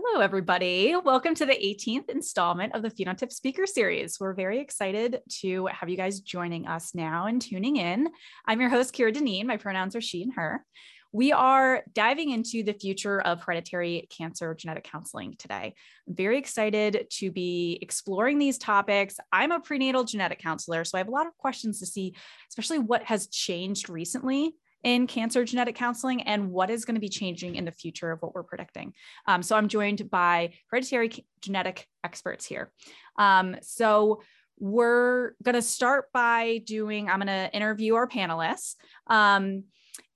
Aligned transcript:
Hello, 0.00 0.20
everybody. 0.20 0.94
Welcome 0.94 1.34
to 1.34 1.44
the 1.44 1.54
18th 1.54 2.08
installment 2.08 2.72
of 2.72 2.82
the 2.82 2.90
PhenoTips 2.90 3.32
Speaker 3.32 3.66
Series. 3.66 4.20
We're 4.20 4.32
very 4.32 4.60
excited 4.60 5.22
to 5.40 5.66
have 5.66 5.88
you 5.88 5.96
guys 5.96 6.20
joining 6.20 6.68
us 6.68 6.94
now 6.94 7.26
and 7.26 7.42
tuning 7.42 7.78
in. 7.78 8.08
I'm 8.46 8.60
your 8.60 8.70
host, 8.70 8.94
Kira 8.94 9.12
Dineen. 9.12 9.48
My 9.48 9.56
pronouns 9.56 9.96
are 9.96 10.00
she 10.00 10.22
and 10.22 10.34
her. 10.34 10.64
We 11.10 11.32
are 11.32 11.82
diving 11.94 12.30
into 12.30 12.62
the 12.62 12.74
future 12.74 13.20
of 13.20 13.42
hereditary 13.42 14.06
cancer 14.16 14.54
genetic 14.54 14.84
counseling 14.84 15.34
today. 15.36 15.74
I'm 16.06 16.14
very 16.14 16.38
excited 16.38 17.08
to 17.14 17.32
be 17.32 17.80
exploring 17.82 18.38
these 18.38 18.56
topics. 18.56 19.18
I'm 19.32 19.50
a 19.50 19.58
prenatal 19.58 20.04
genetic 20.04 20.38
counselor, 20.38 20.84
so 20.84 20.96
I 20.96 21.00
have 21.00 21.08
a 21.08 21.10
lot 21.10 21.26
of 21.26 21.36
questions 21.38 21.80
to 21.80 21.86
see, 21.86 22.14
especially 22.48 22.78
what 22.78 23.02
has 23.02 23.26
changed 23.26 23.88
recently 23.88 24.54
in 24.84 25.06
cancer 25.06 25.44
genetic 25.44 25.74
counseling 25.74 26.22
and 26.22 26.50
what 26.50 26.70
is 26.70 26.84
going 26.84 26.94
to 26.94 27.00
be 27.00 27.08
changing 27.08 27.56
in 27.56 27.64
the 27.64 27.72
future 27.72 28.10
of 28.10 28.20
what 28.20 28.34
we're 28.34 28.42
predicting. 28.42 28.92
Um, 29.26 29.42
so 29.42 29.56
I'm 29.56 29.68
joined 29.68 30.08
by 30.10 30.52
hereditary 30.70 31.24
genetic 31.40 31.86
experts 32.04 32.44
here. 32.44 32.72
Um, 33.18 33.56
so 33.62 34.22
we're 34.58 35.32
going 35.42 35.54
to 35.54 35.62
start 35.62 36.06
by 36.12 36.62
doing, 36.64 37.08
I'm 37.08 37.20
going 37.20 37.26
to 37.28 37.50
interview 37.54 37.94
our 37.94 38.08
panelists. 38.08 38.74
Um, 39.06 39.64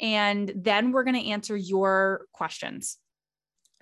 and 0.00 0.52
then 0.56 0.92
we're 0.92 1.04
going 1.04 1.20
to 1.20 1.30
answer 1.30 1.56
your 1.56 2.26
questions. 2.32 2.98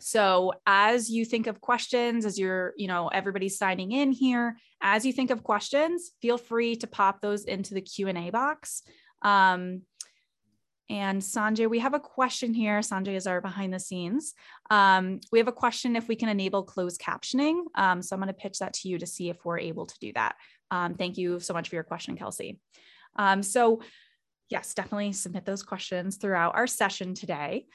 So 0.00 0.54
as 0.66 1.10
you 1.10 1.26
think 1.26 1.46
of 1.46 1.60
questions, 1.60 2.24
as 2.24 2.38
you're, 2.38 2.72
you 2.76 2.88
know, 2.88 3.08
everybody's 3.08 3.58
signing 3.58 3.92
in 3.92 4.12
here, 4.12 4.56
as 4.80 5.04
you 5.04 5.12
think 5.12 5.30
of 5.30 5.42
questions, 5.42 6.12
feel 6.22 6.38
free 6.38 6.76
to 6.76 6.86
pop 6.86 7.20
those 7.20 7.44
into 7.44 7.74
the 7.74 7.82
Q&A 7.82 8.30
box. 8.30 8.82
Um, 9.22 9.82
and 10.90 11.22
Sanjay, 11.22 11.70
we 11.70 11.78
have 11.78 11.94
a 11.94 12.00
question 12.00 12.52
here. 12.52 12.80
Sanjay 12.80 13.14
is 13.14 13.28
our 13.28 13.40
behind 13.40 13.72
the 13.72 13.78
scenes. 13.78 14.34
Um, 14.70 15.20
we 15.30 15.38
have 15.38 15.46
a 15.46 15.52
question 15.52 15.94
if 15.94 16.08
we 16.08 16.16
can 16.16 16.28
enable 16.28 16.64
closed 16.64 17.00
captioning. 17.00 17.62
Um, 17.76 18.02
so 18.02 18.14
I'm 18.14 18.20
going 18.20 18.26
to 18.26 18.34
pitch 18.34 18.58
that 18.58 18.74
to 18.74 18.88
you 18.88 18.98
to 18.98 19.06
see 19.06 19.30
if 19.30 19.44
we're 19.44 19.60
able 19.60 19.86
to 19.86 19.98
do 20.00 20.12
that. 20.14 20.34
Um, 20.72 20.94
thank 20.94 21.16
you 21.16 21.38
so 21.38 21.54
much 21.54 21.68
for 21.68 21.76
your 21.76 21.84
question, 21.84 22.16
Kelsey. 22.16 22.58
Um, 23.14 23.44
so 23.44 23.82
yes, 24.48 24.74
definitely 24.74 25.12
submit 25.12 25.44
those 25.44 25.62
questions 25.62 26.16
throughout 26.16 26.56
our 26.56 26.66
session 26.66 27.14
today. 27.14 27.66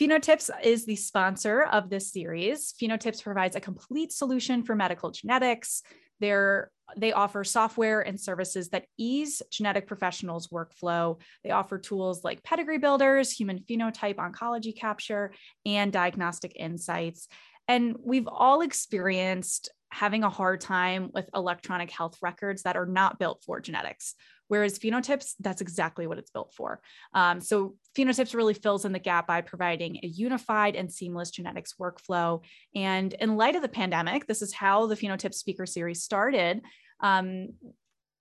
PhenoTips 0.00 0.48
is 0.62 0.86
the 0.86 0.96
sponsor 0.96 1.64
of 1.64 1.90
this 1.90 2.12
series. 2.12 2.72
PhenoTips 2.80 3.22
provides 3.22 3.56
a 3.56 3.60
complete 3.60 4.12
solution 4.12 4.62
for 4.62 4.76
medical 4.76 5.10
genetics. 5.10 5.82
They're, 6.20 6.70
they 6.96 7.12
offer 7.12 7.44
software 7.44 8.00
and 8.00 8.20
services 8.20 8.70
that 8.70 8.86
ease 8.98 9.42
genetic 9.50 9.86
professionals' 9.86 10.48
workflow. 10.48 11.20
They 11.44 11.50
offer 11.50 11.78
tools 11.78 12.24
like 12.24 12.42
pedigree 12.42 12.78
builders, 12.78 13.30
human 13.30 13.60
phenotype 13.60 14.18
ontology 14.18 14.72
capture, 14.72 15.32
and 15.64 15.92
diagnostic 15.92 16.52
insights. 16.56 17.28
And 17.68 17.96
we've 18.02 18.28
all 18.28 18.62
experienced 18.62 19.70
having 19.90 20.24
a 20.24 20.30
hard 20.30 20.60
time 20.60 21.10
with 21.12 21.28
electronic 21.34 21.90
health 21.90 22.16
records 22.22 22.62
that 22.62 22.76
are 22.76 22.86
not 22.86 23.18
built 23.18 23.42
for 23.44 23.60
genetics. 23.60 24.14
Whereas 24.48 24.78
PhenoTips, 24.78 25.34
that's 25.38 25.60
exactly 25.60 26.06
what 26.06 26.18
it's 26.18 26.30
built 26.30 26.52
for. 26.56 26.80
Um, 27.14 27.40
so 27.40 27.76
PhenoTips 27.96 28.34
really 28.34 28.54
fills 28.54 28.84
in 28.84 28.92
the 28.92 28.98
gap 28.98 29.26
by 29.26 29.42
providing 29.42 30.00
a 30.02 30.06
unified 30.06 30.74
and 30.74 30.92
seamless 30.92 31.30
genetics 31.30 31.74
workflow. 31.80 32.42
And 32.74 33.12
in 33.14 33.36
light 33.36 33.54
of 33.54 33.62
the 33.62 33.68
pandemic, 33.68 34.26
this 34.26 34.42
is 34.42 34.52
how 34.52 34.86
the 34.86 34.96
PhenoTips 34.96 35.34
speaker 35.34 35.66
series 35.66 36.02
started. 36.02 36.62
Um, 37.00 37.50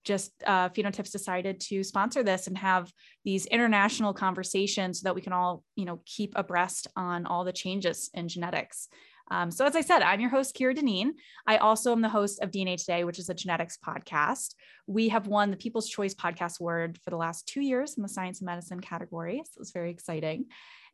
just 0.03 0.31
uh, 0.45 0.69
PhenoTips 0.69 1.11
decided 1.11 1.59
to 1.59 1.83
sponsor 1.83 2.23
this 2.23 2.47
and 2.47 2.57
have 2.57 2.91
these 3.25 3.45
international 3.47 4.13
conversations 4.13 4.99
so 4.99 5.05
that 5.05 5.15
we 5.15 5.21
can 5.21 5.33
all 5.33 5.63
you 5.75 5.85
know 5.85 5.99
keep 6.05 6.33
abreast 6.35 6.87
on 6.95 7.25
all 7.25 7.43
the 7.43 7.51
changes 7.51 8.09
in 8.13 8.27
genetics 8.27 8.87
um, 9.31 9.51
so, 9.51 9.65
as 9.65 9.75
I 9.75 9.81
said, 9.81 10.01
I'm 10.01 10.19
your 10.19 10.29
host, 10.29 10.55
Kira 10.55 10.75
Dineen. 10.75 11.13
I 11.45 11.57
also 11.57 11.91
am 11.91 12.01
the 12.01 12.09
host 12.09 12.39
of 12.41 12.51
DNA 12.51 12.77
Today, 12.77 13.03
which 13.03 13.19
is 13.19 13.29
a 13.29 13.33
genetics 13.33 13.77
podcast. 13.77 14.55
We 14.87 15.09
have 15.09 15.27
won 15.27 15.51
the 15.51 15.57
People's 15.57 15.89
Choice 15.89 16.15
Podcast 16.15 16.59
Award 16.59 16.99
for 17.03 17.09
the 17.11 17.17
last 17.17 17.47
two 17.47 17.61
years 17.61 17.95
in 17.95 18.03
the 18.03 18.09
science 18.09 18.39
and 18.39 18.47
medicine 18.47 18.79
category. 18.79 19.41
So, 19.45 19.61
it's 19.61 19.71
very 19.71 19.91
exciting. 19.91 20.45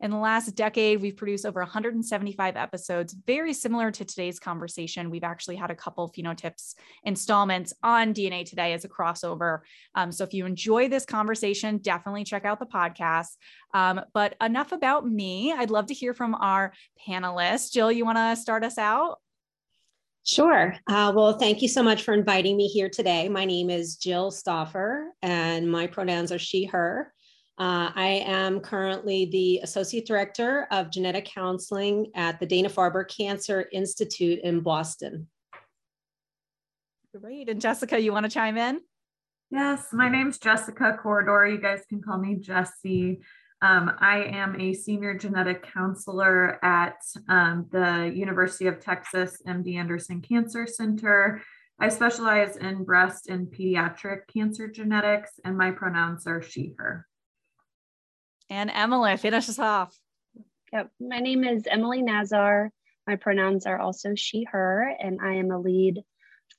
In 0.05 0.11
the 0.11 0.17
last 0.17 0.51
decade, 0.51 1.01
we've 1.01 1.17
produced 1.17 1.47
over 1.47 1.61
175 1.61 2.55
episodes, 2.55 3.16
very 3.25 3.53
similar 3.53 3.89
to 3.89 4.05
today's 4.05 4.39
conversation. 4.39 5.09
We've 5.09 5.23
actually 5.23 5.55
had 5.55 5.71
a 5.71 5.75
couple 5.75 6.13
PhenoTips 6.16 6.75
installments 7.05 7.73
on 7.81 8.13
DNA 8.13 8.47
today 8.47 8.73
as 8.73 8.85
a 8.85 8.88
crossover. 8.88 9.61
Um, 9.95 10.11
so 10.11 10.23
if 10.23 10.31
you 10.31 10.45
enjoy 10.45 10.89
this 10.89 11.05
conversation, 11.05 11.79
definitely 11.79 12.23
check 12.23 12.45
out 12.45 12.59
the 12.59 12.67
podcast. 12.67 13.29
Um, 13.73 13.99
but 14.13 14.35
enough 14.39 14.73
about 14.73 15.09
me. 15.09 15.53
I'd 15.53 15.71
love 15.71 15.88
to 15.88 15.95
hear 15.95 16.13
from 16.13 16.35
our 16.35 16.73
panelists. 17.09 17.71
Jill, 17.71 17.91
you 17.91 18.05
want 18.05 18.19
to 18.19 18.39
start 18.39 18.63
us 18.63 18.77
out? 18.77 19.17
Sure. 20.23 20.75
Uh, 20.85 21.13
well, 21.15 21.39
thank 21.39 21.63
you 21.63 21.67
so 21.67 21.81
much 21.81 22.03
for 22.03 22.13
inviting 22.13 22.57
me 22.57 22.67
here 22.67 22.89
today. 22.89 23.27
My 23.27 23.45
name 23.45 23.71
is 23.71 23.95
Jill 23.95 24.29
Stopfer, 24.29 25.07
and 25.23 25.71
my 25.71 25.88
pronouns 25.88 26.31
are 26.31 26.38
she, 26.38 26.65
her. 26.65 27.11
Uh, 27.57 27.89
I 27.95 28.23
am 28.25 28.59
currently 28.59 29.25
the 29.27 29.59
Associate 29.63 30.05
Director 30.05 30.67
of 30.71 30.91
Genetic 30.91 31.23
Counseling 31.23 32.11
at 32.13 32.38
the 32.39 32.45
Dana 32.45 32.69
Farber 32.69 33.07
Cancer 33.07 33.69
Institute 33.71 34.39
in 34.43 34.59
Boston. 34.59 35.27
Great. 37.17 37.47
And 37.47 37.61
Jessica, 37.61 37.97
you 37.97 38.11
want 38.11 38.25
to 38.25 38.31
chime 38.31 38.57
in? 38.57 38.81
Yes, 39.51 39.88
my 39.94 40.09
name's 40.09 40.38
Jessica 40.38 40.97
Corredor. 41.01 41.47
You 41.47 41.61
guys 41.61 41.83
can 41.88 42.01
call 42.01 42.17
me 42.17 42.35
Jessie. 42.35 43.21
Um, 43.61 43.94
I 43.99 44.23
am 44.23 44.59
a 44.59 44.73
senior 44.73 45.17
genetic 45.17 45.63
counselor 45.63 46.63
at 46.63 46.97
um, 47.29 47.67
the 47.71 48.11
University 48.13 48.67
of 48.67 48.81
Texas 48.81 49.41
MD 49.47 49.77
Anderson 49.77 50.21
Cancer 50.21 50.67
Center. 50.67 51.41
I 51.79 51.88
specialize 51.88 52.57
in 52.57 52.83
breast 52.83 53.29
and 53.29 53.47
pediatric 53.47 54.27
cancer 54.33 54.67
genetics, 54.67 55.39
and 55.45 55.57
my 55.57 55.71
pronouns 55.71 56.27
are 56.27 56.41
she, 56.41 56.73
her. 56.77 57.07
And 58.50 58.72
Emily, 58.73 59.17
finish 59.17 59.50
us 59.50 59.59
off. 59.59 59.97
Yep. 60.72 60.91
My 61.00 61.19
name 61.19 61.44
is 61.44 61.63
Emily 61.69 62.01
Nazar. 62.01 62.72
My 63.07 63.16
pronouns 63.16 63.66
are 63.66 63.79
also 63.79 64.16
she, 64.16 64.45
her, 64.51 64.94
and 65.00 65.19
I 65.22 65.35
am 65.35 65.51
a 65.51 65.59
lead 65.59 66.01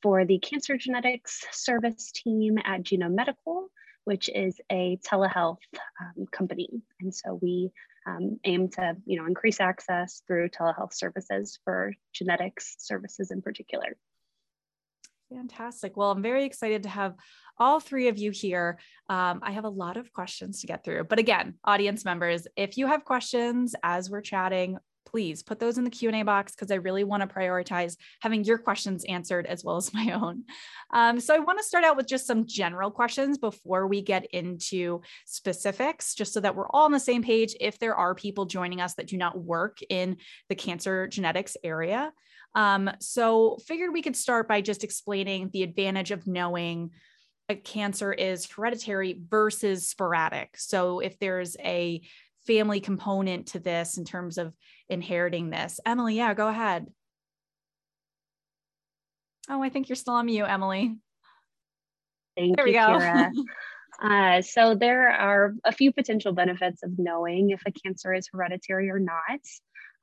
for 0.03 0.25
the 0.25 0.39
cancer 0.39 0.77
genetics 0.77 1.45
service 1.53 2.13
team 2.13 2.59
at 2.65 2.83
Genome 2.83 3.15
Medical, 3.15 3.69
which 4.05 4.29
is 4.29 4.61
a 4.71 4.99
telehealth 5.07 5.59
um, 6.01 6.27
company. 6.33 6.69
And 7.01 7.15
so 7.15 7.39
we 7.41 7.71
um, 8.07 8.39
aim 8.45 8.69
to 8.71 8.97
you 9.05 9.19
know, 9.19 9.27
increase 9.27 9.61
access 9.61 10.23
through 10.27 10.51
telehealth 10.51 10.95
services 10.95 11.59
for 11.65 11.93
genetics 12.13 12.77
services 12.79 13.31
in 13.31 13.43
particular. 13.43 13.97
Fantastic. 15.29 15.97
Well, 15.97 16.13
I'm 16.13 16.23
very 16.23 16.45
excited 16.45 16.85
to 16.85 16.89
have 16.89 17.17
all 17.59 17.81
three 17.81 18.09
of 18.09 18.19
you 18.19 18.31
here. 18.31 18.79
Um, 19.09 19.41
I 19.43 19.53
have 19.53 19.65
a 19.65 19.71
lot 19.71 19.97
of 19.97 20.13
questions 20.13 20.61
to 20.61 20.67
get 20.67 20.85
through. 20.85 21.05
But 21.05 21.19
again, 21.19 21.55
audience 21.65 22.05
members, 22.05 22.47
if 22.57 22.77
you 22.77 22.87
have 22.87 23.05
questions 23.05 23.75
as 23.83 24.11
we're 24.11 24.21
chatting, 24.21 24.79
please 25.07 25.43
put 25.43 25.59
those 25.59 25.79
in 25.79 25.85
the 25.85 25.91
q&a 25.91 26.23
box 26.25 26.53
because 26.53 26.71
i 26.71 26.75
really 26.75 27.05
want 27.05 27.23
to 27.23 27.35
prioritize 27.35 27.97
having 28.21 28.45
your 28.45 28.59
questions 28.59 29.05
answered 29.05 29.47
as 29.47 29.65
well 29.65 29.77
as 29.77 29.95
my 29.95 30.11
own 30.11 30.45
um, 30.93 31.19
so 31.19 31.35
i 31.35 31.39
want 31.39 31.59
to 31.59 31.65
start 31.65 31.85
out 31.85 31.97
with 31.97 32.07
just 32.07 32.27
some 32.27 32.45
general 32.45 32.91
questions 32.91 33.39
before 33.39 33.87
we 33.87 34.03
get 34.03 34.27
into 34.33 35.01
specifics 35.25 36.15
just 36.15 36.35
so 36.35 36.41
that 36.41 36.55
we're 36.55 36.69
all 36.71 36.85
on 36.85 36.93
the 36.93 37.01
same 37.01 37.23
page 37.23 37.57
if 37.61 37.79
there 37.79 37.95
are 37.95 38.15
people 38.15 38.45
joining 38.45 38.81
us 38.81 38.95
that 38.95 39.07
do 39.07 39.17
not 39.17 39.39
work 39.39 39.79
in 39.89 40.17
the 40.49 40.55
cancer 40.55 41.07
genetics 41.07 41.57
area 41.65 42.13
um, 42.55 42.91
so 43.01 43.59
figured 43.67 43.93
we 43.93 44.03
could 44.03 44.17
start 44.17 44.49
by 44.49 44.61
just 44.61 44.83
explaining 44.83 45.51
the 45.53 45.63
advantage 45.63 46.11
of 46.11 46.27
knowing 46.27 46.91
a 47.49 47.55
cancer 47.55 48.13
is 48.13 48.51
hereditary 48.51 49.21
versus 49.29 49.89
sporadic. 49.89 50.57
So 50.57 51.01
if 51.01 51.19
there's 51.19 51.57
a 51.61 52.03
family 52.47 52.81
component 52.81 53.49
to 53.49 53.59
this 53.59 53.99
in 53.99 54.05
terms 54.05 54.39
of 54.39 54.53
inheriting 54.89 55.51
this. 55.51 55.81
Emily, 55.85 56.17
yeah, 56.17 56.35
go 56.35 56.49
ahead. 56.49 56.87
Oh, 59.49 59.63
I 59.63 59.69
think 59.69 59.89
you're 59.89 59.97
still 59.97 60.15
on 60.15 60.27
mute, 60.27 60.45
Emily. 60.45 60.97
Thank 62.37 62.57
there 62.57 62.67
you, 62.67 62.73
we 62.73 62.79
go. 62.79 63.31
uh, 64.03 64.43
so 64.43 64.75
there 64.75 65.09
are 65.09 65.55
a 65.65 65.73
few 65.73 65.93
potential 65.93 66.33
benefits 66.33 66.83
of 66.83 66.91
knowing 66.99 67.51
if 67.51 67.63
a 67.67 67.73
cancer 67.73 68.13
is 68.13 68.29
hereditary 68.33 68.91
or 68.91 68.99
not. 68.99 69.41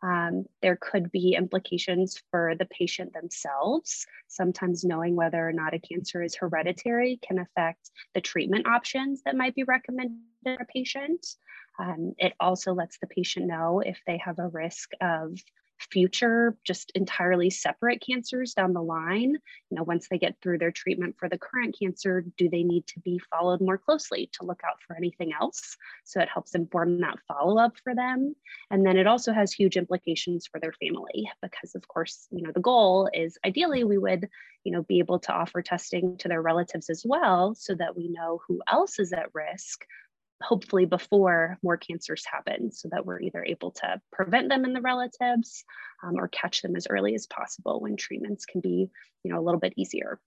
Um, 0.03 0.45
there 0.61 0.75
could 0.75 1.11
be 1.11 1.35
implications 1.35 2.21
for 2.29 2.55
the 2.59 2.65
patient 2.65 3.13
themselves. 3.13 4.05
Sometimes 4.27 4.83
knowing 4.83 5.15
whether 5.15 5.47
or 5.47 5.53
not 5.53 5.73
a 5.73 5.79
cancer 5.79 6.21
is 6.21 6.35
hereditary 6.35 7.19
can 7.25 7.39
affect 7.39 7.89
the 8.13 8.21
treatment 8.21 8.67
options 8.67 9.21
that 9.23 9.37
might 9.37 9.55
be 9.55 9.63
recommended 9.63 10.19
for 10.43 10.53
a 10.53 10.65
patient. 10.65 11.25
Um, 11.79 12.13
it 12.17 12.33
also 12.39 12.73
lets 12.73 12.99
the 12.99 13.07
patient 13.07 13.47
know 13.47 13.79
if 13.79 13.99
they 14.05 14.17
have 14.17 14.39
a 14.39 14.49
risk 14.49 14.91
of 14.99 15.39
future 15.91 16.55
just 16.63 16.91
entirely 16.95 17.49
separate 17.49 18.01
cancers 18.05 18.53
down 18.53 18.73
the 18.73 18.81
line. 18.81 19.33
You 19.69 19.77
know 19.77 19.83
once 19.83 20.07
they 20.09 20.17
get 20.17 20.35
through 20.41 20.57
their 20.59 20.71
treatment 20.71 21.15
for 21.17 21.29
the 21.29 21.37
current 21.37 21.75
cancer 21.79 22.23
do 22.37 22.49
they 22.49 22.63
need 22.63 22.87
to 22.87 22.99
be 22.99 23.19
followed 23.31 23.61
more 23.61 23.77
closely 23.77 24.29
to 24.33 24.45
look 24.45 24.61
out 24.65 24.77
for 24.85 24.95
anything 24.95 25.31
else? 25.33 25.77
So 26.03 26.19
it 26.19 26.29
helps 26.29 26.55
inform 26.55 27.01
that 27.01 27.19
follow-up 27.27 27.77
for 27.83 27.95
them. 27.95 28.35
And 28.71 28.85
then 28.85 28.97
it 28.97 29.07
also 29.07 29.33
has 29.33 29.51
huge 29.51 29.77
implications 29.77 30.47
for 30.47 30.59
their 30.59 30.73
family 30.73 31.29
because 31.41 31.75
of 31.75 31.87
course 31.87 32.27
you 32.31 32.41
know 32.43 32.51
the 32.53 32.61
goal 32.61 33.09
is 33.13 33.37
ideally 33.45 33.83
we 33.83 33.97
would 33.97 34.29
you 34.63 34.71
know 34.71 34.83
be 34.83 34.99
able 34.99 35.19
to 35.19 35.33
offer 35.33 35.61
testing 35.61 36.17
to 36.17 36.27
their 36.27 36.41
relatives 36.41 36.89
as 36.89 37.03
well 37.05 37.55
so 37.55 37.75
that 37.75 37.95
we 37.95 38.07
know 38.07 38.41
who 38.47 38.61
else 38.67 38.99
is 38.99 39.13
at 39.13 39.33
risk 39.33 39.85
hopefully 40.43 40.85
before 40.85 41.57
more 41.63 41.77
cancers 41.77 42.25
happen 42.25 42.71
so 42.71 42.89
that 42.91 43.05
we're 43.05 43.19
either 43.19 43.43
able 43.43 43.71
to 43.71 43.99
prevent 44.11 44.49
them 44.49 44.65
in 44.65 44.73
the 44.73 44.81
relatives 44.81 45.63
um, 46.03 46.15
or 46.17 46.27
catch 46.27 46.61
them 46.61 46.75
as 46.75 46.87
early 46.89 47.15
as 47.15 47.27
possible 47.27 47.79
when 47.79 47.95
treatments 47.95 48.45
can 48.45 48.61
be 48.61 48.89
you 49.23 49.31
know 49.31 49.39
a 49.39 49.41
little 49.41 49.59
bit 49.59 49.73
easier 49.77 50.19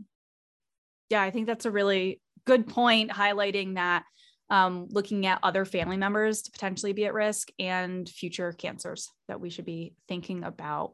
yeah 1.10 1.22
i 1.22 1.30
think 1.30 1.46
that's 1.46 1.66
a 1.66 1.70
really 1.70 2.20
good 2.46 2.66
point 2.66 3.10
highlighting 3.10 3.74
that 3.74 4.04
um, 4.48 4.86
looking 4.90 5.26
at 5.26 5.40
other 5.42 5.64
family 5.64 5.96
members 5.96 6.42
to 6.42 6.52
potentially 6.52 6.92
be 6.92 7.04
at 7.04 7.14
risk 7.14 7.48
and 7.58 8.08
future 8.08 8.52
cancers 8.52 9.10
that 9.26 9.40
we 9.40 9.50
should 9.50 9.64
be 9.64 9.94
thinking 10.08 10.44
about 10.44 10.92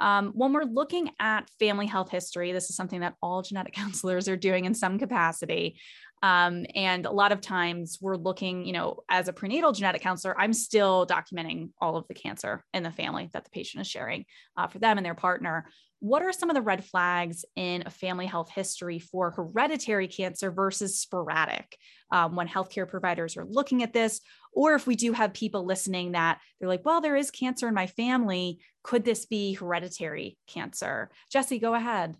um, 0.00 0.32
when 0.34 0.52
we're 0.52 0.64
looking 0.64 1.10
at 1.20 1.48
family 1.58 1.86
health 1.86 2.10
history, 2.10 2.52
this 2.52 2.70
is 2.70 2.76
something 2.76 3.00
that 3.00 3.14
all 3.22 3.42
genetic 3.42 3.74
counselors 3.74 4.28
are 4.28 4.36
doing 4.36 4.64
in 4.64 4.74
some 4.74 4.98
capacity. 4.98 5.78
Um, 6.24 6.64
and 6.74 7.04
a 7.04 7.10
lot 7.10 7.32
of 7.32 7.42
times 7.42 7.98
we're 8.00 8.16
looking, 8.16 8.64
you 8.64 8.72
know, 8.72 9.00
as 9.10 9.28
a 9.28 9.32
prenatal 9.34 9.72
genetic 9.72 10.00
counselor, 10.00 10.34
I'm 10.40 10.54
still 10.54 11.06
documenting 11.06 11.68
all 11.82 11.98
of 11.98 12.08
the 12.08 12.14
cancer 12.14 12.64
in 12.72 12.82
the 12.82 12.90
family 12.90 13.28
that 13.34 13.44
the 13.44 13.50
patient 13.50 13.82
is 13.82 13.88
sharing 13.88 14.24
uh, 14.56 14.66
for 14.66 14.78
them 14.78 14.96
and 14.96 15.04
their 15.04 15.14
partner. 15.14 15.66
What 16.00 16.22
are 16.22 16.32
some 16.32 16.48
of 16.48 16.56
the 16.56 16.62
red 16.62 16.82
flags 16.82 17.44
in 17.56 17.82
a 17.84 17.90
family 17.90 18.24
health 18.24 18.50
history 18.50 18.98
for 18.98 19.32
hereditary 19.32 20.08
cancer 20.08 20.50
versus 20.50 20.98
sporadic 20.98 21.76
um, 22.10 22.36
when 22.36 22.48
healthcare 22.48 22.88
providers 22.88 23.36
are 23.36 23.44
looking 23.44 23.82
at 23.82 23.92
this? 23.92 24.22
Or 24.54 24.74
if 24.74 24.86
we 24.86 24.96
do 24.96 25.12
have 25.12 25.34
people 25.34 25.66
listening 25.66 26.12
that 26.12 26.40
they're 26.58 26.70
like, 26.70 26.86
well, 26.86 27.02
there 27.02 27.16
is 27.16 27.30
cancer 27.30 27.68
in 27.68 27.74
my 27.74 27.86
family. 27.86 28.60
Could 28.82 29.04
this 29.04 29.26
be 29.26 29.52
hereditary 29.52 30.38
cancer? 30.46 31.10
Jesse, 31.30 31.58
go 31.58 31.74
ahead. 31.74 32.16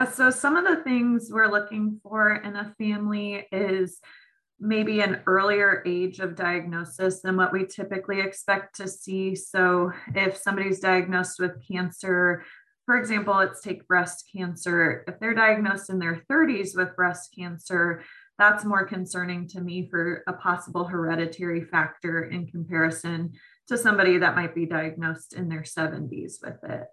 Uh, 0.00 0.06
so, 0.06 0.30
some 0.30 0.56
of 0.56 0.64
the 0.64 0.82
things 0.82 1.28
we're 1.30 1.50
looking 1.50 2.00
for 2.02 2.36
in 2.36 2.56
a 2.56 2.74
family 2.78 3.46
is 3.52 4.00
maybe 4.58 5.00
an 5.00 5.20
earlier 5.26 5.82
age 5.86 6.20
of 6.20 6.34
diagnosis 6.34 7.20
than 7.20 7.36
what 7.36 7.52
we 7.52 7.66
typically 7.66 8.20
expect 8.20 8.76
to 8.76 8.88
see. 8.88 9.34
So, 9.34 9.92
if 10.14 10.38
somebody's 10.38 10.80
diagnosed 10.80 11.38
with 11.38 11.62
cancer, 11.70 12.44
for 12.86 12.96
example, 12.96 13.34
let's 13.34 13.60
take 13.60 13.86
breast 13.86 14.26
cancer, 14.34 15.04
if 15.06 15.20
they're 15.20 15.34
diagnosed 15.34 15.90
in 15.90 15.98
their 15.98 16.22
30s 16.30 16.74
with 16.74 16.96
breast 16.96 17.34
cancer, 17.38 18.02
that's 18.38 18.64
more 18.64 18.86
concerning 18.86 19.46
to 19.48 19.60
me 19.60 19.86
for 19.90 20.24
a 20.26 20.32
possible 20.32 20.86
hereditary 20.86 21.62
factor 21.62 22.24
in 22.24 22.46
comparison 22.46 23.32
to 23.68 23.76
somebody 23.76 24.16
that 24.16 24.34
might 24.34 24.54
be 24.54 24.64
diagnosed 24.64 25.34
in 25.34 25.50
their 25.50 25.60
70s 25.60 26.36
with 26.42 26.56
it. 26.64 26.86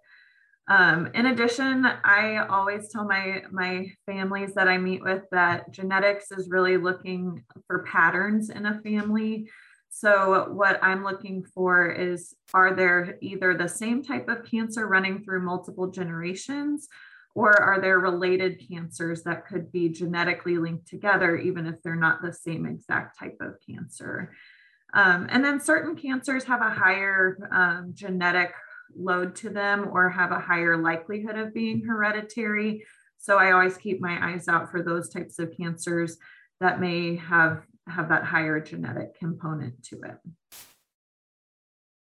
Um, 0.69 1.07
in 1.13 1.27
addition, 1.27 1.85
I 1.85 2.45
always 2.49 2.89
tell 2.89 3.05
my 3.05 3.43
my 3.51 3.87
families 4.05 4.53
that 4.55 4.67
I 4.67 4.77
meet 4.77 5.01
with 5.01 5.23
that 5.31 5.71
genetics 5.71 6.31
is 6.31 6.49
really 6.49 6.77
looking 6.77 7.43
for 7.67 7.83
patterns 7.83 8.49
in 8.49 8.65
a 8.65 8.81
family. 8.81 9.49
So 9.89 10.49
what 10.51 10.79
I'm 10.83 11.03
looking 11.03 11.43
for 11.43 11.89
is 11.89 12.35
are 12.53 12.75
there 12.75 13.17
either 13.21 13.55
the 13.55 13.69
same 13.69 14.03
type 14.03 14.27
of 14.27 14.43
cancer 14.43 14.87
running 14.87 15.23
through 15.23 15.45
multiple 15.45 15.87
generations 15.87 16.87
or 17.33 17.59
are 17.61 17.79
there 17.79 17.99
related 17.99 18.61
cancers 18.69 19.23
that 19.23 19.47
could 19.47 19.71
be 19.71 19.89
genetically 19.89 20.57
linked 20.57 20.87
together 20.87 21.37
even 21.37 21.65
if 21.65 21.81
they're 21.81 21.95
not 21.95 22.21
the 22.21 22.33
same 22.33 22.65
exact 22.65 23.17
type 23.17 23.37
of 23.41 23.55
cancer. 23.67 24.33
Um, 24.93 25.27
and 25.29 25.43
then 25.43 25.59
certain 25.59 25.95
cancers 25.95 26.43
have 26.45 26.61
a 26.61 26.69
higher 26.69 27.37
um, 27.51 27.91
genetic 27.93 28.53
load 28.95 29.35
to 29.37 29.49
them 29.49 29.89
or 29.91 30.09
have 30.09 30.31
a 30.31 30.39
higher 30.39 30.77
likelihood 30.77 31.37
of 31.37 31.53
being 31.53 31.83
hereditary. 31.83 32.85
So 33.17 33.37
I 33.37 33.51
always 33.51 33.77
keep 33.77 33.99
my 33.99 34.33
eyes 34.33 34.47
out 34.47 34.71
for 34.71 34.83
those 34.83 35.09
types 35.09 35.39
of 35.39 35.55
cancers 35.55 36.17
that 36.59 36.79
may 36.79 37.15
have 37.17 37.63
have 37.87 38.09
that 38.09 38.23
higher 38.23 38.59
genetic 38.59 39.17
component 39.17 39.81
to 39.81 40.01
it. 40.01 40.17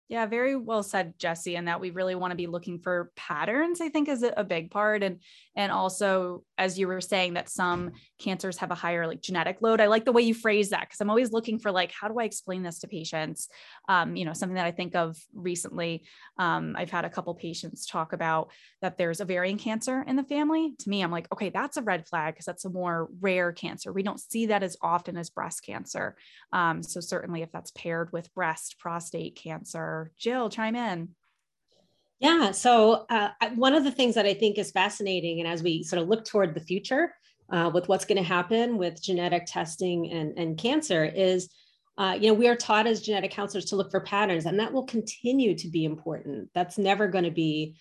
Yeah, 0.09 0.25
very 0.25 0.55
well 0.55 0.83
said, 0.83 1.19
Jesse, 1.19 1.55
and 1.55 1.67
that 1.67 1.81
we 1.81 1.91
really 1.91 2.15
want 2.15 2.31
to 2.31 2.37
be 2.37 2.47
looking 2.47 2.79
for 2.79 3.11
patterns, 3.15 3.81
I 3.81 3.89
think 3.89 4.07
is 4.07 4.23
a 4.23 4.43
big 4.43 4.71
part. 4.71 5.03
And 5.03 5.19
and 5.55 5.71
also, 5.71 6.43
as 6.57 6.77
you 6.77 6.87
were 6.87 7.01
saying, 7.01 7.33
that 7.33 7.49
some 7.49 7.91
cancers 8.19 8.57
have 8.57 8.71
a 8.71 8.75
higher 8.75 9.07
like 9.07 9.21
genetic 9.21 9.57
load. 9.61 9.81
I 9.81 9.87
like 9.87 10.05
the 10.05 10.11
way 10.11 10.21
you 10.23 10.33
phrase 10.33 10.69
that 10.69 10.81
because 10.81 11.01
I'm 11.01 11.09
always 11.09 11.31
looking 11.31 11.59
for 11.59 11.71
like, 11.71 11.91
how 11.91 12.07
do 12.07 12.19
I 12.19 12.23
explain 12.23 12.63
this 12.63 12.79
to 12.79 12.87
patients? 12.87 13.47
Um, 13.87 14.15
you 14.15 14.25
know, 14.25 14.33
something 14.33 14.55
that 14.55 14.65
I 14.65 14.71
think 14.71 14.95
of 14.95 15.17
recently. 15.33 16.03
Um, 16.37 16.75
I've 16.77 16.91
had 16.91 17.05
a 17.05 17.09
couple 17.09 17.33
patients 17.35 17.85
talk 17.85 18.13
about 18.13 18.51
that 18.81 18.97
there's 18.97 19.21
ovarian 19.21 19.57
cancer 19.57 20.03
in 20.07 20.15
the 20.15 20.23
family. 20.23 20.73
To 20.79 20.89
me, 20.89 21.01
I'm 21.01 21.11
like, 21.11 21.27
okay, 21.31 21.49
that's 21.49 21.77
a 21.77 21.81
red 21.81 22.07
flag 22.07 22.33
because 22.33 22.45
that's 22.45 22.65
a 22.65 22.69
more 22.69 23.09
rare 23.19 23.51
cancer. 23.51 23.91
We 23.91 24.03
don't 24.03 24.19
see 24.19 24.47
that 24.47 24.63
as 24.63 24.77
often 24.81 25.17
as 25.17 25.29
breast 25.29 25.63
cancer. 25.63 26.15
Um, 26.53 26.83
so 26.83 26.99
certainly 26.99 27.41
if 27.41 27.51
that's 27.51 27.71
paired 27.71 28.11
with 28.11 28.33
breast, 28.33 28.77
prostate 28.79 29.35
cancer, 29.35 30.11
Jill, 30.17 30.49
chime 30.49 30.75
in. 30.75 31.09
Yeah. 32.19 32.51
So, 32.51 33.05
uh, 33.09 33.29
one 33.55 33.75
of 33.75 33.83
the 33.83 33.91
things 33.91 34.15
that 34.15 34.25
I 34.25 34.33
think 34.33 34.57
is 34.57 34.71
fascinating, 34.71 35.39
and 35.39 35.47
as 35.47 35.61
we 35.61 35.83
sort 35.83 36.01
of 36.01 36.07
look 36.07 36.25
toward 36.25 36.55
the 36.55 36.61
future 36.61 37.13
uh, 37.51 37.69
with 37.73 37.87
what's 37.87 38.05
going 38.05 38.17
to 38.17 38.27
happen 38.27 38.77
with 38.77 39.01
genetic 39.01 39.45
testing 39.45 40.11
and, 40.11 40.37
and 40.37 40.57
cancer, 40.57 41.05
is 41.05 41.49
uh, 41.97 42.17
you 42.19 42.27
know, 42.27 42.33
we 42.33 42.47
are 42.47 42.55
taught 42.55 42.85
as 42.85 43.01
genetic 43.01 43.31
counselors 43.31 43.65
to 43.65 43.75
look 43.75 43.89
for 43.89 43.99
patterns, 44.01 44.45
and 44.45 44.59
that 44.59 44.71
will 44.71 44.85
continue 44.85 45.55
to 45.55 45.67
be 45.67 45.83
important. 45.83 46.49
That's 46.53 46.77
never 46.77 47.07
going 47.07 47.23
to 47.23 47.31
be, 47.31 47.75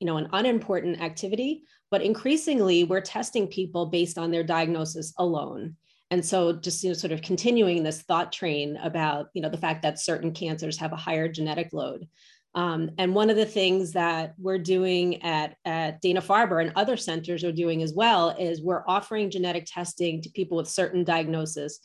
you 0.00 0.06
know, 0.06 0.16
an 0.16 0.28
unimportant 0.32 1.00
activity. 1.00 1.62
But 1.90 2.02
increasingly, 2.02 2.84
we're 2.84 3.00
testing 3.00 3.46
people 3.46 3.86
based 3.86 4.18
on 4.18 4.30
their 4.30 4.44
diagnosis 4.44 5.12
alone 5.18 5.76
and 6.10 6.24
so 6.24 6.52
just 6.52 6.82
you 6.82 6.90
know 6.90 6.94
sort 6.94 7.12
of 7.12 7.22
continuing 7.22 7.82
this 7.82 8.02
thought 8.02 8.32
train 8.32 8.76
about 8.78 9.28
you 9.32 9.42
know 9.42 9.48
the 9.48 9.56
fact 9.56 9.82
that 9.82 9.98
certain 9.98 10.32
cancers 10.32 10.76
have 10.76 10.92
a 10.92 10.96
higher 10.96 11.28
genetic 11.28 11.72
load 11.72 12.06
um, 12.54 12.90
and 12.98 13.14
one 13.14 13.30
of 13.30 13.36
the 13.36 13.46
things 13.46 13.92
that 13.92 14.34
we're 14.38 14.58
doing 14.58 15.22
at, 15.22 15.56
at 15.64 16.00
dana-farber 16.00 16.60
and 16.60 16.72
other 16.74 16.96
centers 16.96 17.44
are 17.44 17.52
doing 17.52 17.82
as 17.82 17.92
well 17.92 18.30
is 18.30 18.60
we're 18.60 18.84
offering 18.88 19.30
genetic 19.30 19.66
testing 19.66 20.20
to 20.22 20.30
people 20.30 20.56
with 20.56 20.68
certain 20.68 21.04
diagnosis 21.04 21.80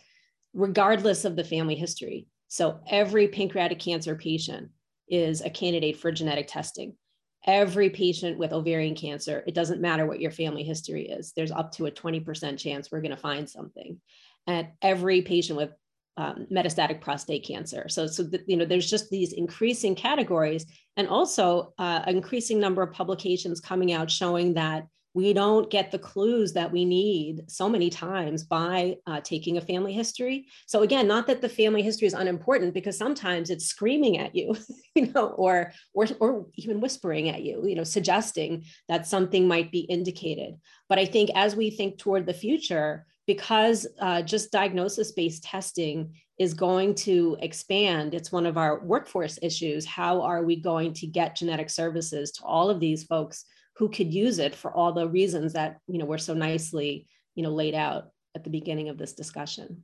regardless 0.53 1.25
of 1.25 1.35
the 1.35 1.43
family 1.43 1.75
history 1.75 2.27
so 2.47 2.79
every 2.89 3.27
pancreatic 3.27 3.79
cancer 3.79 4.15
patient 4.15 4.69
is 5.07 5.41
a 5.41 5.49
candidate 5.49 5.97
for 5.97 6.11
genetic 6.11 6.47
testing 6.47 6.95
every 7.45 7.89
patient 7.89 8.37
with 8.37 8.53
ovarian 8.53 8.95
cancer, 8.95 9.43
it 9.45 9.53
doesn't 9.53 9.81
matter 9.81 10.05
what 10.05 10.19
your 10.19 10.31
family 10.31 10.63
history 10.63 11.07
is, 11.07 11.31
there's 11.35 11.51
up 11.51 11.71
to 11.73 11.85
a 11.85 11.91
20% 11.91 12.57
chance 12.57 12.91
we're 12.91 13.01
going 13.01 13.11
to 13.11 13.17
find 13.17 13.49
something. 13.49 13.99
And 14.47 14.67
every 14.81 15.21
patient 15.21 15.57
with 15.57 15.71
um, 16.17 16.47
metastatic 16.51 17.01
prostate 17.01 17.45
cancer. 17.45 17.87
So, 17.89 18.07
so 18.07 18.23
the, 18.23 18.43
you 18.47 18.57
know, 18.57 18.65
there's 18.65 18.89
just 18.89 19.09
these 19.09 19.33
increasing 19.33 19.95
categories, 19.95 20.65
and 20.97 21.07
also 21.07 21.73
uh, 21.77 22.03
an 22.05 22.15
increasing 22.15 22.59
number 22.59 22.81
of 22.81 22.93
publications 22.93 23.59
coming 23.59 23.91
out 23.91 24.09
showing 24.09 24.53
that 24.53 24.87
we 25.15 25.31
don't 25.31 25.71
get 25.71 25.91
the 25.91 25.97
clues 25.97 26.51
that 26.53 26.73
we 26.73 26.83
need 26.83 27.49
so 27.49 27.69
many 27.69 27.89
times 27.89 28.43
by 28.43 28.97
uh, 29.07 29.21
taking 29.21 29.55
a 29.55 29.61
family 29.61 29.93
history. 29.93 30.45
So 30.67 30.81
again, 30.81 31.07
not 31.07 31.25
that 31.27 31.41
the 31.41 31.47
family 31.47 31.81
history 31.81 32.05
is 32.05 32.13
unimportant 32.13 32.73
because 32.73 32.97
sometimes 32.97 33.49
it's 33.49 33.65
screaming 33.65 34.17
at 34.17 34.35
you, 34.35 34.57
you 34.95 35.13
know, 35.13 35.27
or 35.29 35.71
or 35.93 36.07
or 36.19 36.47
even 36.55 36.81
whispering 36.81 37.29
at 37.29 37.43
you, 37.43 37.65
you 37.65 37.75
know, 37.75 37.85
suggesting 37.85 38.65
that 38.89 39.07
something 39.07 39.47
might 39.47 39.71
be 39.71 39.79
indicated. 39.79 40.55
But 40.89 40.99
I 40.99 41.05
think 41.05 41.31
as 41.33 41.55
we 41.55 41.69
think 41.69 41.97
toward 41.97 42.25
the 42.25 42.33
future, 42.33 43.05
because 43.27 43.87
uh, 43.99 44.21
just 44.21 44.51
diagnosis-based 44.51 45.43
testing 45.43 46.13
is 46.37 46.53
going 46.53 46.93
to 46.93 47.37
expand. 47.39 48.13
It's 48.13 48.31
one 48.31 48.45
of 48.45 48.57
our 48.57 48.79
workforce 48.79 49.39
issues. 49.41 49.85
How 49.85 50.21
are 50.21 50.43
we 50.43 50.57
going 50.57 50.93
to 50.93 51.07
get 51.07 51.35
genetic 51.35 51.69
services 51.69 52.31
to 52.33 52.43
all 52.43 52.69
of 52.69 52.79
these 52.79 53.03
folks 53.03 53.45
who 53.77 53.89
could 53.89 54.13
use 54.13 54.39
it 54.39 54.55
for 54.55 54.71
all 54.71 54.93
the 54.93 55.07
reasons 55.07 55.53
that 55.53 55.77
you 55.87 55.97
know 55.97 56.05
were 56.05 56.17
so 56.17 56.33
nicely 56.33 57.07
you 57.35 57.43
know 57.43 57.51
laid 57.51 57.75
out 57.75 58.09
at 58.35 58.43
the 58.43 58.49
beginning 58.49 58.89
of 58.89 58.97
this 58.97 59.13
discussion 59.13 59.83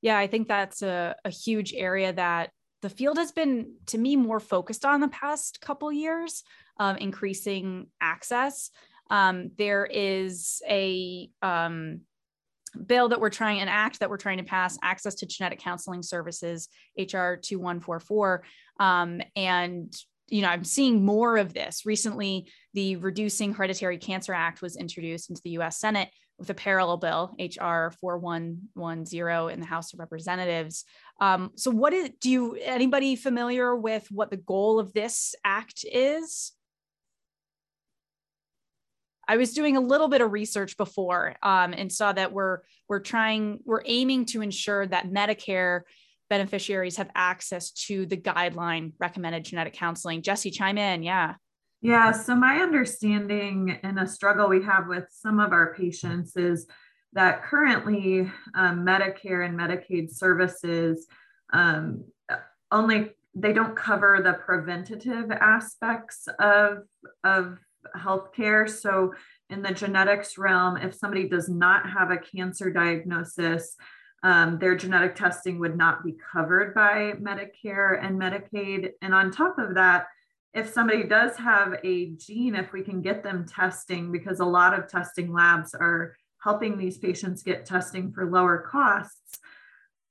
yeah 0.00 0.18
i 0.18 0.26
think 0.26 0.48
that's 0.48 0.82
a, 0.82 1.14
a 1.24 1.30
huge 1.30 1.72
area 1.74 2.12
that 2.12 2.50
the 2.82 2.90
field 2.90 3.16
has 3.16 3.30
been 3.30 3.74
to 3.86 3.98
me 3.98 4.16
more 4.16 4.40
focused 4.40 4.84
on 4.84 5.00
the 5.00 5.08
past 5.08 5.60
couple 5.60 5.90
years 5.92 6.42
um, 6.78 6.96
increasing 6.96 7.86
access 8.00 8.70
um, 9.10 9.50
there 9.58 9.84
is 9.84 10.62
a 10.68 11.28
um, 11.42 12.00
bill 12.86 13.08
that 13.08 13.20
we're 13.20 13.30
trying 13.30 13.60
an 13.60 13.68
act 13.68 14.00
that 14.00 14.10
we're 14.10 14.16
trying 14.16 14.38
to 14.38 14.44
pass 14.44 14.78
access 14.82 15.14
to 15.14 15.26
genetic 15.26 15.58
counseling 15.58 16.02
services 16.02 16.68
hr 16.98 17.36
2144 17.36 18.42
um, 18.80 19.20
and 19.36 19.94
you 20.28 20.40
know, 20.40 20.48
I'm 20.48 20.64
seeing 20.64 21.04
more 21.04 21.36
of 21.36 21.52
this. 21.52 21.84
Recently, 21.84 22.50
the 22.72 22.96
Reducing 22.96 23.52
Hereditary 23.52 23.98
Cancer 23.98 24.32
Act 24.32 24.62
was 24.62 24.76
introduced 24.76 25.28
into 25.28 25.42
the 25.44 25.50
US 25.58 25.78
Senate 25.78 26.08
with 26.38 26.48
a 26.48 26.54
parallel 26.54 26.96
bill, 26.96 27.36
HR 27.38 27.92
4110 28.00 29.52
in 29.52 29.60
the 29.60 29.66
House 29.66 29.92
of 29.92 30.00
Representatives. 30.00 30.84
Um, 31.20 31.50
so 31.56 31.70
what 31.70 31.92
is, 31.92 32.10
do 32.20 32.30
you, 32.30 32.56
anybody 32.62 33.14
familiar 33.14 33.76
with 33.76 34.06
what 34.10 34.30
the 34.30 34.38
goal 34.38 34.80
of 34.80 34.94
this 34.94 35.34
act 35.44 35.84
is? 35.84 36.52
I 39.32 39.38
was 39.38 39.54
doing 39.54 39.78
a 39.78 39.80
little 39.80 40.08
bit 40.08 40.20
of 40.20 40.30
research 40.30 40.76
before 40.76 41.36
um, 41.42 41.72
and 41.72 41.90
saw 41.90 42.12
that 42.12 42.34
we're 42.34 42.58
we're 42.86 43.00
trying 43.00 43.60
we're 43.64 43.80
aiming 43.86 44.26
to 44.26 44.42
ensure 44.42 44.86
that 44.86 45.08
Medicare 45.08 45.80
beneficiaries 46.28 46.96
have 46.96 47.08
access 47.14 47.70
to 47.70 48.04
the 48.04 48.18
guideline 48.18 48.92
recommended 48.98 49.46
genetic 49.46 49.72
counseling. 49.72 50.20
Jesse, 50.20 50.50
chime 50.50 50.76
in. 50.76 51.02
Yeah. 51.02 51.36
Yeah. 51.80 52.12
So 52.12 52.36
my 52.36 52.56
understanding 52.58 53.78
and 53.82 53.98
a 53.98 54.06
struggle 54.06 54.50
we 54.50 54.62
have 54.64 54.86
with 54.86 55.06
some 55.10 55.40
of 55.40 55.52
our 55.52 55.74
patients 55.76 56.36
is 56.36 56.66
that 57.14 57.42
currently 57.42 58.30
um, 58.54 58.84
Medicare 58.84 59.46
and 59.46 59.58
Medicaid 59.58 60.10
services 60.10 61.06
um, 61.54 62.04
only 62.70 63.12
they 63.34 63.54
don't 63.54 63.74
cover 63.74 64.20
the 64.22 64.34
preventative 64.34 65.30
aspects 65.30 66.28
of 66.38 66.82
of 67.24 67.56
healthcare. 67.96 68.68
So, 68.68 69.14
in 69.50 69.62
the 69.62 69.72
genetics 69.72 70.38
realm, 70.38 70.76
if 70.76 70.94
somebody 70.94 71.28
does 71.28 71.48
not 71.48 71.88
have 71.88 72.10
a 72.10 72.16
cancer 72.16 72.70
diagnosis, 72.70 73.76
um, 74.22 74.58
their 74.58 74.76
genetic 74.76 75.16
testing 75.16 75.58
would 75.58 75.76
not 75.76 76.04
be 76.04 76.14
covered 76.32 76.74
by 76.74 77.12
Medicare 77.20 78.02
and 78.02 78.20
Medicaid. 78.20 78.90
And 79.02 79.12
on 79.12 79.30
top 79.30 79.58
of 79.58 79.74
that, 79.74 80.06
if 80.54 80.72
somebody 80.72 81.04
does 81.04 81.36
have 81.36 81.74
a 81.82 82.10
gene, 82.12 82.54
if 82.54 82.72
we 82.72 82.82
can 82.82 83.00
get 83.00 83.22
them 83.22 83.46
testing, 83.46 84.12
because 84.12 84.40
a 84.40 84.44
lot 84.44 84.78
of 84.78 84.86
testing 84.86 85.32
labs 85.32 85.74
are 85.74 86.14
helping 86.42 86.76
these 86.76 86.98
patients 86.98 87.42
get 87.42 87.64
testing 87.64 88.12
for 88.12 88.30
lower 88.30 88.58
costs, 88.58 89.38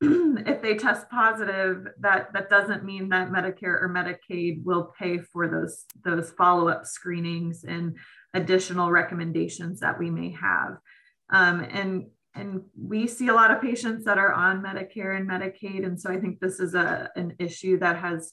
if 0.48 0.62
they 0.62 0.76
test 0.76 1.10
positive, 1.10 1.88
that 2.00 2.34
that 2.34 2.50
doesn't 2.50 2.84
mean 2.84 3.10
that 3.10 3.30
Medicare 3.30 3.82
or 3.82 3.90
Medicaid 3.90 4.64
will 4.64 4.92
pay 4.98 5.20
for 5.20 5.48
those 5.48 5.86
those 6.04 6.32
follow 6.32 6.70
up 6.70 6.86
screenings 6.86 7.64
and 7.64 7.98
additional 8.34 8.90
recommendations 8.90 9.80
that 9.82 10.00
we 10.00 10.10
may 10.10 10.32
have. 10.32 10.78
Um, 11.30 11.62
and 11.62 12.08
and 12.34 12.62
we 12.76 13.08
see 13.08 13.28
a 13.28 13.34
lot 13.34 13.52
of 13.52 13.62
patients 13.62 14.06
that 14.06 14.18
are 14.18 14.34
on 14.34 14.64
Medicare 14.64 15.18
and 15.18 15.30
Medicaid, 15.30 15.86
and 15.86 16.00
so 16.00 16.10
I 16.10 16.20
think 16.20 16.40
this 16.40 16.60
is 16.60 16.74
a 16.74 17.12
an 17.16 17.36
issue 17.38 17.78
that 17.80 17.98
has 17.98 18.32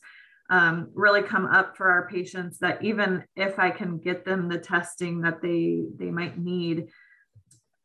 um, 0.51 0.89
really 0.95 1.23
come 1.23 1.45
up 1.45 1.77
for 1.77 1.91
our 1.91 2.09
patients. 2.09 2.59
That 2.61 2.83
even 2.83 3.25
if 3.37 3.59
I 3.59 3.71
can 3.71 3.99
get 3.99 4.25
them 4.25 4.49
the 4.49 4.59
testing 4.59 5.21
that 5.21 5.43
they 5.43 5.83
they 5.99 6.11
might 6.11 6.39
need, 6.39 6.89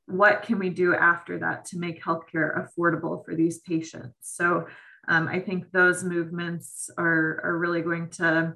what 0.07 0.43
can 0.43 0.59
we 0.59 0.69
do 0.69 0.93
after 0.95 1.39
that 1.39 1.65
to 1.65 1.77
make 1.77 2.03
healthcare 2.03 2.67
affordable 2.67 3.23
for 3.23 3.35
these 3.35 3.59
patients? 3.59 4.15
So 4.21 4.67
um, 5.07 5.27
I 5.27 5.39
think 5.39 5.71
those 5.71 6.03
movements 6.03 6.89
are, 6.97 7.41
are 7.43 7.57
really 7.57 7.81
going 7.81 8.09
to 8.11 8.53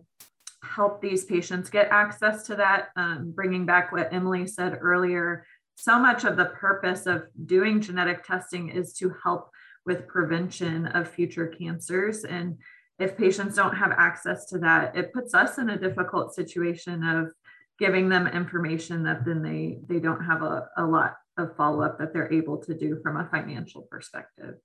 help 0.63 1.01
these 1.01 1.25
patients 1.25 1.69
get 1.69 1.89
access 1.89 2.43
to 2.47 2.55
that. 2.55 2.89
Um, 2.95 3.31
bringing 3.31 3.65
back 3.65 3.91
what 3.91 4.13
Emily 4.13 4.47
said 4.47 4.79
earlier, 4.81 5.45
so 5.75 5.99
much 5.99 6.23
of 6.23 6.37
the 6.37 6.45
purpose 6.45 7.05
of 7.05 7.27
doing 7.45 7.81
genetic 7.81 8.25
testing 8.25 8.69
is 8.69 8.93
to 8.93 9.13
help 9.23 9.49
with 9.85 10.07
prevention 10.07 10.87
of 10.87 11.07
future 11.07 11.47
cancers. 11.47 12.23
And 12.23 12.57
if 12.99 13.15
patients 13.15 13.55
don't 13.55 13.75
have 13.75 13.91
access 13.91 14.45
to 14.47 14.57
that, 14.59 14.97
it 14.97 15.13
puts 15.13 15.33
us 15.33 15.59
in 15.59 15.69
a 15.69 15.77
difficult 15.77 16.33
situation 16.33 17.03
of 17.03 17.31
giving 17.79 18.09
them 18.09 18.25
information 18.27 19.03
that 19.03 19.23
then 19.23 19.43
they 19.43 19.77
they 19.87 19.99
don't 19.99 20.25
have 20.25 20.41
a, 20.41 20.67
a 20.77 20.83
lot 20.83 21.13
of 21.37 21.55
follow 21.55 21.81
up 21.81 21.99
that 21.99 22.13
they're 22.13 22.31
able 22.31 22.57
to 22.57 22.73
do 22.73 22.99
from 23.01 23.17
a 23.17 23.27
financial 23.29 23.83
perspective. 23.83 24.55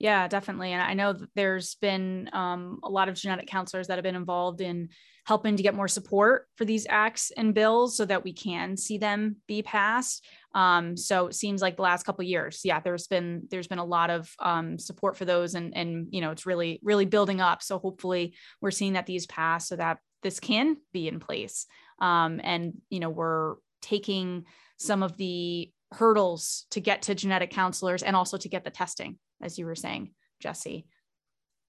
Yeah, 0.00 0.28
definitely. 0.28 0.72
And 0.72 0.82
I 0.82 0.94
know 0.94 1.14
there's 1.34 1.74
been 1.74 2.30
um, 2.32 2.80
a 2.82 2.88
lot 2.88 3.10
of 3.10 3.16
genetic 3.16 3.46
counselors 3.46 3.88
that 3.88 3.98
have 3.98 4.02
been 4.02 4.16
involved 4.16 4.62
in 4.62 4.88
helping 5.26 5.56
to 5.56 5.62
get 5.62 5.74
more 5.74 5.88
support 5.88 6.46
for 6.56 6.64
these 6.64 6.86
acts 6.88 7.30
and 7.36 7.54
bills 7.54 7.98
so 7.98 8.06
that 8.06 8.24
we 8.24 8.32
can 8.32 8.78
see 8.78 8.96
them 8.96 9.36
be 9.46 9.62
passed. 9.62 10.26
Um, 10.54 10.96
so 10.96 11.26
it 11.26 11.34
seems 11.34 11.60
like 11.60 11.76
the 11.76 11.82
last 11.82 12.04
couple 12.04 12.24
years, 12.24 12.62
yeah, 12.64 12.80
there's 12.80 13.08
been 13.08 13.42
there's 13.50 13.68
been 13.68 13.78
a 13.78 13.84
lot 13.84 14.08
of 14.08 14.32
um, 14.38 14.78
support 14.78 15.18
for 15.18 15.26
those, 15.26 15.54
and 15.54 15.76
and 15.76 16.08
you 16.10 16.22
know 16.22 16.30
it's 16.30 16.46
really 16.46 16.80
really 16.82 17.04
building 17.04 17.42
up. 17.42 17.62
So 17.62 17.78
hopefully 17.78 18.34
we're 18.62 18.70
seeing 18.70 18.94
that 18.94 19.06
these 19.06 19.26
pass 19.26 19.68
so 19.68 19.76
that 19.76 19.98
this 20.22 20.40
can 20.40 20.78
be 20.94 21.08
in 21.08 21.20
place, 21.20 21.66
um, 22.00 22.40
and 22.42 22.72
you 22.88 23.00
know 23.00 23.10
we're 23.10 23.56
taking 23.82 24.46
some 24.80 25.02
of 25.02 25.16
the 25.18 25.70
hurdles 25.92 26.66
to 26.70 26.80
get 26.80 27.02
to 27.02 27.14
genetic 27.14 27.50
counselors 27.50 28.02
and 28.02 28.16
also 28.16 28.36
to 28.38 28.48
get 28.48 28.64
the 28.64 28.70
testing, 28.70 29.18
as 29.42 29.58
you 29.58 29.66
were 29.66 29.74
saying, 29.74 30.12
Jesse. 30.40 30.86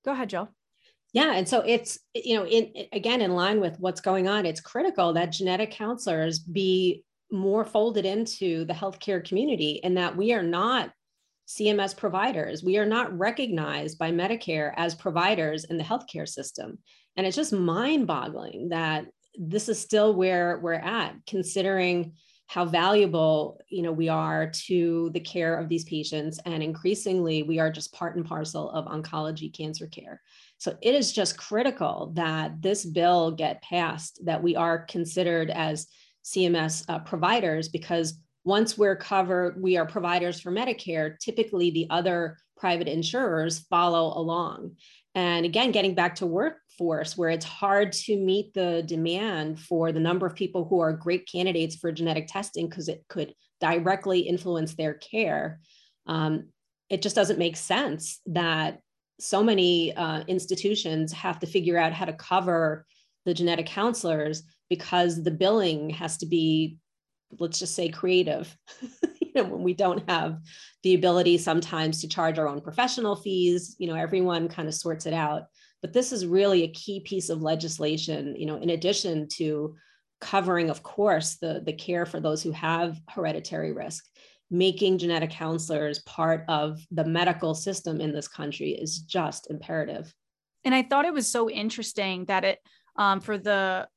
Go 0.06 0.14
ahead, 0.14 0.30
Joe. 0.30 0.48
Yeah, 1.14 1.34
and 1.34 1.48
so 1.48 1.60
it's 1.60 2.00
you 2.16 2.38
know, 2.38 2.48
in 2.48 2.72
again 2.94 3.22
in 3.22 3.36
line 3.36 3.60
with 3.60 3.78
what's 3.80 4.00
going 4.00 4.30
on, 4.30 4.46
it's 4.46 4.62
critical 4.62 5.14
that 5.14 5.34
genetic 5.34 5.72
counselors 5.72 6.40
be 6.40 7.04
more 7.32 7.66
folded 7.66 8.06
into 8.06 8.64
the 8.66 8.74
healthcare 8.74 9.24
community 9.26 9.84
and 9.84 9.98
that 9.98 10.16
we 10.16 10.34
are 10.34 10.44
not 10.44 10.92
CMS 11.48 11.96
providers. 11.96 12.64
We 12.64 12.78
are 12.78 12.86
not 12.86 13.18
recognized 13.18 13.98
by 13.98 14.12
Medicare 14.12 14.74
as 14.78 14.96
providers 14.96 15.66
in 15.66 15.78
the 15.78 15.84
healthcare 15.84 16.28
system. 16.28 16.80
And 17.18 17.28
it's 17.28 17.36
just 17.36 17.52
mind-boggling 17.52 18.70
that 18.70 19.06
this 19.38 19.68
is 19.68 19.80
still 19.80 20.14
where 20.14 20.60
we're 20.60 20.74
at, 20.74 21.16
considering 21.28 22.14
how 22.52 22.66
valuable 22.66 23.62
you 23.70 23.82
know 23.82 23.94
we 23.94 24.10
are 24.10 24.52
to 24.52 25.10
the 25.14 25.20
care 25.22 25.56
of 25.58 25.70
these 25.70 25.86
patients 25.86 26.38
and 26.46 26.62
increasingly 26.62 27.44
we 27.44 27.60
are 27.60 27.72
just 27.72 27.94
part 27.94 28.18
and 28.18 28.26
parcel 28.26 28.70
of 28.72 28.84
oncology 28.88 29.56
cancer 29.56 29.88
care. 29.88 30.22
So 30.58 30.76
it 30.82 30.94
is 30.94 31.14
just 31.14 31.38
critical 31.38 32.12
that 32.16 32.62
this 32.62 32.84
bill 32.84 33.32
get 33.32 33.62
passed 33.62 34.20
that 34.26 34.44
we 34.44 34.58
are 34.58 34.80
considered 34.80 35.50
as 35.50 35.88
cms 36.26 36.84
uh, 36.90 37.00
providers 37.00 37.70
because 37.70 38.20
once 38.44 38.78
we're 38.78 38.98
covered 38.98 39.62
we 39.62 39.78
are 39.78 39.86
providers 39.86 40.42
for 40.42 40.52
medicare 40.52 41.18
typically 41.20 41.72
the 41.72 41.88
other 41.90 42.38
private 42.58 42.88
insurers 42.88 43.60
follow 43.60 44.14
along. 44.16 44.76
And 45.16 45.46
again, 45.46 45.72
getting 45.72 45.96
back 45.96 46.16
to 46.16 46.28
workforce, 46.82 47.18
where 47.18 47.30
it's 47.30 47.46
hard 47.46 47.92
to 47.92 48.18
meet 48.18 48.54
the 48.54 48.84
demand 48.86 49.60
for 49.60 49.92
the 49.92 50.00
number 50.00 50.26
of 50.26 50.36
people 50.36 50.66
who 50.66 50.80
are 50.80 50.94
great 50.94 51.28
candidates 51.32 51.76
for 51.76 51.92
genetic 51.92 52.28
testing 52.28 52.68
because 52.68 52.88
it 52.88 53.04
could 53.08 53.34
directly 53.60 54.20
influence 54.20 54.76
their 54.76 54.96
care. 54.96 55.60
Um, 56.08 56.50
it 56.90 57.02
just 57.02 57.16
doesn't 57.16 57.40
make 57.40 57.56
sense 57.56 58.20
that 58.26 58.80
so 59.20 59.44
many 59.44 59.96
uh, 59.96 60.22
institutions 60.28 61.12
have 61.14 61.40
to 61.40 61.48
figure 61.48 61.78
out 61.78 61.94
how 61.94 62.06
to 62.06 62.14
cover 62.14 62.86
the 63.26 63.34
genetic 63.34 63.68
counselors 63.68 64.44
because 64.70 65.24
the 65.24 65.32
billing 65.32 65.92
has 65.92 66.18
to 66.18 66.26
be, 66.26 66.78
let's 67.40 67.60
just 67.60 67.76
say, 67.76 67.90
creative. 67.90 68.58
you 69.22 69.32
know, 69.36 69.44
when 69.44 69.62
we 69.62 69.74
don't 69.74 70.10
have 70.10 70.40
the 70.84 70.96
ability 70.96 71.38
sometimes 71.38 72.02
to 72.02 72.08
charge 72.08 72.40
our 72.40 72.48
own 72.48 72.62
professional 72.62 73.16
fees, 73.16 73.76
you 73.78 73.88
know, 73.88 73.96
everyone 73.96 74.48
kind 74.50 74.68
of 74.68 74.74
sorts 74.74 75.06
it 75.06 75.14
out. 75.14 75.44
But 75.82 75.94
this 75.94 76.12
is 76.12 76.26
really 76.26 76.64
a 76.64 76.72
key 76.72 77.00
piece 77.00 77.30
of 77.30 77.42
legislation, 77.42 78.36
you 78.38 78.46
know, 78.46 78.58
in 78.58 78.70
addition 78.70 79.28
to 79.38 79.76
covering, 80.20 80.70
of 80.70 80.84
course, 80.84 81.36
the, 81.36 81.62
the 81.66 81.74
care 81.74 82.06
for 82.06 82.20
those 82.20 82.44
who 82.44 82.52
have 82.52 83.00
hereditary 83.10 83.74
risk. 83.74 84.06
Making 84.52 84.98
genetic 84.98 85.32
counselors 85.32 86.00
part 86.00 86.44
of 86.50 86.86
the 86.92 87.06
medical 87.06 87.56
system 87.56 88.02
in 88.02 88.14
this 88.14 88.28
country 88.28 88.72
is 88.72 89.00
just 89.00 89.50
imperative. 89.50 90.14
And 90.66 90.76
I 90.76 90.84
thought 90.84 91.06
it 91.06 91.14
was 91.14 91.28
so 91.28 91.50
interesting 91.50 92.26
that 92.26 92.44
it, 92.44 92.60
um, 92.96 93.22
for 93.22 93.38
the 93.38 93.88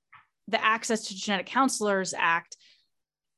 the 0.49 0.63
Access 0.63 1.09
to 1.09 1.17
Genetic 1.17 1.47
Counselors 1.47 2.15
Act, 2.17 2.57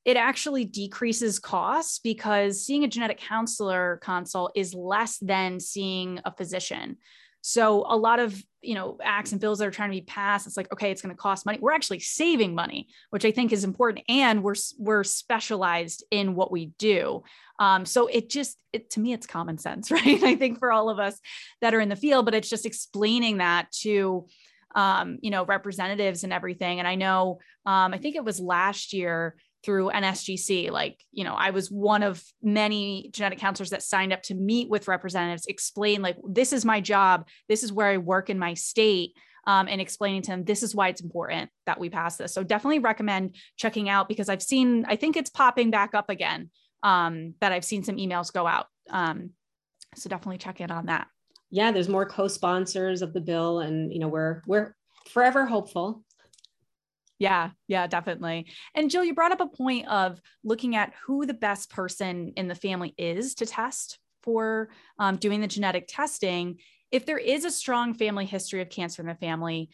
it 0.05 0.17
actually 0.17 0.65
decreases 0.65 1.39
costs 1.39 1.99
because 1.99 2.65
seeing 2.65 2.85
a 2.85 2.89
genetic 2.89 3.19
counselor 3.19 3.99
consult 4.03 4.53
is 4.55 4.75
less 4.75 5.19
than 5.19 5.59
seeing 5.61 6.21
a 6.25 6.33
physician. 6.33 6.97
So 7.49 7.87
a 7.89 7.97
lot 7.97 8.19
of 8.19 8.43
you 8.61 8.75
know 8.75 8.99
acts 9.01 9.31
and 9.31 9.41
bills 9.41 9.61
that 9.61 9.69
are 9.69 9.71
trying 9.71 9.91
to 9.91 9.97
be 9.97 10.05
passed, 10.05 10.49
it's 10.49 10.57
like 10.57 10.73
okay, 10.73 10.91
it's 10.91 11.01
going 11.01 11.15
to 11.15 11.21
cost 11.21 11.47
money. 11.47 11.61
We're 11.61 11.75
actually 11.75 12.01
saving 12.01 12.57
money, 12.57 12.89
which 13.11 13.25
I 13.25 13.31
think 13.31 13.53
is 13.53 13.63
important, 13.63 14.05
and 14.09 14.43
we're 14.43 14.57
we're 14.81 15.05
specialized 15.05 16.03
in 16.11 16.35
what 16.35 16.51
we 16.51 16.73
do. 16.77 17.23
Um, 17.61 17.87
so 17.87 18.09
it 18.09 18.29
just 18.31 18.59
it, 18.73 18.91
to 18.91 19.01
me, 19.01 19.13
it's 19.13 19.29
common 19.29 19.59
sense, 19.59 19.91
right? 19.93 20.21
I 20.25 20.35
think 20.35 20.59
for 20.59 20.73
all 20.73 20.91
of 20.91 20.99
us 20.99 21.21
that 21.61 21.73
are 21.73 21.81
in 21.81 21.89
the 21.89 21.95
field, 21.95 22.25
but 22.25 22.35
it's 22.35 22.51
just 22.51 22.67
explaining 22.67 23.39
that 23.39 23.71
to 23.83 24.27
um, 24.75 25.19
you 25.23 25.31
know 25.31 25.45
representatives 25.45 26.25
and 26.25 26.33
everything. 26.33 26.81
And 26.81 26.89
I 26.89 26.97
know 26.97 27.39
um, 27.65 27.95
I 27.95 27.99
think 27.99 28.17
it 28.17 28.25
was 28.25 28.41
last 28.41 28.93
year 28.93 29.37
through 29.67 29.91
NSGC. 29.91 30.71
Like, 30.71 31.05
you 31.13 31.25
know, 31.25 31.35
I 31.35 31.51
was 31.51 31.71
one 31.71 32.03
of 32.03 32.23
many 32.43 33.11
genetic 33.13 33.39
counselors 33.39 33.71
that 33.71 33.83
signed 33.83 34.15
up 34.15 34.23
to 34.23 34.35
meet 34.35 34.71
with 34.71 34.89
representatives, 34.89 35.47
explain, 35.47 36.01
like, 36.01 36.17
this 36.27 36.55
is 36.55 36.65
my 36.65 36.81
job, 36.81 37.29
this 37.49 37.63
is 37.63 37.73
where 37.73 37.89
I 37.89 37.99
work 37.99 38.31
in 38.31 38.39
my 38.39 38.55
state. 38.55 39.13
um, 39.47 39.69
and 39.69 39.81
explaining 39.81 40.23
to 40.23 40.31
them 40.33 40.45
this 40.45 40.63
is 40.63 40.75
why 40.75 40.89
it's 40.89 41.01
important 41.01 41.51
that 41.67 41.79
we 41.79 41.89
pass 41.89 42.17
this. 42.17 42.35
So 42.35 42.43
definitely 42.43 42.81
recommend 42.81 43.37
checking 43.57 43.89
out 43.89 44.09
because 44.09 44.29
I've 44.29 44.43
seen, 44.43 44.85
I 44.89 44.97
think 44.97 45.17
it's 45.17 45.31
popping 45.31 45.71
back 45.71 45.95
up 45.95 46.11
again. 46.11 46.51
Um, 46.83 47.35
that 47.41 47.53
I've 47.53 47.65
seen 47.65 47.83
some 47.83 47.97
emails 47.97 48.33
go 48.33 48.47
out. 48.47 48.67
Um, 48.91 49.31
so 49.97 50.09
definitely 50.09 50.39
check 50.39 50.61
in 50.61 50.71
on 50.71 50.87
that. 50.87 51.09
Yeah, 51.51 51.73
there's 51.73 51.89
more 51.89 52.07
co-sponsors 52.07 53.03
of 53.03 53.13
the 53.13 53.21
bill, 53.21 53.61
and 53.61 53.93
you 53.93 53.99
know 53.99 54.09
we're 54.09 54.43
we're 54.47 54.75
forever 55.11 55.47
hopeful. 55.47 56.05
Yeah, 57.19 57.51
yeah, 57.67 57.87
definitely. 57.87 58.47
And 58.75 58.91
Jill, 58.91 59.05
you 59.05 59.15
brought 59.15 59.33
up 59.33 59.41
a 59.41 59.47
point 59.47 59.89
of 59.89 60.21
looking 60.45 60.77
at 60.77 60.93
who 61.07 61.25
the 61.25 61.35
best 61.35 61.71
person 61.71 62.33
in 62.37 62.49
the 62.49 62.55
family 62.55 62.95
is 62.99 63.35
to 63.37 63.47
test 63.47 63.99
for 64.23 64.69
um, 64.99 65.17
doing 65.17 65.41
the 65.41 65.47
genetic 65.47 65.87
testing. 65.89 66.59
If 66.91 67.07
there 67.07 67.19
is 67.19 67.45
a 67.45 67.51
strong 67.51 67.95
family 67.95 68.27
history 68.27 68.61
of 68.61 68.69
cancer 68.69 69.01
in 69.01 69.09
the 69.09 69.15
family, 69.15 69.71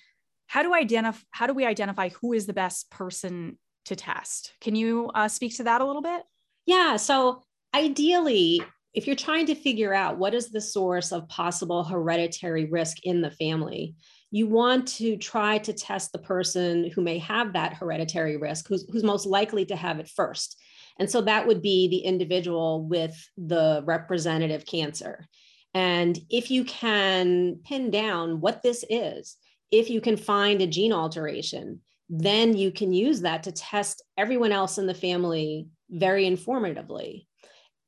how 0.47 0.63
do 0.63 0.75
identify 0.75 1.25
how 1.31 1.47
do 1.47 1.55
we 1.55 1.65
identify 1.65 2.11
who 2.11 2.33
is 2.33 2.47
the 2.47 2.53
best 2.53 2.91
person 2.91 3.59
to 3.87 3.97
test? 3.97 4.53
Can 4.61 4.77
you 4.77 5.11
uh, 5.15 5.29
speak 5.29 5.57
to 5.57 5.65
that 5.65 5.81
a 5.81 5.85
little 5.85 6.03
bit? 6.03 6.23
Yeah. 6.67 6.97
So 6.97 7.43
ideally, 7.75 8.63
if 8.95 9.07
you're 9.07 9.17
trying 9.17 9.47
to 9.47 9.55
figure 9.55 9.95
out 9.95 10.19
what 10.19 10.35
is 10.35 10.51
the 10.51 10.61
source 10.61 11.11
of 11.11 11.29
possible 11.29 11.83
hereditary 11.83 12.67
risk 12.67 12.99
in 13.05 13.23
the 13.23 13.31
family, 13.31 13.95
you 14.33 14.47
want 14.47 14.89
to 14.89 15.17
try 15.19 15.59
to 15.59 15.75
test 15.75 16.11
the 16.11 16.19
person 16.19 16.91
who 16.91 17.03
may 17.03 17.19
have 17.19 17.53
that 17.53 17.75
hereditary 17.75 18.39
risk, 18.39 18.67
who's, 18.67 18.87
who's 18.91 19.05
most 19.05 19.27
likely 19.27 19.67
to 19.67 19.77
have 19.77 20.01
it 20.01 20.09
first. 20.09 20.59
And 20.99 21.09
so 21.09 21.21
that 21.21 21.47
would 21.47 21.61
be 21.61 21.87
the 21.89 21.99
individual 21.99 22.83
with 22.83 23.15
the 23.37 23.83
representative 23.85 24.65
cancer. 24.65 25.29
And 25.75 26.19
if 26.31 26.51
you 26.51 26.65
can 26.65 27.61
pin 27.63 27.91
down 27.91 28.41
what 28.41 28.63
this 28.63 28.85
is, 28.89 29.37
if 29.71 29.91
you 29.91 30.01
can 30.01 30.17
find 30.17 30.63
a 30.63 30.67
gene 30.67 30.95
alteration, 30.95 31.81
then 32.09 32.57
you 32.57 32.73
can 32.73 32.93
use 32.95 33.21
that 33.21 33.43
to 33.43 33.53
test 33.53 34.03
everyone 34.17 34.53
else 34.53 34.79
in 34.79 34.87
the 34.87 34.95
family 34.95 35.69
very 35.91 36.25
informatively. 36.25 37.27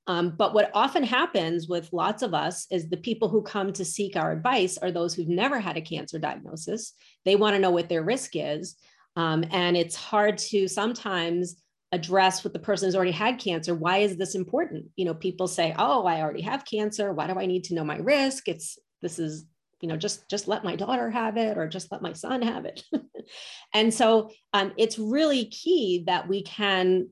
Um, 0.07 0.35
but 0.37 0.53
what 0.53 0.71
often 0.75 1.03
happens 1.03 1.67
with 1.69 1.93
lots 1.93 2.23
of 2.23 2.35
us 2.35 2.67
is 2.71 2.89
the 2.89 2.97
people 2.97 3.29
who 3.29 3.43
come 3.43 3.73
to 3.73 3.85
seek 3.85 4.17
our 4.17 4.33
advice 4.33 4.77
are 4.79 4.91
those 4.91 5.15
who've 5.15 5.29
never 5.29 5.59
had 5.59 5.77
a 5.77 5.83
cancer 5.83 6.19
diagnosis. 6.19 6.93
They 7.25 7.37
want 7.37 7.55
to 7.55 7.61
know 7.61 7.71
what 7.71 7.89
their 7.89 8.03
risk 8.03 8.33
is. 8.35 8.77
Um, 9.17 9.45
and 9.51 9.77
it's 9.77 9.95
hard 9.95 10.39
to 10.39 10.69
sometimes 10.69 11.57
address 11.93 12.43
with 12.43 12.53
the 12.53 12.59
person 12.59 12.87
who's 12.87 12.97
already 12.97 13.13
had 13.13 13.39
cancer. 13.39 13.75
Why 13.75 13.99
is 13.99 14.17
this 14.17 14.35
important? 14.35 14.87
You 14.97 15.07
know, 15.07 15.15
people 15.15 15.47
say, 15.47 15.75
oh, 15.79 16.05
I 16.05 16.21
already 16.21 16.43
have 16.43 16.65
cancer. 16.65 17.13
Why 17.13 17.27
do 17.27 17.39
I 17.39 17.47
need 17.47 17.65
to 17.65 17.75
know 17.75 17.85
my 17.85 17.99
risk? 17.99 18.49
It's 18.49 18.79
this 19.01 19.19
is 19.19 19.47
you 19.81 19.89
know 19.89 19.97
just 19.97 20.29
just 20.31 20.49
let 20.49 20.65
my 20.65 20.77
daughter 20.77 21.11
have 21.11 21.37
it 21.37 21.59
or 21.59 21.69
just 21.69 21.93
let 21.93 22.01
my 22.01 22.15
son 22.15 22.41
have 22.41 22.65
it 22.65 22.83
and 23.75 23.93
so 23.93 24.31
um, 24.55 24.73
it's 24.79 24.99
really 24.99 25.45
key 25.45 26.05
that 26.07 26.27
we 26.27 26.43
can 26.43 27.11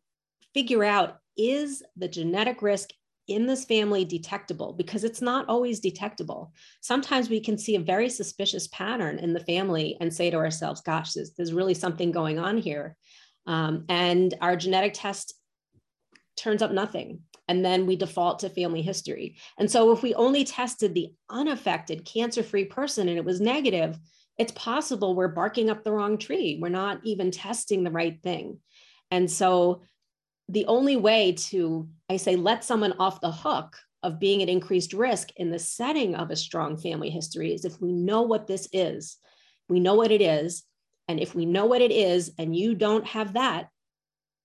figure 0.54 0.82
out 0.82 1.18
is 1.36 1.82
the 1.96 2.08
genetic 2.08 2.62
risk 2.62 2.90
in 3.28 3.46
this 3.46 3.64
family 3.64 4.04
detectable 4.04 4.72
because 4.72 5.04
it's 5.04 5.22
not 5.22 5.48
always 5.48 5.80
detectable. 5.80 6.52
Sometimes 6.80 7.30
we 7.30 7.40
can 7.40 7.56
see 7.56 7.76
a 7.76 7.80
very 7.80 8.08
suspicious 8.08 8.66
pattern 8.68 9.18
in 9.18 9.32
the 9.32 9.40
family 9.40 9.96
and 10.00 10.12
say 10.12 10.30
to 10.30 10.36
ourselves, 10.36 10.80
gosh, 10.80 11.12
there's, 11.12 11.32
there's 11.34 11.52
really 11.52 11.74
something 11.74 12.10
going 12.10 12.38
on 12.38 12.58
here. 12.58 12.96
Um, 13.46 13.84
and 13.88 14.34
our 14.40 14.56
genetic 14.56 14.92
test 14.94 15.34
turns 16.36 16.62
up 16.62 16.72
nothing. 16.72 17.20
And 17.48 17.64
then 17.64 17.86
we 17.86 17.96
default 17.96 18.40
to 18.40 18.48
family 18.48 18.82
history. 18.82 19.36
And 19.58 19.70
so 19.70 19.92
if 19.92 20.02
we 20.02 20.14
only 20.14 20.44
tested 20.44 20.94
the 20.94 21.12
unaffected, 21.28 22.04
cancer 22.04 22.42
free 22.42 22.64
person 22.64 23.08
and 23.08 23.18
it 23.18 23.24
was 23.24 23.40
negative, 23.40 23.98
it's 24.38 24.52
possible 24.52 25.14
we're 25.14 25.28
barking 25.28 25.68
up 25.68 25.84
the 25.84 25.92
wrong 25.92 26.18
tree. 26.18 26.58
We're 26.60 26.70
not 26.70 27.00
even 27.04 27.30
testing 27.30 27.84
the 27.84 27.90
right 27.90 28.20
thing. 28.22 28.58
And 29.10 29.30
so 29.30 29.82
the 30.52 30.66
only 30.66 30.96
way 30.96 31.32
to, 31.32 31.88
I 32.10 32.18
say, 32.18 32.36
let 32.36 32.62
someone 32.62 32.92
off 32.98 33.22
the 33.22 33.32
hook 33.32 33.74
of 34.02 34.20
being 34.20 34.42
at 34.42 34.50
increased 34.50 34.92
risk 34.92 35.30
in 35.36 35.50
the 35.50 35.58
setting 35.58 36.14
of 36.14 36.30
a 36.30 36.36
strong 36.36 36.76
family 36.76 37.08
history 37.08 37.54
is 37.54 37.64
if 37.64 37.80
we 37.80 37.90
know 37.90 38.22
what 38.22 38.46
this 38.46 38.68
is, 38.70 39.16
we 39.68 39.80
know 39.80 39.94
what 39.94 40.10
it 40.10 40.20
is. 40.20 40.64
And 41.08 41.18
if 41.18 41.34
we 41.34 41.46
know 41.46 41.64
what 41.64 41.80
it 41.80 41.90
is 41.90 42.32
and 42.38 42.54
you 42.54 42.74
don't 42.74 43.06
have 43.06 43.32
that, 43.32 43.68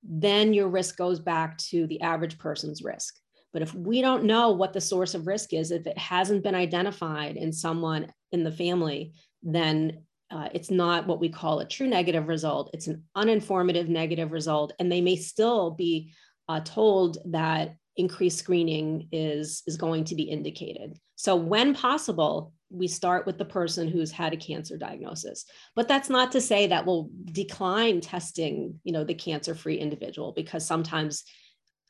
then 0.02 0.54
your 0.54 0.70
risk 0.70 0.96
goes 0.96 1.20
back 1.20 1.58
to 1.58 1.86
the 1.88 2.00
average 2.02 2.38
person's 2.38 2.82
risk. 2.82 3.20
But 3.52 3.62
if 3.62 3.74
we 3.74 4.02
don't 4.02 4.24
know 4.24 4.52
what 4.52 4.72
the 4.72 4.82
source 4.82 5.14
of 5.14 5.28
risk 5.28 5.54
is, 5.54 5.72
if 5.72 5.88
it 5.88 5.98
hasn't 5.98 6.44
been 6.44 6.56
identified 6.56 7.36
in 7.36 7.52
someone 7.52 8.08
in 8.32 8.44
the 8.44 8.52
family, 8.52 9.14
then 9.44 10.04
uh, 10.30 10.50
it's 10.54 10.70
not 10.70 11.08
what 11.08 11.20
we 11.20 11.30
call 11.30 11.60
a 11.60 11.68
true 11.68 11.88
negative 11.88 12.28
result. 12.28 12.70
It's 12.74 12.88
an 12.88 13.04
uninformative 13.16 13.88
negative 13.88 14.32
result. 14.32 14.74
And 14.80 14.92
they 14.92 15.02
may 15.02 15.16
still 15.16 15.72
be 15.72 16.14
uh, 16.50 16.60
told 16.62 17.18
that 17.26 17.76
increased 17.96 18.40
screening 18.40 19.08
is, 19.12 19.64
is 19.68 19.78
going 19.78 20.04
to 20.06 20.16
be 20.16 20.24
indicated. 20.24 20.98
So, 21.16 21.36
when 21.36 21.74
possible, 21.74 22.54
we 22.70 22.88
start 22.88 23.26
with 23.26 23.38
the 23.38 23.46
person 23.46 23.88
who's 23.88 24.12
had 24.12 24.34
a 24.34 24.38
cancer 24.38 24.78
diagnosis. 24.78 25.46
But 25.76 25.88
that's 25.88 26.10
not 26.10 26.34
to 26.34 26.42
say 26.42 26.68
that 26.68 26.86
we'll 26.86 27.10
decline 27.26 28.02
testing, 28.02 28.80
you 28.84 28.92
know, 28.92 29.06
the 29.06 29.14
cancer-free 29.14 29.78
individual 29.78 30.34
because 30.34 30.66
sometimes 30.66 31.24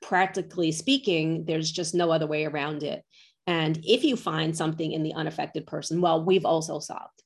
practically 0.04 0.72
speaking, 0.72 1.46
there's 1.46 1.72
just 1.72 1.96
no 1.96 2.12
other 2.12 2.28
way 2.28 2.46
around 2.46 2.84
it. 2.84 3.04
And 3.48 3.80
if 3.84 4.04
you 4.04 4.16
find 4.16 4.56
something 4.56 4.92
in 4.92 5.02
the 5.02 5.14
unaffected 5.14 5.66
person, 5.66 6.00
well, 6.00 6.24
we've 6.24 6.46
also 6.46 6.80
solved 6.80 7.24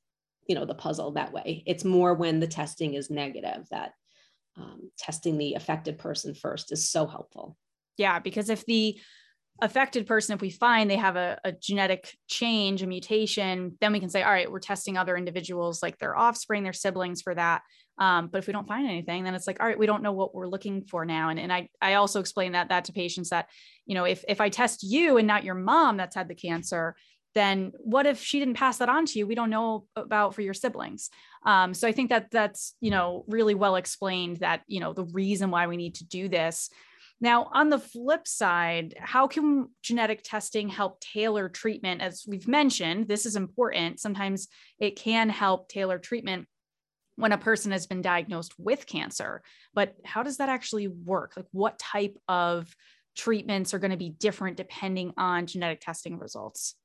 you 0.51 0.55
know 0.55 0.65
the 0.65 0.75
puzzle 0.75 1.11
that 1.13 1.31
way. 1.31 1.63
It's 1.65 1.85
more 1.85 2.13
when 2.13 2.41
the 2.41 2.47
testing 2.47 2.95
is 2.95 3.09
negative 3.09 3.65
that 3.71 3.93
um, 4.57 4.91
testing 4.97 5.37
the 5.37 5.53
affected 5.53 5.97
person 5.97 6.35
first 6.35 6.73
is 6.73 6.89
so 6.89 7.07
helpful. 7.07 7.55
Yeah 7.97 8.19
because 8.19 8.49
if 8.49 8.65
the 8.65 8.99
affected 9.61 10.05
person 10.05 10.35
if 10.35 10.41
we 10.41 10.49
find 10.49 10.91
they 10.91 10.97
have 10.97 11.15
a, 11.15 11.39
a, 11.45 11.53
genetic 11.53 12.17
change 12.27 12.81
a 12.81 12.87
mutation 12.87 13.77
then 13.79 13.93
we 13.93 13.99
can 14.01 14.09
say 14.09 14.23
all 14.23 14.31
right 14.31 14.51
we're 14.51 14.59
testing 14.59 14.97
other 14.97 15.15
individuals 15.15 15.83
like 15.83 15.97
their 15.99 16.17
offspring 16.17 16.63
their 16.63 16.73
siblings 16.73 17.21
for 17.21 17.33
that. 17.33 17.61
Um, 17.97 18.27
but 18.27 18.39
if 18.39 18.47
we 18.47 18.53
don't 18.53 18.67
find 18.67 18.89
anything 18.89 19.23
then 19.23 19.35
it's 19.35 19.47
like 19.47 19.61
all 19.61 19.67
right 19.67 19.79
we 19.79 19.85
don't 19.85 20.03
know 20.03 20.11
what 20.11 20.35
we're 20.35 20.47
looking 20.47 20.83
for 20.83 21.05
now. 21.05 21.29
And, 21.29 21.39
and 21.39 21.53
I, 21.53 21.69
I 21.81 21.93
also 21.93 22.19
explain 22.19 22.51
that 22.51 22.67
that 22.69 22.83
to 22.85 22.91
patients 22.91 23.29
that 23.29 23.47
you 23.85 23.95
know 23.95 24.03
if, 24.03 24.25
if 24.27 24.41
i 24.41 24.49
test 24.49 24.83
you 24.83 25.15
and 25.15 25.27
not 25.27 25.45
your 25.45 25.55
mom 25.55 25.95
that's 25.95 26.15
had 26.15 26.27
the 26.27 26.35
cancer 26.35 26.97
then 27.33 27.71
what 27.77 28.05
if 28.05 28.21
she 28.21 28.39
didn't 28.39 28.55
pass 28.55 28.77
that 28.77 28.89
on 28.89 29.05
to 29.05 29.19
you? 29.19 29.25
We 29.25 29.35
don't 29.35 29.49
know 29.49 29.85
about 29.95 30.35
for 30.35 30.41
your 30.41 30.53
siblings. 30.53 31.09
Um, 31.45 31.73
so 31.73 31.87
i 31.87 31.91
think 31.91 32.09
that 32.09 32.29
that's 32.29 32.75
you 32.81 32.91
know 32.91 33.25
really 33.27 33.55
well 33.55 33.75
explained 33.75 34.37
that 34.37 34.61
you 34.67 34.79
know 34.79 34.93
the 34.93 35.05
reason 35.05 35.49
why 35.49 35.67
we 35.67 35.77
need 35.77 35.95
to 35.95 36.05
do 36.05 36.27
this. 36.27 36.69
Now 37.19 37.49
on 37.53 37.69
the 37.69 37.79
flip 37.79 38.27
side 38.27 38.95
how 38.99 39.27
can 39.27 39.69
genetic 39.81 40.21
testing 40.23 40.69
help 40.69 40.99
tailor 40.99 41.49
treatment? 41.49 42.01
As 42.01 42.25
we've 42.27 42.47
mentioned 42.47 43.07
this 43.07 43.25
is 43.25 43.35
important. 43.35 43.99
Sometimes 43.99 44.47
it 44.79 44.95
can 44.95 45.29
help 45.29 45.69
tailor 45.69 45.99
treatment 45.99 46.47
when 47.15 47.31
a 47.31 47.37
person 47.37 47.71
has 47.71 47.85
been 47.85 48.01
diagnosed 48.01 48.53
with 48.57 48.87
cancer. 48.87 49.41
But 49.73 49.95
how 50.05 50.23
does 50.23 50.37
that 50.37 50.49
actually 50.49 50.87
work? 50.87 51.33
Like 51.35 51.45
what 51.51 51.77
type 51.77 52.17
of 52.27 52.73
treatments 53.15 53.73
are 53.73 53.79
going 53.79 53.91
to 53.91 53.97
be 53.97 54.09
different 54.09 54.57
depending 54.57 55.13
on 55.17 55.45
genetic 55.45 55.81
testing 55.81 56.17
results 56.17 56.75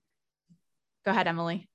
Go 1.07 1.13
ahead, 1.13 1.29
Emily. 1.29 1.69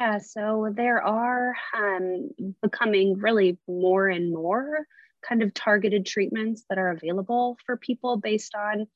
Yeah, 0.00 0.18
so 0.18 0.72
there 0.74 1.02
are 1.02 1.54
um, 1.76 2.30
becoming 2.62 3.18
really 3.18 3.58
more 3.68 4.08
and 4.08 4.32
more 4.32 4.86
kind 5.26 5.42
of 5.42 5.52
targeted 5.52 6.06
treatments 6.06 6.64
that 6.70 6.78
are 6.78 6.90
available 6.90 7.58
for 7.66 7.76
people 7.76 8.16
based 8.16 8.54
on 8.54 8.86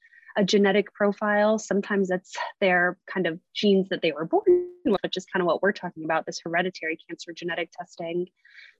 a 0.40 0.44
genetic 0.44 0.92
profile. 0.94 1.58
Sometimes 1.58 2.10
it's 2.10 2.34
their 2.62 2.96
kind 3.06 3.26
of 3.26 3.38
genes 3.54 3.90
that 3.90 4.00
they 4.00 4.10
were 4.10 4.24
born 4.24 4.64
with, 4.86 4.98
which 5.02 5.18
is 5.18 5.26
kind 5.26 5.42
of 5.42 5.46
what 5.46 5.60
we're 5.60 5.70
talking 5.70 6.04
about 6.04 6.24
this 6.24 6.40
hereditary 6.42 6.96
cancer 7.06 7.34
genetic 7.34 7.70
testing. 7.72 8.26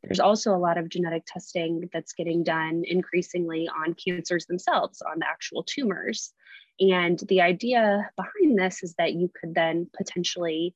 There's 0.02 0.20
also 0.20 0.56
a 0.56 0.58
lot 0.58 0.78
of 0.78 0.88
genetic 0.88 1.24
testing 1.26 1.90
that's 1.92 2.14
getting 2.14 2.44
done 2.44 2.82
increasingly 2.86 3.68
on 3.68 3.94
cancers 3.94 4.46
themselves, 4.46 5.02
on 5.02 5.18
the 5.18 5.26
actual 5.28 5.62
tumors. 5.62 6.32
And 6.80 7.20
the 7.28 7.42
idea 7.42 8.10
behind 8.16 8.58
this 8.58 8.82
is 8.82 8.94
that 8.96 9.12
you 9.12 9.30
could 9.38 9.54
then 9.54 9.86
potentially, 9.94 10.74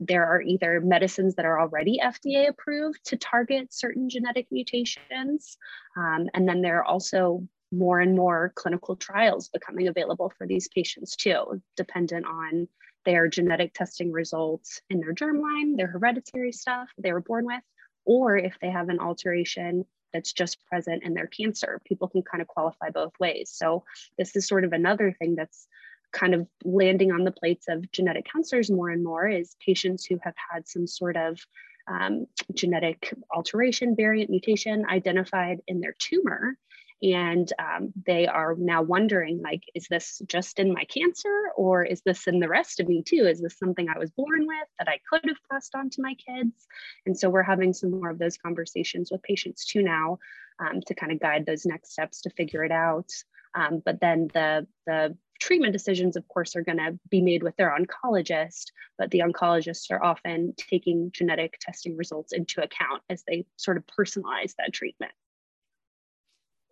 there 0.00 0.24
are 0.24 0.40
either 0.40 0.80
medicines 0.80 1.34
that 1.34 1.44
are 1.44 1.60
already 1.60 2.00
FDA 2.02 2.48
approved 2.48 3.04
to 3.04 3.18
target 3.18 3.74
certain 3.74 4.08
genetic 4.08 4.46
mutations. 4.50 5.58
Um, 5.94 6.30
and 6.32 6.48
then 6.48 6.62
there 6.62 6.78
are 6.78 6.84
also 6.86 7.46
more 7.72 8.00
and 8.00 8.14
more 8.14 8.52
clinical 8.54 8.94
trials 8.94 9.48
becoming 9.48 9.88
available 9.88 10.32
for 10.36 10.46
these 10.46 10.68
patients 10.68 11.16
too, 11.16 11.60
dependent 11.76 12.26
on 12.26 12.68
their 13.04 13.28
genetic 13.28 13.74
testing 13.74 14.12
results 14.12 14.80
in 14.90 15.00
their 15.00 15.14
germline, 15.14 15.76
their 15.76 15.88
hereditary 15.88 16.52
stuff 16.52 16.88
they 16.98 17.12
were 17.12 17.20
born 17.20 17.46
with, 17.46 17.62
or 18.04 18.36
if 18.36 18.56
they 18.60 18.70
have 18.70 18.88
an 18.88 19.00
alteration 19.00 19.84
that's 20.12 20.32
just 20.32 20.64
present 20.66 21.02
in 21.02 21.14
their 21.14 21.26
cancer. 21.26 21.80
People 21.86 22.08
can 22.08 22.22
kind 22.22 22.42
of 22.42 22.48
qualify 22.48 22.90
both 22.90 23.12
ways. 23.18 23.50
So 23.52 23.84
this 24.18 24.36
is 24.36 24.46
sort 24.46 24.64
of 24.64 24.72
another 24.72 25.12
thing 25.18 25.34
that's 25.34 25.66
kind 26.12 26.34
of 26.34 26.46
landing 26.64 27.10
on 27.10 27.24
the 27.24 27.32
plates 27.32 27.66
of 27.68 27.90
genetic 27.90 28.26
counselors 28.30 28.70
more 28.70 28.90
and 28.90 29.02
more 29.02 29.26
is 29.26 29.56
patients 29.64 30.04
who 30.04 30.18
have 30.22 30.34
had 30.52 30.68
some 30.68 30.86
sort 30.86 31.16
of 31.16 31.40
um, 31.88 32.26
genetic 32.54 33.14
alteration, 33.34 33.96
variant 33.96 34.30
mutation 34.30 34.84
identified 34.88 35.60
in 35.66 35.80
their 35.80 35.94
tumor 35.98 36.58
and 37.02 37.52
um, 37.58 37.92
they 38.06 38.28
are 38.28 38.54
now 38.56 38.80
wondering 38.80 39.42
like 39.42 39.64
is 39.74 39.88
this 39.88 40.22
just 40.26 40.60
in 40.60 40.72
my 40.72 40.84
cancer 40.84 41.50
or 41.56 41.84
is 41.84 42.00
this 42.02 42.28
in 42.28 42.38
the 42.38 42.48
rest 42.48 42.78
of 42.78 42.88
me 42.88 43.02
too? 43.02 43.26
Is 43.26 43.40
this 43.40 43.58
something 43.58 43.88
i 43.88 43.98
was 43.98 44.10
born 44.10 44.46
with 44.46 44.68
that 44.78 44.88
i 44.88 45.00
could 45.10 45.28
have 45.28 45.38
passed 45.50 45.74
on 45.74 45.90
to 45.90 46.02
my 46.02 46.14
kids? 46.14 46.66
And 47.06 47.18
so 47.18 47.28
we're 47.28 47.42
having 47.42 47.72
some 47.72 47.90
more 47.90 48.10
of 48.10 48.18
those 48.18 48.38
conversations 48.38 49.10
with 49.10 49.22
patients 49.22 49.66
too 49.66 49.82
now 49.82 50.18
um, 50.60 50.80
to 50.86 50.94
kind 50.94 51.12
of 51.12 51.20
guide 51.20 51.44
those 51.44 51.66
next 51.66 51.92
steps 51.92 52.20
to 52.22 52.30
figure 52.30 52.64
it 52.64 52.72
out. 52.72 53.10
Um, 53.54 53.82
but 53.84 54.00
then 54.00 54.28
the 54.32 54.66
the 54.86 55.16
treatment 55.40 55.72
decisions 55.72 56.14
of 56.14 56.28
course 56.28 56.54
are 56.54 56.62
going 56.62 56.78
to 56.78 56.96
be 57.10 57.20
made 57.20 57.42
with 57.42 57.56
their 57.56 57.76
oncologist 57.76 58.66
but 58.96 59.10
the 59.10 59.18
oncologists 59.18 59.90
are 59.90 60.00
often 60.00 60.54
taking 60.56 61.10
genetic 61.12 61.58
testing 61.60 61.96
results 61.96 62.32
into 62.32 62.62
account 62.62 63.02
as 63.10 63.24
they 63.26 63.44
sort 63.56 63.76
of 63.76 63.82
personalize 63.98 64.54
that 64.56 64.72
treatment 64.72 65.10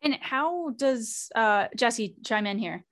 and 0.02 0.16
how 0.20 0.70
does 0.70 1.28
uh, 1.34 1.68
Jesse 1.76 2.16
chime 2.24 2.46
in 2.46 2.58
here? 2.58 2.84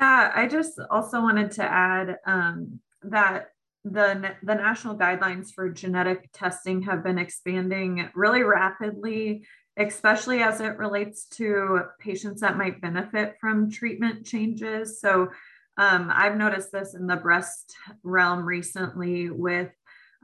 Yeah, 0.00 0.32
I 0.34 0.46
just 0.46 0.80
also 0.90 1.20
wanted 1.20 1.50
to 1.52 1.64
add 1.64 2.18
um, 2.26 2.80
that 3.02 3.48
the, 3.84 4.34
the 4.42 4.54
national 4.54 4.96
guidelines 4.96 5.52
for 5.52 5.70
genetic 5.70 6.30
testing 6.32 6.82
have 6.82 7.02
been 7.02 7.18
expanding 7.18 8.08
really 8.14 8.42
rapidly, 8.42 9.46
especially 9.76 10.42
as 10.42 10.60
it 10.60 10.76
relates 10.78 11.26
to 11.26 11.80
patients 11.98 12.40
that 12.42 12.58
might 12.58 12.80
benefit 12.80 13.36
from 13.40 13.70
treatment 13.70 14.26
changes. 14.26 15.00
So 15.00 15.28
um, 15.76 16.10
I've 16.12 16.36
noticed 16.36 16.72
this 16.72 16.94
in 16.94 17.06
the 17.06 17.16
breast 17.16 17.74
realm 18.02 18.44
recently 18.44 19.30
with 19.30 19.70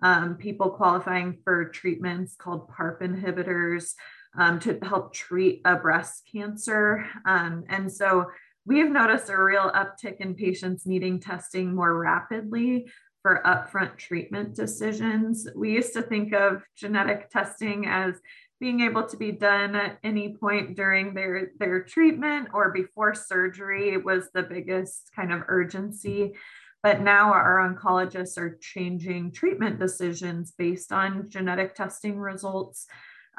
um, 0.03 0.37
people 0.37 0.71
qualifying 0.71 1.39
for 1.43 1.71
treatments 1.71 2.37
called 2.37 2.69
PARP 2.69 3.01
inhibitors 3.01 3.95
um, 4.39 4.61
to 4.61 4.79
help 4.83 5.13
treat 5.13 5.63
a 5.65 5.77
breast 5.77 6.29
cancer. 6.31 7.07
Um, 7.25 7.65
and 7.69 7.91
so 7.91 8.27
we've 8.65 8.91
noticed 8.91 9.31
a 9.31 9.41
real 9.41 9.71
uptick 9.71 10.17
in 10.21 10.35
patients 10.35 10.87
needing 10.87 11.21
testing 11.21 11.75
more 11.75 11.99
rapidly 11.99 12.87
for 13.23 13.43
upfront 13.45 13.97
treatment 13.97 14.55
decisions. 14.55 15.49
We 15.57 15.73
used 15.73 15.93
to 15.95 16.03
think 16.03 16.33
of 16.33 16.63
genetic 16.77 17.29
testing 17.31 17.87
as 17.87 18.15
being 18.61 18.81
able 18.81 19.05
to 19.05 19.17
be 19.17 19.33
done 19.33 19.75
at 19.75 19.99
any 20.03 20.35
point 20.37 20.77
during 20.77 21.13
their, 21.13 21.51
their 21.59 21.83
treatment 21.83 22.49
or 22.55 22.73
before 22.73 23.15
surgery 23.15 23.97
was 23.99 24.31
the 24.33 24.43
biggest 24.43 25.11
kind 25.15 25.33
of 25.33 25.43
urgency. 25.49 26.35
But 26.83 27.01
now 27.01 27.33
our 27.33 27.69
oncologists 27.69 28.39
are 28.39 28.59
changing 28.61 29.33
treatment 29.33 29.79
decisions 29.79 30.53
based 30.53 30.93
on 30.93 31.29
genetic 31.29 31.75
testing 31.75 32.19
results. 32.19 32.87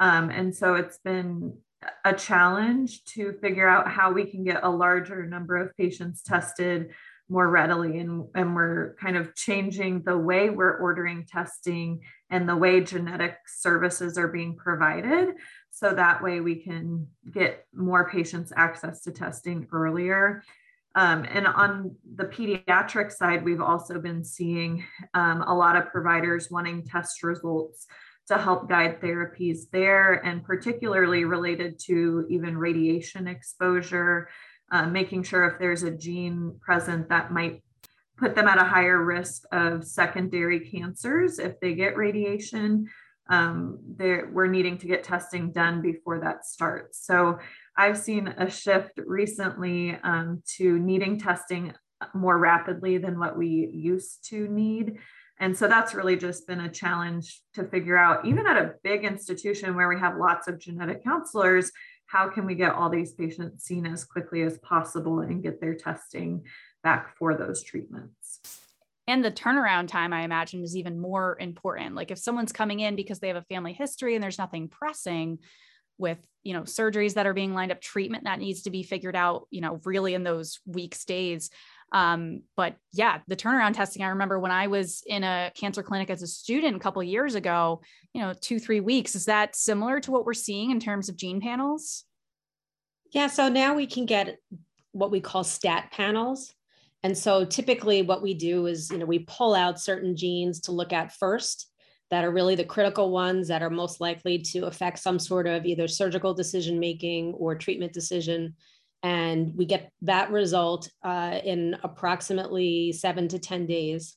Um, 0.00 0.30
and 0.30 0.54
so 0.54 0.74
it's 0.74 0.98
been 0.98 1.58
a 2.04 2.12
challenge 2.12 3.04
to 3.04 3.32
figure 3.40 3.68
out 3.68 3.88
how 3.88 4.12
we 4.12 4.24
can 4.24 4.44
get 4.44 4.64
a 4.64 4.70
larger 4.70 5.26
number 5.26 5.56
of 5.56 5.76
patients 5.76 6.22
tested 6.22 6.90
more 7.28 7.48
readily. 7.48 7.98
And, 7.98 8.26
and 8.34 8.54
we're 8.54 8.94
kind 9.00 9.16
of 9.16 9.34
changing 9.34 10.02
the 10.02 10.16
way 10.16 10.50
we're 10.50 10.78
ordering 10.78 11.26
testing 11.26 12.00
and 12.30 12.48
the 12.48 12.56
way 12.56 12.80
genetic 12.80 13.36
services 13.46 14.16
are 14.16 14.28
being 14.28 14.56
provided. 14.56 15.34
So 15.70 15.94
that 15.94 16.22
way 16.22 16.40
we 16.40 16.56
can 16.56 17.06
get 17.30 17.66
more 17.74 18.10
patients 18.10 18.52
access 18.56 19.02
to 19.02 19.12
testing 19.12 19.68
earlier. 19.72 20.42
Um, 20.94 21.24
and 21.30 21.46
on 21.46 21.94
the 22.16 22.24
pediatric 22.24 23.12
side, 23.12 23.44
we've 23.44 23.60
also 23.60 24.00
been 24.00 24.24
seeing 24.24 24.84
um, 25.14 25.42
a 25.42 25.54
lot 25.54 25.76
of 25.76 25.92
providers 25.92 26.50
wanting 26.50 26.84
test 26.84 27.22
results 27.22 27.86
to 28.28 28.38
help 28.38 28.68
guide 28.68 29.00
therapies 29.00 29.70
there, 29.72 30.24
and 30.24 30.44
particularly 30.44 31.24
related 31.24 31.78
to 31.78 32.26
even 32.28 32.56
radiation 32.56 33.26
exposure, 33.26 34.28
uh, 34.70 34.86
making 34.86 35.22
sure 35.22 35.46
if 35.46 35.58
there's 35.58 35.82
a 35.82 35.90
gene 35.90 36.54
present 36.60 37.08
that 37.08 37.32
might 37.32 37.62
put 38.18 38.34
them 38.34 38.48
at 38.48 38.60
a 38.60 38.64
higher 38.64 39.02
risk 39.02 39.44
of 39.52 39.84
secondary 39.84 40.60
cancers 40.60 41.38
if 41.38 41.58
they 41.60 41.74
get 41.74 41.96
radiation. 41.96 42.86
Um, 43.30 43.78
we're 43.98 44.46
needing 44.46 44.78
to 44.78 44.86
get 44.86 45.04
testing 45.04 45.52
done 45.52 45.82
before 45.82 46.20
that 46.20 46.46
starts. 46.46 47.04
So 47.06 47.38
I've 47.76 47.98
seen 47.98 48.28
a 48.28 48.50
shift 48.50 48.92
recently 49.06 49.98
um, 50.02 50.42
to 50.56 50.78
needing 50.78 51.18
testing 51.18 51.74
more 52.14 52.38
rapidly 52.38 52.98
than 52.98 53.18
what 53.18 53.36
we 53.36 53.70
used 53.72 54.28
to 54.30 54.48
need. 54.48 54.98
And 55.40 55.56
so 55.56 55.68
that's 55.68 55.94
really 55.94 56.16
just 56.16 56.46
been 56.46 56.60
a 56.60 56.70
challenge 56.70 57.40
to 57.54 57.64
figure 57.64 57.96
out, 57.96 58.26
even 58.26 58.46
at 58.46 58.56
a 58.56 58.74
big 58.82 59.04
institution 59.04 59.76
where 59.76 59.88
we 59.88 59.98
have 59.98 60.16
lots 60.16 60.48
of 60.48 60.58
genetic 60.58 61.04
counselors, 61.04 61.70
how 62.06 62.28
can 62.28 62.44
we 62.44 62.54
get 62.54 62.72
all 62.72 62.88
these 62.88 63.12
patients 63.12 63.64
seen 63.64 63.86
as 63.86 64.04
quickly 64.04 64.42
as 64.42 64.58
possible 64.58 65.20
and 65.20 65.42
get 65.42 65.60
their 65.60 65.74
testing 65.74 66.44
back 66.82 67.16
for 67.16 67.36
those 67.36 67.62
treatments? 67.62 68.40
And 69.06 69.24
the 69.24 69.30
turnaround 69.30 69.88
time, 69.88 70.12
I 70.12 70.22
imagine, 70.22 70.62
is 70.62 70.76
even 70.76 71.00
more 71.00 71.36
important. 71.40 71.94
Like 71.94 72.10
if 72.10 72.18
someone's 72.18 72.52
coming 72.52 72.80
in 72.80 72.96
because 72.96 73.20
they 73.20 73.28
have 73.28 73.36
a 73.36 73.42
family 73.42 73.72
history 73.72 74.14
and 74.14 74.22
there's 74.22 74.38
nothing 74.38 74.68
pressing, 74.68 75.38
with 75.98 76.18
you 76.44 76.54
know 76.54 76.62
surgeries 76.62 77.14
that 77.14 77.26
are 77.26 77.34
being 77.34 77.54
lined 77.54 77.72
up 77.72 77.80
treatment 77.80 78.24
that 78.24 78.38
needs 78.38 78.62
to 78.62 78.70
be 78.70 78.82
figured 78.82 79.16
out 79.16 79.46
you 79.50 79.60
know 79.60 79.80
really 79.84 80.14
in 80.14 80.22
those 80.22 80.60
weeks 80.64 81.04
days 81.04 81.50
um, 81.92 82.42
but 82.56 82.76
yeah, 82.92 83.20
the 83.28 83.36
turnaround 83.36 83.74
testing, 83.74 84.02
I 84.02 84.08
remember 84.08 84.38
when 84.38 84.50
I 84.50 84.66
was 84.66 85.02
in 85.06 85.24
a 85.24 85.50
cancer 85.54 85.82
clinic 85.82 86.10
as 86.10 86.22
a 86.22 86.26
student 86.26 86.76
a 86.76 86.80
couple 86.80 87.02
years 87.02 87.34
ago, 87.34 87.80
you 88.12 88.20
know, 88.20 88.34
two, 88.38 88.58
three 88.58 88.80
weeks. 88.80 89.14
Is 89.14 89.24
that 89.24 89.56
similar 89.56 90.00
to 90.00 90.10
what 90.10 90.26
we're 90.26 90.34
seeing 90.34 90.70
in 90.70 90.80
terms 90.80 91.08
of 91.08 91.16
gene 91.16 91.40
panels? 91.40 92.04
Yeah, 93.12 93.28
so 93.28 93.48
now 93.48 93.74
we 93.74 93.86
can 93.86 94.04
get 94.04 94.38
what 94.92 95.10
we 95.10 95.20
call 95.20 95.44
stat 95.44 95.90
panels. 95.92 96.52
And 97.02 97.16
so 97.16 97.44
typically 97.44 98.02
what 98.02 98.22
we 98.22 98.34
do 98.34 98.66
is, 98.66 98.90
you 98.90 98.98
know, 98.98 99.06
we 99.06 99.20
pull 99.20 99.54
out 99.54 99.80
certain 99.80 100.16
genes 100.16 100.60
to 100.62 100.72
look 100.72 100.92
at 100.92 101.12
first 101.12 101.70
that 102.10 102.24
are 102.24 102.30
really 102.30 102.54
the 102.54 102.64
critical 102.64 103.10
ones 103.10 103.48
that 103.48 103.62
are 103.62 103.70
most 103.70 104.00
likely 104.00 104.38
to 104.38 104.66
affect 104.66 104.98
some 104.98 105.18
sort 105.18 105.46
of 105.46 105.64
either 105.64 105.86
surgical 105.86 106.34
decision 106.34 106.78
making 106.78 107.34
or 107.34 107.54
treatment 107.54 107.92
decision 107.92 108.54
and 109.02 109.52
we 109.56 109.64
get 109.64 109.92
that 110.02 110.30
result 110.30 110.90
uh, 111.02 111.38
in 111.44 111.76
approximately 111.82 112.92
seven 112.92 113.28
to 113.28 113.38
10 113.38 113.66
days. 113.66 114.16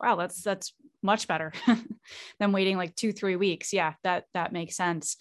Wow, 0.00 0.16
that's 0.16 0.42
that's 0.42 0.74
much 1.02 1.26
better 1.28 1.52
than 2.38 2.52
waiting 2.52 2.76
like 2.76 2.94
two, 2.96 3.12
three 3.12 3.36
weeks. 3.36 3.72
Yeah, 3.72 3.94
that 4.02 4.24
that 4.34 4.52
makes 4.52 4.76
sense. 4.76 5.16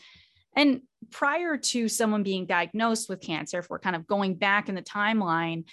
And 0.55 0.81
prior 1.11 1.57
to 1.57 1.88
someone 1.88 2.23
being 2.23 2.45
diagnosed 2.45 3.09
with 3.09 3.21
cancer, 3.21 3.59
if 3.59 3.69
we're 3.69 3.79
kind 3.79 3.95
of 3.95 4.07
going 4.07 4.35
back 4.35 4.69
in 4.69 4.75
the 4.75 4.81
timeline, 4.81 5.65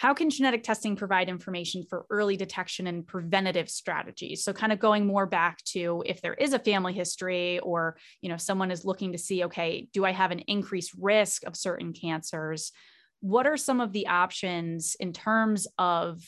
how 0.00 0.14
can 0.14 0.30
genetic 0.30 0.62
testing 0.62 0.96
provide 0.96 1.28
information 1.28 1.84
for 1.84 2.06
early 2.08 2.34
detection 2.34 2.86
and 2.86 3.06
preventative 3.06 3.68
strategies? 3.68 4.42
So 4.42 4.54
kind 4.54 4.72
of 4.72 4.78
going 4.78 5.06
more 5.06 5.26
back 5.26 5.62
to 5.74 6.02
if 6.06 6.22
there 6.22 6.32
is 6.32 6.54
a 6.54 6.58
family 6.58 6.94
history 6.94 7.58
or 7.58 7.98
you 8.22 8.30
know 8.30 8.38
someone 8.38 8.70
is 8.70 8.86
looking 8.86 9.12
to 9.12 9.18
see 9.18 9.44
okay 9.44 9.88
do 9.92 10.06
i 10.06 10.10
have 10.10 10.30
an 10.30 10.38
increased 10.46 10.92
risk 10.98 11.44
of 11.44 11.54
certain 11.54 11.92
cancers? 11.92 12.72
What 13.20 13.46
are 13.46 13.58
some 13.58 13.78
of 13.78 13.92
the 13.92 14.06
options 14.06 14.96
in 14.98 15.12
terms 15.12 15.66
of 15.76 16.24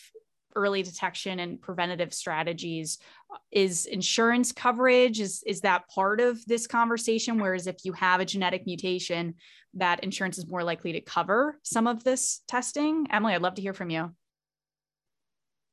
early 0.55 0.83
detection 0.83 1.38
and 1.38 1.61
preventative 1.61 2.12
strategies. 2.12 2.99
Is 3.51 3.87
insurance 3.87 4.53
coverage 4.53 5.21
is 5.21 5.43
is 5.47 5.62
that 5.62 5.88
part 5.88 6.21
of 6.21 6.45
this 6.47 6.67
conversation? 6.67 7.38
Whereas 7.38 7.67
if 7.67 7.85
you 7.85 7.93
have 7.95 8.21
a 8.21 8.25
genetic 8.25 8.67
mutation 8.67 9.35
that 9.75 10.05
insurance 10.05 10.38
is 10.38 10.47
more 10.47 10.65
likely 10.65 10.93
to 10.93 11.01
cover 11.01 11.59
some 11.62 11.87
of 11.87 12.05
this 12.05 12.43
testing? 12.47 13.07
Emily 13.11 13.35
i'd 13.35 13.43
love 13.43 13.55
to 13.55 13.62
hear 13.62 13.75
from 13.75 13.91
you 13.91 14.12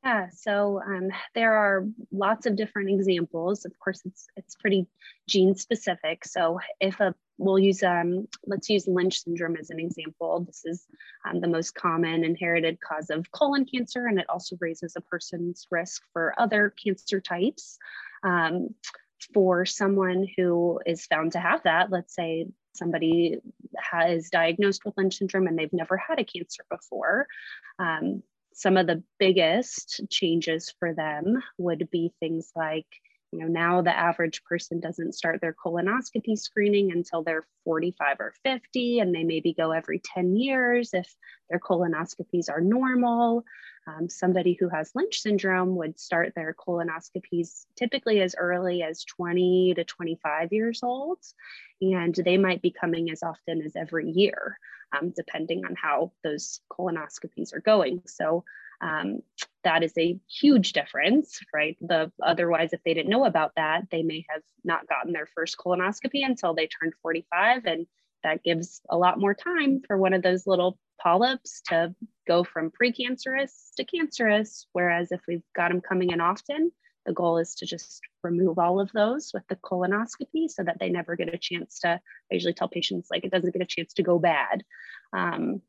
yeah, 0.04 0.30
so 0.30 0.82
um, 0.86 1.10
there 1.36 1.54
are 1.54 1.86
lots 2.12 2.46
of 2.46 2.56
different 2.56 2.90
examples. 2.90 3.66
Of 3.66 3.78
course, 3.80 4.02
it's 4.06 4.28
it's 4.38 4.56
pretty 4.56 4.88
gene 5.28 5.56
specific. 5.56 6.26
So 6.26 6.60
if 6.80 7.00
a 7.00 7.14
we'll 7.38 7.60
use 7.60 7.84
um, 7.84 8.28
let's 8.46 8.70
use 8.70 8.88
Lynch 8.88 9.24
syndrome 9.24 9.58
as 9.58 9.70
an 9.72 9.80
example. 9.80 10.46
This 10.46 10.64
is 10.64 10.86
um, 11.28 11.42
the 11.42 11.48
most 11.48 11.76
common 11.76 12.24
inherited 12.24 12.80
cause 12.80 13.10
of 13.10 13.30
colon 13.32 13.66
cancer, 13.66 14.08
and 14.08 14.20
it 14.20 14.30
also 14.30 14.56
raises 14.62 14.94
a 14.96 15.02
person's 15.02 15.68
risk 15.70 16.02
for 16.14 16.34
other 16.38 16.74
cancer 16.82 17.20
types. 17.20 17.78
Um, 18.24 18.76
for 19.34 19.66
someone 19.66 20.28
who 20.38 20.80
is 20.86 21.06
found 21.06 21.34
to 21.34 21.40
have 21.40 21.64
that, 21.64 21.92
let's 21.92 22.16
say 22.16 22.48
somebody 22.74 23.38
has 23.78 24.30
diagnosed 24.30 24.86
with 24.86 24.96
Lynch 24.98 25.18
syndrome 25.18 25.48
and 25.48 25.60
they've 25.60 25.74
never 25.74 25.98
had 25.98 26.20
a 26.20 26.24
cancer 26.24 26.64
before, 26.70 27.28
um, 27.80 28.24
some 28.54 28.78
of 28.78 28.88
the 28.88 29.04
biggest 29.20 30.02
changes 30.10 30.74
for 30.80 30.94
them 30.94 31.42
would 31.58 31.90
be 31.92 32.14
things 32.20 32.52
like 32.56 32.88
you 33.32 33.39
know, 33.39 33.48
now 33.48 33.82
the 33.82 33.96
average 33.96 34.44
person 34.44 34.80
doesn't 34.80 35.13
start 35.13 35.39
their 35.39 35.54
colonoscopy 35.54 36.38
screening 36.38 36.92
until 36.92 37.24
they're 37.24 37.46
45 37.63 38.20
or 38.20 38.34
50, 38.44 39.00
and 39.00 39.13
they 39.13 39.24
maybe 39.24 39.54
go 39.54 39.72
every 39.72 40.02
10 40.04 40.36
years 40.36 40.92
if 40.94 41.13
their 41.50 41.60
colonoscopies 41.60 42.50
are 42.50 42.62
normal. 42.62 43.44
Um, 43.88 44.10
somebody 44.10 44.58
who 44.60 44.70
has 44.70 44.92
Lynch 44.96 45.20
syndrome 45.22 45.76
would 45.76 46.00
start 46.00 46.34
their 46.36 46.56
colonoscopies 46.56 47.65
typically 47.76 48.22
as 48.22 48.36
early 48.38 48.84
as 48.84 49.04
20 49.06 49.74
to 49.76 49.84
25 49.84 50.52
years 50.52 50.82
old, 50.84 51.20
and 51.82 52.15
they 52.15 52.38
might 52.38 52.62
be 52.62 52.72
coming 52.72 53.12
as 53.12 53.22
often 53.22 53.62
as 53.62 53.76
every 53.76 54.10
year, 54.10 54.58
um, 54.98 55.13
depending 55.15 55.65
on 55.65 55.76
how 55.76 56.12
those 56.24 56.62
colonoscopies 56.72 57.54
are 57.54 57.62
going. 57.62 58.02
So 58.08 58.44
um, 58.82 59.20
that 59.63 59.84
is 59.84 59.94
a 59.98 60.18
huge 60.28 60.74
difference, 60.74 61.39
right? 61.54 61.78
The 61.82 62.12
otherwise, 62.24 62.74
if 62.74 62.82
they 62.84 62.94
didn't 62.94 63.10
know 63.10 63.26
about 63.26 63.52
that, 63.56 63.88
they 63.92 64.04
may 64.04 64.26
have 64.30 64.42
not 64.63 64.88
gotten 64.88 65.12
their 65.12 65.28
first 65.28 65.58
colonoscopy 65.58 66.26
until 66.26 66.54
they 66.54 66.68
turned 66.68 66.94
45, 67.02 67.65
and 67.65 67.88
that 68.24 68.44
gives 68.44 68.82
a 68.89 68.98
lot 68.98 69.20
more 69.20 69.34
time 69.34 69.82
for 69.86 69.98
one 69.98 70.13
of 70.13 70.22
those 70.22 70.48
little 70.48 70.78
polyps 71.02 71.62
to 71.68 71.96
go 72.28 72.44
from 72.44 72.72
precancerous 72.72 73.74
to 73.78 73.84
cancerous. 73.84 74.68
Whereas 74.74 75.12
if 75.12 75.22
we've 75.28 75.44
got 75.56 75.70
them 75.70 75.82
coming 75.82 76.12
in 76.12 76.22
often, 76.22 76.72
the 77.06 77.13
goal 77.13 77.38
is 77.38 77.56
to 77.56 77.65
just 77.65 78.02
remove 78.24 78.60
all 78.60 78.80
of 78.80 78.92
those 78.92 79.32
with 79.34 79.44
the 79.48 79.56
colonoscopy 79.56 80.50
so 80.50 80.63
that 80.63 80.78
they 80.80 80.89
never 80.89 81.15
get 81.15 81.34
a 81.34 81.38
chance 81.38 81.80
to. 81.80 81.89
I 81.89 82.02
usually 82.32 82.54
tell 82.54 82.68
patients 82.68 83.08
like 83.10 83.24
it 83.24 83.32
doesn't 83.32 83.54
get 83.54 83.62
a 83.62 83.65
chance 83.65 83.94
to 83.94 84.04
go 84.04 84.20
bad. 84.20 84.63
Um, 85.13 85.62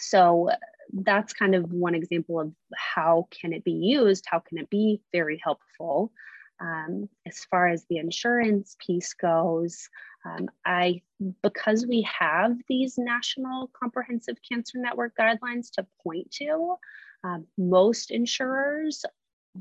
so 0.00 0.50
that's 0.92 1.32
kind 1.32 1.54
of 1.54 1.72
one 1.72 1.94
example 1.94 2.40
of 2.40 2.52
how 2.76 3.26
can 3.30 3.52
it 3.52 3.64
be 3.64 3.72
used? 3.72 4.24
How 4.26 4.38
can 4.38 4.58
it 4.58 4.70
be 4.70 5.00
very 5.12 5.40
helpful? 5.42 6.12
Um, 6.60 7.08
as 7.26 7.44
far 7.50 7.68
as 7.68 7.84
the 7.90 7.98
insurance 7.98 8.76
piece 8.78 9.12
goes 9.12 9.88
um, 10.24 10.48
i 10.64 11.02
because 11.42 11.84
we 11.84 12.02
have 12.02 12.56
these 12.68 12.96
national 12.96 13.70
comprehensive 13.78 14.36
cancer 14.48 14.78
network 14.78 15.14
guidelines 15.18 15.70
to 15.72 15.86
point 16.02 16.30
to 16.30 16.76
um, 17.24 17.46
most 17.58 18.10
insurers 18.10 19.04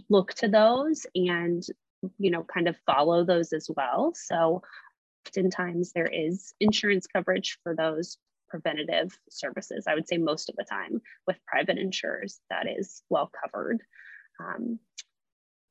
look 0.10 0.34
to 0.34 0.48
those 0.48 1.06
and 1.16 1.64
you 2.18 2.30
know 2.30 2.44
kind 2.44 2.68
of 2.68 2.76
follow 2.86 3.24
those 3.24 3.54
as 3.54 3.70
well. 3.76 4.14
So 4.14 4.62
oftentimes 5.26 5.94
there 5.94 6.10
is 6.12 6.54
insurance 6.60 7.08
coverage 7.08 7.58
for 7.64 7.74
those 7.76 8.18
preventative 8.54 9.18
services. 9.32 9.86
I 9.88 9.96
would 9.96 10.08
say 10.08 10.18
most 10.18 10.48
of 10.48 10.56
the 10.56 10.64
time 10.64 11.02
with 11.26 11.38
private 11.48 11.80
insurers, 11.80 12.40
that 12.52 12.68
is 12.70 13.02
well 13.10 13.32
covered. 13.44 13.82
Um, 14.40 14.78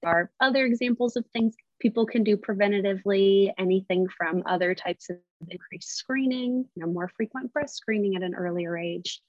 there 0.03 0.11
are 0.11 0.33
other 0.41 0.67
examples 0.67 1.15
of 1.15 1.25
things 1.27 1.55
people 1.79 2.05
can 2.07 2.25
do 2.25 2.37
preventatively, 2.37 3.53
anything 3.57 4.09
from 4.09 4.43
other 4.47 4.75
types 4.75 5.11
of 5.11 5.19
increased 5.49 5.97
screening, 5.97 6.65
you 6.75 6.85
know, 6.85 6.93
more 6.93 7.09
frequent 7.17 7.53
breast 7.53 7.77
screening 7.77 8.17
at 8.17 8.25
an 8.25 8.35
earlier 8.35 8.77
age, 8.77 9.21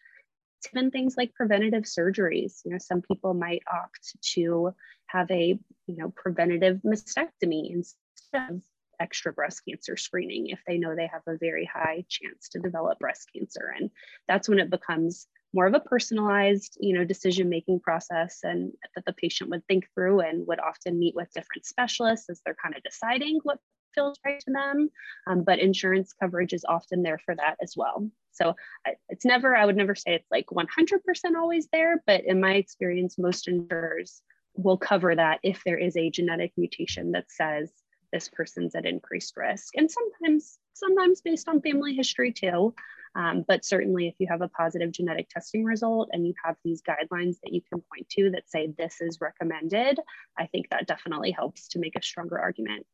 even 0.74 0.89
things 0.89 1.13
like 1.16 1.32
preventative 1.36 1.84
surgeries. 1.84 2.62
You 2.66 2.72
know, 2.72 2.80
some 2.80 3.04
people 3.04 3.36
might 3.36 3.62
opt 3.72 4.16
to 4.34 4.74
have 5.06 5.30
a, 5.30 5.60
you 5.86 5.96
know, 5.96 6.12
preventative 6.16 6.82
mastectomy 6.84 7.70
instead 7.70 8.50
of 8.50 8.62
extra 8.99 9.34
breast 9.34 9.62
cancer 9.67 9.97
screening 9.97 10.47
if 10.47 10.60
they 10.67 10.77
know 10.77 10.95
they 10.95 11.08
have 11.08 11.21
a 11.27 11.38
very 11.38 11.69
high 11.71 12.06
chance 12.10 12.49
to 12.49 12.60
develop 12.60 12.99
breast 12.99 13.29
cancer. 13.36 13.73
And 13.77 13.89
that's 14.27 14.49
when 14.49 14.60
it 14.60 14.69
becomes 14.69 15.27
more 15.53 15.67
of 15.67 15.73
a 15.73 15.79
personalized, 15.79 16.77
you 16.79 16.97
know, 16.97 17.06
decision 17.06 17.47
making 17.49 17.79
process 17.79 18.39
and 18.43 18.71
that 18.95 19.06
the 19.06 19.13
patient 19.13 19.49
would 19.51 19.65
think 19.67 19.88
through 19.93 20.21
and 20.21 20.47
would 20.47 20.60
often 20.60 20.97
meet 20.97 21.15
with 21.15 21.32
different 21.34 21.65
specialists 21.65 22.29
as 22.29 22.41
they're 22.43 22.58
kind 22.62 22.75
of 22.75 22.84
deciding 22.84 23.39
what 23.43 23.60
feels 23.93 24.17
right 24.25 24.39
to 24.39 24.51
them. 24.51 24.89
Um, 25.27 25.43
but 25.43 25.60
insurance 25.60 26.13
coverage 26.19 26.53
is 26.53 26.65
often 26.67 27.03
there 27.03 27.19
for 27.19 27.36
that 27.36 27.58
as 27.62 27.75
well. 27.77 28.10
So 28.32 28.56
it's 29.10 29.25
never, 29.25 29.56
I 29.56 29.65
would 29.65 29.77
never 29.77 29.93
say 29.93 30.15
it's 30.15 30.32
like 30.32 30.47
100% 30.47 30.99
always 31.38 31.67
there, 31.71 32.01
but 32.08 32.23
in 32.25 32.41
my 32.41 32.56
experience, 32.56 33.19
most 33.19 33.47
insurers 33.47 34.23
will 34.56 34.77
cover 34.77 35.15
that 35.15 35.39
if 35.43 35.62
there 35.63 35.77
is 35.77 35.95
a 35.95 36.10
genetic 36.10 36.53
mutation 36.58 37.12
that 37.12 37.29
says 37.29 37.71
this 38.13 38.30
person's 38.30 38.76
at 38.76 38.86
increased 38.86 39.36
risk. 39.36 39.76
And 39.76 39.91
sometimes, 39.91 40.60
sometimes 40.73 41.21
based 41.21 41.49
on 41.49 41.62
family 41.62 41.93
history 41.93 42.32
too. 42.32 42.73
Um, 43.15 43.43
but 43.47 43.65
certainly 43.65 44.08
if 44.08 44.15
you 44.19 44.28
have 44.30 44.41
a 44.41 44.47
positive 44.47 44.91
genetic 44.91 45.30
testing 45.30 45.63
result 45.63 46.10
and 46.13 46.26
you 46.26 46.34
have 46.43 46.56
these 46.63 46.82
guidelines 46.82 47.36
that 47.43 47.54
you 47.54 47.62
can 47.62 47.82
point 47.82 48.10
to 48.10 48.32
that 48.32 48.49
say 48.49 48.73
this 48.78 49.02
is 49.02 49.19
recommended, 49.21 49.99
I 50.38 50.47
think 50.47 50.69
that 50.69 50.88
definitely 50.88 51.32
helps 51.32 51.67
to 51.69 51.80
make 51.80 51.95
a 51.95 52.02
stronger 52.02 52.39
argument. 52.39 52.86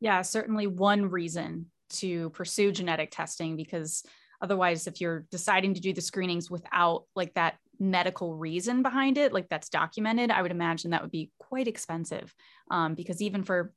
Yeah, 0.00 0.22
certainly 0.22 0.66
one 0.66 1.10
reason 1.10 1.70
to 1.90 2.30
pursue 2.30 2.72
genetic 2.72 3.10
testing 3.10 3.56
because 3.56 4.04
otherwise 4.40 4.86
if 4.86 5.00
you're 5.00 5.26
deciding 5.30 5.74
to 5.74 5.80
do 5.80 5.92
the 5.92 6.00
screenings 6.00 6.50
without 6.50 7.04
like 7.14 7.34
that 7.34 7.56
medical 7.78 8.34
reason 8.34 8.82
behind 8.82 9.18
it 9.18 9.32
like 9.32 9.48
that's 9.48 9.68
documented 9.68 10.30
i 10.30 10.40
would 10.40 10.50
imagine 10.50 10.90
that 10.90 11.02
would 11.02 11.10
be 11.10 11.30
quite 11.38 11.66
expensive 11.66 12.34
um, 12.70 12.94
because 12.94 13.20
even 13.20 13.42
for 13.42 13.72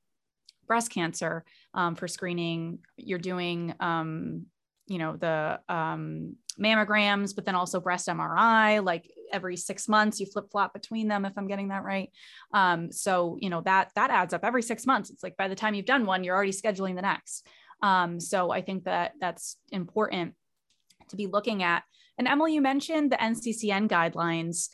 breast 0.67 0.91
cancer 0.91 1.43
um, 1.73 1.95
for 1.95 2.07
screening. 2.07 2.79
You're 2.97 3.19
doing 3.19 3.73
um, 3.79 4.45
you 4.87 4.97
know 4.97 5.15
the 5.17 5.59
um, 5.69 6.35
mammograms 6.59 7.35
but 7.35 7.45
then 7.45 7.55
also 7.55 7.79
breast 7.79 8.07
mri 8.07 8.83
like 8.83 9.11
every 9.31 9.55
six 9.57 9.87
months 9.87 10.19
you 10.19 10.25
flip 10.25 10.49
flop 10.49 10.73
between 10.73 11.07
them 11.07 11.25
if 11.25 11.33
i'm 11.37 11.47
getting 11.47 11.67
that 11.67 11.83
right. 11.83 12.09
Um, 12.53 12.91
so 12.91 13.37
you 13.41 13.49
know 13.49 13.61
that 13.61 13.91
that 13.95 14.09
adds 14.09 14.33
up. 14.33 14.43
Every 14.43 14.63
six 14.63 14.85
months 14.85 15.09
it's 15.09 15.23
like 15.23 15.37
by 15.37 15.49
the 15.49 15.55
time 15.55 15.73
you've 15.73 15.85
done 15.85 16.05
one 16.05 16.23
you're 16.23 16.35
already 16.35 16.53
scheduling 16.53 16.95
the 16.95 17.01
next. 17.01 17.45
Um, 17.83 18.19
so 18.19 18.49
i 18.51 18.61
think 18.61 18.85
that 18.85 19.13
that's 19.19 19.57
important 19.71 20.33
to 21.09 21.15
be 21.15 21.27
looking 21.27 21.61
at. 21.63 21.83
And 22.17 22.27
emily 22.27 22.53
you 22.53 22.61
mentioned 22.61 23.11
the 23.11 23.17
nccn 23.17 23.87
guidelines. 23.89 24.69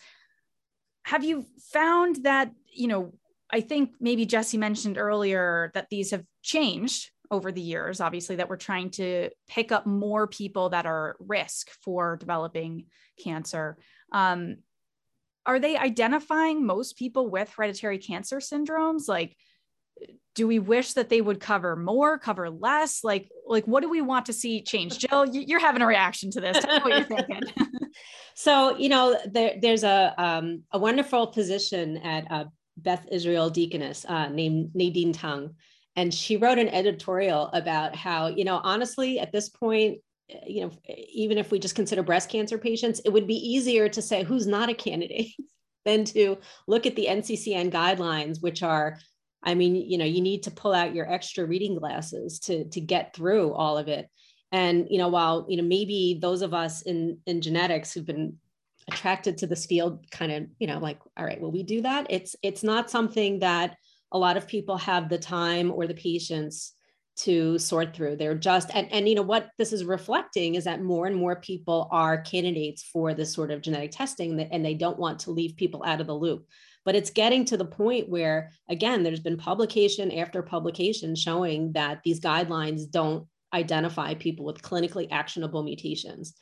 Have 1.06 1.24
you 1.24 1.46
found 1.72 2.24
that 2.24 2.52
you 2.72 2.88
know 2.88 3.14
I 3.54 3.62
think 3.62 3.92
maybe 4.00 4.26
Jesse 4.26 4.58
mentioned 4.58 4.98
earlier 4.98 5.70
that 5.76 5.88
these 5.92 6.10
have 6.10 6.24
changed 6.42 7.12
over 7.30 7.52
the 7.52 7.62
years, 7.62 8.02
obviously, 8.02 8.38
that 8.38 8.50
we're 8.50 8.58
trying 8.58 8.90
to 8.92 9.30
pick 9.48 9.72
up 9.72 9.86
more 9.86 10.26
people 10.26 10.70
that 10.70 10.88
are 10.88 11.12
at 11.12 11.16
risk 11.20 11.70
for 11.84 12.18
developing 12.18 12.88
cancer. 13.24 13.78
Um, 14.12 14.58
are 15.46 15.60
they 15.60 15.78
identifying 15.78 16.66
most 16.66 16.98
people 16.98 17.30
with 17.30 17.54
hereditary 17.56 18.00
cancer 18.00 18.38
syndromes? 18.38 19.08
Like, 19.08 19.38
do 20.34 20.48
we 20.48 20.58
wish 20.58 20.94
that 20.94 21.10
they 21.10 21.22
would 21.22 21.40
cover 21.40 21.76
more, 21.76 22.18
cover 22.18 22.50
less? 22.50 23.04
Like, 23.04 23.30
like 23.46 23.66
what 23.68 23.84
do 23.84 23.90
we 23.90 24.02
want 24.02 24.26
to 24.26 24.34
see 24.34 24.64
change? 24.64 24.98
Jill, 24.98 25.28
you're 25.28 25.60
having 25.60 25.84
a 25.84 25.88
reaction 25.88 26.32
to 26.32 26.42
this. 26.42 26.58
Tell 26.58 26.80
me 26.80 26.82
what 26.82 27.10
you're 27.10 27.20
thinking. 27.20 27.42
so, 28.34 28.76
you 28.78 28.90
know, 28.90 29.16
there, 29.32 29.58
there's 29.62 29.84
a 29.84 30.16
um, 30.18 30.64
a 30.72 30.80
wonderful 30.80 31.28
position 31.28 31.98
at 31.98 32.32
uh, 32.32 32.46
Beth 32.78 33.06
Israel 33.12 33.50
Deaconess 33.50 34.06
uh, 34.08 34.30
named 34.30 34.72
Nadine 34.74 35.14
Tung. 35.14 35.56
And 35.96 36.14
she 36.14 36.38
wrote 36.38 36.58
an 36.58 36.70
editorial 36.70 37.48
about 37.54 37.96
how, 37.96 38.28
you 38.28 38.46
know, 38.46 38.60
honestly, 38.64 39.20
at 39.20 39.32
this 39.32 39.50
point, 39.50 40.00
eh, 40.30 40.40
you 40.48 40.62
know, 40.62 40.72
even 41.14 41.38
if 41.38 41.52
we 41.52 41.60
just 41.60 41.76
consider 41.76 42.02
breast 42.02 42.30
cancer 42.30 42.58
patients, 42.58 43.00
it 43.06 43.10
would 43.10 43.28
be 43.28 43.36
easier 43.36 43.88
to 43.90 44.02
say 44.02 44.24
who's 44.24 44.48
not 44.48 44.70
a 44.70 44.74
candidate 44.74 45.32
than 45.86 46.04
to 46.06 46.38
look 46.68 46.86
at 46.86 46.96
the 46.96 47.08
NCCN 47.10 47.72
guidelines, 47.72 48.42
which 48.42 48.64
are, 48.64 48.98
I 49.44 49.54
mean, 49.54 49.76
you 49.76 49.98
know, 49.98 50.06
you 50.06 50.22
need 50.22 50.44
to 50.44 50.52
pull 50.52 50.74
out 50.74 50.96
your 50.96 51.12
extra 51.12 51.46
reading 51.46 51.78
glasses 51.78 52.40
to 52.42 52.64
to 52.70 52.80
get 52.80 53.14
through 53.14 53.54
all 53.54 53.78
of 53.78 53.90
it. 53.90 54.08
And 54.54 54.88
you 54.90 55.00
know, 55.00 55.10
while 55.10 55.46
you 55.50 55.58
know 55.58 55.64
maybe 55.64 56.18
those 56.22 56.42
of 56.42 56.54
us 56.54 56.84
in 56.84 57.18
in 57.26 57.42
genetics 57.42 57.92
who've 57.92 58.06
been 58.06 58.38
attracted 58.88 59.38
to 59.38 59.48
this 59.48 59.66
field 59.66 60.06
kind 60.12 60.32
of 60.32 60.46
you 60.60 60.68
know 60.68 60.80
like 60.80 61.00
all 61.18 61.26
right 61.26 61.42
will 61.42 61.52
we 61.52 61.64
do 61.64 61.82
that? 61.82 62.08
It's 62.10 62.36
it's 62.42 62.64
not 62.64 62.90
something 62.90 63.40
that 63.40 63.78
a 64.12 64.18
lot 64.18 64.38
of 64.38 64.48
people 64.48 64.78
have 64.78 65.10
the 65.10 65.18
time 65.18 65.72
or 65.72 65.88
the 65.88 65.94
patience 65.94 66.74
to 67.16 67.60
sort 67.60 67.96
through. 67.96 68.16
They're 68.16 68.36
just 68.36 68.72
and, 68.74 68.92
and 68.92 69.08
you 69.08 69.16
know 69.16 69.22
what 69.22 69.50
this 69.58 69.74
is 69.74 69.84
reflecting 69.84 70.56
is 70.56 70.64
that 70.64 70.82
more 70.82 71.06
and 71.06 71.16
more 71.16 71.36
people 71.36 71.88
are 71.92 72.22
candidates 72.22 72.84
for 72.84 73.14
this 73.14 73.34
sort 73.34 73.52
of 73.52 73.62
genetic 73.62 73.92
testing 73.92 74.40
and 74.40 74.66
they 74.66 74.74
don't 74.74 75.00
want 75.00 75.20
to 75.20 75.32
leave 75.32 75.56
people 75.56 75.84
out 75.86 76.02
of 76.02 76.08
the 76.08 76.16
loop. 76.16 76.46
But 76.86 76.96
it's 76.96 77.12
getting 77.12 77.46
to 77.46 77.58
the 77.58 77.66
point 77.66 78.10
where 78.10 78.52
again 78.70 79.04
there's 79.04 79.20
been 79.20 79.38
publication 79.38 80.12
after 80.12 80.42
publication 80.42 81.16
showing 81.16 81.74
that 81.74 82.02
these 82.04 82.20
guidelines 82.20 82.90
don't 82.90 83.28
identify 83.54 84.16
people 84.16 84.46
with 84.46 84.64
clinically 84.64 85.08
actionable 85.12 85.64
mutations 85.64 86.34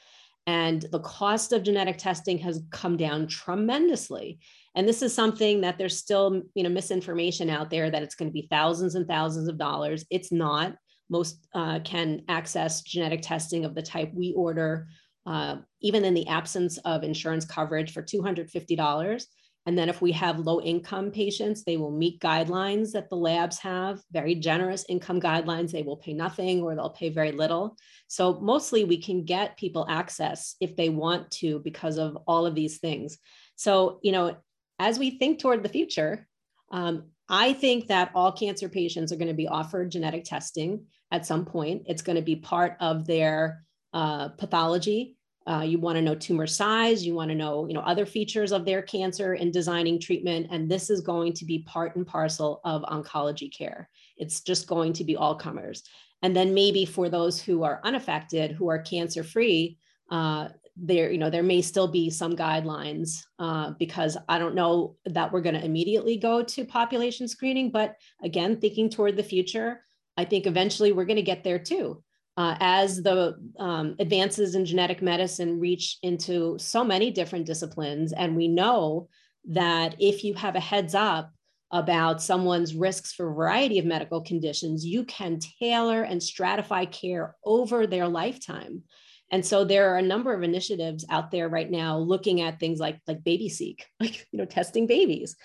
and 0.48 0.86
the 0.92 1.00
cost 1.00 1.54
of 1.54 1.64
genetic 1.64 1.98
testing 1.98 2.38
has 2.40 2.64
come 2.72 2.98
down 2.98 3.28
tremendously. 3.28 4.40
And 4.76 4.88
this 4.88 5.02
is 5.02 5.14
something 5.14 5.62
that 5.62 5.78
there's 5.78 5.98
still 5.98 6.42
you 6.56 6.64
know 6.64 6.70
misinformation 6.70 7.50
out 7.50 7.70
there 7.70 7.90
that 7.90 8.04
it's 8.04 8.16
going 8.16 8.30
to 8.30 8.34
be 8.34 8.48
thousands 8.50 8.96
and 8.96 9.08
thousands 9.08 9.48
of 9.48 9.58
dollars. 9.58 10.06
It's 10.10 10.32
not. 10.32 10.76
Most 11.10 11.46
uh, 11.54 11.80
can 11.84 12.22
access 12.30 12.82
genetic 12.84 13.22
testing 13.22 13.66
of 13.66 13.76
the 13.76 13.82
type 13.82 14.12
we 14.14 14.34
order 14.36 14.88
uh, 15.26 15.58
even 15.82 16.04
in 16.04 16.14
the 16.14 16.28
absence 16.28 16.78
of 16.80 17.04
insurance 17.04 17.46
coverage 17.46 17.92
for 17.92 18.02
$250 18.02 19.26
And 19.66 19.78
then 19.78 19.90
if 19.90 20.02
we 20.02 20.12
have 20.14 20.40
low 20.40 20.60
income 20.60 21.12
patients, 21.12 21.64
they 21.64 21.78
will 21.78 21.92
meet 21.92 22.20
guidelines 22.20 22.92
that 22.94 23.10
the 23.10 23.16
labs 23.16 23.60
have, 23.60 24.02
very 24.12 24.34
generous 24.34 24.86
income 24.90 25.22
guidelines. 25.22 25.72
They 25.72 25.84
will 25.84 25.98
pay 25.98 26.14
nothing 26.14 26.62
or 26.62 26.74
they'll 26.74 26.90
pay 26.90 27.10
very 27.10 27.32
little. 27.32 27.78
So 28.08 28.40
mostly 28.40 28.86
we 28.86 29.00
can 29.00 29.24
get 29.24 29.58
people 29.58 29.86
access 29.88 30.56
if 30.60 30.76
they 30.76 30.90
want 30.90 31.30
to 31.32 31.60
because 31.60 31.98
of 31.98 32.18
all 32.26 32.48
of 32.48 32.56
these 32.56 32.80
things. 32.80 33.20
So, 33.56 34.00
you 34.02 34.12
know, 34.12 34.38
as 34.80 34.98
we 34.98 35.12
think 35.12 35.40
toward 35.40 35.62
the 35.62 35.70
future, 35.70 36.28
um, 36.72 37.12
I 37.30 37.54
think 37.54 37.88
that 37.88 38.12
all 38.16 38.32
cancer 38.32 38.68
patients 38.68 39.12
are 39.12 39.18
going 39.18 39.28
to 39.28 39.34
be 39.36 39.48
offered 39.48 39.92
genetic 39.92 40.24
testing 40.26 40.86
at 41.12 41.26
some 41.26 41.46
point. 41.46 41.84
It's 41.86 42.02
going 42.02 42.16
to 42.16 42.22
be 42.24 42.36
part 42.36 42.78
of 42.80 43.06
their 43.06 43.64
uh, 43.94 44.30
pathology 44.30 45.18
uh, 45.48 45.64
you 45.66 45.80
want 45.80 45.96
to 45.96 46.02
know 46.02 46.14
tumor 46.14 46.46
size, 46.46 47.06
you 47.06 47.16
want 47.16 47.30
to 47.30 47.36
know, 47.36 47.68
you 47.68 47.74
know, 47.74 47.82
other 47.82 48.06
features 48.06 48.52
of 48.52 48.64
their 48.64 48.82
cancer 48.82 49.34
in 49.34 49.52
designing 49.52 50.00
treatment. 50.00 50.48
And 50.52 50.70
this 50.70 50.90
is 50.90 51.02
going 51.02 51.34
to 51.34 51.46
be 51.46 51.60
part 51.60 51.96
and 51.96 52.06
parcel 52.06 52.62
of 52.64 52.84
oncology 52.84 53.56
care. 53.56 53.90
It's 54.18 54.42
just 54.42 54.68
going 54.68 54.94
to 54.94 55.04
be 55.04 55.16
all 55.16 55.36
comers. 55.36 55.84
And 56.22 56.36
then 56.36 56.54
maybe 56.54 56.86
for 56.86 57.10
those 57.10 57.42
who 57.42 57.64
are 57.64 57.82
unaffected, 57.84 58.52
who 58.52 58.70
are 58.70 58.80
cancer 58.80 59.24
free, 59.24 59.80
uh, 60.12 60.50
there, 60.78 61.12
you 61.12 61.18
know, 61.18 61.30
there 61.30 61.44
may 61.44 61.62
still 61.62 61.88
be 61.88 62.10
some 62.10 62.36
guidelines 62.36 63.24
uh, 63.40 63.72
because 63.80 64.18
I 64.30 64.38
don't 64.38 64.56
know 64.56 64.96
that 65.06 65.32
we're 65.32 65.42
going 65.42 65.56
to 65.56 65.66
immediately 65.66 66.18
go 66.18 66.44
to 66.44 66.66
population 66.66 67.28
screening. 67.28 67.72
But 67.72 67.96
again, 68.24 68.58
thinking 68.58 68.90
toward 68.90 69.18
the 69.18 69.24
future, 69.24 69.82
I 70.18 70.26
think 70.26 70.46
eventually 70.46 70.92
we're 70.92 71.06
going 71.06 71.16
to 71.18 71.24
get 71.24 71.44
there 71.44 71.60
too 71.60 72.04
uh, 72.38 72.56
as 72.60 73.04
the 73.04 73.36
um, 73.60 73.96
advances 74.00 74.56
in 74.56 74.66
genetic 74.66 75.02
medicine 75.02 75.60
reach 75.60 75.98
into 76.02 76.58
so 76.58 76.84
many 76.84 77.12
different 77.12 77.46
disciplines, 77.46 78.14
and 78.14 78.36
we 78.36 78.48
know 78.48 79.10
that 79.50 79.96
if 80.00 80.24
you 80.24 80.34
have 80.36 80.56
a 80.56 80.60
heads 80.60 80.96
up 80.96 81.32
about 81.72 82.22
someone's 82.22 82.76
risks 82.76 83.14
for 83.14 83.30
a 83.30 83.34
variety 83.34 83.80
of 83.80 83.86
medical 83.86 84.22
conditions, 84.22 84.86
you 84.86 85.04
can 85.06 85.40
tailor 85.60 86.04
and 86.04 86.20
stratify 86.22 86.90
care 86.92 87.36
over 87.46 87.88
their 87.88 88.08
lifetime. 88.08 88.84
And 89.32 89.46
so 89.46 89.64
there 89.64 89.94
are 89.94 89.98
a 89.98 90.02
number 90.02 90.34
of 90.34 90.44
initiatives 90.44 91.06
out 91.10 91.32
there 91.32 91.48
right 91.48 91.70
now 91.72 91.98
looking 91.98 92.42
at 92.42 92.60
things 92.60 92.80
like 92.80 93.00
like 93.08 93.24
BabySeq, 93.24 93.80
like 94.00 94.28
you 94.32 94.40
know 94.40 94.46
testing 94.46 94.88
babies, 94.88 95.36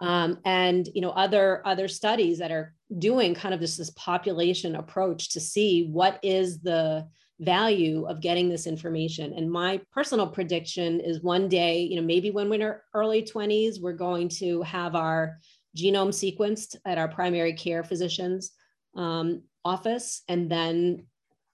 um, 0.00 0.38
and 0.44 0.88
you 0.92 1.00
know 1.00 1.10
other 1.10 1.62
other 1.64 1.86
studies 1.86 2.38
that 2.38 2.50
are 2.50 2.74
doing 2.98 3.34
kind 3.34 3.52
of 3.52 3.60
this 3.60 3.76
this 3.76 3.90
population 3.90 4.76
approach 4.76 5.30
to 5.30 5.40
see 5.40 5.88
what 5.90 6.20
is 6.22 6.60
the 6.60 7.06
value 7.40 8.06
of 8.06 8.20
getting 8.20 8.48
this 8.48 8.66
information. 8.66 9.32
And 9.34 9.50
my 9.50 9.80
personal 9.92 10.26
prediction 10.26 11.00
is 11.00 11.22
one 11.22 11.48
day 11.48 11.80
you 11.80 11.96
know 11.96 12.06
maybe 12.06 12.30
when 12.30 12.48
we're 12.48 12.54
in 12.54 12.62
our 12.62 12.82
early 12.94 13.22
20s 13.22 13.80
we're 13.80 13.92
going 13.92 14.28
to 14.28 14.62
have 14.62 14.94
our 14.94 15.38
genome 15.76 16.08
sequenced 16.08 16.76
at 16.86 16.96
our 16.96 17.08
primary 17.08 17.52
care 17.52 17.84
physician's 17.84 18.52
um, 18.94 19.42
office 19.64 20.22
and 20.28 20.50
then 20.50 21.04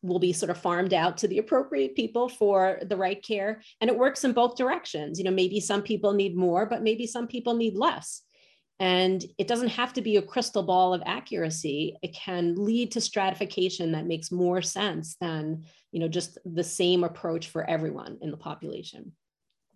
will 0.03 0.21
be 0.21 0.33
sort 0.33 0.51
of 0.51 0.59
farmed 0.59 0.95
out 0.95 1.17
to 1.17 1.29
the 1.29 1.39
appropriate 1.39 1.95
people 1.95 2.29
for 2.29 2.79
the 2.83 2.97
right 2.97 3.23
care. 3.23 3.63
And 3.81 3.89
it 3.89 3.97
works 3.97 4.25
in 4.25 4.33
both 4.33 4.57
directions. 4.57 5.19
You 5.19 5.25
know 5.25 5.31
maybe 5.33 5.59
some 5.59 5.83
people 5.83 6.13
need 6.13 6.37
more 6.37 6.67
but 6.67 6.83
maybe 6.83 7.07
some 7.07 7.27
people 7.27 7.55
need 7.55 7.75
less 7.75 8.23
and 8.83 9.25
it 9.39 9.47
doesn't 9.47 9.69
have 9.69 9.93
to 9.93 10.03
be 10.03 10.17
a 10.17 10.23
crystal 10.23 10.65
ball 10.65 10.93
of 10.93 11.05
accuracy. 11.07 11.97
It 12.03 12.13
can 12.13 12.57
lead 12.57 12.91
to 12.91 13.01
stratification 13.01 13.93
that 13.93 14.07
makes 14.07 14.33
more 14.33 14.61
sense 14.61 15.17
than, 15.21 15.63
you 15.93 16.01
know, 16.01 16.09
just 16.09 16.37
the 16.45 16.65
same 16.65 17.05
approach 17.05 17.47
for 17.47 17.63
everyone 17.71 18.19
in 18.23 18.33
the 18.33 18.37
population. 18.37 19.13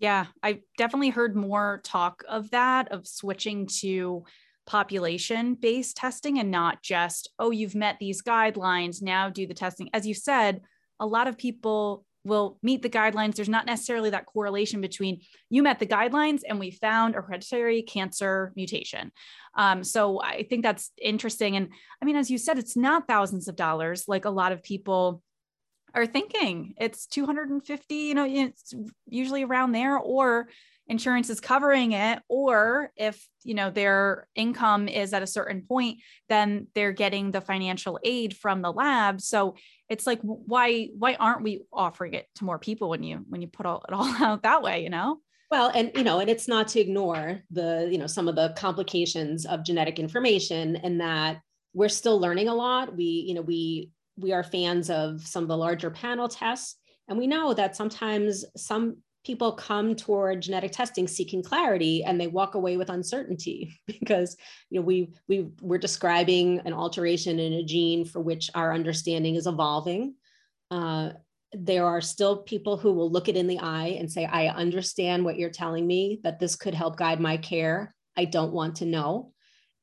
Yeah, 0.01 0.27
I 0.42 0.62
definitely 0.77 1.11
heard 1.11 1.37
more 1.37 1.81
talk 1.85 2.25
of 2.29 2.51
that, 2.51 2.90
of 2.90 3.07
switching 3.07 3.69
to 3.79 4.25
population 4.66 5.55
based 5.55 5.97
testing 5.97 6.40
and 6.40 6.51
not 6.51 6.83
just, 6.83 7.31
oh, 7.38 7.53
you've 7.53 7.77
met 7.77 7.99
these 8.01 8.23
guidelines, 8.23 9.03
now 9.03 9.31
do 9.31 9.47
the 9.47 9.55
testing. 9.55 9.88
As 9.95 10.05
you 10.05 10.14
said, 10.14 10.62
a 10.99 11.07
lot 11.07 11.29
of 11.29 11.38
people 11.38 12.05
will 12.27 12.59
meet 12.62 12.83
the 12.83 12.91
guidelines. 12.91 13.37
There's 13.37 13.49
not 13.49 13.67
necessarily 13.67 14.11
that 14.11 14.27
correlation 14.27 14.81
between 14.81 15.21
you 15.49 15.62
met 15.62 15.79
the 15.79 15.87
guidelines 15.87 16.41
and 16.47 16.59
we 16.59 16.71
found 16.71 17.15
a 17.15 17.23
hereditary 17.23 17.83
cancer 17.83 18.53
mutation. 18.57 19.12
Um, 19.57 19.85
so 19.85 20.21
I 20.21 20.43
think 20.43 20.62
that's 20.62 20.91
interesting. 21.01 21.57
And 21.57 21.69
I 22.03 22.05
mean, 22.05 22.17
as 22.17 22.31
you 22.31 22.39
said, 22.39 22.59
it's 22.59 22.77
not 22.77 23.09
thousands 23.09 23.49
of 23.49 23.57
dollars 23.57 24.05
like 24.07 24.25
a 24.25 24.31
lot 24.31 24.53
of 24.53 24.62
people 24.62 25.23
are 25.95 26.07
thinking. 26.07 26.75
It's 26.79 27.07
250, 27.07 27.95
you 27.95 28.15
know, 28.15 28.27
it's 28.29 28.75
usually 29.09 29.45
around 29.45 29.73
there, 29.73 29.97
or 29.97 30.49
insurance 30.88 31.31
is 31.31 31.40
covering 31.40 31.92
it 31.92 32.20
or 32.29 32.92
if 32.96 33.29
you 33.42 33.55
know 33.55 33.70
their 33.70 34.29
income 34.35 34.88
is 34.88 35.12
at 35.12 35.22
a 35.22 35.27
certain 35.27 35.62
point 35.62 35.99
then 36.29 36.66
they're 36.75 36.92
getting 36.92 37.31
the 37.31 37.40
financial 37.40 37.99
aid 38.05 38.37
from 38.37 38.62
the 38.62 38.72
lab. 38.72 39.20
So 39.20 39.57
it's 39.88 40.07
like 40.07 40.20
why 40.22 40.88
why 40.96 41.14
aren't 41.14 41.42
we 41.42 41.62
offering 41.72 42.14
it 42.14 42.27
to 42.37 42.44
more 42.44 42.59
people 42.59 42.88
when 42.88 43.03
you 43.03 43.25
when 43.29 43.40
you 43.40 43.49
put 43.49 43.66
all, 43.66 43.85
it 43.88 43.92
all 43.92 44.05
out 44.22 44.42
that 44.42 44.62
way 44.62 44.83
you 44.83 44.90
know? 44.90 45.18
Well 45.51 45.70
and 45.75 45.90
you 45.94 46.05
know 46.05 46.20
and 46.20 46.31
it's 46.31 46.49
not 46.49 46.68
to 46.68 46.81
ignore 46.81 47.42
the 47.51 47.88
you 47.90 47.99
know 47.99 48.07
some 48.07 48.29
of 48.29 48.37
the 48.37 48.55
complications 48.57 49.44
of 49.44 49.64
genetic 49.64 49.99
information 49.99 50.77
and 50.77 51.01
that 51.01 51.40
we're 51.75 51.88
still 51.88 52.18
learning 52.18 52.49
a 52.49 52.55
lot. 52.55 52.96
We 52.96 53.05
you 53.05 53.35
know 53.35 53.42
we 53.42 53.90
we 54.16 54.33
are 54.33 54.42
fans 54.42 54.88
of 54.88 55.20
some 55.27 55.42
of 55.42 55.49
the 55.49 55.57
larger 55.57 55.90
panel 55.90 56.29
tests 56.29 56.77
and 57.09 57.18
we 57.18 57.27
know 57.27 57.55
that 57.55 57.77
sometimes 57.77 58.44
some 58.57 58.96
people 59.27 59.51
come 59.53 59.97
toward 59.97 60.41
genetic 60.41 60.71
testing 60.71 61.09
seeking 61.09 61.43
clarity 61.43 62.05
and 62.05 62.21
they 62.21 62.29
walk 62.29 62.55
away 62.55 62.77
with 62.77 62.91
uncertainty 62.91 63.77
because 63.87 64.37
you 64.71 64.79
know 64.79 64.87
we 64.87 65.12
we 65.29 65.49
we're 65.61 65.79
describing 65.79 66.61
an 66.61 66.73
alteration 66.73 67.41
in 67.41 67.55
a 67.55 67.65
gene 67.65 68.05
for 68.05 68.21
which 68.21 68.49
our 68.55 68.73
understanding 68.73 69.35
is 69.35 69.49
evolving. 69.49 70.15
Uh, 70.71 71.11
there 71.53 71.87
are 71.87 72.01
still 72.01 72.39
people 72.39 72.77
who 72.77 72.93
will 72.93 73.11
look 73.11 73.29
it 73.29 73.37
in 73.37 73.47
the 73.47 73.59
eye 73.61 73.97
and 73.99 74.11
say 74.11 74.25
i 74.27 74.49
understand 74.49 75.25
what 75.25 75.39
you're 75.39 75.49
telling 75.49 75.87
me 75.87 76.21
that 76.25 76.39
this 76.39 76.57
could 76.57 76.75
help 76.75 76.97
guide 76.97 77.21
my 77.21 77.37
care. 77.37 77.95
I 78.17 78.25
don't 78.25 78.53
want 78.53 78.77
to 78.77 78.87
know. 78.87 79.33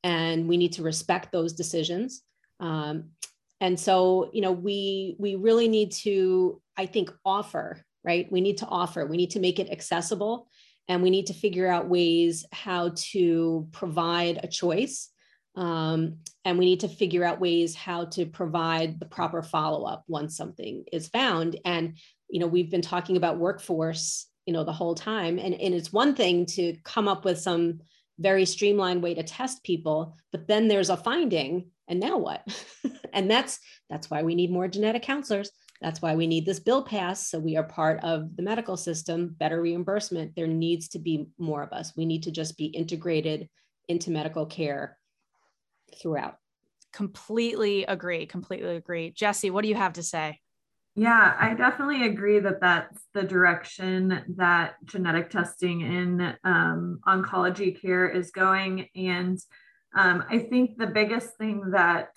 And 0.03 0.47
we 0.47 0.57
need 0.57 0.73
to 0.73 0.83
respect 0.83 1.31
those 1.31 1.53
decisions. 1.53 2.21
Um, 2.59 3.11
and 3.59 3.79
so 3.79 4.29
you 4.33 4.41
know 4.41 4.51
we 4.51 5.15
we 5.19 5.35
really 5.35 5.67
need 5.67 5.91
to 5.91 6.61
i 6.77 6.85
think 6.85 7.11
offer 7.25 7.83
right? 8.03 8.31
We 8.31 8.41
need 8.41 8.57
to 8.57 8.67
offer, 8.67 9.05
we 9.05 9.17
need 9.17 9.31
to 9.31 9.39
make 9.39 9.59
it 9.59 9.71
accessible, 9.71 10.47
and 10.87 11.01
we 11.01 11.09
need 11.09 11.27
to 11.27 11.33
figure 11.33 11.67
out 11.67 11.87
ways 11.87 12.45
how 12.51 12.91
to 12.95 13.67
provide 13.71 14.39
a 14.43 14.47
choice. 14.47 15.09
Um, 15.55 16.17
and 16.43 16.57
we 16.57 16.65
need 16.65 16.81
to 16.81 16.87
figure 16.87 17.23
out 17.23 17.39
ways 17.39 17.75
how 17.75 18.05
to 18.05 18.25
provide 18.25 18.99
the 18.99 19.05
proper 19.05 19.41
follow 19.43 19.85
up 19.85 20.03
once 20.07 20.35
something 20.35 20.83
is 20.91 21.07
found. 21.07 21.57
And, 21.63 21.97
you 22.29 22.39
know, 22.39 22.47
we've 22.47 22.71
been 22.71 22.81
talking 22.81 23.17
about 23.17 23.37
workforce, 23.37 24.27
you 24.45 24.53
know, 24.53 24.63
the 24.63 24.73
whole 24.73 24.95
time. 24.95 25.37
And, 25.37 25.53
and 25.53 25.73
it's 25.73 25.93
one 25.93 26.15
thing 26.15 26.47
to 26.47 26.75
come 26.83 27.07
up 27.07 27.23
with 27.23 27.39
some 27.39 27.79
very 28.19 28.45
streamlined 28.45 29.03
way 29.03 29.13
to 29.13 29.23
test 29.23 29.63
people, 29.63 30.17
but 30.31 30.47
then 30.47 30.67
there's 30.67 30.89
a 30.89 30.97
finding 30.97 31.69
and 31.87 31.99
now 31.99 32.17
what 32.17 32.47
and 33.13 33.29
that's 33.29 33.59
that's 33.89 34.09
why 34.09 34.23
we 34.23 34.35
need 34.35 34.51
more 34.51 34.67
genetic 34.67 35.03
counselors 35.03 35.51
that's 35.83 36.01
why 36.01 36.15
we 36.15 36.27
need 36.27 36.45
this 36.45 36.61
bill 36.61 36.81
passed. 36.81 37.29
So 37.29 37.39
we 37.39 37.57
are 37.57 37.63
part 37.63 37.99
of 38.03 38.35
the 38.37 38.41
medical 38.41 38.77
system, 38.77 39.35
better 39.37 39.61
reimbursement. 39.61 40.33
There 40.35 40.47
needs 40.47 40.87
to 40.89 40.99
be 40.99 41.27
more 41.37 41.61
of 41.61 41.73
us. 41.73 41.93
We 41.97 42.05
need 42.05 42.23
to 42.23 42.31
just 42.31 42.57
be 42.57 42.65
integrated 42.65 43.49
into 43.89 44.09
medical 44.09 44.45
care 44.45 44.97
throughout. 46.01 46.37
Completely 46.93 47.83
agree. 47.83 48.25
Completely 48.25 48.77
agree. 48.77 49.11
Jesse, 49.11 49.49
what 49.49 49.63
do 49.63 49.67
you 49.67 49.75
have 49.75 49.93
to 49.93 50.03
say? 50.03 50.39
Yeah, 50.95 51.35
I 51.39 51.55
definitely 51.55 52.05
agree 52.05 52.39
that 52.39 52.61
that's 52.61 53.01
the 53.13 53.23
direction 53.23 54.23
that 54.37 54.75
genetic 54.85 55.31
testing 55.31 55.81
in 55.81 56.35
um, 56.43 56.99
oncology 57.07 57.79
care 57.79 58.07
is 58.07 58.29
going. 58.31 58.87
And 58.95 59.39
um, 59.95 60.23
I 60.29 60.39
think 60.39 60.77
the 60.77 60.87
biggest 60.87 61.37
thing 61.37 61.71
that 61.71 62.09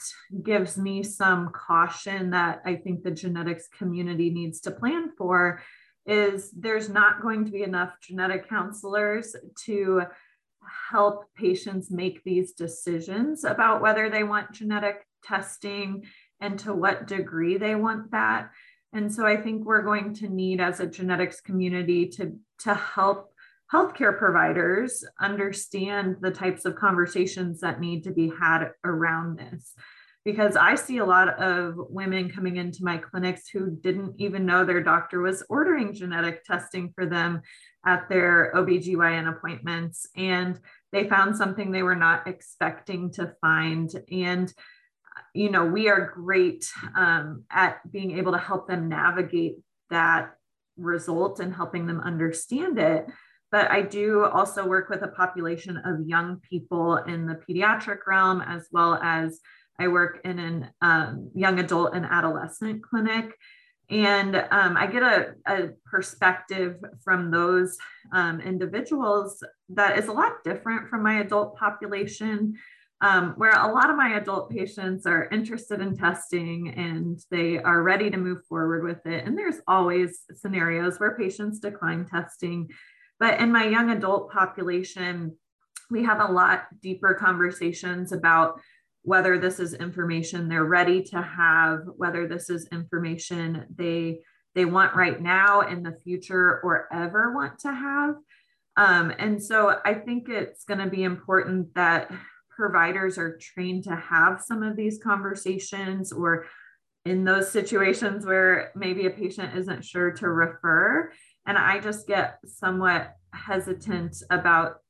gives 0.43 0.79
me 0.79 1.03
some 1.03 1.51
caution 1.51 2.31
that 2.31 2.63
I 2.65 2.77
think 2.77 3.03
the 3.03 3.11
genetics 3.11 3.69
community 3.69 4.31
needs 4.31 4.61
to 4.63 4.71
plan 4.71 5.11
for 5.19 5.63
is 6.07 6.51
there's 6.53 6.89
not 6.89 7.21
going 7.21 7.45
to 7.45 7.51
be 7.51 7.63
enough 7.63 7.95
genetic 8.01 8.49
counselors 8.49 9.37
to 9.65 10.03
help 10.91 11.25
patients 11.35 11.91
make 11.91 12.25
these 12.25 12.53
decisions 12.53 13.45
about 13.45 13.83
whether 13.83 14.09
they 14.09 14.25
want 14.25 14.53
genetic 14.53 15.07
testing 15.23 16.05
and 16.41 16.59
to 16.61 16.73
what 16.73 17.07
degree 17.07 17.59
they 17.59 17.75
want 17.75 18.11
that. 18.13 18.51
And 18.93 19.13
so 19.13 19.27
I 19.27 19.37
think 19.37 19.65
we're 19.65 19.83
going 19.83 20.15
to 20.15 20.29
need 20.29 20.61
as 20.61 20.81
a 20.81 20.87
genetics 20.87 21.41
community 21.41 22.09
to, 22.11 22.37
to 22.61 22.75
help 22.75 23.33
healthcare 23.73 24.17
providers 24.17 25.05
understand 25.21 26.17
the 26.21 26.31
types 26.31 26.65
of 26.65 26.77
conversations 26.77 27.61
that 27.61 27.81
need 27.81 28.05
to 28.05 28.13
be 28.13 28.33
had 28.41 28.71
around 28.85 29.39
this 29.39 29.75
because 30.27 30.57
I 30.57 30.75
see 30.75 30.99
a 30.99 31.05
lot 31.05 31.41
of 31.41 31.77
women 31.77 32.29
coming 32.29 32.57
into 32.57 32.83
my 32.83 32.97
clinics 32.99 33.49
who 33.49 33.71
didn't 33.71 34.17
even 34.19 34.45
know 34.45 34.65
their 34.65 34.83
doctor 34.83 35.21
was 35.21 35.45
ordering 35.49 35.95
genetic 35.95 36.43
testing 36.43 36.93
for 36.97 37.07
them 37.07 37.43
at 37.87 38.09
their 38.09 38.51
OBGYN 38.57 39.29
appointments. 39.29 40.09
And 40.17 40.59
they 40.91 41.09
found 41.09 41.37
something 41.37 41.71
they 41.71 41.85
were 41.85 41.95
not 41.95 42.27
expecting 42.27 43.13
to 43.13 43.35
find. 43.41 43.89
And, 44.11 44.53
you 45.33 45.49
know, 45.49 45.65
we 45.65 45.89
are 45.89 46.13
great 46.13 46.69
um, 46.97 47.45
at 47.49 47.89
being 47.93 48.19
able 48.19 48.33
to 48.33 48.39
help 48.39 48.67
them 48.67 48.89
navigate 48.89 49.59
that 49.91 50.35
result 50.77 51.39
and 51.39 51.55
helping 51.55 51.87
them 51.87 52.01
understand 52.01 52.81
it. 52.81 53.07
But 53.57 53.71
I 53.71 53.81
do 53.81 54.27
also 54.27 54.67
work 54.67 54.91
with 54.91 55.01
a 55.01 55.09
population 55.09 55.79
of 55.79 56.07
young 56.07 56.43
people 56.47 56.97
in 56.97 57.25
the 57.25 57.37
pediatric 57.37 58.01
realm, 58.07 58.43
as 58.43 58.69
well 58.71 59.01
as 59.03 59.41
I 59.81 59.89
work 59.89 60.21
in 60.25 60.39
an 60.39 60.69
um, 60.83 61.31
young 61.35 61.59
adult 61.59 61.95
and 61.95 62.05
adolescent 62.05 62.83
clinic. 62.83 63.35
And 63.89 64.37
um, 64.37 64.77
I 64.77 64.87
get 64.89 65.03
a, 65.03 65.37
a, 65.47 65.69
perspective 65.87 66.77
from 67.03 67.31
those 67.31 67.79
um, 68.13 68.43
individuals 68.43 69.43
that 69.71 69.99
is 69.99 70.09
a 70.09 70.13
lot 70.13 70.45
different 70.45 70.91
from 70.91 71.03
my 71.03 71.21
adult 71.21 71.57
population, 71.57 72.57
um, 73.01 73.33
where 73.39 73.53
a 73.53 73.73
lot 73.73 73.89
of 73.89 73.97
my 73.97 74.19
adult 74.19 74.51
patients 74.51 75.07
are 75.07 75.31
interested 75.33 75.81
in 75.81 75.97
testing 75.97 76.75
and 76.77 77.21
they 77.31 77.57
are 77.57 77.83
ready 77.83 78.11
to 78.11 78.19
move 78.19 78.45
forward 78.51 78.85
with 78.85 79.07
it. 79.07 79.25
And 79.25 79.39
there's 79.39 79.63
always 79.67 80.25
scenarios 80.35 81.01
where 81.01 81.17
patients 81.17 81.59
decline 81.59 82.05
testing. 82.05 82.69
But 83.19 83.41
in 83.41 83.53
my 83.53 83.67
young 83.67 83.91
adult 83.91 84.31
population, 84.31 85.37
we 85.91 86.05
have 86.05 86.21
a 86.21 86.33
lot 86.33 86.67
deeper 86.81 87.15
conversations 87.15 88.13
about 88.13 88.61
whether 89.03 89.39
this 89.39 89.61
is 89.61 89.75
information 89.75 90.49
they're 90.49 90.65
ready 90.65 91.01
to 91.01 91.23
have, 91.23 91.81
whether 91.97 92.27
this 92.27 92.51
is 92.51 92.69
information 92.73 93.67
they 93.75 94.21
they 94.57 94.65
want 94.65 94.97
right 94.97 95.21
now 95.21 95.61
in 95.61 95.83
the 95.83 95.97
future 96.03 96.61
or 96.63 96.89
ever 96.93 97.35
want 97.35 97.59
to 97.59 97.71
have. 97.71 98.15
Um, 98.79 99.13
and 99.19 99.43
so 99.43 99.79
I 99.85 99.95
think 99.95 100.31
it's 100.31 100.65
going 100.65 100.81
to 100.81 100.89
be 100.89 101.05
important 101.05 101.75
that 101.75 102.11
providers 102.57 103.19
are 103.19 103.39
trained 103.39 103.85
to 103.85 103.95
have 103.95 104.41
some 104.41 104.63
of 104.63 104.75
these 104.75 104.99
conversations 105.03 106.11
or 106.11 106.47
in 107.05 107.23
those 107.23 107.51
situations 107.51 108.27
where 108.27 108.73
maybe 108.75 109.07
a 109.07 109.11
patient 109.11 109.57
isn't 109.57 109.85
sure 109.85 110.11
to 110.13 110.29
refer. 110.29 111.13
And 111.47 111.57
I 111.57 111.81
just 111.81 112.07
get 112.07 112.39
somewhat 112.45 113.15
hesitant 113.33 114.23
about 114.31 114.81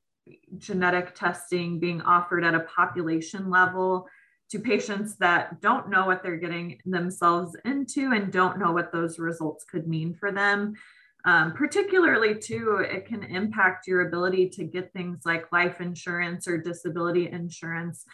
genetic 0.57 1.15
testing 1.15 1.79
being 1.79 2.01
offered 2.01 2.43
at 2.43 2.55
a 2.55 2.61
population 2.61 3.49
level 3.49 4.07
to 4.49 4.59
patients 4.59 5.17
that 5.17 5.61
don't 5.61 5.89
know 5.89 6.05
what 6.05 6.23
they're 6.23 6.37
getting 6.37 6.79
themselves 6.85 7.55
into 7.65 8.13
and 8.13 8.31
don't 8.31 8.59
know 8.59 8.71
what 8.71 8.91
those 8.91 9.19
results 9.19 9.65
could 9.65 9.87
mean 9.87 10.13
for 10.13 10.31
them. 10.31 10.73
Um, 11.25 11.51
particularly, 11.53 12.35
too, 12.35 12.77
it 12.89 13.05
can 13.05 13.23
impact 13.23 13.87
your 13.87 14.07
ability 14.07 14.49
to 14.51 14.63
get 14.63 14.93
things 14.93 15.23
like 15.25 15.51
life 15.51 15.81
insurance 15.81 16.47
or 16.47 16.57
disability 16.57 17.29
insurance. 17.29 18.05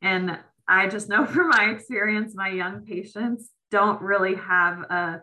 And 0.00 0.38
I 0.66 0.88
just 0.88 1.08
know 1.08 1.26
from 1.26 1.50
my 1.50 1.70
experience, 1.70 2.34
my 2.34 2.48
young 2.48 2.84
patients 2.86 3.50
don't 3.70 4.00
really 4.00 4.36
have 4.36 4.80
a 4.90 5.22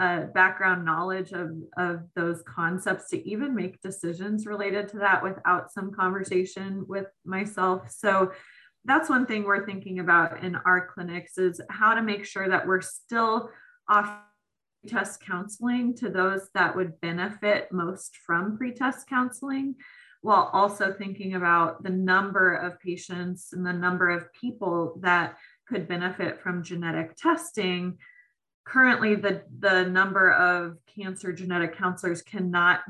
uh, 0.00 0.22
background 0.34 0.82
knowledge 0.82 1.32
of, 1.32 1.50
of 1.76 2.00
those 2.16 2.42
concepts 2.48 3.10
to 3.10 3.28
even 3.28 3.54
make 3.54 3.82
decisions 3.82 4.46
related 4.46 4.88
to 4.88 4.98
that 4.98 5.22
without 5.22 5.70
some 5.70 5.92
conversation 5.92 6.86
with 6.88 7.06
myself. 7.26 7.90
So 7.90 8.32
that's 8.86 9.10
one 9.10 9.26
thing 9.26 9.44
we're 9.44 9.66
thinking 9.66 9.98
about 9.98 10.42
in 10.42 10.56
our 10.56 10.86
clinics 10.86 11.36
is 11.36 11.60
how 11.68 11.94
to 11.94 12.02
make 12.02 12.24
sure 12.24 12.48
that 12.48 12.66
we're 12.66 12.80
still 12.80 13.50
offering 13.88 14.24
test 14.88 15.20
counseling 15.20 15.94
to 15.94 16.08
those 16.08 16.48
that 16.54 16.74
would 16.74 16.98
benefit 17.02 17.70
most 17.70 18.16
from 18.16 18.56
pre-test 18.56 19.06
counseling 19.06 19.74
while 20.22 20.48
also 20.54 20.92
thinking 20.92 21.34
about 21.34 21.82
the 21.82 21.90
number 21.90 22.54
of 22.54 22.80
patients 22.80 23.52
and 23.52 23.64
the 23.64 23.72
number 23.72 24.08
of 24.08 24.32
people 24.32 24.98
that 25.02 25.36
could 25.68 25.86
benefit 25.86 26.40
from 26.40 26.62
genetic 26.62 27.14
testing 27.16 27.98
currently 28.70 29.16
the, 29.16 29.42
the 29.58 29.84
number 29.84 30.32
of 30.32 30.76
cancer 30.86 31.32
genetic 31.32 31.76
counselors 31.76 32.22
cannot 32.22 32.80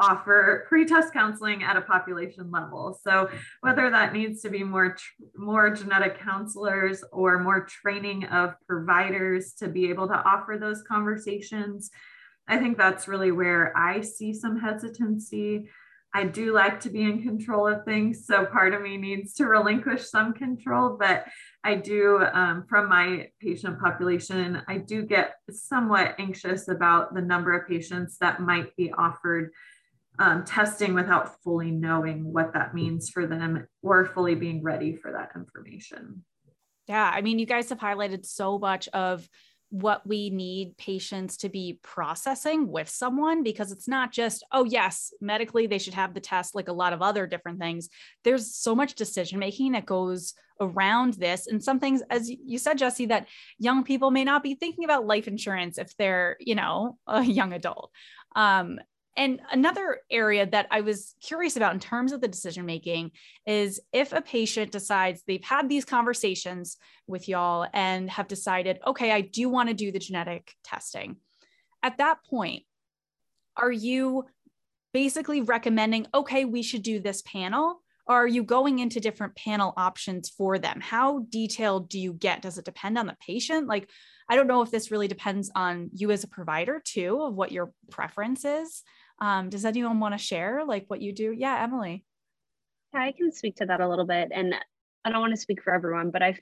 offer 0.00 0.64
pre-test 0.68 1.12
counseling 1.12 1.62
at 1.62 1.76
a 1.76 1.82
population 1.82 2.50
level. 2.50 2.98
So 3.04 3.28
whether 3.60 3.90
that 3.90 4.14
needs 4.14 4.40
to 4.42 4.48
be 4.48 4.64
more 4.64 4.96
more 5.36 5.70
genetic 5.70 6.18
counselors 6.18 7.04
or 7.12 7.38
more 7.38 7.66
training 7.66 8.24
of 8.24 8.54
providers 8.66 9.52
to 9.58 9.68
be 9.68 9.90
able 9.90 10.08
to 10.08 10.14
offer 10.14 10.56
those 10.58 10.82
conversations, 10.82 11.90
I 12.48 12.56
think 12.56 12.78
that's 12.78 13.06
really 13.06 13.30
where 13.30 13.76
I 13.76 14.00
see 14.00 14.32
some 14.32 14.58
hesitancy. 14.58 15.68
I 16.12 16.24
do 16.24 16.52
like 16.52 16.80
to 16.80 16.90
be 16.90 17.02
in 17.02 17.22
control 17.22 17.68
of 17.68 17.84
things. 17.84 18.26
So 18.26 18.44
part 18.44 18.74
of 18.74 18.82
me 18.82 18.96
needs 18.96 19.34
to 19.34 19.46
relinquish 19.46 20.08
some 20.08 20.32
control, 20.32 20.96
but 20.98 21.24
I 21.62 21.76
do, 21.76 22.24
um, 22.32 22.64
from 22.68 22.88
my 22.88 23.28
patient 23.40 23.78
population, 23.80 24.62
I 24.66 24.78
do 24.78 25.02
get 25.02 25.34
somewhat 25.50 26.16
anxious 26.18 26.68
about 26.68 27.14
the 27.14 27.20
number 27.20 27.56
of 27.56 27.68
patients 27.68 28.18
that 28.18 28.40
might 28.40 28.74
be 28.76 28.92
offered 28.92 29.52
um, 30.18 30.44
testing 30.44 30.94
without 30.94 31.40
fully 31.42 31.70
knowing 31.70 32.32
what 32.32 32.52
that 32.54 32.74
means 32.74 33.08
for 33.08 33.26
them 33.26 33.66
or 33.82 34.04
fully 34.04 34.34
being 34.34 34.62
ready 34.62 34.96
for 34.96 35.12
that 35.12 35.30
information. 35.36 36.24
Yeah. 36.86 37.10
I 37.14 37.20
mean, 37.20 37.38
you 37.38 37.46
guys 37.46 37.68
have 37.70 37.78
highlighted 37.78 38.26
so 38.26 38.58
much 38.58 38.88
of 38.88 39.28
what 39.70 40.06
we 40.06 40.30
need 40.30 40.76
patients 40.76 41.36
to 41.38 41.48
be 41.48 41.78
processing 41.82 42.68
with 42.68 42.88
someone 42.88 43.42
because 43.42 43.72
it's 43.72 43.88
not 43.88 44.12
just, 44.12 44.44
oh, 44.52 44.64
yes, 44.64 45.12
medically 45.20 45.66
they 45.66 45.78
should 45.78 45.94
have 45.94 46.12
the 46.12 46.20
test, 46.20 46.54
like 46.54 46.68
a 46.68 46.72
lot 46.72 46.92
of 46.92 47.02
other 47.02 47.26
different 47.26 47.60
things. 47.60 47.88
There's 48.24 48.54
so 48.54 48.74
much 48.74 48.94
decision 48.94 49.38
making 49.38 49.72
that 49.72 49.86
goes 49.86 50.34
around 50.60 51.14
this. 51.14 51.46
And 51.46 51.62
some 51.62 51.80
things, 51.80 52.02
as 52.10 52.28
you 52.28 52.58
said, 52.58 52.78
Jesse, 52.78 53.06
that 53.06 53.28
young 53.58 53.84
people 53.84 54.10
may 54.10 54.24
not 54.24 54.42
be 54.42 54.54
thinking 54.54 54.84
about 54.84 55.06
life 55.06 55.26
insurance 55.26 55.78
if 55.78 55.96
they're, 55.96 56.36
you 56.40 56.54
know, 56.54 56.98
a 57.06 57.22
young 57.22 57.52
adult. 57.52 57.90
Um, 58.36 58.78
and 59.16 59.40
another 59.50 60.00
area 60.10 60.46
that 60.46 60.68
I 60.70 60.82
was 60.82 61.14
curious 61.20 61.56
about 61.56 61.74
in 61.74 61.80
terms 61.80 62.12
of 62.12 62.20
the 62.20 62.28
decision 62.28 62.64
making 62.64 63.10
is 63.46 63.80
if 63.92 64.12
a 64.12 64.22
patient 64.22 64.70
decides 64.70 65.22
they've 65.26 65.44
had 65.44 65.68
these 65.68 65.84
conversations 65.84 66.76
with 67.06 67.28
y'all 67.28 67.66
and 67.72 68.08
have 68.10 68.28
decided, 68.28 68.78
okay, 68.86 69.10
I 69.10 69.20
do 69.20 69.48
want 69.48 69.68
to 69.68 69.74
do 69.74 69.90
the 69.90 69.98
genetic 69.98 70.54
testing. 70.64 71.16
At 71.82 71.98
that 71.98 72.18
point, 72.28 72.62
are 73.56 73.72
you 73.72 74.26
basically 74.92 75.40
recommending, 75.42 76.06
okay, 76.14 76.44
we 76.44 76.62
should 76.62 76.82
do 76.82 77.00
this 77.00 77.22
panel? 77.22 77.82
Or 78.06 78.16
are 78.16 78.28
you 78.28 78.42
going 78.42 78.80
into 78.80 78.98
different 78.98 79.36
panel 79.36 79.72
options 79.76 80.30
for 80.30 80.58
them? 80.58 80.80
How 80.80 81.26
detailed 81.30 81.88
do 81.88 81.98
you 81.98 82.12
get? 82.12 82.42
Does 82.42 82.58
it 82.58 82.64
depend 82.64 82.98
on 82.98 83.06
the 83.06 83.16
patient? 83.24 83.68
Like, 83.68 83.88
I 84.28 84.34
don't 84.34 84.48
know 84.48 84.62
if 84.62 84.70
this 84.70 84.90
really 84.90 85.08
depends 85.08 85.50
on 85.54 85.90
you 85.94 86.10
as 86.10 86.24
a 86.24 86.28
provider 86.28 86.82
too, 86.84 87.20
of 87.20 87.34
what 87.34 87.52
your 87.52 87.72
preference 87.90 88.44
is. 88.44 88.82
Um, 89.20 89.50
does 89.50 89.64
anyone 89.64 90.00
want 90.00 90.14
to 90.14 90.18
share 90.18 90.64
like 90.64 90.86
what 90.88 91.00
you 91.00 91.12
do? 91.12 91.32
Yeah, 91.32 91.62
Emily. 91.62 92.04
Yeah, 92.94 93.00
I 93.00 93.12
can 93.12 93.32
speak 93.32 93.56
to 93.56 93.66
that 93.66 93.80
a 93.80 93.88
little 93.88 94.06
bit. 94.06 94.30
And 94.34 94.54
I 95.04 95.10
don't 95.10 95.20
want 95.20 95.32
to 95.32 95.40
speak 95.40 95.62
for 95.62 95.72
everyone, 95.72 96.10
but 96.10 96.22
I've 96.22 96.40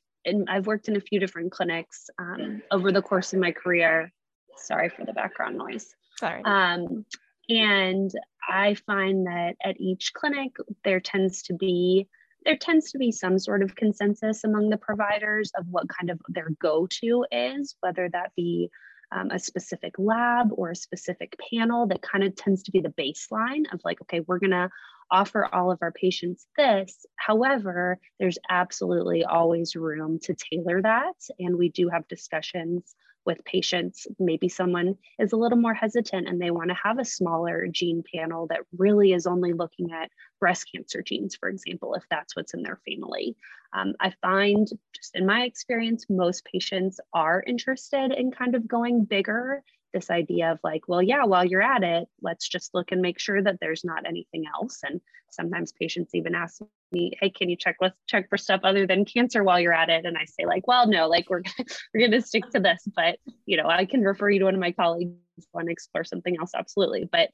I've 0.48 0.66
worked 0.66 0.88
in 0.88 0.96
a 0.96 1.00
few 1.00 1.20
different 1.20 1.52
clinics 1.52 2.10
um, 2.18 2.60
over 2.70 2.92
the 2.92 3.02
course 3.02 3.32
of 3.32 3.38
my 3.38 3.52
career. 3.52 4.12
Sorry 4.56 4.88
for 4.88 5.04
the 5.04 5.12
background 5.12 5.56
noise. 5.56 5.94
Sorry. 6.18 6.42
Um, 6.44 7.04
and 7.48 8.10
I 8.48 8.74
find 8.74 9.26
that 9.26 9.56
at 9.62 9.80
each 9.80 10.12
clinic 10.12 10.56
there 10.84 11.00
tends 11.00 11.42
to 11.44 11.54
be 11.54 12.08
there 12.44 12.56
tends 12.56 12.90
to 12.92 12.98
be 12.98 13.10
some 13.10 13.38
sort 13.38 13.62
of 13.62 13.74
consensus 13.74 14.44
among 14.44 14.70
the 14.70 14.76
providers 14.76 15.50
of 15.58 15.66
what 15.70 15.88
kind 15.88 16.08
of 16.08 16.20
their 16.28 16.50
go-to 16.60 17.26
is, 17.30 17.76
whether 17.80 18.08
that 18.10 18.32
be 18.36 18.70
um, 19.12 19.30
a 19.30 19.38
specific 19.38 19.94
lab 19.98 20.48
or 20.52 20.70
a 20.70 20.76
specific 20.76 21.36
panel 21.50 21.86
that 21.86 22.02
kind 22.02 22.24
of 22.24 22.36
tends 22.36 22.62
to 22.64 22.72
be 22.72 22.80
the 22.80 22.88
baseline 22.90 23.72
of 23.72 23.80
like, 23.84 24.00
okay, 24.02 24.20
we're 24.26 24.38
going 24.38 24.50
to 24.50 24.70
offer 25.10 25.46
all 25.52 25.70
of 25.70 25.78
our 25.80 25.92
patients 25.92 26.46
this. 26.56 27.06
However, 27.16 27.98
there's 28.20 28.38
absolutely 28.50 29.24
always 29.24 29.74
room 29.74 30.18
to 30.24 30.34
tailor 30.34 30.82
that. 30.82 31.16
And 31.38 31.56
we 31.56 31.70
do 31.70 31.88
have 31.88 32.06
discussions 32.08 32.94
with 33.28 33.44
patients. 33.44 34.06
Maybe 34.18 34.48
someone 34.48 34.96
is 35.20 35.32
a 35.32 35.36
little 35.36 35.58
more 35.58 35.74
hesitant 35.74 36.26
and 36.26 36.40
they 36.40 36.50
want 36.50 36.70
to 36.70 36.76
have 36.82 36.98
a 36.98 37.04
smaller 37.04 37.68
gene 37.70 38.02
panel 38.12 38.46
that 38.48 38.62
really 38.76 39.12
is 39.12 39.26
only 39.26 39.52
looking 39.52 39.92
at 39.92 40.10
breast 40.40 40.66
cancer 40.74 41.02
genes, 41.02 41.36
for 41.36 41.50
example, 41.50 41.94
if 41.94 42.04
that's 42.10 42.34
what's 42.34 42.54
in 42.54 42.62
their 42.62 42.80
family. 42.88 43.36
Um, 43.74 43.92
I 44.00 44.14
find, 44.22 44.66
just 44.96 45.14
in 45.14 45.26
my 45.26 45.42
experience, 45.42 46.06
most 46.08 46.48
patients 46.50 47.00
are 47.12 47.44
interested 47.46 48.12
in 48.12 48.30
kind 48.30 48.54
of 48.54 48.66
going 48.66 49.04
bigger 49.04 49.62
this 49.92 50.10
idea 50.10 50.52
of 50.52 50.58
like, 50.62 50.82
well, 50.88 51.02
yeah, 51.02 51.24
while 51.24 51.44
you're 51.44 51.62
at 51.62 51.82
it, 51.82 52.08
let's 52.22 52.48
just 52.48 52.74
look 52.74 52.92
and 52.92 53.00
make 53.00 53.18
sure 53.18 53.42
that 53.42 53.58
there's 53.60 53.84
not 53.84 54.06
anything 54.06 54.44
else. 54.54 54.80
And 54.82 55.00
sometimes 55.30 55.72
patients 55.72 56.14
even 56.14 56.34
ask 56.34 56.60
me, 56.92 57.12
hey, 57.20 57.30
can 57.30 57.48
you 57.48 57.56
check 57.56 57.76
with 57.80 57.92
check 58.06 58.28
for 58.28 58.38
stuff 58.38 58.60
other 58.64 58.86
than 58.86 59.04
cancer 59.04 59.44
while 59.44 59.60
you're 59.60 59.72
at 59.72 59.88
it? 59.88 60.04
And 60.04 60.16
I 60.16 60.24
say 60.24 60.46
like, 60.46 60.66
well, 60.66 60.86
no, 60.86 61.08
like 61.08 61.28
we're 61.28 61.42
we're 61.94 62.06
gonna 62.06 62.22
stick 62.22 62.48
to 62.50 62.60
this, 62.60 62.82
but 62.94 63.18
you 63.46 63.56
know, 63.56 63.68
I 63.68 63.84
can 63.84 64.02
refer 64.02 64.30
you 64.30 64.40
to 64.40 64.44
one 64.44 64.54
of 64.54 64.60
my 64.60 64.72
colleagues 64.72 65.12
want 65.52 65.66
to 65.66 65.72
explore 65.72 66.04
something 66.04 66.36
else, 66.38 66.52
absolutely. 66.54 67.08
But 67.10 67.30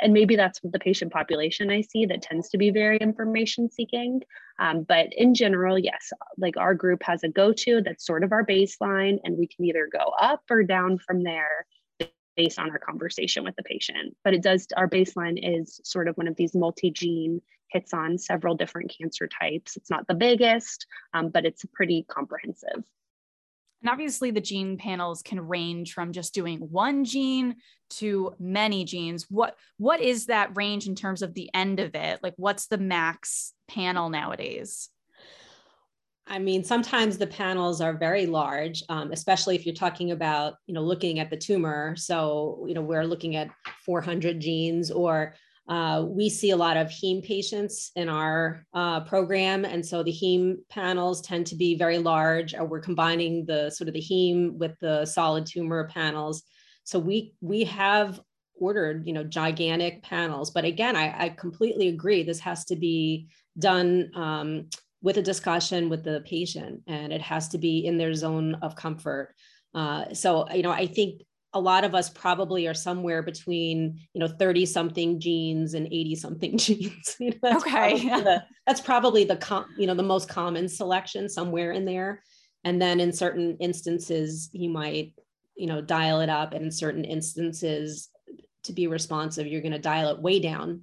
and 0.00 0.12
maybe 0.12 0.36
that's 0.36 0.60
the 0.62 0.78
patient 0.78 1.12
population 1.12 1.70
I 1.70 1.80
see 1.80 2.06
that 2.06 2.22
tends 2.22 2.48
to 2.50 2.58
be 2.58 2.70
very 2.70 2.98
information 2.98 3.70
seeking. 3.70 4.22
Um, 4.58 4.82
but 4.82 5.08
in 5.16 5.34
general, 5.34 5.78
yes, 5.78 6.12
like 6.36 6.56
our 6.56 6.74
group 6.74 7.02
has 7.02 7.24
a 7.24 7.28
go 7.28 7.52
to 7.52 7.82
that's 7.82 8.06
sort 8.06 8.24
of 8.24 8.32
our 8.32 8.44
baseline, 8.44 9.18
and 9.24 9.36
we 9.36 9.46
can 9.46 9.64
either 9.64 9.88
go 9.90 10.12
up 10.20 10.42
or 10.50 10.62
down 10.62 10.98
from 10.98 11.22
there 11.22 11.66
based 12.36 12.58
on 12.58 12.70
our 12.70 12.78
conversation 12.78 13.44
with 13.44 13.56
the 13.56 13.62
patient. 13.62 14.16
But 14.24 14.34
it 14.34 14.42
does, 14.42 14.66
our 14.76 14.88
baseline 14.88 15.38
is 15.42 15.80
sort 15.84 16.08
of 16.08 16.16
one 16.16 16.28
of 16.28 16.36
these 16.36 16.54
multi 16.54 16.90
gene 16.90 17.40
hits 17.70 17.92
on 17.92 18.18
several 18.18 18.54
different 18.54 18.94
cancer 18.96 19.28
types. 19.28 19.76
It's 19.76 19.90
not 19.90 20.06
the 20.06 20.14
biggest, 20.14 20.86
um, 21.12 21.28
but 21.30 21.44
it's 21.44 21.64
pretty 21.72 22.04
comprehensive. 22.08 22.84
And 23.84 23.90
obviously, 23.90 24.30
the 24.30 24.40
gene 24.40 24.78
panels 24.78 25.20
can 25.20 25.46
range 25.46 25.92
from 25.92 26.12
just 26.12 26.32
doing 26.32 26.60
one 26.60 27.04
gene 27.04 27.56
to 27.90 28.34
many 28.38 28.86
genes. 28.86 29.26
What 29.28 29.58
what 29.76 30.00
is 30.00 30.26
that 30.26 30.56
range 30.56 30.86
in 30.86 30.94
terms 30.94 31.20
of 31.20 31.34
the 31.34 31.50
end 31.52 31.80
of 31.80 31.94
it? 31.94 32.20
Like, 32.22 32.32
what's 32.38 32.66
the 32.66 32.78
max 32.78 33.52
panel 33.68 34.08
nowadays? 34.08 34.88
I 36.26 36.38
mean, 36.38 36.64
sometimes 36.64 37.18
the 37.18 37.26
panels 37.26 37.82
are 37.82 37.92
very 37.92 38.24
large, 38.24 38.82
um, 38.88 39.12
especially 39.12 39.54
if 39.54 39.66
you're 39.66 39.74
talking 39.74 40.12
about, 40.12 40.54
you 40.66 40.72
know, 40.72 40.80
looking 40.80 41.18
at 41.18 41.28
the 41.28 41.36
tumor. 41.36 41.94
So, 41.96 42.64
you 42.66 42.72
know, 42.72 42.80
we're 42.80 43.04
looking 43.04 43.36
at 43.36 43.50
400 43.84 44.40
genes 44.40 44.90
or 44.90 45.34
uh, 45.66 46.04
we 46.06 46.28
see 46.28 46.50
a 46.50 46.56
lot 46.56 46.76
of 46.76 46.88
heme 46.88 47.24
patients 47.24 47.90
in 47.96 48.08
our 48.08 48.66
uh, 48.74 49.00
program, 49.00 49.64
and 49.64 49.84
so 49.84 50.02
the 50.02 50.12
heme 50.12 50.56
panels 50.68 51.22
tend 51.22 51.46
to 51.46 51.56
be 51.56 51.74
very 51.74 51.98
large. 51.98 52.54
Or 52.54 52.66
we're 52.66 52.80
combining 52.80 53.46
the 53.46 53.70
sort 53.70 53.88
of 53.88 53.94
the 53.94 54.02
heme 54.02 54.58
with 54.58 54.78
the 54.80 55.06
solid 55.06 55.46
tumor 55.46 55.88
panels. 55.88 56.42
So 56.84 56.98
we 56.98 57.34
we 57.40 57.64
have 57.64 58.20
ordered, 58.56 59.06
you 59.06 59.14
know, 59.14 59.24
gigantic 59.24 60.02
panels. 60.02 60.50
But 60.50 60.64
again, 60.64 60.96
I, 60.96 61.24
I 61.24 61.28
completely 61.30 61.88
agree. 61.88 62.22
This 62.22 62.40
has 62.40 62.64
to 62.66 62.76
be 62.76 63.28
done 63.58 64.10
um, 64.14 64.68
with 65.02 65.16
a 65.16 65.22
discussion 65.22 65.88
with 65.88 66.04
the 66.04 66.22
patient, 66.26 66.82
and 66.86 67.10
it 67.10 67.22
has 67.22 67.48
to 67.48 67.58
be 67.58 67.86
in 67.86 67.96
their 67.96 68.12
zone 68.12 68.56
of 68.60 68.76
comfort. 68.76 69.34
Uh, 69.74 70.12
so 70.12 70.46
you 70.50 70.62
know, 70.62 70.70
I 70.70 70.86
think 70.86 71.22
a 71.54 71.60
lot 71.60 71.84
of 71.84 71.94
us 71.94 72.10
probably 72.10 72.66
are 72.66 72.74
somewhere 72.74 73.22
between 73.22 74.00
you 74.12 74.20
know 74.20 74.28
30 74.28 74.66
something 74.66 75.20
genes 75.20 75.74
and 75.74 75.86
80 75.86 76.14
something 76.16 76.58
genes. 76.58 77.16
You 77.18 77.30
know, 77.30 77.36
that's 77.42 77.62
okay. 77.62 77.70
probably 77.70 78.22
the, 78.22 78.44
that's 78.66 78.80
probably 78.80 79.24
the 79.24 79.36
com- 79.36 79.70
you 79.78 79.86
know 79.86 79.94
the 79.94 80.02
most 80.02 80.28
common 80.28 80.68
selection 80.68 81.28
somewhere 81.28 81.72
in 81.72 81.84
there. 81.84 82.22
And 82.64 82.80
then 82.80 83.00
in 83.00 83.12
certain 83.12 83.56
instances 83.60 84.50
you 84.52 84.68
might 84.68 85.14
you 85.56 85.66
know 85.66 85.80
dial 85.80 86.20
it 86.20 86.28
up. 86.28 86.52
And 86.52 86.66
in 86.66 86.70
certain 86.70 87.04
instances 87.04 88.10
to 88.64 88.72
be 88.72 88.86
responsive 88.86 89.46
you're 89.46 89.62
going 89.62 89.72
to 89.72 89.78
dial 89.78 90.10
it 90.10 90.20
way 90.20 90.40
down. 90.40 90.82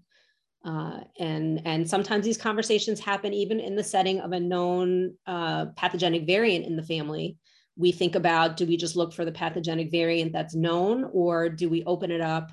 Uh, 0.63 0.99
and 1.19 1.61
and 1.65 1.89
sometimes 1.89 2.23
these 2.23 2.37
conversations 2.37 2.99
happen 2.99 3.33
even 3.33 3.59
in 3.59 3.75
the 3.75 3.83
setting 3.83 4.21
of 4.21 4.31
a 4.31 4.39
known 4.39 5.15
uh, 5.25 5.65
pathogenic 5.75 6.25
variant 6.25 6.65
in 6.65 6.75
the 6.75 6.83
family 6.83 7.35
we 7.77 7.91
think 7.91 8.15
about 8.15 8.57
do 8.57 8.65
we 8.65 8.77
just 8.77 8.95
look 8.95 9.13
for 9.13 9.25
the 9.25 9.31
pathogenic 9.31 9.91
variant 9.91 10.33
that's 10.33 10.55
known 10.55 11.09
or 11.13 11.49
do 11.49 11.69
we 11.69 11.83
open 11.85 12.11
it 12.11 12.21
up 12.21 12.51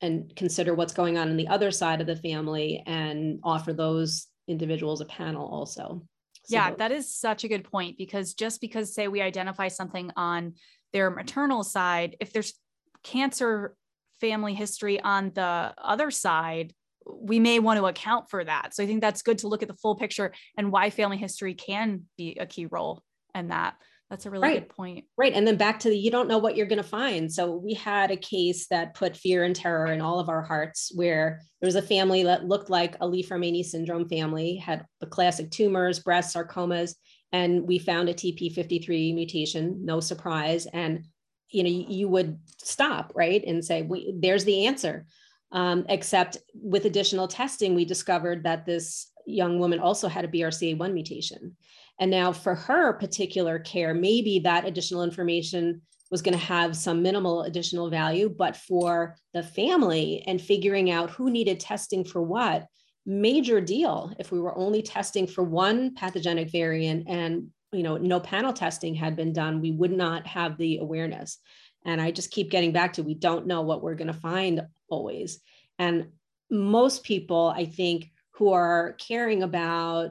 and 0.00 0.34
consider 0.36 0.74
what's 0.74 0.92
going 0.92 1.18
on 1.18 1.28
in 1.28 1.36
the 1.36 1.48
other 1.48 1.70
side 1.70 2.00
of 2.00 2.06
the 2.06 2.16
family 2.16 2.82
and 2.86 3.40
offer 3.42 3.72
those 3.72 4.26
individuals 4.46 5.00
a 5.00 5.06
panel 5.06 5.46
also? 5.46 6.02
So 6.44 6.54
yeah 6.54 6.74
that 6.74 6.92
is 6.92 7.12
such 7.12 7.44
a 7.44 7.48
good 7.48 7.64
point 7.64 7.98
because 7.98 8.34
just 8.34 8.60
because 8.60 8.94
say 8.94 9.08
we 9.08 9.20
identify 9.20 9.68
something 9.68 10.10
on 10.16 10.54
their 10.92 11.10
maternal 11.10 11.62
side 11.62 12.16
if 12.20 12.32
there's 12.32 12.54
cancer 13.02 13.74
family 14.20 14.54
history 14.54 15.00
on 15.00 15.32
the 15.34 15.74
other 15.78 16.10
side 16.10 16.72
we 17.10 17.40
may 17.40 17.58
want 17.58 17.78
to 17.78 17.86
account 17.86 18.28
for 18.28 18.44
that. 18.44 18.74
So 18.74 18.82
i 18.82 18.86
think 18.86 19.00
that's 19.00 19.22
good 19.22 19.38
to 19.38 19.48
look 19.48 19.62
at 19.62 19.68
the 19.68 19.74
full 19.74 19.96
picture 19.96 20.32
and 20.56 20.70
why 20.70 20.90
family 20.90 21.16
history 21.16 21.54
can 21.54 22.02
be 22.16 22.36
a 22.38 22.46
key 22.46 22.66
role 22.66 23.02
in 23.34 23.48
that 23.48 23.74
that's 24.10 24.24
a 24.24 24.30
really 24.30 24.42
right. 24.42 24.60
good 24.60 24.74
point. 24.74 25.04
Right. 25.18 25.34
And 25.34 25.46
then 25.46 25.56
back 25.56 25.80
to 25.80 25.90
the 25.90 25.98
you 25.98 26.10
don't 26.10 26.28
know 26.28 26.38
what 26.38 26.56
you're 26.56 26.66
going 26.66 26.82
to 26.82 26.88
find. 26.88 27.30
So 27.30 27.52
we 27.52 27.74
had 27.74 28.10
a 28.10 28.16
case 28.16 28.66
that 28.68 28.94
put 28.94 29.16
fear 29.16 29.44
and 29.44 29.54
terror 29.54 29.86
in 29.86 30.00
all 30.00 30.18
of 30.18 30.30
our 30.30 30.42
hearts 30.42 30.90
where 30.94 31.42
there 31.60 31.66
was 31.66 31.76
a 31.76 31.82
family 31.82 32.22
that 32.22 32.46
looked 32.46 32.70
like 32.70 32.96
a 33.00 33.06
Li-Fraumeni 33.06 33.62
syndrome 33.64 34.08
family, 34.08 34.56
had 34.56 34.86
the 35.00 35.06
classic 35.06 35.50
tumors, 35.50 35.98
breast 35.98 36.34
sarcomas, 36.34 36.94
and 37.32 37.66
we 37.66 37.78
found 37.78 38.08
a 38.08 38.14
TP53 38.14 39.14
mutation, 39.14 39.84
no 39.84 40.00
surprise. 40.00 40.66
And 40.66 41.04
you 41.50 41.62
know, 41.62 41.70
you, 41.70 41.84
you 41.88 42.08
would 42.08 42.38
stop, 42.58 43.12
right? 43.14 43.42
And 43.46 43.64
say, 43.64 43.82
we, 43.82 44.14
there's 44.18 44.44
the 44.44 44.66
answer. 44.66 45.06
Um, 45.50 45.86
except 45.88 46.38
with 46.54 46.84
additional 46.84 47.26
testing, 47.26 47.74
we 47.74 47.86
discovered 47.86 48.44
that 48.44 48.66
this 48.66 49.10
young 49.26 49.58
woman 49.58 49.78
also 49.78 50.08
had 50.08 50.24
a 50.24 50.28
BRCA1 50.28 50.92
mutation. 50.92 51.56
And 51.98 52.10
now 52.10 52.32
for 52.32 52.54
her 52.54 52.92
particular 52.92 53.58
care, 53.58 53.94
maybe 53.94 54.40
that 54.40 54.66
additional 54.66 55.02
information 55.02 55.82
was 56.10 56.22
going 56.22 56.38
to 56.38 56.44
have 56.44 56.76
some 56.76 57.02
minimal 57.02 57.42
additional 57.42 57.90
value, 57.90 58.28
but 58.28 58.56
for 58.56 59.16
the 59.34 59.42
family 59.42 60.22
and 60.26 60.40
figuring 60.40 60.90
out 60.90 61.10
who 61.10 61.30
needed 61.30 61.60
testing 61.60 62.04
for 62.04 62.22
what, 62.22 62.66
major 63.04 63.60
deal. 63.60 64.12
If 64.18 64.30
we 64.30 64.40
were 64.40 64.56
only 64.56 64.82
testing 64.82 65.26
for 65.26 65.42
one 65.42 65.94
pathogenic 65.94 66.50
variant 66.50 67.08
and 67.08 67.48
you 67.72 67.82
know 67.82 67.98
no 67.98 68.20
panel 68.20 68.52
testing 68.52 68.94
had 68.94 69.16
been 69.16 69.32
done, 69.32 69.60
we 69.60 69.72
would 69.72 69.92
not 69.92 70.26
have 70.26 70.56
the 70.56 70.78
awareness. 70.78 71.38
And 71.84 72.00
I 72.00 72.10
just 72.10 72.30
keep 72.30 72.50
getting 72.50 72.72
back 72.72 72.94
to 72.94 73.02
we 73.02 73.14
don't 73.14 73.46
know 73.46 73.62
what 73.62 73.82
we're 73.82 73.94
going 73.94 74.12
to 74.12 74.12
find 74.12 74.62
always. 74.88 75.40
And 75.78 76.08
most 76.50 77.02
people, 77.02 77.52
I 77.54 77.66
think, 77.66 78.10
who 78.32 78.52
are 78.52 78.94
caring 78.98 79.42
about 79.42 80.10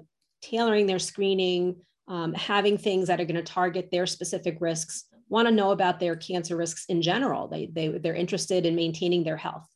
tailoring 0.50 0.86
their 0.88 1.00
screening, 1.00 1.76
um, 2.08 2.34
having 2.34 2.78
things 2.78 3.08
that 3.08 3.20
are 3.20 3.26
going 3.26 3.36
to 3.36 3.54
target 3.54 3.90
their 3.92 4.06
specific 4.06 4.58
risks, 4.60 5.06
want 5.30 5.48
to 5.48 5.54
know 5.54 5.72
about 5.72 6.00
their 6.00 6.16
cancer 6.16 6.56
risks 6.56 6.86
in 6.88 7.02
general. 7.02 7.48
They, 7.48 7.68
they, 7.68 7.88
they're 7.90 8.14
interested 8.16 8.66
in 8.66 8.76
maintaining 8.76 9.24
their 9.24 9.38
health. 9.38 9.68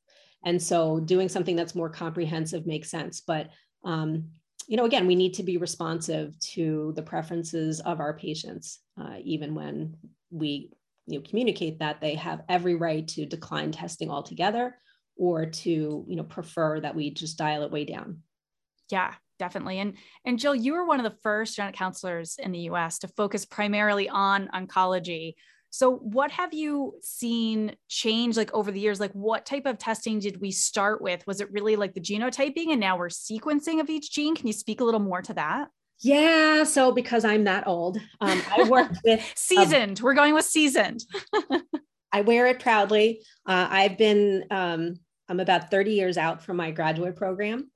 And 0.46 0.62
so 0.62 1.00
doing 1.00 1.30
something 1.30 1.56
that's 1.56 1.76
more 1.76 1.90
comprehensive 1.90 2.66
makes 2.66 2.90
sense. 2.90 3.22
But, 3.22 3.50
um, 3.84 4.30
you 4.68 4.78
know, 4.78 4.86
again, 4.86 5.08
we 5.08 5.16
need 5.16 5.34
to 5.36 5.44
be 5.44 5.58
responsive 5.58 6.40
to 6.54 6.94
the 6.96 7.04
preferences 7.04 7.80
of 7.82 8.00
our 8.00 8.14
patients, 8.18 8.80
uh, 9.00 9.18
even 9.24 9.54
when 9.54 9.98
we 10.32 10.72
you 11.08 11.20
know, 11.20 11.26
communicate 11.28 11.80
that 11.80 12.00
they 12.00 12.16
have 12.16 12.44
every 12.48 12.76
right 12.76 13.08
to 13.10 13.26
decline 13.26 13.72
testing 13.72 14.10
altogether 14.10 14.78
or 15.18 15.46
to, 15.46 16.06
you 16.08 16.16
know, 16.16 16.24
prefer 16.24 16.80
that 16.80 16.96
we 16.96 17.12
just 17.12 17.38
dial 17.38 17.64
it 17.64 17.72
way 17.72 17.86
down. 17.86 18.20
Yeah, 18.90 19.14
definitely. 19.42 19.80
And 19.80 19.96
and 20.24 20.38
Jill, 20.38 20.54
you 20.54 20.74
were 20.74 20.86
one 20.86 21.04
of 21.04 21.12
the 21.12 21.18
first 21.24 21.56
genetic 21.56 21.76
counselors 21.76 22.38
in 22.38 22.52
the 22.52 22.70
US 22.70 23.00
to 23.00 23.08
focus 23.08 23.44
primarily 23.44 24.08
on 24.08 24.48
oncology. 24.54 25.34
So 25.72 25.96
what 25.96 26.30
have 26.32 26.54
you 26.54 26.94
seen 27.02 27.76
change 27.88 28.38
like 28.38 28.54
over 28.54 28.72
the 28.72 28.80
years? 28.80 29.00
Like 29.00 29.14
what 29.14 29.48
type 29.48 29.66
of 29.66 29.80
testing 29.80 30.20
did 30.20 30.40
we 30.40 30.52
start 30.52 31.02
with? 31.02 31.26
Was 31.26 31.42
it 31.42 31.52
really 31.52 31.76
like 31.76 31.96
the 31.96 32.02
genotyping 32.02 32.68
and 32.70 32.80
now 32.80 32.98
we're 32.98 33.08
sequencing 33.08 33.80
of 33.80 33.90
each 33.90 34.12
gene? 34.12 34.36
Can 34.36 34.46
you 34.46 34.54
speak 34.54 34.80
a 34.80 34.84
little 34.84 35.00
more 35.00 35.24
to 35.24 35.34
that? 35.34 35.70
Yeah, 36.00 36.64
so 36.64 36.92
because 36.92 37.26
I'm 37.26 37.46
that 37.46 37.66
old, 37.68 37.98
um, 38.20 38.42
I 38.56 38.64
worked 38.70 38.98
with 39.04 39.24
seasoned. 39.36 40.00
Um, 40.00 40.04
we're 40.04 40.14
going 40.14 40.36
with 40.36 40.46
seasoned. 40.46 41.04
I 42.12 42.22
wear 42.22 42.46
it 42.48 42.60
proudly. 42.60 43.24
Uh, 43.46 43.68
I've 43.70 43.98
been 43.98 44.44
um, 44.52 44.96
I'm 45.32 45.40
about 45.40 45.72
30 45.72 45.94
years 45.94 46.18
out 46.18 46.44
from 46.44 46.58
my 46.58 46.72
graduate 46.72 47.16
program. 47.16 47.72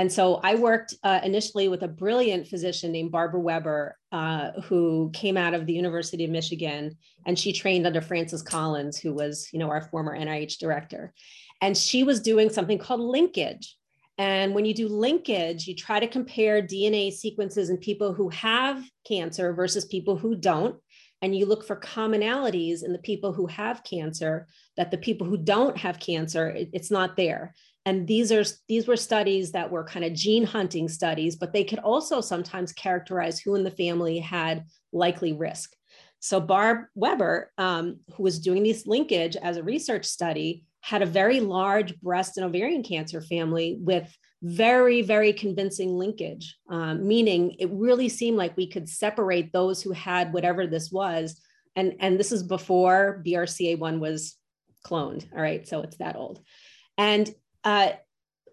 And 0.00 0.10
so 0.10 0.36
I 0.42 0.54
worked 0.54 0.94
uh, 1.02 1.20
initially 1.22 1.68
with 1.68 1.82
a 1.82 1.88
brilliant 1.88 2.48
physician 2.48 2.90
named 2.90 3.12
Barbara 3.12 3.38
Weber, 3.38 3.98
uh, 4.12 4.52
who 4.62 5.10
came 5.12 5.36
out 5.36 5.52
of 5.52 5.66
the 5.66 5.74
University 5.74 6.24
of 6.24 6.30
Michigan, 6.30 6.96
and 7.26 7.38
she 7.38 7.52
trained 7.52 7.86
under 7.86 8.00
Francis 8.00 8.40
Collins, 8.40 8.96
who 8.96 9.12
was, 9.12 9.50
you 9.52 9.58
know, 9.58 9.68
our 9.68 9.82
former 9.82 10.18
NIH 10.18 10.56
director. 10.56 11.12
And 11.60 11.76
she 11.76 12.02
was 12.02 12.22
doing 12.22 12.48
something 12.48 12.78
called 12.78 13.02
linkage. 13.02 13.76
And 14.16 14.54
when 14.54 14.64
you 14.64 14.72
do 14.72 14.88
linkage, 14.88 15.66
you 15.66 15.74
try 15.74 16.00
to 16.00 16.08
compare 16.08 16.62
DNA 16.62 17.12
sequences 17.12 17.68
in 17.68 17.76
people 17.76 18.14
who 18.14 18.30
have 18.30 18.82
cancer 19.06 19.52
versus 19.52 19.84
people 19.84 20.16
who 20.16 20.34
don't. 20.34 20.76
And 21.20 21.36
you 21.36 21.44
look 21.44 21.66
for 21.66 21.76
commonalities 21.76 22.82
in 22.82 22.94
the 22.94 22.98
people 23.00 23.34
who 23.34 23.46
have 23.48 23.84
cancer 23.84 24.46
that 24.78 24.90
the 24.90 24.96
people 24.96 25.26
who 25.26 25.36
don't 25.36 25.76
have 25.76 26.00
cancer, 26.00 26.48
it, 26.48 26.70
it's 26.72 26.90
not 26.90 27.18
there 27.18 27.54
and 27.86 28.06
these 28.06 28.30
are 28.30 28.44
these 28.68 28.86
were 28.86 28.96
studies 28.96 29.52
that 29.52 29.70
were 29.70 29.84
kind 29.84 30.04
of 30.04 30.12
gene 30.12 30.44
hunting 30.44 30.88
studies 30.88 31.36
but 31.36 31.52
they 31.52 31.64
could 31.64 31.78
also 31.78 32.20
sometimes 32.20 32.72
characterize 32.72 33.40
who 33.40 33.54
in 33.54 33.64
the 33.64 33.70
family 33.70 34.18
had 34.18 34.64
likely 34.92 35.32
risk 35.32 35.74
So 36.20 36.38
Barb 36.38 36.84
Weber, 36.94 37.50
um, 37.56 38.00
who 38.14 38.22
was 38.22 38.38
doing 38.38 38.62
this 38.62 38.86
linkage 38.86 39.36
as 39.36 39.56
a 39.56 39.62
research 39.62 40.04
study, 40.04 40.64
had 40.82 41.02
a 41.02 41.06
very 41.06 41.40
large 41.40 41.98
breast 42.00 42.36
and 42.36 42.46
ovarian 42.46 42.82
cancer 42.82 43.20
family 43.20 43.78
with 43.80 44.14
very, 44.42 45.02
very 45.02 45.32
convincing 45.32 45.96
linkage, 45.98 46.56
um, 46.70 47.06
meaning 47.06 47.56
it 47.58 47.68
really 47.70 48.08
seemed 48.08 48.38
like 48.38 48.56
we 48.56 48.66
could 48.66 48.88
separate 48.88 49.52
those 49.52 49.82
who 49.82 49.92
had 49.92 50.32
whatever 50.32 50.66
this 50.66 50.90
was. 50.90 51.40
And, 51.76 51.96
and 52.00 52.18
this 52.18 52.32
is 52.32 52.42
before 52.42 53.22
BRCA1 53.26 53.98
was 53.98 54.36
cloned. 54.86 55.26
All 55.34 55.42
right. 55.42 55.66
So 55.68 55.82
it's 55.82 55.98
that 55.98 56.16
old. 56.16 56.40
And 56.96 57.30
uh, 57.64 57.90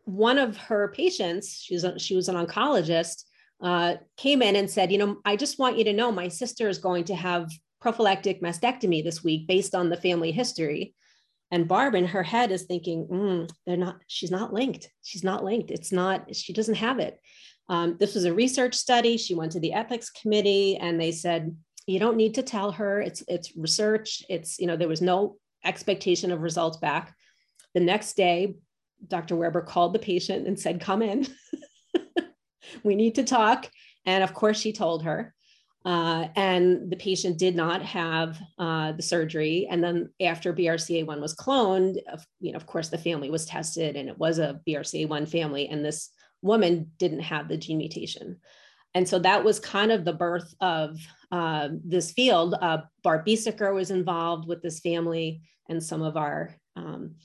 one 0.06 0.38
of 0.38 0.58
her 0.58 0.94
patients, 0.96 1.62
she 1.62 1.74
was, 1.74 1.84
a, 1.84 2.00
she 2.00 2.16
was 2.16 2.30
an 2.30 2.36
oncologist, 2.36 3.24
uh, 3.62 3.96
came 4.16 4.42
in 4.42 4.56
and 4.56 4.70
said, 4.70 4.92
You 4.92 4.98
know, 4.98 5.18
I 5.26 5.36
just 5.36 5.60
want 5.60 5.78
you 5.78 5.84
to 5.86 5.94
know 5.94 6.12
my 6.12 6.28
sister 6.28 6.70
is 6.70 6.78
going 6.78 7.06
to 7.06 7.16
have 7.16 7.50
prophylactic 7.82 8.42
mastectomy 8.42 9.04
this 9.04 9.24
week 9.24 9.48
based 9.48 9.76
on 9.76 9.90
the 9.90 9.98
family 9.98 10.32
history. 10.32 10.94
And 11.52 11.68
Barb 11.68 11.96
in 11.96 12.06
her 12.06 12.24
head 12.24 12.52
is 12.52 12.64
thinking, 12.64 13.08
mm, 13.08 13.50
they're 13.66 13.78
not, 13.78 14.00
she's 14.08 14.32
not 14.32 14.54
linked. 14.54 14.90
She's 15.04 15.24
not 15.24 15.44
linked. 15.44 15.72
It's 15.72 15.92
not, 15.92 16.36
she 16.36 16.52
doesn't 16.52 16.76
have 16.76 17.00
it. 17.00 17.20
Um, 17.70 17.96
this 18.00 18.16
was 18.16 18.26
a 18.26 18.34
research 18.34 18.76
study. 18.76 19.18
She 19.18 19.36
went 19.36 19.54
to 19.54 19.60
the 19.60 19.74
ethics 19.74 20.10
committee 20.10 20.78
and 20.78 21.00
they 21.00 21.12
said, 21.12 21.56
you 21.86 22.00
don't 22.00 22.18
need 22.18 22.36
to 22.36 22.44
tell 22.44 22.72
her 22.74 23.02
it's, 23.02 23.24
it's 23.28 23.56
research. 23.56 24.24
It's, 24.30 24.60
you 24.60 24.68
know, 24.68 24.76
there 24.76 24.90
was 24.90 25.02
no 25.02 25.38
expectation 25.64 26.32
of 26.32 26.42
results 26.42 26.78
back. 26.78 27.16
The 27.74 27.80
next 27.80 28.18
day, 28.18 28.56
Dr. 29.06 29.36
Weber 29.36 29.62
called 29.62 29.94
the 29.94 30.00
patient 30.00 30.48
and 30.48 30.60
said, 30.60 30.82
come 30.82 31.02
in. 31.02 31.28
we 32.84 32.96
need 32.96 33.16
to 33.16 33.24
talk. 33.24 33.70
And 34.06 34.24
of 34.24 34.34
course, 34.34 34.60
she 34.60 34.74
told 34.74 35.04
her. 35.04 35.34
Uh, 35.86 36.28
and 36.36 36.90
the 36.92 36.98
patient 36.98 37.38
did 37.38 37.56
not 37.56 37.82
have 37.82 38.38
uh, 38.58 38.92
the 38.92 39.02
surgery. 39.02 39.68
And 39.70 39.82
then 39.82 40.10
after 40.22 40.54
BRCA1 40.54 41.22
was 41.22 41.36
cloned, 41.36 41.96
you 42.42 42.52
know, 42.52 42.58
of 42.58 42.66
course, 42.66 42.90
the 42.90 42.98
family 42.98 43.30
was 43.30 43.46
tested 43.46 43.96
and 43.96 44.10
it 44.10 44.18
was 44.18 44.40
a 44.40 44.60
BRCA1 44.68 45.30
family. 45.30 45.70
And 45.70 45.86
this 45.86 46.10
woman 46.42 46.92
didn't 46.98 47.22
have 47.22 47.48
the 47.48 47.58
gene 47.58 47.78
mutation. 47.78 48.38
And 48.94 49.08
so 49.08 49.20
that 49.20 49.44
was 49.44 49.60
kind 49.60 49.92
of 49.92 50.04
the 50.04 50.14
birth 50.14 50.54
of 50.60 51.00
uh, 51.32 51.70
this 51.86 52.12
field. 52.12 52.56
Uh, 52.62 52.80
Barb 53.04 53.26
Biesecker 53.26 53.74
was 53.74 53.92
involved 53.92 54.48
with 54.48 54.62
this 54.62 54.80
family 54.80 55.42
and 55.70 55.84
some 55.84 56.02
of 56.02 56.18
our, 56.18 56.56
um, 56.76 57.16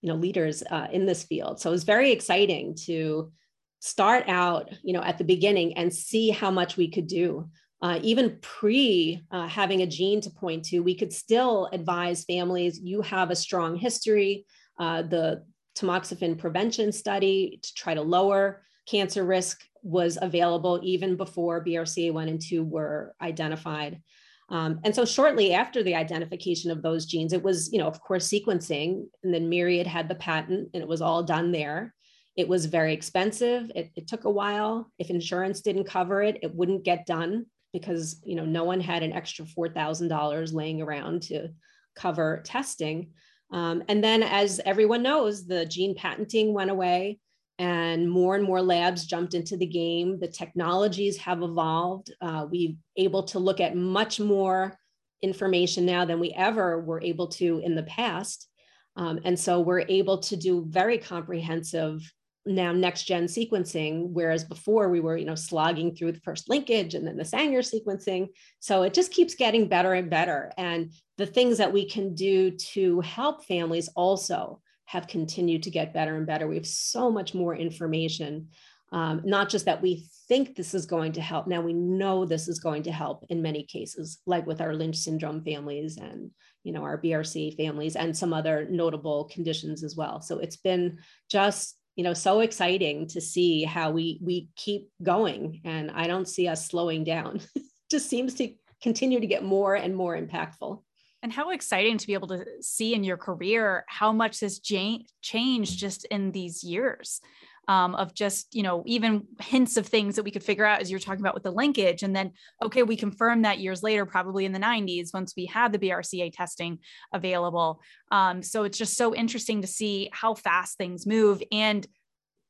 you 0.00 0.08
know, 0.08 0.16
leaders 0.16 0.62
uh, 0.70 0.88
in 0.92 1.06
this 1.06 1.24
field. 1.24 1.60
So 1.60 1.70
it 1.70 1.72
was 1.72 1.84
very 1.84 2.12
exciting 2.12 2.76
to 2.86 3.32
start 3.80 4.24
out, 4.28 4.70
you 4.82 4.92
know, 4.92 5.02
at 5.02 5.18
the 5.18 5.24
beginning 5.24 5.76
and 5.76 5.92
see 5.92 6.30
how 6.30 6.50
much 6.50 6.76
we 6.76 6.88
could 6.88 7.06
do 7.06 7.48
uh, 7.80 8.00
even 8.02 8.38
pre 8.40 9.22
uh, 9.30 9.46
having 9.46 9.82
a 9.82 9.86
gene 9.86 10.20
to 10.20 10.30
point 10.30 10.64
to, 10.66 10.80
we 10.80 10.94
could 10.94 11.12
still 11.12 11.68
advise 11.72 12.24
families 12.24 12.80
you 12.80 13.02
have 13.02 13.30
a 13.30 13.36
strong 13.36 13.76
history. 13.76 14.46
Uh, 14.78 15.02
the 15.02 15.44
tamoxifen 15.76 16.36
prevention 16.36 16.90
study 16.90 17.60
to 17.62 17.74
try 17.74 17.94
to 17.94 18.02
lower 18.02 18.62
cancer 18.86 19.24
risk 19.24 19.62
was 19.82 20.18
available 20.20 20.80
even 20.82 21.16
before 21.16 21.64
BRCA1 21.64 22.28
and 22.28 22.40
2 22.40 22.64
were 22.64 23.14
identified. 23.20 24.02
Um, 24.50 24.80
and 24.84 24.94
so 24.94 25.04
shortly 25.04 25.52
after 25.52 25.82
the 25.82 25.94
identification 25.94 26.70
of 26.70 26.82
those 26.82 27.04
genes, 27.04 27.32
it 27.32 27.42
was, 27.42 27.70
you 27.72 27.78
know, 27.78 27.86
of 27.86 28.00
course, 28.00 28.28
sequencing, 28.28 29.06
and 29.22 29.34
then 29.34 29.48
Myriad 29.48 29.86
had 29.86 30.08
the 30.08 30.14
patent 30.14 30.70
and 30.72 30.82
it 30.82 30.88
was 30.88 31.02
all 31.02 31.22
done 31.22 31.52
there. 31.52 31.94
It 32.36 32.48
was 32.48 32.66
very 32.66 32.94
expensive. 32.94 33.70
It, 33.74 33.90
it 33.96 34.06
took 34.06 34.24
a 34.24 34.30
while. 34.30 34.90
If 34.98 35.10
insurance 35.10 35.60
didn't 35.60 35.84
cover 35.84 36.22
it, 36.22 36.38
it 36.42 36.54
wouldn't 36.54 36.84
get 36.84 37.04
done 37.04 37.46
because 37.72 38.20
you 38.24 38.34
know 38.34 38.44
no 38.44 38.64
one 38.64 38.80
had 38.80 39.02
an 39.02 39.12
extra 39.12 39.44
$4000 39.44 40.52
laying 40.52 40.80
around 40.80 41.22
to 41.22 41.48
cover 41.94 42.40
testing 42.44 43.10
um, 43.52 43.82
and 43.88 44.02
then 44.02 44.22
as 44.22 44.60
everyone 44.64 45.02
knows 45.02 45.46
the 45.46 45.66
gene 45.66 45.94
patenting 45.94 46.54
went 46.54 46.70
away 46.70 47.18
and 47.58 48.08
more 48.08 48.36
and 48.36 48.44
more 48.44 48.62
labs 48.62 49.06
jumped 49.06 49.34
into 49.34 49.56
the 49.56 49.66
game. 49.66 50.18
The 50.20 50.28
technologies 50.28 51.16
have 51.18 51.42
evolved. 51.42 52.12
Uh, 52.20 52.46
we're 52.50 52.76
able 52.96 53.24
to 53.24 53.38
look 53.38 53.60
at 53.60 53.76
much 53.76 54.20
more 54.20 54.76
information 55.22 55.84
now 55.84 56.04
than 56.04 56.20
we 56.20 56.32
ever 56.32 56.80
were 56.80 57.02
able 57.02 57.26
to 57.26 57.60
in 57.64 57.74
the 57.74 57.82
past. 57.82 58.48
Um, 58.96 59.20
and 59.24 59.38
so 59.38 59.60
we're 59.60 59.84
able 59.88 60.18
to 60.18 60.36
do 60.36 60.64
very 60.68 60.98
comprehensive 60.98 62.00
now 62.46 62.72
next 62.72 63.02
gen 63.04 63.26
sequencing 63.26 64.08
whereas 64.10 64.42
before 64.42 64.88
we 64.88 65.00
were 65.00 65.18
you 65.18 65.26
know 65.26 65.34
slogging 65.34 65.94
through 65.94 66.12
the 66.12 66.20
first 66.20 66.48
linkage 66.48 66.94
and 66.94 67.06
then 67.06 67.16
the 67.16 67.24
sanger 67.24 67.60
sequencing. 67.60 68.28
So 68.60 68.82
it 68.82 68.94
just 68.94 69.12
keeps 69.12 69.34
getting 69.34 69.68
better 69.68 69.92
and 69.92 70.08
better. 70.08 70.52
And 70.56 70.92
the 71.18 71.26
things 71.26 71.58
that 71.58 71.72
we 71.72 71.88
can 71.88 72.14
do 72.14 72.52
to 72.52 73.00
help 73.00 73.44
families 73.44 73.88
also 73.94 74.60
have 74.88 75.06
continued 75.06 75.62
to 75.62 75.70
get 75.70 75.92
better 75.92 76.16
and 76.16 76.26
better. 76.26 76.48
We 76.48 76.56
have 76.56 76.66
so 76.66 77.10
much 77.10 77.34
more 77.34 77.54
information 77.54 78.48
um, 78.90 79.20
not 79.24 79.48
just 79.50 79.66
that 79.66 79.82
we 79.82 80.08
think 80.28 80.56
this 80.56 80.74
is 80.74 80.86
going 80.86 81.12
to 81.12 81.20
help 81.20 81.46
now 81.46 81.60
we 81.60 81.74
know 81.74 82.24
this 82.24 82.48
is 82.48 82.58
going 82.58 82.82
to 82.84 82.92
help 82.92 83.24
in 83.28 83.42
many 83.42 83.64
cases 83.64 84.18
like 84.26 84.46
with 84.46 84.60
our 84.60 84.74
lynch 84.74 84.96
syndrome 84.96 85.44
families 85.44 85.98
and 85.98 86.30
you 86.64 86.72
know 86.72 86.82
our 86.82 87.00
BRCA 87.00 87.56
families 87.56 87.96
and 87.96 88.16
some 88.16 88.32
other 88.32 88.66
notable 88.70 89.24
conditions 89.24 89.84
as 89.84 89.94
well. 89.96 90.20
So 90.20 90.38
it's 90.38 90.56
been 90.56 90.98
just 91.30 91.76
you 91.96 92.04
know 92.04 92.14
so 92.14 92.40
exciting 92.40 93.06
to 93.08 93.20
see 93.20 93.64
how 93.64 93.90
we 93.90 94.20
we 94.22 94.48
keep 94.56 94.88
going 95.02 95.60
and 95.64 95.90
i 95.90 96.06
don't 96.06 96.28
see 96.28 96.48
us 96.48 96.66
slowing 96.66 97.04
down. 97.04 97.40
Just 97.90 98.10
seems 98.10 98.34
to 98.34 98.52
continue 98.82 99.18
to 99.18 99.26
get 99.26 99.42
more 99.42 99.74
and 99.74 99.96
more 99.96 100.14
impactful 100.14 100.82
and 101.22 101.32
how 101.32 101.50
exciting 101.50 101.98
to 101.98 102.06
be 102.06 102.14
able 102.14 102.28
to 102.28 102.44
see 102.60 102.94
in 102.94 103.04
your 103.04 103.16
career 103.16 103.84
how 103.88 104.12
much 104.12 104.40
has 104.40 104.60
changed 104.60 105.78
just 105.78 106.04
in 106.06 106.32
these 106.32 106.62
years 106.62 107.20
um, 107.68 107.94
of 107.94 108.14
just 108.14 108.54
you 108.54 108.62
know 108.62 108.82
even 108.86 109.26
hints 109.40 109.76
of 109.76 109.86
things 109.86 110.16
that 110.16 110.22
we 110.22 110.30
could 110.30 110.42
figure 110.42 110.64
out 110.64 110.80
as 110.80 110.90
you're 110.90 110.98
talking 110.98 111.20
about 111.20 111.34
with 111.34 111.42
the 111.42 111.50
linkage. 111.52 112.02
And 112.02 112.16
then 112.16 112.32
okay 112.62 112.82
we 112.82 112.96
confirmed 112.96 113.44
that 113.44 113.60
years 113.60 113.82
later 113.82 114.06
probably 114.06 114.46
in 114.46 114.52
the 114.52 114.58
90s 114.58 115.12
once 115.12 115.34
we 115.36 115.46
had 115.46 115.72
the 115.72 115.78
brca 115.78 116.32
testing 116.32 116.78
available. 117.12 117.80
Um, 118.10 118.42
so 118.42 118.64
it's 118.64 118.78
just 118.78 118.96
so 118.96 119.14
interesting 119.14 119.60
to 119.60 119.68
see 119.68 120.08
how 120.12 120.34
fast 120.34 120.78
things 120.78 121.06
move 121.06 121.42
and 121.52 121.86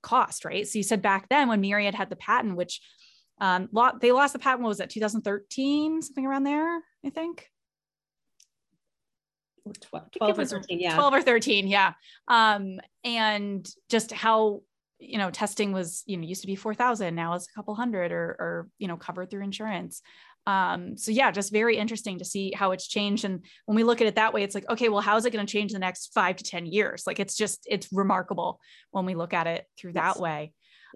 cost 0.03 0.45
right? 0.45 0.67
So 0.67 0.79
you 0.79 0.85
said 0.85 1.03
back 1.03 1.29
then 1.29 1.49
when 1.49 1.61
myriad 1.61 1.95
had 1.95 2.11
the 2.11 2.17
patent 2.17 2.57
which 2.57 2.81
um, 3.41 3.69
they 4.01 4.13
lost 4.13 4.33
the 4.33 4.39
patent 4.39 4.63
what 4.63 4.69
was 4.69 4.79
that 4.79 4.91
2013 4.91 6.03
something 6.03 6.27
around 6.27 6.43
there 6.43 6.81
i 7.07 7.11
think 7.11 7.49
12, 9.81 10.11
12 10.19 10.39
or 10.39 10.45
13 10.45 10.81
yeah. 10.81 10.95
12 10.95 11.15
or 11.15 11.23
13 11.23 11.69
yeah. 11.69 11.93
Um, 12.27 12.81
and 13.05 13.69
just 13.89 14.13
how 14.13 14.63
you 15.01 15.19
know 15.19 15.31
testing 15.31 15.73
was 15.73 16.03
you 16.07 16.17
know 16.17 16.27
used 16.27 16.41
to 16.41 16.49
be 16.49 16.57
4000 16.57 17.15
now 17.15 17.35
it's 17.35 17.49
a 17.49 17.53
couple 17.53 17.75
hundred 17.77 18.11
or 18.11 18.25
or 18.39 18.69
you 18.79 18.89
know 18.89 18.97
covered 18.97 19.31
through 19.31 19.45
insurance. 19.45 20.03
Um 20.47 20.97
so 20.97 21.11
yeah 21.11 21.31
just 21.31 21.53
very 21.53 21.77
interesting 21.77 22.19
to 22.19 22.25
see 22.25 22.53
how 22.53 22.73
it's 22.73 22.89
changed. 22.89 23.25
And 23.25 23.45
when 23.67 23.77
we 23.77 23.85
look 23.85 24.01
at 24.01 24.07
it 24.07 24.17
that 24.17 24.35
way 24.35 24.43
it's 24.43 24.55
like 24.55 24.69
okay 24.69 24.89
well 24.89 25.01
how 25.01 25.17
is 25.17 25.25
it 25.25 25.33
going 25.33 25.47
to 25.47 25.53
change 25.53 25.73
the 25.73 25.79
next 25.79 26.13
5 26.15 26.37
to 26.37 26.45
10 26.45 26.67
years? 26.67 27.05
Like 27.07 27.21
it's 27.21 27.37
just 27.37 27.67
it's 27.71 27.89
remarkable 27.93 28.61
when 28.91 29.05
we 29.05 29.15
look 29.15 29.33
at 29.33 29.47
it 29.47 29.67
through 29.79 29.93
yes. 29.95 30.15
that 30.15 30.21
way 30.21 30.53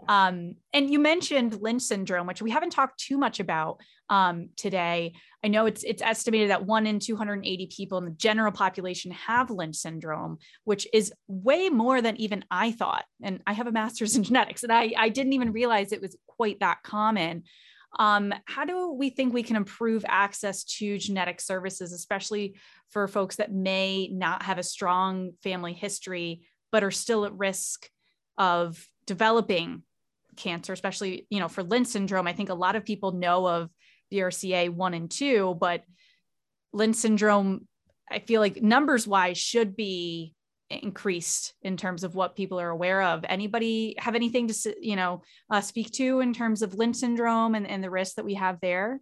um, 0.08 0.54
and 0.72 0.90
you 0.90 0.98
mentioned 0.98 1.60
Lynch 1.60 1.82
syndrome, 1.82 2.26
which 2.26 2.42
we 2.42 2.50
haven't 2.50 2.70
talked 2.70 2.98
too 2.98 3.18
much 3.18 3.40
about 3.40 3.80
um, 4.08 4.48
today. 4.56 5.14
I 5.44 5.48
know 5.48 5.66
it's 5.66 5.84
it's 5.84 6.02
estimated 6.02 6.50
that 6.50 6.66
one 6.66 6.86
in 6.86 6.98
280 6.98 7.66
people 7.74 7.98
in 7.98 8.04
the 8.04 8.10
general 8.12 8.52
population 8.52 9.12
have 9.12 9.50
Lynch 9.50 9.76
syndrome, 9.76 10.38
which 10.64 10.86
is 10.92 11.12
way 11.28 11.68
more 11.68 12.00
than 12.00 12.16
even 12.16 12.44
I 12.50 12.72
thought. 12.72 13.04
And 13.22 13.40
I 13.46 13.52
have 13.52 13.66
a 13.66 13.72
master's 13.72 14.16
in 14.16 14.22
genetics, 14.24 14.62
and 14.62 14.72
I, 14.72 14.92
I 14.96 15.08
didn't 15.08 15.34
even 15.34 15.52
realize 15.52 15.92
it 15.92 16.02
was 16.02 16.16
quite 16.26 16.60
that 16.60 16.82
common. 16.82 17.44
Um, 17.98 18.32
how 18.46 18.64
do 18.64 18.92
we 18.92 19.10
think 19.10 19.34
we 19.34 19.42
can 19.42 19.56
improve 19.56 20.04
access 20.08 20.64
to 20.64 20.96
genetic 20.96 21.42
services, 21.42 21.92
especially 21.92 22.56
for 22.90 23.06
folks 23.06 23.36
that 23.36 23.52
may 23.52 24.08
not 24.08 24.44
have 24.44 24.56
a 24.58 24.62
strong 24.62 25.32
family 25.42 25.74
history, 25.74 26.46
but 26.70 26.82
are 26.82 26.90
still 26.90 27.26
at 27.26 27.34
risk 27.34 27.90
of 28.38 28.82
developing 29.06 29.82
cancer, 30.36 30.72
especially, 30.72 31.26
you 31.30 31.40
know, 31.40 31.48
for 31.48 31.62
Lynch 31.62 31.88
syndrome, 31.88 32.26
I 32.26 32.32
think 32.32 32.48
a 32.48 32.54
lot 32.54 32.76
of 32.76 32.84
people 32.84 33.12
know 33.12 33.46
of 33.46 33.70
BRCA 34.12 34.70
one 34.70 34.94
and 34.94 35.10
two, 35.10 35.56
but 35.60 35.84
Lynch 36.72 36.96
syndrome, 36.96 37.66
I 38.10 38.20
feel 38.20 38.40
like 38.40 38.62
numbers 38.62 39.06
wise 39.06 39.38
should 39.38 39.76
be 39.76 40.34
increased 40.70 41.54
in 41.62 41.76
terms 41.76 42.02
of 42.02 42.14
what 42.14 42.36
people 42.36 42.58
are 42.58 42.70
aware 42.70 43.02
of. 43.02 43.24
Anybody 43.28 43.94
have 43.98 44.14
anything 44.14 44.48
to, 44.48 44.74
you 44.80 44.96
know, 44.96 45.22
uh, 45.50 45.60
speak 45.60 45.90
to 45.92 46.20
in 46.20 46.32
terms 46.32 46.62
of 46.62 46.74
Lynch 46.74 46.96
syndrome 46.96 47.54
and, 47.54 47.66
and 47.66 47.84
the 47.84 47.90
risks 47.90 48.14
that 48.14 48.24
we 48.24 48.34
have 48.34 48.58
there? 48.60 49.00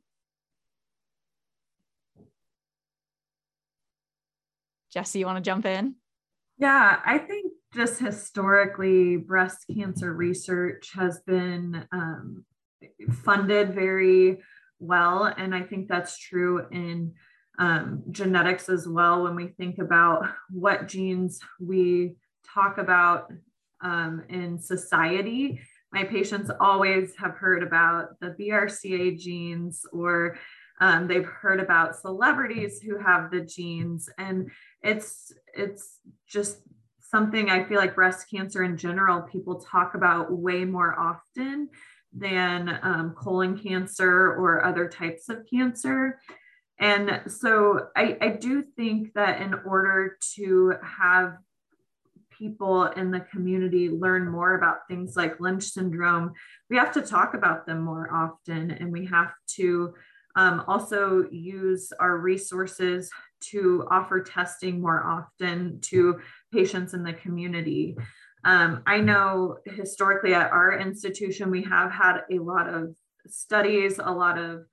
Jesse, 4.93 5.21
you 5.21 5.27
want 5.27 5.37
to 5.37 5.49
jump 5.49 5.67
in? 5.67 5.95
Yeah, 6.59 7.01
I 7.05 7.19
think 7.19 7.50
just 7.75 8.01
historically, 8.01 9.16
breast 9.16 9.64
cancer 9.73 10.12
research 10.12 10.91
has 10.95 11.21
been 11.21 11.87
um, 11.93 12.45
funded 13.12 13.75
very 13.75 14.39
well. 14.81 15.25
And 15.25 15.55
I 15.55 15.62
think 15.62 15.89
that's 15.89 16.18
true 16.18 16.66
in 16.71 17.14
um, 17.59 18.03
genetics 18.11 18.68
as 18.68 18.89
well 18.89 19.23
when 19.23 19.37
we 19.37 19.49
think 19.49 19.79
about 19.79 20.27
what 20.51 20.89
genes 20.89 21.41
we 21.61 22.16
talk 22.55 22.79
about 22.79 23.31
um, 23.83 24.25
in 24.29 24.59
society. 24.59 25.61
My 25.93 26.05
patients 26.05 26.51
always 26.59 27.14
have 27.16 27.35
heard 27.35 27.62
about 27.62 28.18
the 28.21 28.35
BRCA 28.41 29.18
genes 29.18 29.85
or 29.93 30.39
um, 30.81 31.07
they've 31.07 31.27
heard 31.27 31.61
about 31.61 31.97
celebrities 31.97 32.81
who 32.81 32.97
have 32.97 33.31
the 33.31 33.43
genes 33.43 34.09
and 34.16 34.51
it's 34.83 35.31
it's 35.53 35.99
just 36.27 36.62
something 37.11 37.51
I 37.51 37.65
feel 37.65 37.79
like 37.79 37.95
breast 37.95 38.31
cancer 38.31 38.63
in 38.63 38.77
general 38.77 39.23
people 39.23 39.61
talk 39.61 39.95
about 39.95 40.33
way 40.33 40.65
more 40.65 40.99
often 40.99 41.69
than 42.13 42.79
um, 42.83 43.15
colon 43.17 43.59
cancer 43.59 44.35
or 44.35 44.65
other 44.65 44.89
types 44.89 45.29
of 45.29 45.45
cancer. 45.53 46.21
And 46.79 47.23
so 47.27 47.89
I, 47.97 48.17
I 48.21 48.29
do 48.29 48.63
think 48.77 49.13
that 49.15 49.43
in 49.43 49.55
order 49.67 50.17
to 50.37 50.75
have 50.83 51.37
people 52.37 52.85
in 52.85 53.11
the 53.11 53.21
community 53.21 53.91
learn 53.91 54.27
more 54.29 54.55
about 54.55 54.89
things 54.89 55.15
like 55.15 55.41
Lynch 55.41 55.65
syndrome, 55.65 56.33
we 56.71 56.77
have 56.77 56.93
to 56.93 57.03
talk 57.03 57.35
about 57.35 57.67
them 57.67 57.83
more 57.83 58.13
often 58.13 58.71
and 58.71 58.91
we 58.91 59.05
have 59.07 59.33
to 59.57 59.93
um, 60.37 60.65
also 60.67 61.29
use 61.31 61.93
our 62.01 62.17
resources 62.17 63.11
to 63.41 63.87
offer 63.91 64.23
testing 64.23 64.81
more 64.81 65.05
often 65.05 65.81
to 65.83 66.21
patients 66.53 66.95
in 66.95 67.03
the 67.03 67.13
community. 67.13 67.97
Um, 68.45 68.83
I 68.87 69.01
know 69.01 69.59
historically 69.67 70.35
at 70.35 70.51
our 70.51 70.79
institution, 70.79 71.51
we 71.51 71.63
have 71.65 71.93
had 71.93 72.23
a 72.31 72.39
lot 72.39 72.69
of 72.69 72.97
studies, 73.27 73.99
a 73.99 74.11
lot 74.11 74.39
of 74.39 74.65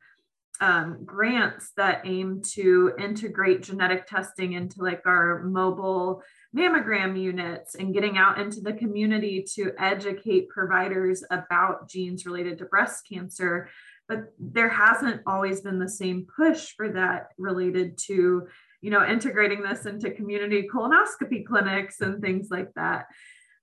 um, 0.60 1.04
grants 1.06 1.72
that 1.78 2.02
aim 2.06 2.42
to 2.54 2.94
integrate 2.98 3.62
genetic 3.62 4.08
testing 4.08 4.54
into 4.54 4.82
like 4.82 5.02
our 5.06 5.44
mobile 5.44 6.24
mammogram 6.56 7.20
units 7.20 7.76
and 7.76 7.94
getting 7.94 8.18
out 8.18 8.40
into 8.40 8.62
the 8.62 8.74
community 8.74 9.46
to 9.56 9.72
educate 9.78 10.50
providers 10.50 11.24
about 11.30 11.90
genes 11.90 12.26
related 12.26 12.58
to 12.58 12.66
breast 12.66 13.08
cancer. 13.08 13.70
But 14.08 14.34
there 14.40 14.70
hasn't 14.70 15.22
always 15.28 15.62
been 15.62 15.80
the 15.80 15.90
same 15.90 16.26
push 16.36 16.74
for 16.76 16.90
that 16.94 17.28
related 17.38 17.98
to, 18.08 18.48
you 18.82 18.92
know, 18.92 19.06
integrating 19.06 19.62
this 19.62 19.86
into 19.86 20.12
community 20.12 20.68
colonoscopy 20.72 21.46
clinics 21.46 22.02
and 22.02 22.22
things 22.22 22.50
like 22.52 22.74
that. 22.76 23.08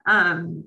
Um, 0.07 0.65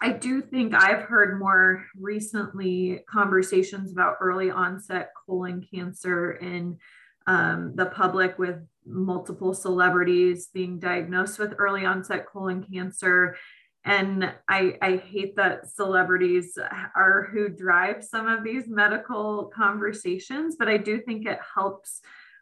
I 0.00 0.12
do 0.12 0.40
think 0.40 0.74
I've 0.74 1.02
heard 1.02 1.38
more 1.38 1.84
recently 1.98 3.04
conversations 3.08 3.92
about 3.92 4.16
early 4.20 4.50
onset 4.50 5.10
colon 5.26 5.66
cancer 5.72 6.32
in 6.32 6.78
um, 7.26 7.74
the 7.74 7.86
public 7.86 8.38
with 8.38 8.56
multiple 8.86 9.52
celebrities 9.52 10.48
being 10.54 10.78
diagnosed 10.78 11.38
with 11.38 11.54
early 11.58 11.84
onset 11.84 12.26
colon 12.26 12.62
cancer. 12.62 13.36
And 13.84 14.32
I, 14.48 14.76
I 14.80 14.96
hate 14.96 15.36
that 15.36 15.68
celebrities 15.70 16.56
are 16.96 17.28
who 17.30 17.48
drive 17.48 18.02
some 18.02 18.26
of 18.26 18.42
these 18.42 18.68
medical 18.68 19.50
conversations, 19.54 20.56
but 20.58 20.68
I 20.68 20.76
do 20.76 21.00
think 21.00 21.26
it 21.26 21.38
helps 21.54 22.00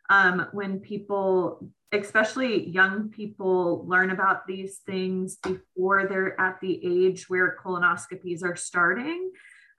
um, 0.09 0.47
when 0.53 0.81
people 0.81 1.71
especially 1.93 2.69
young 2.69 3.09
people 3.09 3.87
learn 3.89 4.11
about 4.11 4.47
these 4.47 4.81
things 4.85 5.37
before 5.37 6.07
they're 6.07 6.39
at 6.39 6.61
the 6.61 6.79
age 6.85 7.31
where 7.31 7.57
colonoscopies 7.65 8.45
are 8.45 8.57
starting 8.57 9.31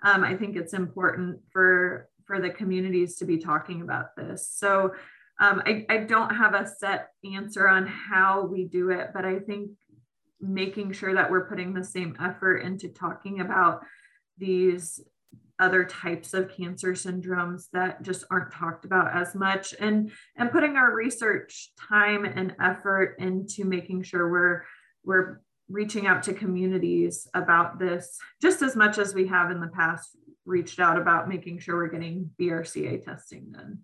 um, 0.04 0.24
i 0.24 0.36
think 0.36 0.56
it's 0.56 0.74
important 0.74 1.40
for 1.52 2.10
for 2.30 2.40
the 2.40 2.50
communities 2.52 3.16
to 3.16 3.26
be 3.26 3.40
talking 3.40 3.82
about 3.82 4.16
this. 4.16 4.48
So 4.54 4.94
um, 5.40 5.64
I, 5.66 5.84
I 5.90 5.98
don't 5.98 6.30
have 6.30 6.54
a 6.54 6.68
set 6.68 7.08
answer 7.26 7.68
on 7.68 7.88
how 7.88 8.46
we 8.46 8.66
do 8.66 8.92
it 8.92 9.10
but 9.14 9.26
i 9.26 9.40
think 9.40 9.72
making 10.42 10.92
sure 10.92 11.14
that 11.14 11.32
we're 11.32 11.50
putting 11.50 11.74
the 11.74 11.84
same 11.84 12.16
effort 12.22 12.58
into 12.58 12.90
talking 12.90 13.42
about 13.42 13.82
these 14.38 15.02
other 15.60 15.84
types 15.84 16.34
of 16.34 16.50
cancer 16.56 16.94
syndromes 16.94 17.66
that 17.74 18.02
just 18.02 18.24
aren't 18.32 18.54
talked 18.54 18.86
about 18.86 19.14
as 19.14 19.36
much 19.36 19.76
and 19.80 20.10
and 20.38 20.52
putting 20.52 20.78
our 20.78 20.96
research 20.96 21.72
time 21.90 22.24
and 22.24 22.56
effort 22.62 23.16
into 23.20 23.66
making 23.66 24.02
sure 24.02 24.32
we're 24.32 24.64
we're 25.04 25.42
reaching 25.68 26.08
out 26.08 26.24
to 26.24 26.34
communities 26.34 27.28
about 27.34 27.78
this 27.78 28.18
just 28.42 28.62
as 28.62 28.76
much 28.76 28.98
as 28.98 29.14
we 29.14 29.28
have 29.28 29.52
in 29.52 29.60
the 29.60 29.68
past 29.68 30.18
reached 30.50 30.80
out 30.80 30.98
about 30.98 31.30
making 31.30 31.60
sure 31.60 31.76
we're 31.76 31.88
getting 31.88 32.32
BRCA 32.40 33.04
testing 33.04 33.52
done. 33.52 33.80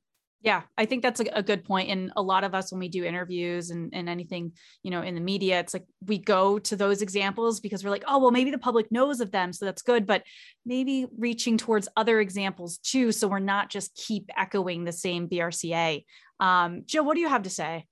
Yeah, 0.45 0.61
I 0.77 0.85
think 0.85 1.01
that's 1.01 1.19
a, 1.19 1.41
good 1.41 1.65
point. 1.65 1.89
And 1.89 2.11
a 2.15 2.21
lot 2.21 2.43
of 2.43 2.53
us, 2.53 2.71
when 2.71 2.77
we 2.77 2.87
do 2.87 3.03
interviews 3.03 3.71
and, 3.71 3.91
and 3.95 4.07
anything, 4.07 4.51
you 4.83 4.91
know, 4.91 5.01
in 5.01 5.15
the 5.15 5.21
media, 5.21 5.59
it's 5.59 5.73
like 5.73 5.85
we 6.05 6.19
go 6.19 6.59
to 6.59 6.75
those 6.75 7.01
examples 7.01 7.59
because 7.59 7.83
we're 7.83 7.89
like, 7.89 8.03
oh, 8.07 8.19
well, 8.19 8.29
maybe 8.29 8.51
the 8.51 8.59
public 8.59 8.91
knows 8.91 9.21
of 9.21 9.31
them. 9.31 9.51
So 9.53 9.65
that's 9.65 9.81
good. 9.81 10.05
But 10.05 10.21
maybe 10.63 11.07
reaching 11.17 11.57
towards 11.57 11.87
other 11.97 12.19
examples 12.19 12.77
too. 12.77 13.11
So 13.11 13.27
we're 13.27 13.39
not 13.39 13.71
just 13.71 13.95
keep 13.95 14.29
echoing 14.37 14.83
the 14.83 14.91
same 14.91 15.27
BRCA. 15.27 16.05
Um, 16.39 16.83
Jill, 16.85 17.05
what 17.05 17.15
do 17.15 17.21
you 17.21 17.29
have 17.29 17.43
to 17.43 17.49
say? 17.49 17.87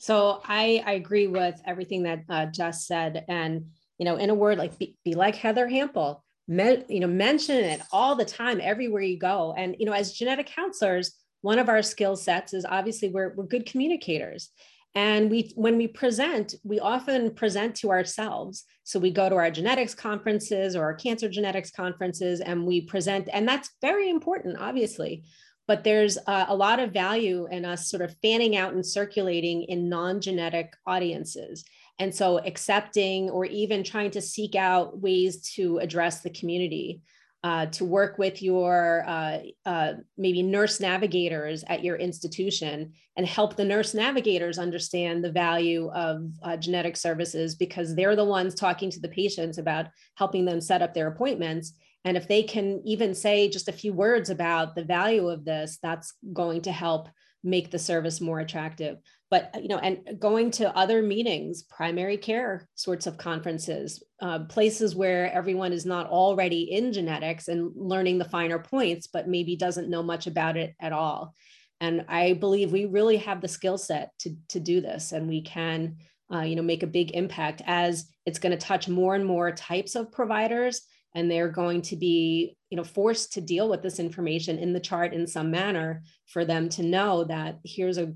So 0.00 0.40
I, 0.44 0.82
I 0.84 0.92
agree 0.94 1.28
with 1.28 1.62
everything 1.64 2.02
that 2.02 2.24
uh, 2.28 2.46
Jess 2.46 2.88
said. 2.88 3.24
And, 3.28 3.66
you 3.96 4.04
know, 4.06 4.16
in 4.16 4.30
a 4.30 4.34
word, 4.34 4.58
like 4.58 4.76
be, 4.76 4.96
be 5.04 5.14
like 5.14 5.36
Heather 5.36 5.68
Hampel, 5.68 6.22
me, 6.48 6.82
you 6.88 6.98
know, 6.98 7.06
mention 7.06 7.58
it 7.58 7.80
all 7.92 8.16
the 8.16 8.24
time, 8.24 8.60
everywhere 8.60 9.02
you 9.02 9.20
go. 9.20 9.54
And, 9.56 9.76
you 9.78 9.86
know, 9.86 9.92
as 9.92 10.14
genetic 10.14 10.46
counselors, 10.46 11.14
one 11.42 11.58
of 11.58 11.68
our 11.68 11.82
skill 11.82 12.16
sets 12.16 12.54
is 12.54 12.66
obviously 12.68 13.08
we're, 13.08 13.34
we're 13.34 13.44
good 13.44 13.66
communicators. 13.66 14.50
And 14.94 15.30
we 15.30 15.52
when 15.54 15.76
we 15.76 15.86
present 15.86 16.54
we 16.64 16.80
often 16.80 17.32
present 17.34 17.76
to 17.76 17.90
ourselves. 17.90 18.64
So 18.82 18.98
we 18.98 19.12
go 19.12 19.28
to 19.28 19.36
our 19.36 19.50
genetics 19.50 19.94
conferences 19.94 20.74
or 20.74 20.82
our 20.82 20.94
cancer 20.94 21.28
genetics 21.28 21.70
conferences 21.70 22.40
and 22.40 22.66
we 22.66 22.80
present 22.80 23.28
and 23.32 23.46
that's 23.46 23.70
very 23.80 24.10
important 24.10 24.56
obviously. 24.58 25.22
But 25.68 25.84
there's 25.84 26.16
a, 26.26 26.46
a 26.48 26.56
lot 26.56 26.80
of 26.80 26.92
value 26.92 27.46
in 27.52 27.64
us 27.64 27.88
sort 27.88 28.02
of 28.02 28.16
fanning 28.20 28.56
out 28.56 28.74
and 28.74 28.84
circulating 28.84 29.62
in 29.62 29.88
non-genetic 29.88 30.74
audiences. 30.84 31.64
And 32.00 32.12
so 32.12 32.38
accepting 32.38 33.30
or 33.30 33.44
even 33.44 33.84
trying 33.84 34.10
to 34.12 34.20
seek 34.20 34.56
out 34.56 34.98
ways 34.98 35.40
to 35.54 35.78
address 35.78 36.22
the 36.22 36.30
community 36.30 37.02
uh, 37.42 37.66
to 37.66 37.84
work 37.84 38.18
with 38.18 38.42
your 38.42 39.02
uh, 39.06 39.38
uh, 39.64 39.92
maybe 40.18 40.42
nurse 40.42 40.78
navigators 40.78 41.64
at 41.68 41.82
your 41.82 41.96
institution 41.96 42.92
and 43.16 43.26
help 43.26 43.56
the 43.56 43.64
nurse 43.64 43.94
navigators 43.94 44.58
understand 44.58 45.24
the 45.24 45.32
value 45.32 45.90
of 45.92 46.30
uh, 46.42 46.56
genetic 46.56 46.96
services 46.96 47.54
because 47.54 47.94
they're 47.94 48.16
the 48.16 48.24
ones 48.24 48.54
talking 48.54 48.90
to 48.90 49.00
the 49.00 49.08
patients 49.08 49.56
about 49.56 49.86
helping 50.16 50.44
them 50.44 50.60
set 50.60 50.82
up 50.82 50.92
their 50.92 51.08
appointments. 51.08 51.72
And 52.04 52.16
if 52.16 52.28
they 52.28 52.42
can 52.42 52.82
even 52.84 53.14
say 53.14 53.48
just 53.48 53.68
a 53.68 53.72
few 53.72 53.94
words 53.94 54.28
about 54.28 54.74
the 54.74 54.84
value 54.84 55.28
of 55.28 55.44
this, 55.44 55.78
that's 55.82 56.12
going 56.32 56.62
to 56.62 56.72
help 56.72 57.08
make 57.42 57.70
the 57.70 57.78
service 57.78 58.20
more 58.20 58.40
attractive 58.40 58.98
but 59.30 59.54
you 59.62 59.68
know 59.68 59.78
and 59.78 60.18
going 60.18 60.50
to 60.50 60.76
other 60.76 61.02
meetings 61.02 61.62
primary 61.62 62.16
care 62.16 62.68
sorts 62.74 63.06
of 63.06 63.16
conferences 63.16 64.02
uh, 64.20 64.40
places 64.40 64.94
where 64.94 65.32
everyone 65.32 65.72
is 65.72 65.86
not 65.86 66.08
already 66.08 66.62
in 66.72 66.92
genetics 66.92 67.48
and 67.48 67.72
learning 67.74 68.18
the 68.18 68.24
finer 68.24 68.58
points 68.58 69.06
but 69.06 69.28
maybe 69.28 69.56
doesn't 69.56 69.88
know 69.88 70.02
much 70.02 70.26
about 70.26 70.56
it 70.56 70.74
at 70.80 70.92
all. 70.92 71.34
And 71.80 72.04
i 72.08 72.34
believe 72.34 72.72
we 72.72 72.84
really 72.86 73.18
have 73.18 73.40
the 73.40 73.48
skill 73.48 73.78
set 73.78 74.10
to, 74.20 74.36
to 74.48 74.60
do 74.60 74.80
this 74.80 75.12
and 75.12 75.28
we 75.28 75.42
can 75.42 75.96
uh, 76.32 76.42
you 76.42 76.56
know 76.56 76.62
make 76.62 76.82
a 76.82 76.88
big 76.98 77.12
impact 77.12 77.62
as 77.66 78.06
it's 78.26 78.38
going 78.38 78.56
to 78.56 78.66
touch 78.66 78.88
more 78.88 79.14
and 79.14 79.24
more 79.24 79.50
types 79.52 79.94
of 79.94 80.12
providers 80.12 80.82
and 81.14 81.30
they're 81.30 81.48
going 81.48 81.82
to 81.82 81.96
be 81.96 82.56
you 82.68 82.76
know 82.76 82.84
forced 82.84 83.32
to 83.32 83.40
deal 83.40 83.68
with 83.68 83.82
this 83.82 83.98
information 83.98 84.58
in 84.58 84.72
the 84.72 84.80
chart 84.80 85.12
in 85.12 85.26
some 85.26 85.50
manner 85.50 86.02
for 86.26 86.44
them 86.44 86.68
to 86.68 86.82
know 86.82 87.24
that 87.24 87.58
here's 87.64 87.98
a 87.98 88.14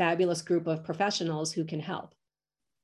fabulous 0.00 0.40
group 0.40 0.66
of 0.66 0.82
professionals 0.82 1.52
who 1.52 1.62
can 1.62 1.78
help. 1.78 2.14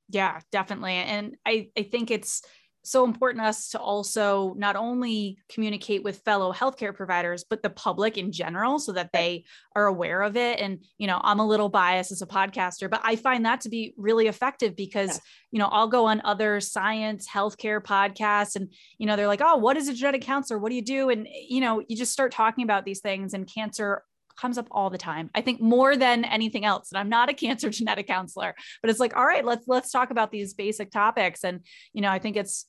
Yeah 0.07 0.39
definitely. 0.51 0.93
And 0.93 1.35
i 1.45 1.69
i 1.75 1.81
think 1.81 2.11
it's 2.11 2.43
so 2.83 3.03
important 3.03 3.43
us 3.43 3.69
to 3.69 3.79
also 3.79 4.53
not 4.57 4.77
only 4.77 5.37
communicate 5.49 6.03
with 6.03 6.19
fellow 6.19 6.53
healthcare 6.53 6.95
providers 6.95 7.43
but 7.49 7.61
the 7.61 7.69
public 7.71 8.17
in 8.17 8.31
general 8.31 8.79
so 8.79 8.93
that 8.93 9.11
they 9.11 9.43
are 9.75 9.87
aware 9.87 10.21
of 10.21 10.37
it. 10.37 10.59
And 10.61 10.85
you 10.99 11.07
know 11.07 11.19
i'm 11.23 11.39
a 11.39 11.47
little 11.47 11.69
biased 11.69 12.11
as 12.11 12.21
a 12.21 12.27
podcaster 12.27 12.87
but 12.87 13.01
i 13.03 13.15
find 13.15 13.43
that 13.45 13.61
to 13.61 13.69
be 13.69 13.95
really 13.97 14.27
effective 14.27 14.75
because 14.75 15.13
yeah. 15.15 15.19
you 15.53 15.59
know 15.59 15.69
i'll 15.77 15.89
go 15.97 16.05
on 16.05 16.21
other 16.23 16.61
science 16.61 17.27
healthcare 17.27 17.81
podcasts 17.81 18.55
and 18.55 18.71
you 18.99 19.07
know 19.07 19.15
they're 19.15 19.33
like 19.33 19.41
oh 19.43 19.57
what 19.57 19.75
is 19.75 19.87
a 19.89 19.93
genetic 19.93 20.21
counselor? 20.21 20.59
What 20.59 20.69
do 20.69 20.75
you 20.75 20.87
do? 20.97 21.09
And 21.09 21.27
you 21.55 21.61
know 21.61 21.83
you 21.87 21.97
just 21.97 22.13
start 22.13 22.31
talking 22.31 22.63
about 22.63 22.85
these 22.85 23.01
things 23.01 23.33
and 23.33 23.51
cancer 23.51 24.03
comes 24.37 24.57
up 24.57 24.67
all 24.71 24.89
the 24.89 24.97
time. 24.97 25.29
I 25.35 25.41
think 25.41 25.59
more 25.59 25.95
than 25.97 26.23
anything 26.25 26.65
else. 26.65 26.91
And 26.91 26.99
I'm 26.99 27.09
not 27.09 27.29
a 27.29 27.33
cancer 27.33 27.69
genetic 27.71 28.07
counselor, 28.07 28.55
but 28.81 28.89
it's 28.89 28.99
like, 28.99 29.15
all 29.15 29.25
right, 29.25 29.45
let's 29.45 29.67
let's 29.67 29.91
talk 29.91 30.11
about 30.11 30.31
these 30.31 30.53
basic 30.53 30.91
topics. 30.91 31.43
And 31.43 31.61
you 31.93 32.01
know, 32.01 32.09
I 32.09 32.19
think 32.19 32.37
it's 32.37 32.65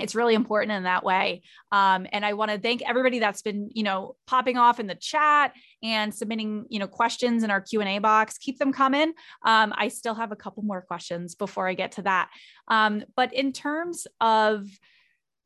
it's 0.00 0.14
really 0.14 0.34
important 0.34 0.72
in 0.72 0.82
that 0.84 1.04
way 1.04 1.42
um, 1.72 2.06
and 2.12 2.24
i 2.24 2.32
want 2.32 2.50
to 2.50 2.58
thank 2.58 2.82
everybody 2.82 3.18
that's 3.18 3.42
been 3.42 3.70
you 3.72 3.82
know 3.82 4.16
popping 4.26 4.56
off 4.56 4.80
in 4.80 4.86
the 4.86 4.94
chat 4.94 5.52
and 5.82 6.14
submitting 6.14 6.64
you 6.68 6.78
know 6.78 6.86
questions 6.86 7.42
in 7.42 7.50
our 7.50 7.60
q&a 7.60 7.98
box 7.98 8.38
keep 8.38 8.58
them 8.58 8.72
coming 8.72 9.12
um, 9.44 9.72
i 9.76 9.88
still 9.88 10.14
have 10.14 10.32
a 10.32 10.36
couple 10.36 10.62
more 10.62 10.82
questions 10.82 11.34
before 11.34 11.68
i 11.68 11.74
get 11.74 11.92
to 11.92 12.02
that 12.02 12.28
um, 12.68 13.04
but 13.16 13.32
in 13.32 13.52
terms 13.52 14.06
of 14.20 14.66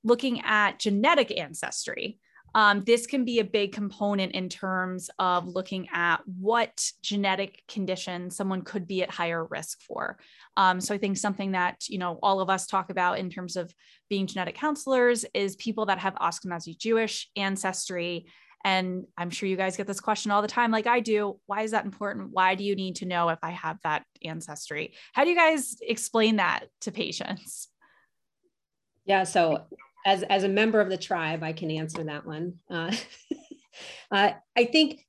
looking 0.05 0.41
at 0.43 0.79
genetic 0.79 1.37
ancestry 1.37 2.19
um, 2.55 2.83
this 2.85 3.07
can 3.07 3.25
be 3.25 3.41
a 3.41 3.45
big 3.45 3.73
component 3.73 4.33
in 4.33 4.49
terms 4.49 5.11
of 5.19 5.47
looking 5.47 5.89
at 5.93 6.19
what 6.27 6.91
genetic 7.03 7.63
condition 7.69 8.31
someone 8.31 8.63
could 8.63 8.87
be 8.87 9.03
at 9.03 9.11
higher 9.11 9.45
risk 9.45 9.81
for. 9.83 10.19
Um, 10.57 10.81
so 10.81 10.95
I 10.95 10.99
think 10.99 11.17
something 11.17 11.53
that 11.53 11.89
you 11.89 11.99
know 11.99 12.19
all 12.23 12.41
of 12.41 12.51
us 12.51 12.67
talk 12.67 12.91
about 12.91 13.19
in 13.19 13.31
terms 13.31 13.57
of 13.57 13.73
being 14.09 14.27
genetic 14.27 14.55
counselors 14.55 15.25
is 15.35 15.57
people 15.57 15.87
that 15.87 15.99
have 15.99 16.15
Ashkenazi 16.15 16.77
Jewish 16.79 17.29
ancestry. 17.37 18.27
And 18.65 19.05
I'm 19.17 19.31
sure 19.31 19.49
you 19.49 19.57
guys 19.57 19.77
get 19.77 19.87
this 19.87 20.01
question 20.01 20.33
all 20.33 20.43
the 20.43 20.49
time, 20.49 20.73
like 20.73 20.89
I 20.89 20.99
do. 21.01 21.39
Why 21.47 21.63
is 21.63 21.71
that 21.71 21.85
important? 21.85 22.31
Why 22.33 22.57
do 22.57 22.65
you 22.65 22.75
need 22.75 22.97
to 22.97 23.07
know 23.07 23.29
if 23.29 23.39
I 23.43 23.51
have 23.51 23.79
that 23.85 24.05
ancestry? 24.25 24.95
How 25.13 25.25
do 25.25 25.31
you 25.31 25.37
guys 25.37 25.77
explain 25.81 26.37
that 26.37 26.67
to 26.81 26.91
patients? 26.91 27.69
Yeah, 29.05 29.25
so 29.25 29.65
as 30.09 30.23
as 30.25 30.45
a 30.45 30.49
member 30.49 30.81
of 30.81 30.89
the 30.89 30.97
tribe, 30.97 31.43
I 31.43 31.53
can 31.53 31.71
answer 31.71 32.03
that 32.05 32.25
one. 32.25 32.55
Uh, 32.71 32.93
uh, 34.11 34.31
I 34.57 34.65
think 34.65 35.05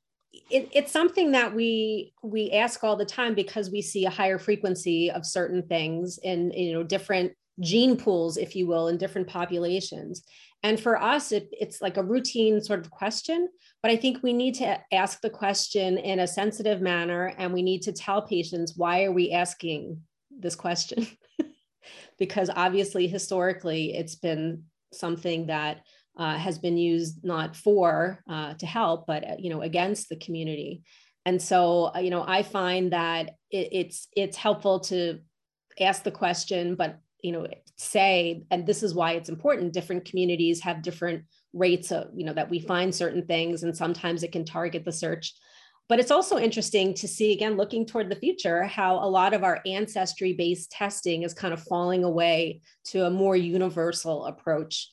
it, 0.52 0.70
it's 0.74 0.92
something 0.92 1.32
that 1.32 1.56
we 1.56 2.14
we 2.22 2.52
ask 2.52 2.84
all 2.84 2.98
the 2.98 3.06
time 3.06 3.34
because 3.34 3.72
we 3.72 3.82
see 3.82 4.06
a 4.06 4.10
higher 4.10 4.38
frequency 4.38 5.10
of 5.10 5.26
certain 5.26 5.64
things 5.64 6.20
in 6.22 6.52
you 6.52 6.74
know 6.74 6.84
different 6.84 7.32
gene 7.62 7.96
pools, 7.96 8.36
if 8.38 8.56
you 8.56 8.68
will, 8.68 8.90
in 8.90 8.98
different 8.98 9.28
populations. 9.28 10.24
And 10.64 10.78
for 10.78 11.02
us, 11.02 11.32
it, 11.32 11.48
it's 11.54 11.82
like 11.82 11.96
a 11.96 12.04
routine 12.04 12.62
sort 12.62 12.82
of 12.82 12.92
question, 12.92 13.48
but 13.82 13.92
I 13.92 13.96
think 13.96 14.22
we 14.22 14.34
need 14.34 14.56
to 14.56 14.78
ask 14.94 15.22
the 15.22 15.30
question 15.30 15.98
in 15.98 16.20
a 16.20 16.28
sensitive 16.28 16.82
manner, 16.82 17.34
and 17.38 17.54
we 17.54 17.62
need 17.62 17.82
to 17.84 17.94
tell 17.94 18.22
patients 18.22 18.74
why 18.76 19.06
are 19.06 19.14
we 19.14 19.32
asking 19.32 20.02
this 20.30 20.56
question. 20.56 21.08
because 22.20 22.50
obviously 22.54 23.08
historically 23.08 23.96
it's 23.96 24.16
been 24.16 24.64
something 24.94 25.48
that 25.48 25.82
uh, 26.18 26.38
has 26.38 26.60
been 26.60 26.78
used 26.78 27.24
not 27.24 27.56
for 27.56 28.22
uh, 28.30 28.54
to 28.56 28.66
help, 28.66 29.08
but 29.08 29.24
uh, 29.24 29.36
you 29.40 29.50
know 29.50 29.62
against 29.62 30.10
the 30.10 30.18
community. 30.18 30.84
And 31.26 31.42
so 31.42 31.92
uh, 31.96 32.00
you 32.00 32.10
know 32.10 32.24
I 32.28 32.44
find 32.44 32.94
that 32.94 33.32
it, 33.52 33.70
it's 33.72 34.08
it's 34.16 34.38
helpful 34.38 34.82
to 34.82 35.20
ask 35.80 36.04
the 36.04 36.12
question, 36.12 36.76
but 36.76 37.00
you 37.24 37.32
know 37.32 37.48
say, 37.78 38.44
and 38.52 38.66
this 38.66 38.84
is 38.84 38.94
why 38.94 39.14
it's 39.14 39.30
important. 39.30 39.74
Different 39.74 40.06
communities 40.06 40.62
have 40.62 40.82
different 40.82 41.24
rates 41.54 41.92
of 41.92 42.08
you 42.16 42.26
know 42.26 42.34
that 42.34 42.50
we 42.50 42.60
find 42.60 42.94
certain 42.94 43.26
things, 43.26 43.64
and 43.64 43.76
sometimes 43.76 44.24
it 44.24 44.32
can 44.32 44.46
target 44.46 44.84
the 44.86 44.92
search. 44.92 45.34
But 45.90 46.00
it's 46.00 46.12
also 46.12 46.38
interesting 46.38 46.94
to 46.94 47.08
see, 47.08 47.34
again, 47.34 47.58
looking 47.58 47.84
toward 47.84 48.10
the 48.10 48.16
future, 48.16 48.64
how 48.64 49.04
a 49.04 49.10
lot 49.10 49.34
of 49.34 49.44
our 49.44 49.60
ancestry 49.66 50.34
based 50.34 50.72
testing 50.72 51.24
is 51.24 51.34
kind 51.34 51.52
of 51.52 51.64
falling 51.64 52.04
away 52.04 52.62
to 52.86 53.06
a 53.06 53.10
more 53.10 53.36
universal 53.36 54.26
approach. 54.26 54.92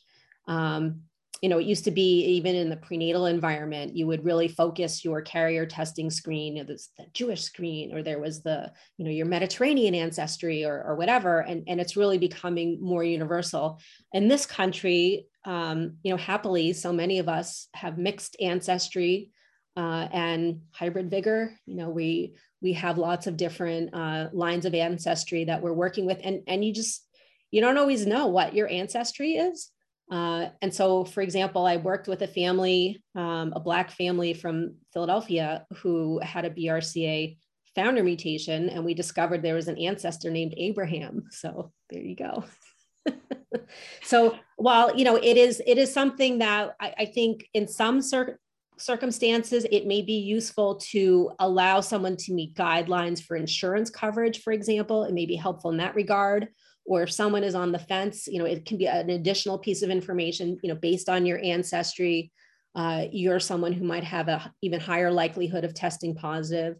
Um, 0.48 1.02
you 1.42 1.50
know, 1.50 1.58
it 1.58 1.66
used 1.66 1.84
to 1.84 1.90
be 1.90 2.24
even 2.24 2.54
in 2.54 2.70
the 2.70 2.78
prenatal 2.78 3.26
environment, 3.26 3.94
you 3.94 4.06
would 4.06 4.24
really 4.24 4.48
focus 4.48 5.04
your 5.04 5.20
carrier 5.20 5.66
testing 5.66 6.08
screen, 6.08 6.64
there's 6.66 6.88
the 6.96 7.04
Jewish 7.12 7.42
screen, 7.42 7.94
or 7.94 8.02
there 8.02 8.18
was 8.18 8.42
the, 8.42 8.72
you 8.96 9.04
know, 9.04 9.10
your 9.10 9.26
Mediterranean 9.26 9.94
ancestry 9.94 10.64
or, 10.64 10.82
or 10.82 10.96
whatever. 10.96 11.40
And, 11.40 11.64
and 11.66 11.78
it's 11.78 11.94
really 11.94 12.16
becoming 12.16 12.78
more 12.80 13.04
universal. 13.04 13.80
In 14.14 14.28
this 14.28 14.46
country, 14.46 15.26
um, 15.44 15.98
you 16.02 16.10
know, 16.10 16.16
happily, 16.16 16.72
so 16.72 16.90
many 16.90 17.18
of 17.18 17.28
us 17.28 17.68
have 17.74 17.98
mixed 17.98 18.36
ancestry 18.40 19.30
uh, 19.76 20.08
and 20.12 20.62
hybrid 20.72 21.10
vigor. 21.10 21.54
You 21.66 21.76
know, 21.76 21.90
we 21.90 22.34
we 22.62 22.72
have 22.74 22.98
lots 22.98 23.26
of 23.26 23.36
different 23.36 23.94
uh, 23.94 24.28
lines 24.32 24.64
of 24.64 24.74
ancestry 24.74 25.44
that 25.44 25.62
we're 25.62 25.72
working 25.72 26.06
with, 26.06 26.20
and 26.22 26.42
and 26.46 26.64
you 26.64 26.72
just 26.72 27.06
you 27.50 27.60
don't 27.60 27.78
always 27.78 28.06
know 28.06 28.26
what 28.26 28.54
your 28.54 28.68
ancestry 28.68 29.32
is. 29.32 29.70
Uh, 30.10 30.48
and 30.62 30.72
so, 30.72 31.04
for 31.04 31.20
example, 31.20 31.66
I 31.66 31.78
worked 31.78 32.06
with 32.06 32.22
a 32.22 32.28
family, 32.28 33.02
um, 33.14 33.52
a 33.56 33.60
Black 33.60 33.90
family 33.90 34.34
from 34.34 34.76
Philadelphia, 34.92 35.66
who 35.78 36.20
had 36.20 36.44
a 36.44 36.50
BRCA 36.50 37.36
founder 37.74 38.04
mutation, 38.04 38.68
and 38.68 38.84
we 38.84 38.94
discovered 38.94 39.42
there 39.42 39.54
was 39.54 39.68
an 39.68 39.78
ancestor 39.78 40.30
named 40.30 40.54
Abraham. 40.56 41.24
So 41.30 41.72
there 41.90 42.02
you 42.02 42.16
go. 42.16 42.44
so 44.02 44.36
while 44.56 44.96
you 44.96 45.04
know 45.04 45.16
it 45.16 45.36
is 45.36 45.62
it 45.66 45.78
is 45.78 45.92
something 45.92 46.38
that 46.38 46.74
I, 46.80 46.94
I 47.00 47.04
think 47.06 47.48
in 47.52 47.68
some 47.68 48.00
cir- 48.00 48.38
circumstances, 48.78 49.66
it 49.70 49.86
may 49.86 50.02
be 50.02 50.18
useful 50.18 50.76
to 50.76 51.30
allow 51.38 51.80
someone 51.80 52.16
to 52.18 52.32
meet 52.32 52.54
guidelines 52.54 53.22
for 53.22 53.36
insurance 53.36 53.90
coverage, 53.90 54.42
for 54.42 54.52
example. 54.52 55.04
It 55.04 55.14
may 55.14 55.26
be 55.26 55.36
helpful 55.36 55.70
in 55.70 55.78
that 55.78 55.94
regard. 55.94 56.48
Or 56.84 57.02
if 57.02 57.10
someone 57.10 57.42
is 57.42 57.54
on 57.54 57.72
the 57.72 57.78
fence, 57.78 58.28
you 58.28 58.38
know, 58.38 58.44
it 58.44 58.64
can 58.64 58.78
be 58.78 58.86
an 58.86 59.10
additional 59.10 59.58
piece 59.58 59.82
of 59.82 59.90
information, 59.90 60.58
you 60.62 60.68
know, 60.68 60.78
based 60.78 61.08
on 61.08 61.26
your 61.26 61.40
ancestry. 61.42 62.30
Uh, 62.74 63.06
you're 63.10 63.40
someone 63.40 63.72
who 63.72 63.84
might 63.84 64.04
have 64.04 64.28
a 64.28 64.52
even 64.62 64.78
higher 64.78 65.10
likelihood 65.10 65.64
of 65.64 65.74
testing 65.74 66.14
positive. 66.14 66.76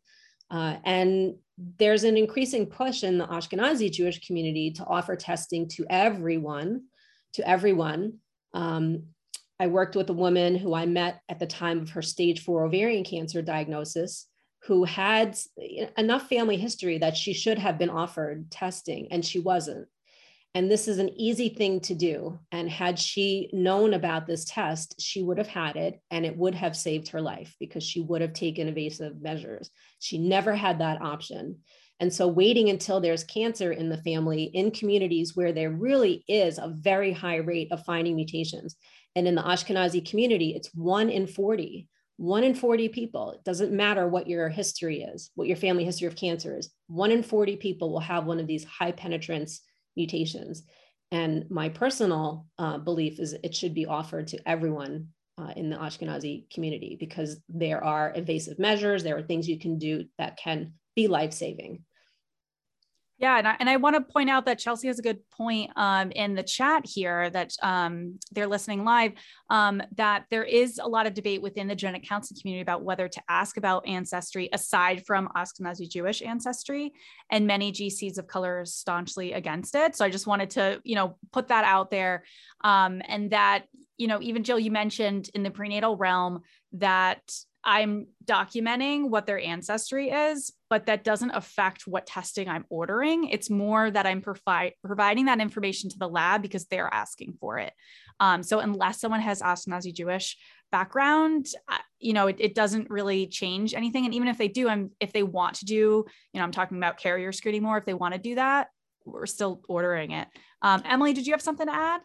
Uh, 0.50 0.76
and 0.84 1.34
there's 1.78 2.04
an 2.04 2.16
increasing 2.16 2.66
push 2.66 3.02
in 3.02 3.18
the 3.18 3.26
Ashkenazi 3.26 3.90
Jewish 3.90 4.24
community 4.26 4.70
to 4.72 4.84
offer 4.84 5.16
testing 5.16 5.68
to 5.70 5.86
everyone, 5.88 6.84
to 7.32 7.48
everyone. 7.48 8.18
Um, 8.54 9.04
I 9.58 9.68
worked 9.68 9.96
with 9.96 10.10
a 10.10 10.14
woman 10.14 10.54
who 10.54 10.74
I 10.74 10.86
met 10.86 11.20
at 11.28 11.38
the 11.38 11.46
time 11.46 11.80
of 11.80 11.90
her 11.90 12.02
stage 12.02 12.42
four 12.42 12.64
ovarian 12.64 13.04
cancer 13.04 13.42
diagnosis 13.42 14.26
who 14.64 14.84
had 14.84 15.36
enough 15.96 16.28
family 16.28 16.56
history 16.56 16.98
that 16.98 17.16
she 17.16 17.32
should 17.32 17.58
have 17.58 17.78
been 17.78 17.90
offered 17.90 18.50
testing 18.50 19.08
and 19.10 19.24
she 19.24 19.38
wasn't. 19.38 19.86
And 20.54 20.70
this 20.70 20.88
is 20.88 20.98
an 20.98 21.10
easy 21.10 21.50
thing 21.50 21.80
to 21.80 21.94
do. 21.94 22.38
And 22.50 22.68
had 22.70 22.98
she 22.98 23.50
known 23.52 23.92
about 23.92 24.26
this 24.26 24.46
test, 24.46 25.00
she 25.00 25.22
would 25.22 25.36
have 25.38 25.46
had 25.46 25.76
it 25.76 26.00
and 26.10 26.24
it 26.24 26.36
would 26.36 26.54
have 26.54 26.74
saved 26.74 27.08
her 27.08 27.20
life 27.20 27.54
because 27.60 27.84
she 27.84 28.00
would 28.00 28.22
have 28.22 28.32
taken 28.32 28.66
evasive 28.66 29.20
measures. 29.20 29.70
She 29.98 30.18
never 30.18 30.54
had 30.54 30.78
that 30.78 31.02
option. 31.02 31.58
And 32.00 32.12
so, 32.12 32.26
waiting 32.26 32.68
until 32.68 33.00
there's 33.00 33.24
cancer 33.24 33.72
in 33.72 33.88
the 33.88 34.02
family 34.02 34.44
in 34.44 34.70
communities 34.70 35.36
where 35.36 35.52
there 35.52 35.70
really 35.70 36.24
is 36.28 36.58
a 36.58 36.74
very 36.74 37.12
high 37.12 37.36
rate 37.36 37.70
of 37.70 37.84
finding 37.84 38.16
mutations, 38.16 38.76
and 39.16 39.26
in 39.26 39.34
the 39.34 39.42
Ashkenazi 39.42 40.08
community, 40.08 40.50
it's 40.54 40.70
one 40.74 41.08
in 41.08 41.26
40, 41.26 41.88
one 42.18 42.44
in 42.44 42.54
40 42.54 42.90
people. 42.90 43.32
It 43.32 43.42
doesn't 43.44 43.72
matter 43.72 44.06
what 44.06 44.28
your 44.28 44.50
history 44.50 45.00
is, 45.02 45.30
what 45.34 45.48
your 45.48 45.56
family 45.56 45.84
history 45.84 46.06
of 46.06 46.14
cancer 46.14 46.56
is. 46.56 46.70
One 46.86 47.10
in 47.10 47.22
40 47.22 47.56
people 47.56 47.90
will 47.90 48.00
have 48.00 48.26
one 48.26 48.38
of 48.38 48.46
these 48.46 48.64
high 48.64 48.92
penetrance 48.92 49.62
mutations. 49.96 50.64
And 51.10 51.46
my 51.50 51.70
personal 51.70 52.46
uh, 52.58 52.76
belief 52.76 53.18
is 53.18 53.32
it 53.32 53.54
should 53.54 53.72
be 53.72 53.86
offered 53.86 54.26
to 54.28 54.48
everyone 54.48 55.08
uh, 55.38 55.52
in 55.56 55.70
the 55.70 55.76
Ashkenazi 55.76 56.50
community 56.50 56.98
because 57.00 57.40
there 57.48 57.82
are 57.82 58.12
evasive 58.14 58.58
measures, 58.58 59.02
there 59.02 59.16
are 59.16 59.22
things 59.22 59.48
you 59.48 59.58
can 59.58 59.78
do 59.78 60.04
that 60.18 60.36
can 60.36 60.74
be 60.94 61.08
life 61.08 61.32
saving. 61.32 61.84
Yeah, 63.18 63.38
and 63.38 63.48
I, 63.48 63.56
and 63.60 63.70
I 63.70 63.76
want 63.76 63.96
to 63.96 64.12
point 64.12 64.28
out 64.28 64.44
that 64.44 64.58
Chelsea 64.58 64.88
has 64.88 64.98
a 64.98 65.02
good 65.02 65.18
point 65.30 65.70
um, 65.74 66.10
in 66.10 66.34
the 66.34 66.42
chat 66.42 66.84
here 66.84 67.30
that 67.30 67.50
um, 67.62 68.18
they're 68.32 68.46
listening 68.46 68.84
live. 68.84 69.12
Um, 69.48 69.82
that 69.94 70.26
there 70.28 70.44
is 70.44 70.78
a 70.82 70.86
lot 70.86 71.06
of 71.06 71.14
debate 71.14 71.40
within 71.40 71.66
the 71.66 71.74
genetic 71.74 72.06
counseling 72.06 72.38
community 72.38 72.60
about 72.60 72.82
whether 72.82 73.08
to 73.08 73.22
ask 73.26 73.56
about 73.56 73.86
ancestry 73.86 74.50
aside 74.52 75.06
from 75.06 75.30
Ashkenazi 75.34 75.88
Jewish 75.88 76.20
ancestry, 76.20 76.92
and 77.30 77.46
many 77.46 77.72
GCs 77.72 78.18
of 78.18 78.26
color 78.26 78.60
are 78.60 78.66
staunchly 78.66 79.32
against 79.32 79.74
it. 79.74 79.96
So 79.96 80.04
I 80.04 80.10
just 80.10 80.26
wanted 80.26 80.50
to 80.50 80.82
you 80.84 80.94
know 80.94 81.16
put 81.32 81.48
that 81.48 81.64
out 81.64 81.90
there, 81.90 82.24
um, 82.64 83.00
and 83.08 83.30
that 83.30 83.64
you 83.96 84.08
know 84.08 84.20
even 84.20 84.44
Jill, 84.44 84.58
you 84.58 84.70
mentioned 84.70 85.30
in 85.32 85.42
the 85.42 85.50
prenatal 85.50 85.96
realm 85.96 86.42
that 86.72 87.22
I'm 87.66 88.06
documenting 88.24 89.10
what 89.10 89.26
their 89.26 89.40
ancestry 89.40 90.10
is, 90.10 90.52
but 90.70 90.86
that 90.86 91.02
doesn't 91.02 91.32
affect 91.32 91.86
what 91.86 92.06
testing 92.06 92.48
I'm 92.48 92.64
ordering. 92.70 93.28
It's 93.28 93.50
more 93.50 93.90
that 93.90 94.06
I'm 94.06 94.22
provi- 94.22 94.76
providing 94.84 95.24
that 95.24 95.40
information 95.40 95.90
to 95.90 95.98
the 95.98 96.08
lab 96.08 96.42
because 96.42 96.66
they're 96.66 96.92
asking 96.94 97.34
for 97.40 97.58
it. 97.58 97.72
Um, 98.20 98.44
so 98.44 98.60
unless 98.60 99.00
someone 99.00 99.20
has 99.20 99.42
Ashkenazi 99.42 99.92
Jewish 99.92 100.36
background, 100.70 101.46
you 101.98 102.12
know, 102.12 102.28
it, 102.28 102.36
it, 102.38 102.54
doesn't 102.54 102.88
really 102.88 103.26
change 103.26 103.74
anything. 103.74 104.04
And 104.04 104.14
even 104.14 104.28
if 104.28 104.38
they 104.38 104.48
do, 104.48 104.68
I'm 104.68 104.92
if 105.00 105.12
they 105.12 105.24
want 105.24 105.56
to 105.56 105.64
do, 105.64 105.74
you 105.74 106.06
know, 106.38 106.42
I'm 106.42 106.52
talking 106.52 106.76
about 106.78 106.98
carrier 106.98 107.32
screening 107.32 107.62
more. 107.62 107.78
If 107.78 107.84
they 107.84 107.94
want 107.94 108.14
to 108.14 108.20
do 108.20 108.36
that, 108.36 108.68
we're 109.04 109.26
still 109.26 109.60
ordering 109.68 110.12
it. 110.12 110.28
Um, 110.62 110.82
Emily, 110.84 111.12
did 111.12 111.26
you 111.26 111.32
have 111.32 111.42
something 111.42 111.66
to 111.66 111.74
add? 111.74 112.00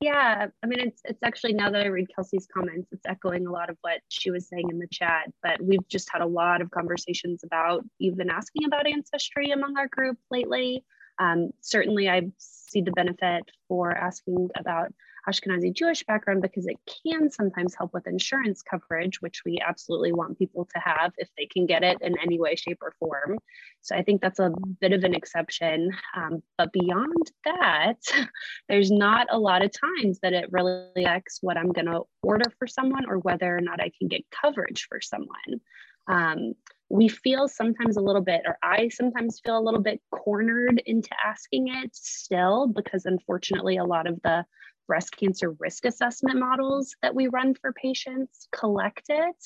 Yeah, 0.00 0.46
I 0.62 0.66
mean, 0.66 0.78
it's 0.78 1.02
it's 1.04 1.22
actually 1.24 1.54
now 1.54 1.70
that 1.70 1.82
I 1.82 1.86
read 1.86 2.06
Kelsey's 2.14 2.46
comments, 2.54 2.88
it's 2.92 3.04
echoing 3.04 3.46
a 3.48 3.50
lot 3.50 3.68
of 3.68 3.76
what 3.80 4.00
she 4.08 4.30
was 4.30 4.48
saying 4.48 4.66
in 4.70 4.78
the 4.78 4.86
chat. 4.86 5.32
But 5.42 5.60
we've 5.60 5.86
just 5.88 6.08
had 6.12 6.22
a 6.22 6.26
lot 6.26 6.60
of 6.60 6.70
conversations 6.70 7.42
about 7.42 7.84
you've 7.98 8.16
been 8.16 8.30
asking 8.30 8.64
about 8.64 8.86
ancestry 8.86 9.50
among 9.50 9.76
our 9.76 9.88
group 9.88 10.16
lately. 10.30 10.84
Um, 11.18 11.50
certainly, 11.62 12.08
I 12.08 12.30
see 12.38 12.80
the 12.80 12.92
benefit 12.92 13.50
for 13.66 13.90
asking 13.92 14.50
about 14.56 14.94
Ashkenazi 15.28 15.74
Jewish 15.74 16.04
background 16.04 16.42
because 16.42 16.66
it 16.66 16.76
can 17.02 17.30
sometimes 17.30 17.74
help 17.74 17.94
with 17.94 18.06
insurance 18.06 18.62
coverage, 18.62 19.20
which 19.20 19.42
we 19.44 19.60
absolutely 19.66 20.12
want 20.12 20.38
people 20.38 20.66
to 20.74 20.80
have 20.80 21.12
if 21.18 21.28
they 21.36 21.46
can 21.46 21.66
get 21.66 21.82
it 21.82 21.98
in 22.00 22.18
any 22.18 22.38
way, 22.38 22.54
shape, 22.54 22.78
or 22.82 22.94
form. 22.98 23.38
So 23.80 23.96
I 23.96 24.02
think 24.02 24.20
that's 24.20 24.38
a 24.38 24.52
bit 24.80 24.92
of 24.92 25.04
an 25.04 25.14
exception. 25.14 25.90
Um, 26.16 26.42
but 26.56 26.72
beyond 26.72 27.30
that, 27.44 27.98
there's 28.68 28.90
not 28.90 29.26
a 29.30 29.38
lot 29.38 29.64
of 29.64 29.70
times 29.72 30.18
that 30.22 30.32
it 30.32 30.52
really 30.52 31.04
affects 31.04 31.38
what 31.40 31.56
I'm 31.56 31.72
going 31.72 31.86
to 31.86 32.02
order 32.22 32.50
for 32.58 32.66
someone 32.66 33.08
or 33.08 33.18
whether 33.18 33.56
or 33.56 33.60
not 33.60 33.80
I 33.80 33.90
can 33.98 34.08
get 34.08 34.24
coverage 34.30 34.86
for 34.88 35.00
someone. 35.00 35.60
Um, 36.06 36.54
we 36.90 37.08
feel 37.08 37.48
sometimes 37.48 37.96
a 37.96 38.00
little 38.00 38.22
bit, 38.22 38.42
or 38.46 38.56
I 38.62 38.88
sometimes 38.88 39.40
feel 39.44 39.58
a 39.58 39.60
little 39.60 39.82
bit 39.82 40.00
cornered 40.10 40.82
into 40.86 41.10
asking 41.24 41.68
it 41.68 41.94
still, 41.94 42.66
because 42.66 43.04
unfortunately, 43.04 43.76
a 43.76 43.84
lot 43.84 44.06
of 44.06 44.18
the 44.22 44.44
breast 44.88 45.16
cancer 45.16 45.50
risk 45.60 45.84
assessment 45.84 46.38
models 46.38 46.96
that 47.02 47.14
we 47.14 47.28
run 47.28 47.54
for 47.54 47.72
patients 47.72 48.48
collect 48.52 49.04
it. 49.08 49.44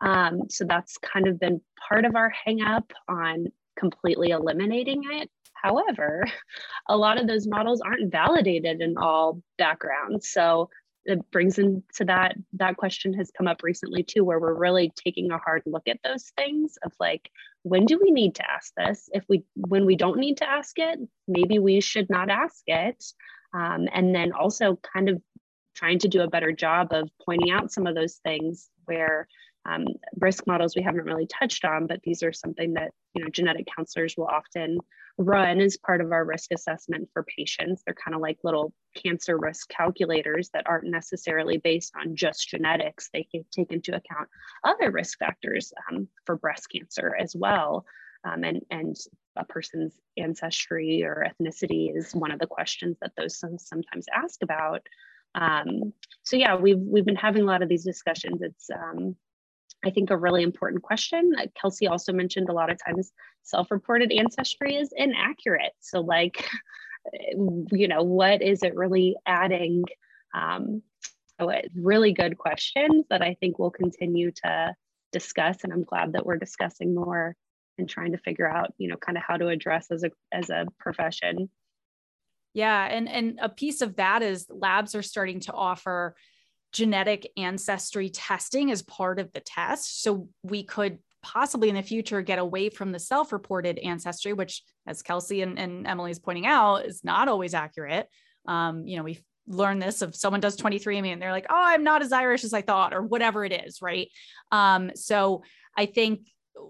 Um, 0.00 0.42
so 0.48 0.64
that's 0.64 0.96
kind 0.98 1.26
of 1.26 1.38
been 1.38 1.60
part 1.88 2.06
of 2.06 2.16
our 2.16 2.30
hang 2.30 2.62
up 2.62 2.90
on 3.08 3.48
completely 3.78 4.30
eliminating 4.30 5.02
it. 5.10 5.30
However, 5.52 6.24
a 6.88 6.96
lot 6.96 7.20
of 7.20 7.26
those 7.26 7.46
models 7.46 7.82
aren't 7.82 8.10
validated 8.10 8.80
in 8.80 8.96
all 8.96 9.42
backgrounds. 9.58 10.30
So 10.30 10.70
it 11.06 11.30
brings 11.30 11.58
into 11.58 12.04
that 12.04 12.34
that 12.54 12.76
question 12.76 13.14
has 13.14 13.30
come 13.30 13.46
up 13.46 13.62
recently 13.62 14.02
too 14.02 14.24
where 14.24 14.40
we're 14.40 14.58
really 14.58 14.92
taking 14.96 15.30
a 15.30 15.38
hard 15.38 15.62
look 15.64 15.86
at 15.88 16.00
those 16.04 16.32
things 16.36 16.76
of 16.84 16.92
like 16.98 17.30
when 17.62 17.86
do 17.86 17.98
we 18.02 18.10
need 18.10 18.34
to 18.34 18.50
ask 18.50 18.72
this 18.76 19.08
if 19.12 19.24
we 19.28 19.44
when 19.54 19.86
we 19.86 19.96
don't 19.96 20.18
need 20.18 20.36
to 20.36 20.48
ask 20.48 20.78
it 20.78 20.98
maybe 21.28 21.58
we 21.58 21.80
should 21.80 22.10
not 22.10 22.28
ask 22.28 22.62
it 22.66 23.04
um, 23.52 23.88
and 23.92 24.14
then 24.14 24.32
also 24.32 24.78
kind 24.92 25.08
of 25.08 25.20
trying 25.74 25.98
to 26.00 26.08
do 26.08 26.22
a 26.22 26.28
better 26.28 26.52
job 26.52 26.88
of 26.92 27.08
pointing 27.24 27.50
out 27.50 27.70
some 27.70 27.86
of 27.86 27.94
those 27.94 28.16
things 28.24 28.70
where 28.86 29.28
um, 29.66 29.86
risk 30.20 30.46
models 30.46 30.74
we 30.76 30.82
haven't 30.82 31.04
really 31.04 31.26
touched 31.26 31.64
on, 31.64 31.86
but 31.86 32.00
these 32.02 32.22
are 32.22 32.32
something 32.32 32.74
that 32.74 32.92
you 33.14 33.22
know 33.22 33.30
genetic 33.30 33.66
counselors 33.74 34.14
will 34.16 34.26
often 34.26 34.78
run 35.18 35.60
as 35.60 35.78
part 35.78 36.00
of 36.00 36.12
our 36.12 36.24
risk 36.24 36.52
assessment 36.52 37.08
for 37.12 37.24
patients. 37.24 37.82
They're 37.84 37.94
kind 37.94 38.14
of 38.14 38.20
like 38.20 38.38
little 38.44 38.72
cancer 38.94 39.38
risk 39.38 39.68
calculators 39.68 40.50
that 40.52 40.66
aren't 40.66 40.90
necessarily 40.90 41.56
based 41.56 41.92
on 41.98 42.16
just 42.16 42.48
genetics. 42.48 43.08
They 43.12 43.24
can 43.24 43.44
take 43.50 43.72
into 43.72 43.94
account 43.94 44.28
other 44.62 44.90
risk 44.90 45.18
factors 45.18 45.72
um, 45.90 46.08
for 46.26 46.36
breast 46.36 46.68
cancer 46.70 47.16
as 47.18 47.34
well. 47.34 47.86
Um, 48.24 48.44
and, 48.44 48.60
and 48.70 48.96
a 49.36 49.44
person's 49.44 50.00
ancestry 50.16 51.04
or 51.04 51.26
ethnicity 51.26 51.96
is 51.96 52.14
one 52.14 52.30
of 52.30 52.38
the 52.38 52.46
questions 52.46 52.96
that 53.00 53.12
those 53.16 53.38
sometimes 53.38 54.06
ask 54.14 54.42
about. 54.42 54.86
Um, 55.34 55.92
so 56.22 56.36
yeah, 56.36 56.56
we've 56.56 56.78
we've 56.78 57.04
been 57.04 57.14
having 57.16 57.42
a 57.42 57.46
lot 57.46 57.62
of 57.62 57.68
these 57.68 57.84
discussions. 57.84 58.40
It's 58.42 58.70
um, 58.70 59.16
I 59.84 59.90
think 59.90 60.10
a 60.10 60.16
really 60.16 60.42
important 60.42 60.82
question. 60.82 61.32
Kelsey 61.60 61.86
also 61.86 62.12
mentioned 62.12 62.48
a 62.48 62.54
lot 62.54 62.70
of 62.70 62.78
times 62.84 63.12
self-reported 63.42 64.10
ancestry 64.10 64.76
is 64.76 64.92
inaccurate. 64.96 65.72
So 65.80 66.00
like, 66.00 66.48
you 67.70 67.86
know, 67.86 68.02
what 68.02 68.42
is 68.42 68.62
it 68.62 68.74
really 68.74 69.16
adding? 69.26 69.84
Um, 70.34 70.82
so 71.38 71.52
really 71.74 72.12
good 72.12 72.38
questions 72.38 73.04
that 73.10 73.22
I 73.22 73.36
think 73.38 73.58
we'll 73.58 73.70
continue 73.70 74.32
to 74.44 74.74
discuss, 75.12 75.64
and 75.64 75.72
I'm 75.72 75.84
glad 75.84 76.14
that 76.14 76.24
we're 76.24 76.38
discussing 76.38 76.94
more 76.94 77.36
and 77.78 77.88
trying 77.88 78.12
to 78.12 78.18
figure 78.18 78.48
out 78.48 78.72
you 78.78 78.88
know 78.88 78.96
kind 78.96 79.18
of 79.18 79.24
how 79.26 79.36
to 79.36 79.48
address 79.48 79.86
as 79.90 80.04
a 80.04 80.10
as 80.32 80.50
a 80.50 80.66
profession. 80.78 81.50
Yeah 82.54 82.86
and 82.86 83.08
and 83.08 83.38
a 83.40 83.48
piece 83.48 83.82
of 83.82 83.96
that 83.96 84.22
is 84.22 84.46
labs 84.48 84.94
are 84.94 85.02
starting 85.02 85.40
to 85.40 85.52
offer 85.52 86.16
genetic 86.72 87.30
ancestry 87.36 88.10
testing 88.10 88.70
as 88.70 88.82
part 88.82 89.18
of 89.18 89.32
the 89.32 89.40
test. 89.40 90.02
So 90.02 90.28
we 90.42 90.62
could 90.62 90.98
possibly 91.22 91.68
in 91.68 91.74
the 91.74 91.82
future 91.82 92.22
get 92.22 92.38
away 92.38 92.68
from 92.68 92.92
the 92.92 92.98
self-reported 93.00 93.78
ancestry 93.80 94.32
which 94.32 94.62
as 94.86 95.02
kelsey 95.02 95.42
and, 95.42 95.58
and 95.58 95.84
emily 95.84 96.12
is 96.12 96.20
pointing 96.20 96.46
out 96.46 96.86
is 96.86 97.02
not 97.02 97.28
always 97.28 97.54
accurate. 97.54 98.08
Um, 98.46 98.86
you 98.86 98.96
know 98.96 99.02
we 99.02 99.18
learn 99.48 99.78
this 99.78 100.02
if 100.02 100.14
someone 100.14 100.40
does 100.40 100.56
23andme 100.56 101.12
and 101.12 101.22
they're 101.22 101.32
like 101.32 101.46
oh 101.50 101.54
i'm 101.56 101.84
not 101.84 102.02
as 102.02 102.12
irish 102.12 102.44
as 102.44 102.52
i 102.52 102.62
thought 102.62 102.94
or 102.94 103.02
whatever 103.02 103.44
it 103.44 103.52
is 103.52 103.82
right? 103.82 104.08
Um, 104.52 104.92
so 104.94 105.42
i 105.76 105.86
think 105.86 106.20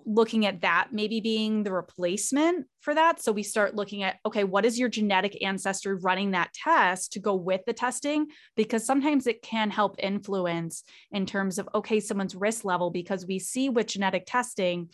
looking 0.04 0.46
at 0.46 0.62
that 0.62 0.88
maybe 0.92 1.20
being 1.20 1.62
the 1.62 1.72
replacement 1.72 2.66
for 2.80 2.94
that. 2.94 3.20
So 3.20 3.32
we 3.32 3.42
start 3.42 3.74
looking 3.74 4.02
at, 4.02 4.16
okay, 4.24 4.44
what 4.44 4.64
is 4.64 4.78
your 4.78 4.88
genetic 4.88 5.42
ancestry 5.42 5.94
running 5.94 6.32
that 6.32 6.52
test 6.54 7.12
to 7.12 7.20
go 7.20 7.34
with 7.34 7.62
the 7.66 7.72
testing? 7.72 8.26
Because 8.56 8.84
sometimes 8.84 9.26
it 9.26 9.42
can 9.42 9.70
help 9.70 9.96
influence 9.98 10.82
in 11.12 11.26
terms 11.26 11.58
of, 11.58 11.68
okay, 11.74 12.00
someone's 12.00 12.34
risk 12.34 12.64
level, 12.64 12.90
because 12.90 13.26
we 13.26 13.38
see 13.38 13.68
with 13.68 13.86
genetic 13.86 14.24
testing, 14.26 14.90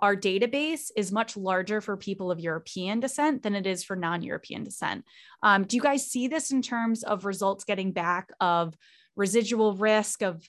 our 0.00 0.16
database 0.16 0.90
is 0.96 1.12
much 1.12 1.36
larger 1.36 1.80
for 1.80 1.96
people 1.96 2.32
of 2.32 2.40
European 2.40 2.98
descent 2.98 3.42
than 3.42 3.54
it 3.54 3.66
is 3.66 3.84
for 3.84 3.94
non 3.94 4.22
European 4.22 4.64
descent. 4.64 5.04
Um, 5.42 5.64
do 5.64 5.76
you 5.76 5.82
guys 5.82 6.10
see 6.10 6.26
this 6.26 6.50
in 6.50 6.60
terms 6.60 7.04
of 7.04 7.24
results 7.24 7.64
getting 7.64 7.92
back 7.92 8.30
of 8.40 8.74
residual 9.14 9.74
risk 9.74 10.22
of 10.22 10.48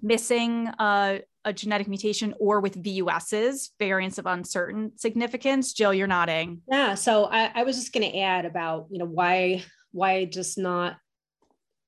missing 0.00 0.68
uh, 0.78 1.18
a 1.44 1.52
genetic 1.52 1.88
mutation 1.88 2.34
or 2.38 2.60
with 2.60 2.82
VUSs, 2.82 3.70
variants 3.78 4.18
of 4.18 4.26
uncertain 4.26 4.92
significance. 4.96 5.72
Jill, 5.72 5.92
you're 5.92 6.06
nodding. 6.06 6.62
Yeah. 6.70 6.94
So 6.94 7.24
I, 7.24 7.50
I 7.54 7.62
was 7.64 7.76
just 7.76 7.92
going 7.92 8.10
to 8.10 8.18
add 8.18 8.44
about, 8.44 8.86
you 8.90 8.98
know, 8.98 9.06
why, 9.06 9.64
why 9.90 10.24
just 10.24 10.58
not, 10.58 10.96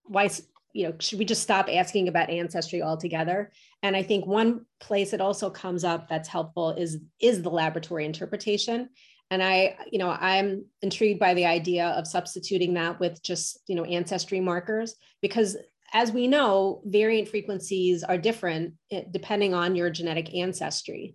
why, 0.04 0.30
you 0.72 0.88
know, 0.88 0.94
should 0.98 1.18
we 1.18 1.24
just 1.24 1.42
stop 1.42 1.68
asking 1.72 2.08
about 2.08 2.30
ancestry 2.30 2.82
altogether? 2.82 3.52
And 3.82 3.96
I 3.96 4.02
think 4.02 4.26
one 4.26 4.66
place 4.80 5.12
it 5.12 5.20
also 5.20 5.50
comes 5.50 5.84
up 5.84 6.08
that's 6.08 6.28
helpful 6.28 6.70
is, 6.72 6.98
is 7.20 7.42
the 7.42 7.50
laboratory 7.50 8.04
interpretation. 8.04 8.90
And 9.30 9.42
I, 9.42 9.76
you 9.90 9.98
know, 9.98 10.10
I'm 10.10 10.66
intrigued 10.82 11.18
by 11.18 11.34
the 11.34 11.46
idea 11.46 11.88
of 11.88 12.06
substituting 12.06 12.74
that 12.74 13.00
with 13.00 13.22
just, 13.22 13.60
you 13.66 13.74
know, 13.74 13.84
ancestry 13.84 14.40
markers 14.40 14.96
because 15.22 15.56
as 15.94 16.12
we 16.12 16.26
know, 16.26 16.82
variant 16.84 17.28
frequencies 17.28 18.02
are 18.02 18.18
different 18.18 18.74
eh, 18.90 19.04
depending 19.10 19.54
on 19.54 19.76
your 19.76 19.88
genetic 19.88 20.34
ancestry. 20.34 21.14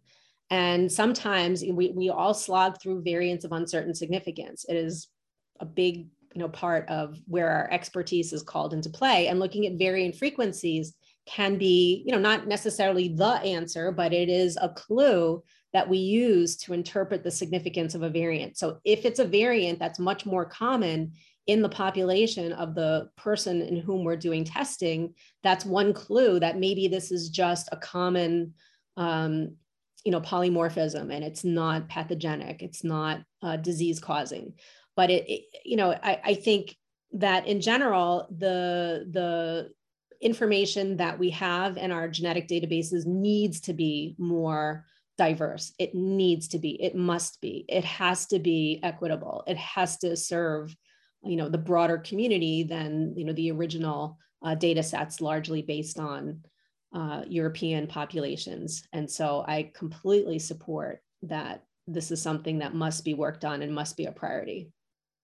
And 0.50 0.92
sometimes 0.92 1.64
we, 1.64 1.90
we 1.90 2.10
all 2.10 2.34
slog 2.34 2.82
through 2.82 3.04
variants 3.04 3.46
of 3.46 3.52
uncertain 3.52 3.94
significance. 3.94 4.66
It 4.68 4.76
is 4.76 5.10
a 5.60 5.66
big 5.66 6.08
you 6.34 6.42
know, 6.42 6.50
part 6.50 6.88
of 6.90 7.20
where 7.28 7.50
our 7.50 7.70
expertise 7.72 8.34
is 8.34 8.44
called 8.44 8.74
into 8.74 8.90
play. 8.90 9.28
And 9.28 9.40
looking 9.40 9.66
at 9.66 9.78
variant 9.78 10.16
frequencies 10.16 10.94
can 11.26 11.58
be, 11.58 12.04
you 12.06 12.12
know, 12.12 12.20
not 12.20 12.48
necessarily 12.48 13.10
the 13.10 13.34
answer, 13.42 13.92
but 13.92 14.14
it 14.14 14.30
is 14.30 14.58
a 14.62 14.70
clue 14.70 15.44
that 15.74 15.88
we 15.88 15.98
use 15.98 16.56
to 16.58 16.74
interpret 16.74 17.24
the 17.24 17.32
significance 17.32 17.94
of 17.94 18.02
a 18.02 18.10
variant. 18.10 18.58
So 18.58 18.80
if 18.84 19.06
it's 19.06 19.20
a 19.20 19.26
variant 19.26 19.80
that's 19.80 20.00
much 20.00 20.26
more 20.26 20.46
common 20.46 21.14
in 21.50 21.64
the 21.64 21.70
population 21.70 22.54
of 22.54 22.76
the 22.76 23.10
person 23.18 23.60
in 23.64 23.78
whom 23.78 24.04
we're 24.04 24.16
doing 24.16 24.44
testing, 24.44 25.16
that's 25.42 25.66
one 25.66 25.94
clue 25.94 26.40
that 26.40 26.60
maybe 26.60 26.88
this 26.88 27.12
is 27.12 27.30
just 27.30 27.68
a 27.72 27.78
common, 27.78 28.54
um, 28.98 29.56
you 30.06 30.12
know, 30.12 30.22
polymorphism 30.22 31.12
and 31.12 31.24
it's 31.24 31.44
not 31.44 31.90
pathogenic, 31.90 32.62
it's 32.62 32.84
not 32.84 33.22
uh, 33.42 33.58
disease 33.58 34.00
causing. 34.00 34.54
But 34.96 35.10
it, 35.10 35.28
it 35.28 35.42
you 35.66 35.76
know, 35.76 35.90
I, 35.92 36.22
I 36.24 36.34
think 36.36 36.76
that 37.14 37.48
in 37.48 37.62
general, 37.62 38.28
the 38.30 39.08
the 39.10 39.72
information 40.22 40.98
that 40.98 41.18
we 41.18 41.32
have 41.32 41.78
in 41.78 41.92
our 41.92 42.08
genetic 42.08 42.48
databases 42.48 43.08
needs 43.08 43.62
to 43.62 43.74
be 43.74 44.16
more 44.20 44.86
diverse. 45.18 45.74
It 45.80 45.96
needs 45.96 46.50
to 46.50 46.60
be, 46.60 46.82
it 46.82 46.96
must 46.96 47.42
be, 47.42 47.66
it 47.68 47.86
has 47.86 48.28
to 48.28 48.38
be 48.38 48.80
equitable, 48.84 49.44
it 49.48 49.58
has 49.58 49.98
to 50.00 50.16
serve 50.16 50.76
you 51.24 51.36
know 51.36 51.50
the 51.50 51.58
broader 51.58 51.98
community 51.98 52.64
than 52.64 53.14
you 53.16 53.26
know 53.26 53.34
the 53.34 53.52
original 53.52 54.18
uh, 54.44 54.56
data 54.56 54.84
sets 54.84 55.22
largely 55.22 55.62
based 55.62 56.00
on 56.00 56.42
uh, 56.94 57.24
European 57.28 57.88
populations. 57.88 58.84
And 58.94 59.10
so 59.10 59.44
I 59.48 59.72
completely 59.76 60.40
support 60.40 61.02
that 61.24 61.64
this 61.88 62.12
is 62.12 62.22
something 62.22 62.60
that 62.60 62.74
must 62.74 63.04
be 63.04 63.14
worked 63.14 63.46
on 63.46 63.62
and 63.62 63.74
must 63.74 63.98
be 63.98 64.06
a 64.06 64.12
priority. 64.12 64.72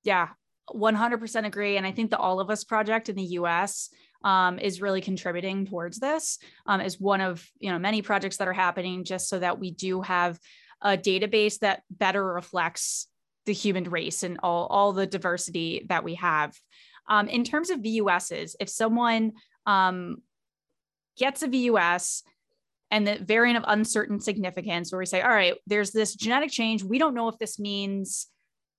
Yeah, 0.03 0.29
100% 0.69 1.45
agree. 1.45 1.77
And 1.77 1.85
I 1.85 1.91
think 1.91 2.11
the 2.11 2.17
All 2.17 2.39
of 2.39 2.49
Us 2.49 2.63
project 2.63 3.09
in 3.09 3.15
the 3.15 3.23
US 3.23 3.89
um, 4.23 4.59
is 4.59 4.81
really 4.81 5.01
contributing 5.01 5.65
towards 5.65 5.99
this 5.99 6.39
um, 6.65 6.81
as 6.81 6.99
one 6.99 7.21
of 7.21 7.47
you 7.59 7.71
know 7.71 7.79
many 7.79 8.01
projects 8.01 8.37
that 8.37 8.47
are 8.47 8.53
happening 8.53 9.03
just 9.03 9.29
so 9.29 9.39
that 9.39 9.59
we 9.59 9.71
do 9.71 10.01
have 10.01 10.39
a 10.81 10.97
database 10.97 11.59
that 11.59 11.83
better 11.89 12.25
reflects 12.25 13.07
the 13.45 13.53
human 13.53 13.85
race 13.85 14.23
and 14.23 14.39
all, 14.43 14.67
all 14.67 14.93
the 14.93 15.07
diversity 15.07 15.85
that 15.89 16.03
we 16.03 16.15
have. 16.15 16.57
Um, 17.07 17.27
in 17.27 17.43
terms 17.43 17.69
of 17.69 17.79
VUSs, 17.79 18.55
if 18.59 18.69
someone 18.69 19.33
um, 19.65 20.17
gets 21.17 21.43
a 21.43 21.47
VUS 21.47 22.23
and 22.91 23.07
the 23.07 23.19
variant 23.19 23.57
of 23.57 23.63
uncertain 23.67 24.19
significance, 24.19 24.91
where 24.91 24.99
we 24.99 25.05
say, 25.05 25.21
all 25.21 25.29
right, 25.29 25.55
there's 25.67 25.91
this 25.91 26.15
genetic 26.15 26.51
change, 26.51 26.83
we 26.83 26.97
don't 26.97 27.13
know 27.13 27.27
if 27.27 27.37
this 27.37 27.59
means 27.59 28.27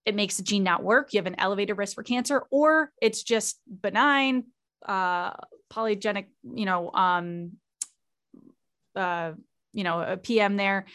it 0.05 0.15
makes 0.15 0.37
the 0.37 0.43
gene 0.43 0.63
not 0.63 0.83
work, 0.83 1.13
you 1.13 1.19
have 1.19 1.27
an 1.27 1.39
elevated 1.39 1.77
risk 1.77 1.95
for 1.95 2.03
cancer, 2.03 2.45
or 2.51 2.93
it's 3.03 3.23
just 3.23 3.59
benign, 3.67 4.45
uh, 4.87 5.33
polygenic, 5.73 6.27
you 6.55 6.65
know, 6.65 6.91
um, 6.93 7.53
uh, 8.95 9.33
you 9.73 9.85
know, 9.85 10.01
a 10.01 10.17
PM 10.17 10.57
there. 10.57 10.87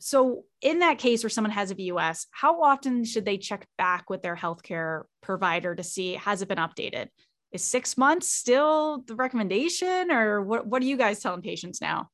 So 0.00 0.44
in 0.62 0.78
that 0.80 0.98
case 0.98 1.22
where 1.22 1.30
someone 1.30 1.50
has 1.50 1.70
a 1.70 1.74
VUS, 1.74 2.26
how 2.30 2.62
often 2.62 3.04
should 3.04 3.24
they 3.24 3.38
check 3.38 3.66
back 3.76 4.08
with 4.08 4.22
their 4.22 4.36
healthcare 4.36 5.02
provider 5.20 5.74
to 5.74 5.82
see 5.82 6.14
has 6.14 6.42
it 6.42 6.48
been 6.48 6.58
updated? 6.58 7.08
Is 7.50 7.64
six 7.64 7.96
months 7.96 8.28
still 8.28 9.02
the 9.06 9.14
recommendation, 9.14 10.10
or 10.10 10.42
what? 10.42 10.66
What 10.66 10.82
are 10.82 10.84
you 10.84 10.98
guys 10.98 11.20
telling 11.20 11.40
patients 11.40 11.80
now? 11.80 12.10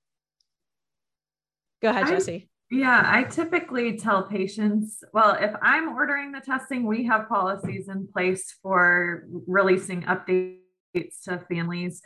Go 1.83 1.91
ahead, 1.91 2.07
Jesse. 2.07 2.49
Yeah, 2.71 3.03
I 3.05 3.25
typically 3.25 3.99
tell 3.99 4.23
patients, 4.23 5.03
well, 5.13 5.37
if 5.39 5.53
I'm 5.61 5.89
ordering 5.91 6.33
the 6.33 6.41
testing, 6.41 6.87
we 6.87 7.05
have 7.07 7.29
policies 7.29 7.89
in 7.89 8.09
place 8.13 8.55
for 8.63 9.25
releasing 9.47 10.03
updates 10.03 11.23
to 11.25 11.45
families, 11.49 12.01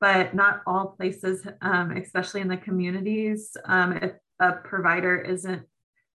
but 0.00 0.34
not 0.34 0.60
all 0.66 0.88
places, 0.88 1.46
um, 1.62 1.90
especially 1.92 2.42
in 2.42 2.48
the 2.48 2.56
communities, 2.56 3.56
um, 3.64 3.94
if 3.94 4.12
a 4.40 4.52
provider 4.52 5.16
isn't 5.18 5.62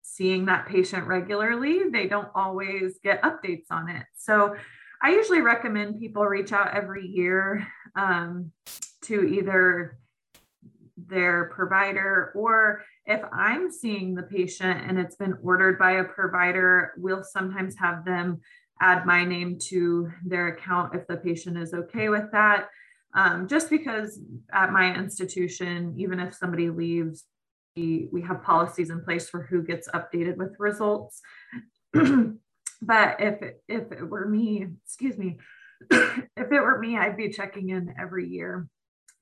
seeing 0.02 0.46
that 0.46 0.66
patient 0.66 1.06
regularly, 1.06 1.90
they 1.90 2.06
don't 2.06 2.28
always 2.34 2.98
get 3.02 3.22
updates 3.22 3.66
on 3.70 3.88
it. 3.88 4.04
So 4.14 4.54
I 5.02 5.10
usually 5.10 5.40
recommend 5.40 6.00
people 6.00 6.24
reach 6.24 6.52
out 6.52 6.74
every 6.74 7.06
year 7.06 7.66
um, 7.96 8.52
to 9.02 9.22
either 9.22 9.98
their 10.96 11.50
provider 11.54 12.32
or 12.34 12.82
if 13.04 13.20
I'm 13.32 13.70
seeing 13.70 14.14
the 14.14 14.22
patient 14.22 14.84
and 14.88 14.98
it's 14.98 15.16
been 15.16 15.36
ordered 15.42 15.78
by 15.78 15.92
a 15.92 16.04
provider, 16.04 16.92
we'll 16.96 17.22
sometimes 17.22 17.76
have 17.78 18.04
them 18.04 18.40
add 18.80 19.06
my 19.06 19.24
name 19.24 19.58
to 19.58 20.10
their 20.24 20.48
account 20.48 20.94
if 20.94 21.06
the 21.06 21.16
patient 21.16 21.58
is 21.58 21.74
okay 21.74 22.08
with 22.08 22.30
that. 22.32 22.68
Um, 23.14 23.48
just 23.48 23.70
because 23.70 24.18
at 24.52 24.72
my 24.72 24.94
institution, 24.94 25.94
even 25.96 26.20
if 26.20 26.34
somebody 26.34 26.68
leaves, 26.68 27.24
we, 27.76 28.22
have 28.26 28.42
policies 28.42 28.90
in 28.90 29.02
place 29.02 29.28
for 29.28 29.42
who 29.42 29.62
gets 29.62 29.88
updated 29.88 30.36
with 30.36 30.56
results. 30.58 31.20
but 31.92 33.20
if 33.20 33.42
it, 33.42 33.62
if 33.68 33.92
it 33.92 34.08
were 34.08 34.26
me, 34.26 34.66
excuse 34.84 35.18
me, 35.18 35.38
if 35.90 36.52
it 36.52 36.60
were 36.60 36.78
me, 36.78 36.96
I'd 36.96 37.16
be 37.16 37.28
checking 37.28 37.70
in 37.70 37.94
every 37.98 38.28
year 38.28 38.66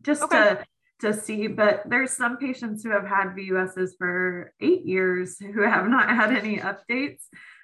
just 0.03 0.23
okay. 0.23 0.37
to 0.39 0.67
to 1.01 1.13
see. 1.13 1.49
But 1.49 1.83
there's 1.87 2.13
some 2.13 2.37
patients 2.37 2.85
who 2.85 2.91
have 2.91 3.07
had 3.07 3.35
VUSs 3.37 3.91
for 3.99 4.53
eight 4.61 4.85
years 4.85 5.39
who 5.39 5.63
have 5.63 5.89
not 5.89 6.09
had 6.09 6.33
any 6.33 6.59
updates. 6.59 7.23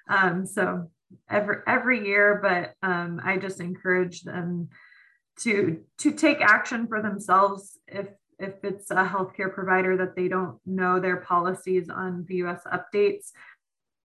Um, 0.09 0.45
so 0.45 0.91
every 1.28 1.59
every 1.66 2.07
year, 2.07 2.41
but 2.43 2.74
um, 2.86 3.20
I 3.22 3.36
just 3.36 3.61
encourage 3.61 4.22
them 4.22 4.70
to 5.41 5.80
to 5.99 6.12
take 6.12 6.41
action 6.41 6.86
for 6.86 7.01
themselves 7.01 7.78
if 7.86 8.09
if 8.41 8.64
it's 8.64 8.91
a 8.91 9.05
healthcare 9.05 9.53
provider 9.53 9.97
that 9.99 10.16
they 10.16 10.28
don't 10.28 10.59
know 10.66 10.99
their 10.99 11.18
policies 11.18 11.88
on 11.88 12.26
VUS 12.28 12.62
updates 12.72 13.30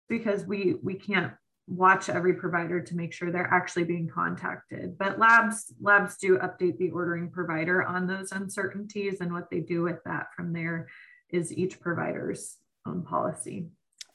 because 0.08 0.46
we 0.46 0.76
we 0.84 0.94
can't 0.94 1.34
watch 1.68 2.10
every 2.10 2.34
provider 2.34 2.82
to 2.82 2.96
make 2.96 3.14
sure 3.14 3.32
they're 3.32 3.54
actually 3.54 3.86
being 3.86 4.08
contacted. 4.08 4.98
But 4.98 5.20
labs 5.20 5.74
labs 5.80 6.18
do 6.18 6.38
update 6.38 6.78
the 6.78 6.92
ordering 6.92 7.30
provider 7.30 7.84
on 7.84 8.08
those 8.08 8.32
uncertainties 8.32 9.22
and 9.22 9.32
what 9.32 9.50
they 9.50 9.60
do 9.62 9.82
with 9.82 10.00
that 10.06 10.28
from 10.36 10.54
there 10.54 10.90
is 11.30 11.54
each 11.54 11.80
provider's 11.80 12.58
own 12.86 13.04
policy. 13.04 13.68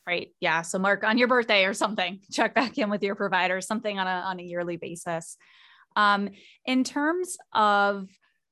Right 0.07 0.29
yeah 0.41 0.63
so 0.63 0.79
mark 0.79 1.03
on 1.03 1.19
your 1.19 1.29
birthday 1.29 1.65
or 1.65 1.75
something 1.75 2.21
check 2.31 2.55
back 2.55 2.79
in 2.79 2.91
with 2.91 3.03
your 3.03 3.17
provider 3.17 3.61
something 3.61 3.99
on 3.99 4.07
a, 4.07 4.27
on 4.27 4.39
a 4.39 4.43
yearly 4.43 4.77
basis. 4.77 5.37
Um, 5.97 6.29
in 6.67 6.85
terms 6.85 7.39
of 7.55 8.07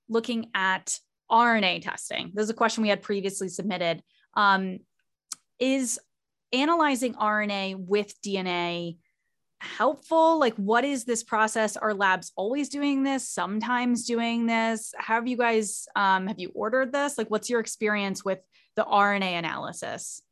looking 0.09 0.51
at 0.55 0.99
rna 1.35 1.83
testing 1.83 2.31
this 2.35 2.45
is 2.45 2.51
a 2.51 2.55
question 2.55 2.83
we 2.83 2.89
had 2.89 3.03
previously 3.03 3.49
submitted 3.49 4.03
um, 4.37 4.79
is 5.59 5.99
analyzing 6.53 7.15
RNA 7.15 7.77
with 7.77 8.21
DNA 8.23 8.97
helpful? 9.61 10.39
Like, 10.39 10.55
what 10.57 10.85
is 10.85 11.05
this 11.05 11.23
process? 11.23 11.77
Are 11.77 11.95
labs 11.95 12.33
always 12.37 12.69
doing 12.69 13.03
this? 13.03 13.29
Sometimes 13.29 14.05
doing 14.05 14.47
this? 14.47 14.95
Have 14.99 15.27
you 15.27 15.37
guys 15.37 15.87
um, 15.97 16.27
have 16.27 16.39
you 16.39 16.51
ordered 16.55 16.93
this? 16.93 17.19
Like, 17.19 17.31
what's 17.31 17.51
your 17.51 17.61
experience 17.61 18.25
with 18.25 18.41
the 18.77 18.85
RNA 18.85 19.39
analysis? 19.39 20.23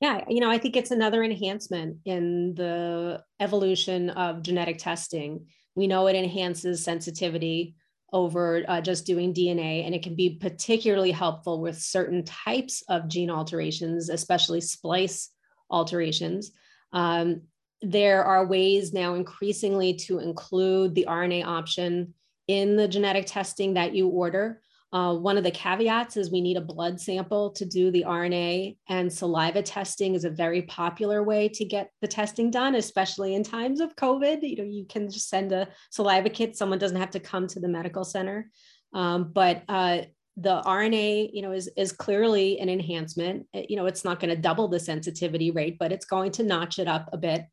Yeah, 0.00 0.24
you 0.28 0.40
know, 0.40 0.50
I 0.50 0.58
think 0.58 0.76
it's 0.76 0.92
another 0.92 1.24
enhancement 1.24 1.98
in 2.04 2.54
the 2.54 3.22
evolution 3.40 4.10
of 4.10 4.42
genetic 4.42 4.78
testing. 4.78 5.46
We 5.74 5.88
know 5.88 6.06
it 6.06 6.14
enhances 6.14 6.84
sensitivity 6.84 7.74
over 8.12 8.64
uh, 8.68 8.80
just 8.80 9.06
doing 9.06 9.34
DNA. 9.34 9.84
And 9.84 9.94
it 9.94 10.02
can 10.02 10.14
be 10.14 10.38
particularly 10.40 11.10
helpful 11.10 11.60
with 11.60 11.80
certain 11.80 12.24
types 12.24 12.82
of 12.88 13.08
gene 13.08 13.30
alterations, 13.30 14.08
especially 14.08 14.60
splice 14.60 15.30
alterations. 15.70 16.52
Um, 16.92 17.42
there 17.82 18.24
are 18.24 18.46
ways 18.46 18.92
now 18.92 19.14
increasingly 19.14 19.94
to 19.94 20.18
include 20.18 20.94
the 20.94 21.06
RNA 21.08 21.44
option 21.44 22.14
in 22.48 22.76
the 22.76 22.88
genetic 22.88 23.26
testing 23.26 23.74
that 23.74 23.94
you 23.94 24.08
order. 24.08 24.60
Uh, 24.90 25.14
one 25.14 25.36
of 25.36 25.44
the 25.44 25.50
caveats 25.50 26.16
is 26.16 26.30
we 26.30 26.40
need 26.40 26.56
a 26.56 26.62
blood 26.62 26.98
sample 26.98 27.50
to 27.50 27.66
do 27.66 27.90
the 27.90 28.04
RNA, 28.06 28.76
and 28.88 29.12
saliva 29.12 29.62
testing 29.62 30.14
is 30.14 30.24
a 30.24 30.30
very 30.30 30.62
popular 30.62 31.22
way 31.22 31.48
to 31.50 31.64
get 31.64 31.90
the 32.00 32.08
testing 32.08 32.50
done, 32.50 32.74
especially 32.74 33.34
in 33.34 33.42
times 33.42 33.80
of 33.80 33.94
COVID. 33.96 34.38
You 34.42 34.56
know, 34.56 34.64
you 34.64 34.86
can 34.86 35.10
just 35.10 35.28
send 35.28 35.52
a 35.52 35.68
saliva 35.90 36.30
kit; 36.30 36.56
someone 36.56 36.78
doesn't 36.78 36.96
have 36.96 37.10
to 37.10 37.20
come 37.20 37.46
to 37.48 37.60
the 37.60 37.68
medical 37.68 38.02
center. 38.02 38.50
Um, 38.94 39.30
but 39.34 39.62
uh, 39.68 40.02
the 40.38 40.62
RNA, 40.62 41.30
you 41.34 41.42
know, 41.42 41.52
is 41.52 41.68
is 41.76 41.92
clearly 41.92 42.58
an 42.58 42.70
enhancement. 42.70 43.46
You 43.52 43.76
know, 43.76 43.86
it's 43.86 44.04
not 44.04 44.20
going 44.20 44.34
to 44.34 44.40
double 44.40 44.68
the 44.68 44.80
sensitivity 44.80 45.50
rate, 45.50 45.78
but 45.78 45.92
it's 45.92 46.06
going 46.06 46.32
to 46.32 46.42
notch 46.42 46.78
it 46.78 46.88
up 46.88 47.10
a 47.12 47.18
bit. 47.18 47.44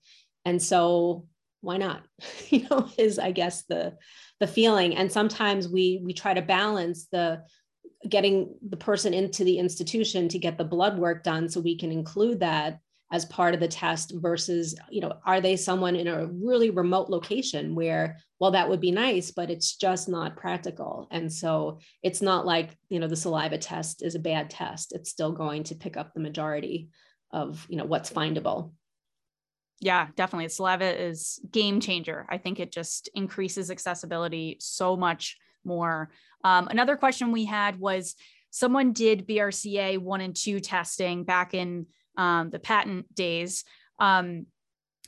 And 0.46 0.62
so, 0.62 1.26
why 1.66 1.78
not? 1.78 2.04
you 2.50 2.68
know, 2.70 2.90
is 2.98 3.20
I 3.20 3.32
guess 3.32 3.64
the 3.64 3.98
the 4.40 4.48
feeling. 4.48 4.96
And 4.96 5.12
sometimes 5.12 5.68
we 5.68 6.00
we 6.04 6.14
try 6.14 6.34
to 6.34 6.42
balance 6.42 7.08
the 7.12 7.44
getting 8.08 8.56
the 8.68 8.78
person 8.78 9.14
into 9.14 9.44
the 9.44 9.58
institution 9.58 10.30
to 10.30 10.40
get 10.40 10.58
the 10.58 10.64
blood 10.64 11.00
work 11.00 11.24
done 11.24 11.50
so 11.50 11.60
we 11.60 11.78
can 11.78 11.92
include 11.92 12.40
that 12.40 12.80
as 13.12 13.26
part 13.26 13.54
of 13.54 13.60
the 13.60 13.68
test 13.68 14.12
versus 14.16 14.76
you 14.90 15.00
know 15.00 15.14
are 15.26 15.40
they 15.40 15.56
someone 15.56 15.96
in 15.96 16.08
a 16.08 16.26
really 16.28 16.70
remote 16.70 17.10
location 17.10 17.76
where 17.76 18.18
well 18.40 18.52
that 18.52 18.68
would 18.68 18.82
be 18.82 18.92
nice 18.92 19.32
but 19.32 19.50
it's 19.50 19.76
just 19.78 20.08
not 20.10 20.36
practical. 20.38 21.08
And 21.12 21.32
so 21.32 21.80
it's 22.04 22.22
not 22.22 22.46
like 22.46 22.78
you 22.90 23.00
know 23.00 23.08
the 23.08 23.16
saliva 23.16 23.58
test 23.58 24.04
is 24.04 24.16
a 24.16 24.20
bad 24.20 24.50
test. 24.50 24.94
It's 24.94 25.10
still 25.10 25.32
going 25.32 25.64
to 25.66 25.76
pick 25.76 25.98
up 25.98 26.14
the 26.14 26.20
majority 26.20 26.90
of 27.32 27.66
you 27.70 27.78
know 27.78 27.86
what's 27.86 28.12
findable 28.12 28.72
yeah, 29.80 30.08
definitely. 30.16 30.48
Saliva 30.50 31.02
is 31.02 31.40
game 31.52 31.80
changer. 31.80 32.26
I 32.30 32.38
think 32.38 32.60
it 32.60 32.72
just 32.72 33.10
increases 33.14 33.70
accessibility 33.70 34.58
so 34.60 34.96
much 34.96 35.38
more. 35.64 36.12
Um, 36.44 36.68
another 36.68 36.96
question 36.96 37.32
we 37.32 37.46
had 37.46 37.80
was 37.80 38.16
someone 38.52 38.94
did 38.94 39.28
BRCA 39.28 39.98
one 39.98 40.22
and 40.22 40.36
two 40.36 40.60
testing 40.60 41.24
back 41.24 41.54
in 41.54 41.88
um, 42.18 42.50
the 42.50 42.60
patent 42.60 43.14
days. 43.14 43.64
Um, 44.00 44.46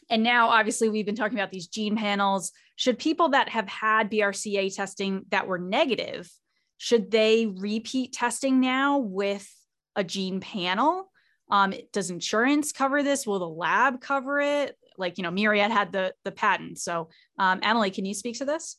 and 0.10 0.24
now, 0.24 0.50
obviously, 0.50 0.90
we've 0.90 1.06
been 1.06 1.16
talking 1.16 1.38
about 1.38 1.52
these 1.52 1.68
gene 1.68 1.96
panels. 1.96 2.52
Should 2.76 3.00
people 3.00 3.30
that 3.30 3.50
have 3.50 3.68
had 3.68 4.10
BRCA 4.12 4.74
testing 4.74 5.26
that 5.30 5.48
were 5.48 5.58
negative, 5.58 6.30
should 6.78 7.12
they 7.12 7.48
repeat 7.48 8.14
testing 8.14 8.60
now 8.60 9.00
with 9.00 9.50
a 9.96 10.04
gene 10.04 10.40
panel? 10.40 11.07
Um, 11.50 11.74
does 11.94 12.10
insurance 12.10 12.72
cover 12.72 13.04
this? 13.04 13.26
Will 13.26 13.40
the 13.40 13.48
lab 13.48 14.02
cover 14.02 14.40
it? 14.40 14.78
Like, 14.98 15.18
you 15.18 15.24
know, 15.24 15.32
Myriad 15.32 15.72
had 15.72 15.92
the 15.92 16.14
the 16.24 16.32
patent. 16.32 16.80
So, 16.80 17.10
um, 17.40 17.60
Emily, 17.64 17.92
can 17.92 18.06
you 18.06 18.14
speak 18.14 18.38
to 18.40 18.46
this? 18.46 18.78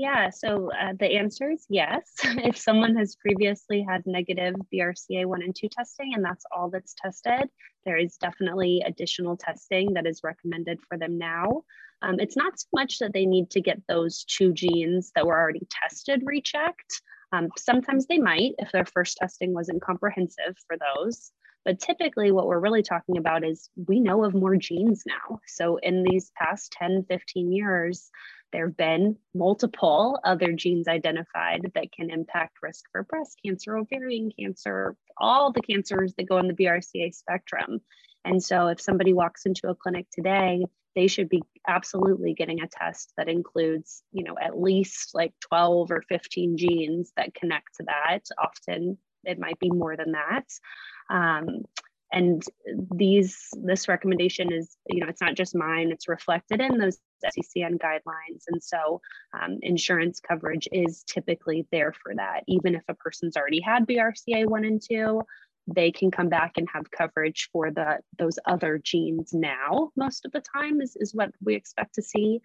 Yeah, 0.00 0.30
so 0.30 0.70
uh, 0.72 0.94
the 0.98 1.12
answer 1.12 1.50
is 1.50 1.66
yes. 1.68 2.10
if 2.24 2.56
someone 2.56 2.96
has 2.96 3.16
previously 3.16 3.84
had 3.86 4.06
negative 4.06 4.54
BRCA1 4.72 5.44
and 5.44 5.54
2 5.54 5.68
testing 5.68 6.14
and 6.14 6.24
that's 6.24 6.46
all 6.56 6.70
that's 6.70 6.94
tested, 6.94 7.50
there 7.84 7.98
is 7.98 8.16
definitely 8.16 8.82
additional 8.86 9.36
testing 9.36 9.92
that 9.92 10.06
is 10.06 10.22
recommended 10.24 10.78
for 10.88 10.96
them 10.96 11.18
now. 11.18 11.64
Um, 12.00 12.18
it's 12.18 12.36
not 12.36 12.58
so 12.58 12.66
much 12.72 12.98
that 13.00 13.12
they 13.12 13.26
need 13.26 13.50
to 13.50 13.60
get 13.60 13.82
those 13.88 14.24
two 14.24 14.54
genes 14.54 15.12
that 15.14 15.26
were 15.26 15.38
already 15.38 15.66
tested 15.70 16.22
rechecked. 16.24 17.02
Um, 17.32 17.48
sometimes 17.58 18.06
they 18.06 18.18
might 18.18 18.54
if 18.56 18.72
their 18.72 18.86
first 18.86 19.18
testing 19.18 19.52
wasn't 19.52 19.82
comprehensive 19.82 20.56
for 20.66 20.78
those. 20.78 21.30
But 21.64 21.78
typically, 21.78 22.32
what 22.32 22.46
we're 22.46 22.58
really 22.58 22.82
talking 22.82 23.18
about 23.18 23.44
is 23.44 23.68
we 23.86 24.00
know 24.00 24.24
of 24.24 24.34
more 24.34 24.56
genes 24.56 25.02
now. 25.06 25.40
So, 25.46 25.76
in 25.76 26.02
these 26.02 26.32
past 26.36 26.72
10, 26.72 27.04
15 27.08 27.52
years, 27.52 28.10
there 28.52 28.66
have 28.66 28.76
been 28.76 29.16
multiple 29.34 30.18
other 30.24 30.52
genes 30.52 30.88
identified 30.88 31.70
that 31.74 31.92
can 31.92 32.10
impact 32.10 32.58
risk 32.62 32.84
for 32.90 33.04
breast 33.04 33.38
cancer, 33.44 33.76
ovarian 33.76 34.30
cancer, 34.38 34.96
all 35.18 35.52
the 35.52 35.62
cancers 35.62 36.14
that 36.16 36.28
go 36.28 36.38
on 36.38 36.48
the 36.48 36.54
BRCA 36.54 37.14
spectrum. 37.14 37.80
And 38.24 38.42
so 38.42 38.68
if 38.68 38.80
somebody 38.80 39.12
walks 39.12 39.46
into 39.46 39.68
a 39.68 39.74
clinic 39.74 40.06
today, 40.10 40.64
they 40.96 41.06
should 41.06 41.28
be 41.28 41.42
absolutely 41.68 42.34
getting 42.34 42.60
a 42.60 42.68
test 42.68 43.12
that 43.16 43.28
includes, 43.28 44.02
you 44.12 44.24
know, 44.24 44.34
at 44.40 44.60
least 44.60 45.10
like 45.14 45.32
12 45.40 45.90
or 45.90 46.02
15 46.08 46.56
genes 46.56 47.12
that 47.16 47.34
connect 47.34 47.76
to 47.76 47.84
that. 47.84 48.20
Often 48.36 48.98
it 49.24 49.38
might 49.38 49.58
be 49.58 49.70
more 49.70 49.96
than 49.96 50.12
that. 50.12 50.46
Um, 51.10 51.64
and 52.12 52.42
these 52.92 53.48
this 53.62 53.86
recommendation 53.86 54.52
is 54.52 54.76
you 54.88 55.00
know 55.00 55.06
it's 55.08 55.20
not 55.20 55.36
just 55.36 55.54
mine 55.54 55.92
it's 55.92 56.08
reflected 56.08 56.60
in 56.60 56.76
those 56.76 56.98
NCCN 57.24 57.78
guidelines. 57.78 58.44
And 58.48 58.62
so 58.62 59.00
um, 59.38 59.58
insurance 59.62 60.20
coverage 60.20 60.68
is 60.72 61.04
typically 61.04 61.66
there 61.70 61.92
for 61.92 62.14
that. 62.14 62.44
Even 62.48 62.74
if 62.74 62.82
a 62.88 62.94
person's 62.94 63.36
already 63.36 63.60
had 63.60 63.86
BRCA 63.86 64.46
1 64.46 64.64
and 64.64 64.82
2 64.82 65.20
they 65.66 65.92
can 65.92 66.10
come 66.10 66.28
back 66.28 66.52
and 66.56 66.68
have 66.72 66.90
coverage 66.90 67.48
for 67.52 67.70
the 67.70 67.98
those 68.18 68.38
other 68.46 68.80
genes 68.82 69.32
now 69.32 69.90
most 69.94 70.24
of 70.24 70.32
the 70.32 70.40
time 70.40 70.80
is, 70.80 70.96
is 70.96 71.14
what 71.14 71.30
we 71.44 71.54
expect 71.54 71.94
to 71.94 72.02
see 72.02 72.40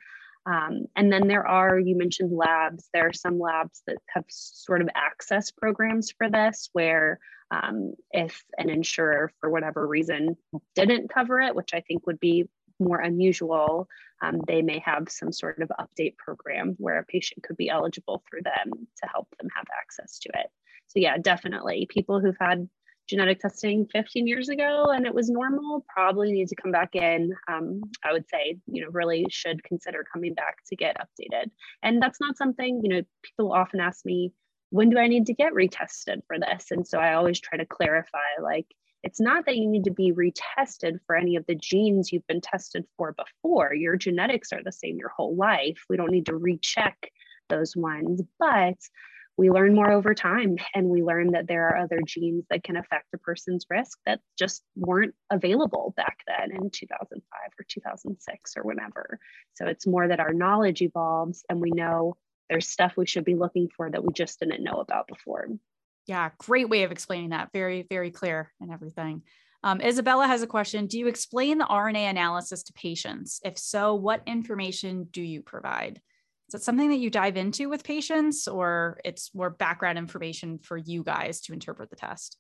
um, 0.45 0.85
and 0.95 1.11
then 1.11 1.27
there 1.27 1.47
are, 1.47 1.79
you 1.79 1.97
mentioned 1.97 2.31
labs, 2.31 2.87
there 2.93 3.07
are 3.07 3.13
some 3.13 3.39
labs 3.39 3.81
that 3.87 3.97
have 4.07 4.25
sort 4.27 4.81
of 4.81 4.89
access 4.95 5.51
programs 5.51 6.11
for 6.11 6.29
this, 6.29 6.69
where 6.73 7.19
um, 7.51 7.93
if 8.11 8.43
an 8.57 8.69
insurer, 8.69 9.31
for 9.39 9.49
whatever 9.49 9.87
reason, 9.87 10.37
didn't 10.75 11.09
cover 11.09 11.39
it, 11.41 11.55
which 11.55 11.73
I 11.73 11.81
think 11.81 12.05
would 12.05 12.19
be 12.19 12.47
more 12.79 12.99
unusual, 12.99 13.87
um, 14.21 14.41
they 14.47 14.61
may 14.61 14.79
have 14.79 15.09
some 15.09 15.31
sort 15.31 15.61
of 15.61 15.71
update 15.79 16.17
program 16.17 16.75
where 16.77 16.99
a 16.99 17.05
patient 17.05 17.43
could 17.43 17.57
be 17.57 17.69
eligible 17.69 18.23
through 18.29 18.43
them 18.43 18.71
to 18.71 19.09
help 19.11 19.27
them 19.39 19.49
have 19.55 19.65
access 19.81 20.19
to 20.19 20.29
it. 20.29 20.47
So, 20.87 20.99
yeah, 20.99 21.17
definitely 21.17 21.87
people 21.89 22.19
who've 22.19 22.37
had 22.39 22.69
genetic 23.07 23.39
testing 23.39 23.87
15 23.91 24.27
years 24.27 24.49
ago 24.49 24.91
and 24.93 25.05
it 25.05 25.13
was 25.13 25.29
normal 25.29 25.85
probably 25.87 26.31
need 26.31 26.47
to 26.47 26.55
come 26.55 26.71
back 26.71 26.95
in. 26.95 27.33
Um, 27.47 27.81
i 28.03 28.11
would 28.11 28.27
say 28.29 28.57
you 28.67 28.83
know 28.83 28.89
really 28.91 29.25
should 29.29 29.63
consider 29.63 30.05
coming 30.11 30.33
back 30.33 30.57
to 30.67 30.75
get 30.75 30.97
updated. 30.97 31.51
And 31.83 32.01
that's 32.01 32.19
not 32.19 32.37
something 32.37 32.81
you 32.83 32.89
know 32.89 33.01
people 33.23 33.53
often 33.53 33.79
ask 33.79 34.05
me 34.05 34.31
when 34.69 34.89
do 34.89 34.97
i 34.97 35.07
need 35.07 35.25
to 35.27 35.33
get 35.33 35.53
retested 35.53 36.21
for 36.27 36.39
this? 36.39 36.71
And 36.71 36.87
so 36.87 36.99
i 36.99 37.13
always 37.13 37.39
try 37.39 37.57
to 37.57 37.65
clarify 37.65 38.41
like 38.41 38.67
it's 39.03 39.21
not 39.21 39.45
that 39.45 39.57
you 39.57 39.67
need 39.69 39.83
to 39.83 39.91
be 39.91 40.11
retested 40.11 40.97
for 41.05 41.15
any 41.15 41.35
of 41.35 41.45
the 41.45 41.53
genes 41.53 42.11
you've 42.11 42.25
been 42.25 42.41
tested 42.41 42.85
for 42.97 43.13
before. 43.13 43.71
Your 43.71 43.95
genetics 43.97 44.51
are 44.51 44.63
the 44.63 44.71
same 44.71 44.97
your 44.97 45.09
whole 45.09 45.35
life. 45.35 45.77
We 45.87 45.95
don't 45.95 46.09
need 46.09 46.25
to 46.25 46.35
recheck 46.35 47.11
those 47.49 47.75
ones 47.75 48.21
but 48.39 48.77
we 49.37 49.49
learn 49.49 49.75
more 49.75 49.91
over 49.91 50.13
time 50.13 50.57
and 50.73 50.87
we 50.87 51.03
learn 51.03 51.31
that 51.31 51.47
there 51.47 51.67
are 51.67 51.77
other 51.77 51.99
genes 52.05 52.45
that 52.49 52.63
can 52.63 52.77
affect 52.77 53.13
a 53.13 53.17
person's 53.17 53.65
risk 53.69 53.99
that 54.05 54.19
just 54.37 54.63
weren't 54.75 55.13
available 55.29 55.93
back 55.97 56.19
then 56.27 56.51
in 56.51 56.69
2005 56.69 57.21
or 57.59 57.65
2006 57.67 58.53
or 58.57 58.63
whenever 58.63 59.19
so 59.53 59.67
it's 59.67 59.87
more 59.87 60.07
that 60.07 60.19
our 60.19 60.33
knowledge 60.33 60.81
evolves 60.81 61.43
and 61.49 61.59
we 61.59 61.71
know 61.71 62.15
there's 62.49 62.67
stuff 62.67 62.93
we 62.95 63.05
should 63.05 63.25
be 63.25 63.35
looking 63.35 63.67
for 63.75 63.89
that 63.89 64.03
we 64.03 64.13
just 64.13 64.39
didn't 64.39 64.63
know 64.63 64.79
about 64.79 65.07
before 65.07 65.47
yeah 66.07 66.29
great 66.37 66.69
way 66.69 66.83
of 66.83 66.91
explaining 66.91 67.29
that 67.29 67.51
very 67.51 67.85
very 67.89 68.11
clear 68.11 68.51
and 68.61 68.71
everything 68.71 69.21
um, 69.63 69.81
Isabella 69.81 70.27
has 70.27 70.43
a 70.43 70.47
question. 70.47 70.85
Do 70.85 70.99
you 70.99 71.07
explain 71.07 71.57
the 71.57 71.65
RNA 71.65 72.11
analysis 72.11 72.61
to 72.61 72.73
patients? 72.73 73.41
If 73.43 73.57
so, 73.57 73.95
what 73.95 74.21
information 74.27 75.07
do 75.09 75.23
you 75.23 75.41
provide? 75.41 76.01
Is 76.49 76.55
it 76.55 76.63
something 76.63 76.89
that 76.89 76.97
you 76.97 77.09
dive 77.09 77.37
into 77.37 77.69
with 77.69 77.83
patients 77.83 78.47
or 78.47 78.99
it's 79.03 79.33
more 79.33 79.49
background 79.49 79.97
information 79.97 80.59
for 80.59 80.77
you 80.77 81.03
guys 81.03 81.41
to 81.41 81.53
interpret 81.53 81.89
the 81.89 81.95
test? 81.95 82.37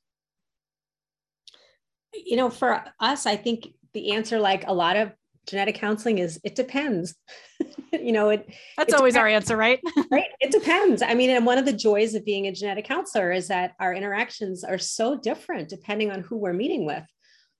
You 2.13 2.37
know, 2.37 2.49
for 2.49 2.83
us, 2.99 3.25
I 3.25 3.35
think 3.35 3.67
the 3.93 4.11
answer, 4.11 4.39
like 4.39 4.67
a 4.67 4.73
lot 4.73 4.95
of 4.95 5.11
genetic 5.47 5.75
counseling, 5.75 6.19
is 6.19 6.39
it 6.43 6.55
depends. 6.55 7.15
you 7.91 8.11
know, 8.11 8.29
it 8.29 8.47
that's 8.77 8.93
it 8.93 8.97
always 8.97 9.15
depends. 9.15 9.17
our 9.17 9.27
answer, 9.27 9.57
right? 9.57 9.79
right. 10.11 10.29
It 10.39 10.51
depends. 10.51 11.01
I 11.01 11.15
mean, 11.15 11.31
and 11.31 11.45
one 11.45 11.57
of 11.57 11.65
the 11.65 11.73
joys 11.73 12.13
of 12.13 12.23
being 12.23 12.45
a 12.45 12.51
genetic 12.51 12.85
counselor 12.85 13.31
is 13.31 13.47
that 13.47 13.73
our 13.79 13.93
interactions 13.93 14.63
are 14.63 14.77
so 14.77 15.17
different 15.17 15.67
depending 15.67 16.11
on 16.11 16.21
who 16.21 16.37
we're 16.37 16.53
meeting 16.53 16.85
with. 16.85 17.03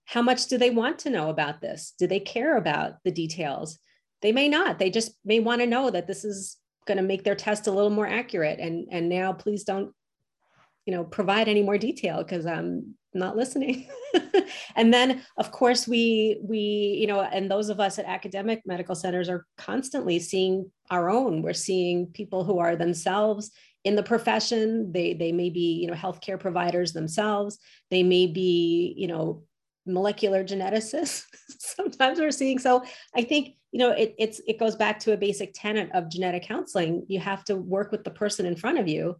How 0.04 0.22
much 0.22 0.46
do 0.46 0.56
they 0.56 0.70
want 0.70 1.00
to 1.00 1.10
know 1.10 1.28
about 1.28 1.60
this? 1.60 1.92
Do 1.98 2.06
they 2.06 2.20
care 2.20 2.56
about 2.56 3.02
the 3.04 3.10
details? 3.10 3.80
They 4.22 4.32
may 4.32 4.48
not. 4.48 4.78
They 4.78 4.90
just 4.90 5.12
may 5.24 5.40
want 5.40 5.60
to 5.60 5.66
know 5.66 5.90
that 5.90 6.06
this 6.06 6.24
is 6.24 6.56
going 6.86 6.98
to 6.98 7.02
make 7.02 7.24
their 7.24 7.34
test 7.34 7.66
a 7.66 7.72
little 7.72 7.90
more 7.90 8.06
accurate. 8.06 8.60
And 8.60 8.86
and 8.90 9.08
now 9.08 9.32
please 9.32 9.64
don't 9.64 9.92
you 10.84 10.94
know 10.94 11.04
provide 11.04 11.48
any 11.48 11.62
more 11.62 11.78
detail 11.78 12.22
because 12.22 12.46
i'm 12.46 12.94
not 13.12 13.36
listening. 13.36 13.88
And 14.76 14.92
then 14.92 15.22
of 15.38 15.50
course 15.50 15.88
we 15.88 16.38
we 16.42 16.58
you 17.00 17.06
know 17.06 17.20
and 17.20 17.50
those 17.50 17.70
of 17.70 17.80
us 17.80 17.98
at 17.98 18.04
academic 18.04 18.62
medical 18.66 18.94
centers 18.94 19.28
are 19.28 19.44
constantly 19.56 20.18
seeing 20.18 20.70
our 20.90 21.08
own. 21.10 21.42
We're 21.42 21.54
seeing 21.54 22.08
people 22.08 22.44
who 22.44 22.58
are 22.58 22.76
themselves 22.76 23.50
in 23.84 23.96
the 23.96 24.02
profession. 24.02 24.92
They 24.92 25.14
they 25.14 25.32
may 25.32 25.50
be 25.50 25.80
you 25.80 25.88
know 25.88 25.94
healthcare 25.94 26.38
providers 26.38 26.92
themselves. 26.92 27.58
They 27.90 28.02
may 28.02 28.26
be 28.26 28.94
you 28.96 29.08
know 29.08 29.42
molecular 29.86 30.44
geneticists. 30.44 31.24
Sometimes 31.58 32.18
we're 32.18 32.30
seeing 32.30 32.58
so 32.58 32.82
i 33.14 33.22
think 33.22 33.56
you 33.72 33.78
know 33.78 33.90
it, 33.90 34.14
it's 34.18 34.40
it 34.46 34.58
goes 34.58 34.76
back 34.76 34.98
to 35.00 35.12
a 35.12 35.16
basic 35.16 35.52
tenet 35.54 35.90
of 35.92 36.08
genetic 36.10 36.44
counseling. 36.44 37.04
You 37.08 37.20
have 37.20 37.44
to 37.44 37.56
work 37.56 37.92
with 37.92 38.04
the 38.04 38.10
person 38.10 38.46
in 38.46 38.56
front 38.56 38.78
of 38.78 38.88
you 38.88 39.16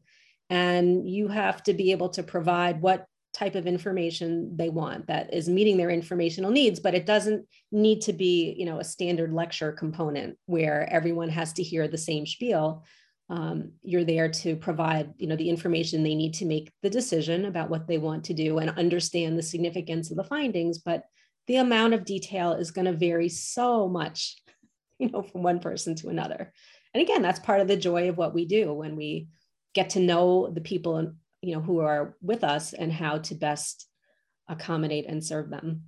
and 0.51 1.09
you 1.09 1.28
have 1.28 1.62
to 1.64 1.74
be 1.74 1.93
able 1.93 2.09
to 2.10 2.22
provide 2.22 2.80
what 2.80 3.06
type 3.34 3.55
of 3.55 3.66
information 3.66 4.56
they 4.56 4.70
want 4.70 5.06
that 5.09 5.34
is 5.34 5.47
meeting 5.47 5.76
their 5.76 5.90
informational 5.90 6.51
needs 6.51 6.80
but 6.80 6.94
it 6.94 7.05
doesn't 7.05 7.47
need 7.70 8.01
to 8.01 8.14
be 8.14 8.55
you 8.56 8.64
know 8.64 8.78
a 8.78 8.84
standard 8.84 9.30
lecture 9.30 9.72
component 9.72 10.38
where 10.47 10.88
everyone 10.90 11.28
has 11.28 11.52
to 11.52 11.62
hear 11.62 11.86
the 11.86 11.98
same 11.98 12.24
spiel 12.24 12.82
um, 13.28 13.73
you're 13.82 14.05
there 14.05 14.28
to 14.28 14.55
provide 14.55 15.12
you 15.19 15.27
know 15.27 15.36
the 15.36 15.51
information 15.51 16.03
they 16.03 16.15
need 16.15 16.35
to 16.35 16.44
make 16.44 16.70
the 16.82 16.90
decision 16.90 17.47
about 17.47 17.70
what 17.70 17.89
they 17.89 17.98
want 17.98 18.24
to 18.24 18.35
do 18.35 18.59
and 18.59 18.70
understand 18.70 19.36
the 19.36 19.43
significance 19.43 20.11
of 20.11 20.16
the 20.16 20.24
findings 20.24 20.78
but 20.78 21.05
the 21.47 21.57
amount 21.57 21.94
of 21.94 22.05
detail 22.05 22.53
is 22.53 22.70
going 22.70 22.85
to 22.85 22.93
vary 22.93 23.28
so 23.28 23.89
much 23.89 24.36
you 24.98 25.11
know 25.11 25.23
from 25.23 25.43
one 25.43 25.61
person 25.61 25.94
to 25.97 26.09
another. 26.09 26.53
And 26.94 27.03
again 27.03 27.23
that's 27.23 27.40
part 27.40 27.61
of 27.61 27.69
the 27.69 27.77
joy 27.77 28.09
of 28.09 28.16
what 28.16 28.35
we 28.35 28.47
do 28.47 28.73
when 28.73 28.97
we 28.97 29.28
get 29.74 29.90
to 29.90 30.01
know 30.01 30.48
the 30.48 30.62
people 30.62 31.12
you 31.43 31.55
know 31.55 31.61
who 31.61 31.81
are 31.81 32.16
with 32.23 32.44
us 32.44 32.73
and 32.73 32.93
how 32.93 33.19
to 33.19 33.35
best 33.35 33.86
accommodate 34.48 35.07
and 35.07 35.24
serve 35.24 35.51
them. 35.51 35.82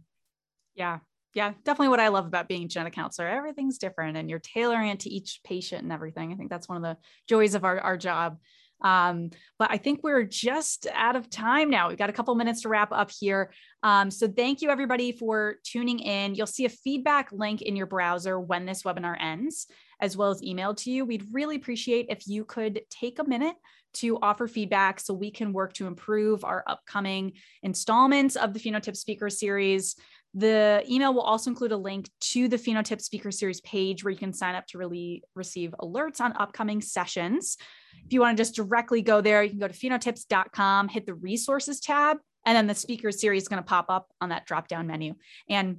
Yeah 0.75 0.99
yeah, 1.39 1.53
definitely 1.63 1.91
what 1.91 2.01
I 2.01 2.09
love 2.09 2.27
about 2.27 2.49
being 2.49 2.65
a 2.65 2.67
genetic 2.67 2.95
counselor. 2.95 3.29
Everything's 3.29 3.79
different 3.79 4.17
and 4.17 4.29
you're 4.29 4.41
tailoring 4.41 4.89
it 4.89 4.99
to 5.01 5.09
each 5.09 5.39
patient 5.45 5.85
and 5.85 5.93
everything. 5.93 6.33
I 6.33 6.35
think 6.35 6.51
that's 6.51 6.69
one 6.69 6.77
of 6.77 6.83
the 6.83 6.97
joys 7.29 7.55
of 7.55 7.63
our, 7.65 7.79
our 7.79 7.97
job. 7.97 8.39
Um, 8.81 9.31
but 9.57 9.71
I 9.71 9.77
think 9.77 10.01
we're 10.03 10.25
just 10.25 10.89
out 10.93 11.15
of 11.15 11.31
time 11.31 11.71
now. 11.71 11.91
We've 11.91 11.97
got 11.97 12.11
a 12.11 12.13
couple 12.13 12.35
minutes 12.35 12.63
to 12.63 12.69
wrap 12.69 12.91
up 12.91 13.13
here. 13.17 13.53
Um, 13.85 14.11
so 14.11 14.27
thank 14.27 14.63
you 14.63 14.71
everybody 14.71 15.13
for 15.13 15.59
tuning 15.63 16.01
in. 16.01 16.35
You'll 16.35 16.49
see 16.49 16.65
a 16.65 16.71
feedback 16.71 17.31
link 17.31 17.63
in 17.63 17.77
your 17.77 17.87
browser 17.87 18.41
when 18.41 18.67
this 18.67 18.83
webinar 18.83 19.17
ends, 19.21 19.69
as 20.01 20.17
well 20.17 20.31
as 20.31 20.43
emailed 20.43 20.79
to 20.79 20.91
you. 20.91 21.05
We'd 21.05 21.27
really 21.31 21.55
appreciate 21.55 22.07
if 22.09 22.27
you 22.27 22.45
could 22.45 22.81
take 22.91 23.21
a 23.21 23.25
minute 23.25 23.55
to 23.95 24.19
offer 24.23 24.49
feedback 24.49 25.01
so 25.01 25.15
we 25.15 25.31
can 25.31 25.53
work 25.53 25.73
to 25.75 25.87
improve 25.87 26.45
our 26.45 26.65
upcoming 26.67 27.33
installments 27.63 28.35
of 28.35 28.55
the 28.55 28.61
PhenoTips 28.61 28.97
Speaker 28.97 29.31
Series. 29.31 29.95
The 30.35 30.85
email 30.89 31.15
will 31.15 31.23
also 31.23 31.51
include 31.51 31.73
a 31.73 31.77
link 31.77 32.09
to 32.21 32.49
the 32.49 32.57
PhenoTips 32.57 33.03
Speaker 33.03 33.31
Series 33.31 33.61
page 33.63 34.05
where 34.05 34.11
you 34.11 34.19
can 34.19 34.33
sign 34.33 34.55
up 34.55 34.67
to 34.69 34.79
really 34.79 35.23
receive 35.35 35.75
alerts 35.81 36.21
on 36.21 36.35
upcoming 36.35 36.81
sessions. 36.81 37.57
If 38.05 38.13
you 38.13 38.21
want 38.21 38.37
to 38.37 38.41
just 38.41 38.55
directly 38.55 39.03
go 39.03 39.21
there, 39.21 39.43
you 39.43 39.51
can 39.51 39.59
go 39.59 39.69
to 39.69 39.75
phenotips.com, 39.75 40.89
hit 40.89 41.07
the 41.07 41.15
resources 41.15 41.81
tab, 41.81 42.19
and 42.45 42.57
then 42.57 42.67
the 42.67 42.75
speaker 42.75 43.11
series 43.11 43.43
is 43.43 43.49
going 43.49 43.63
to 43.63 43.67
pop 43.67 43.87
up 43.89 44.09
on 44.21 44.29
that 44.29 44.47
drop 44.47 44.69
down 44.69 44.87
menu. 44.87 45.15
And 45.49 45.79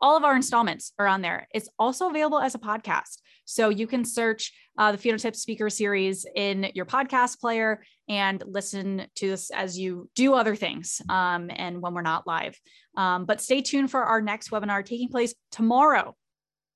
all 0.00 0.16
of 0.16 0.24
our 0.24 0.34
installments 0.34 0.92
are 0.98 1.06
on 1.06 1.20
there. 1.20 1.46
It's 1.52 1.68
also 1.78 2.08
available 2.08 2.38
as 2.38 2.54
a 2.54 2.58
podcast. 2.58 3.18
So 3.44 3.68
you 3.68 3.86
can 3.86 4.04
search 4.04 4.52
uh, 4.78 4.92
the 4.92 4.98
PhenoTips 4.98 5.36
Speaker 5.36 5.68
Series 5.68 6.26
in 6.34 6.70
your 6.74 6.86
podcast 6.86 7.38
player 7.38 7.82
and 8.10 8.42
listen 8.44 9.06
to 9.14 9.28
this 9.28 9.50
as 9.50 9.78
you 9.78 10.10
do 10.16 10.34
other 10.34 10.56
things 10.56 11.00
um, 11.08 11.48
and 11.54 11.80
when 11.80 11.94
we're 11.94 12.02
not 12.02 12.26
live. 12.26 12.58
Um, 12.96 13.24
but 13.24 13.40
stay 13.40 13.62
tuned 13.62 13.90
for 13.90 14.02
our 14.02 14.20
next 14.20 14.50
webinar 14.50 14.84
taking 14.84 15.08
place 15.08 15.32
tomorrow. 15.52 16.16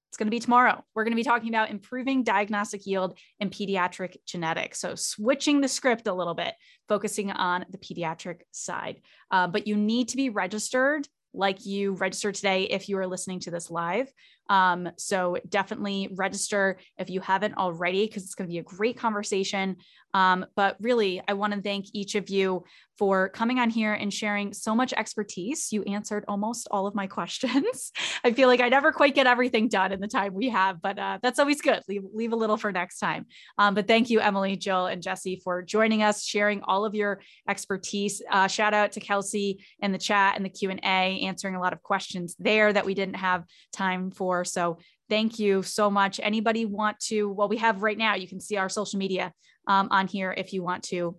It's 0.09 0.17
going 0.17 0.29
to 0.29 0.31
be 0.31 0.39
tomorrow. 0.39 0.85
We're 0.95 1.03
going 1.03 1.11
to 1.11 1.17
be 1.17 1.25
talking 1.25 1.49
about 1.49 1.71
improving 1.71 2.23
diagnostic 2.23 2.87
yield 2.87 3.19
in 3.41 3.51
pediatric 3.51 4.17
genetics. 4.25 4.79
So, 4.79 4.95
switching 4.95 5.61
the 5.61 5.67
script 5.67 6.07
a 6.07 6.15
little 6.15 6.35
bit, 6.35 6.55
focusing 6.89 7.33
on 7.33 7.67
the 7.69 7.79
pediatric 7.79 8.43
side. 8.53 9.01
Uh, 9.33 9.49
but 9.49 9.67
you 9.67 9.77
need 9.77 10.11
to 10.11 10.17
be 10.17 10.31
registered 10.31 11.09
like 11.33 11.67
you 11.67 11.95
registered 11.95 12.37
today 12.37 12.63
if 12.63 12.89
you 12.89 12.97
are 12.99 13.09
listening 13.09 13.41
to 13.41 13.51
this 13.51 13.73
live. 13.73 14.09
Um, 14.49 14.91
so 14.97 15.37
definitely 15.49 16.09
register 16.15 16.79
if 16.99 17.11
you 17.11 17.21
haven't 17.21 17.57
already, 17.57 18.07
because 18.07 18.25
it's 18.25 18.35
going 18.35 18.49
to 18.49 18.53
be 18.53 18.59
a 18.59 18.63
great 18.63 18.97
conversation. 18.97 19.77
Um, 20.15 20.47
but 20.55 20.77
really, 20.81 21.21
I 21.27 21.33
want 21.33 21.55
to 21.55 21.61
thank 21.61 21.87
each 21.93 22.15
of 22.15 22.31
you 22.31 22.65
for 22.97 23.29
coming 23.31 23.59
on 23.59 23.69
here 23.69 23.93
and 23.93 24.15
sharing 24.15 24.53
so 24.53 24.75
much 24.75 24.93
expertise. 24.93 25.73
You 25.73 25.83
answered 25.83 26.25
almost 26.29 26.69
all 26.71 26.87
of 26.87 26.95
my 26.95 27.07
questions. 27.15 27.93
I 28.23 28.33
feel 28.33 28.49
like 28.49 28.61
I 28.61 28.69
never 28.69 28.93
quite 28.93 29.15
get 29.15 29.27
everything 29.27 29.69
done 29.69 29.91
in 29.93 30.01
the 30.01 30.07
time 30.07 30.35
we 30.35 30.49
have, 30.51 30.81
but 30.81 30.99
uh, 30.99 31.19
that's 31.23 31.39
always 31.41 31.61
good. 31.61 31.81
Leave, 31.89 32.03
leave 32.13 32.33
a 32.33 32.37
little 32.37 32.57
for 32.57 32.71
next 32.71 32.99
time. 32.99 33.27
Um, 33.59 33.75
but 33.75 33.89
thank 33.89 34.11
you, 34.11 34.21
Emily, 34.21 34.57
Jill, 34.57 34.87
and 34.87 35.03
Jesse 35.03 35.41
for 35.43 35.63
joining 35.63 36.03
us, 36.03 36.25
sharing 36.25 36.63
all 36.63 36.85
of 36.85 36.95
your 36.95 37.21
expertise. 37.49 38.23
Uh, 38.31 38.47
shout 38.47 38.75
out 38.75 38.93
to 38.93 39.01
Kelsey 39.01 39.65
in 39.81 39.91
the 39.91 39.99
chat 39.99 40.37
and 40.37 40.45
the 40.45 40.51
Q&A, 40.51 40.79
answering 40.85 41.57
a 41.57 41.61
lot 41.61 41.73
of 41.73 41.83
questions 41.83 42.37
there 42.39 42.73
that 42.73 42.87
we 42.87 42.95
didn't 42.95 43.17
have 43.17 43.45
time 43.73 44.13
for. 44.13 44.34
So 44.43 44.79
thank 45.09 45.39
you 45.39 45.63
so 45.63 45.91
much. 45.91 46.19
Anybody 46.23 46.65
want 46.65 46.99
to, 47.11 47.29
well, 47.29 47.49
we 47.49 47.59
have 47.59 47.83
right 47.83 47.99
now, 47.99 48.15
you 48.15 48.27
can 48.27 48.41
see 48.41 48.57
our 48.57 48.69
social 48.69 48.99
media 48.99 49.33
um, 49.69 49.89
on 49.91 50.09
here 50.09 50.35
if 50.37 50.53
you 50.53 50.63
want 50.63 50.83
to 50.85 51.17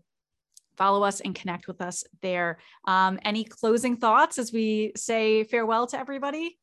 follow 0.76 1.04
us 1.04 1.22
and 1.22 1.34
connect 1.34 1.68
with 1.68 1.82
us 1.82 2.04
there. 2.22 2.58
Um, 2.86 3.20
any 3.24 3.44
closing 3.44 3.96
thoughts 3.98 4.38
as 4.38 4.52
we 4.52 4.92
say 4.98 5.44
farewell 5.44 5.88
to 5.88 6.00
everybody? 6.00 6.58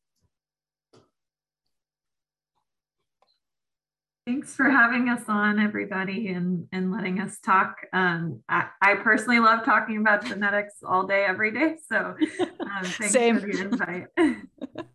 Thanks 4.25 4.55
for 4.55 4.69
having 4.69 5.09
us 5.09 5.23
on, 5.27 5.59
everybody, 5.59 6.29
and, 6.29 6.65
and 6.71 6.93
letting 6.93 7.19
us 7.19 7.39
talk. 7.39 7.75
Um, 7.91 8.41
I, 8.47 8.67
I, 8.81 8.95
personally 8.95 9.39
love 9.39 9.65
talking 9.65 9.97
about 9.97 10.25
genetics 10.25 10.75
all 10.81 11.05
day, 11.05 11.25
every 11.25 11.51
day. 11.51 11.75
So 11.91 12.15
um, 12.39 12.57
thanks 12.83 13.11
Same. 13.11 13.37
for 13.37 13.47
the 13.47 13.59
invite. 13.59 14.05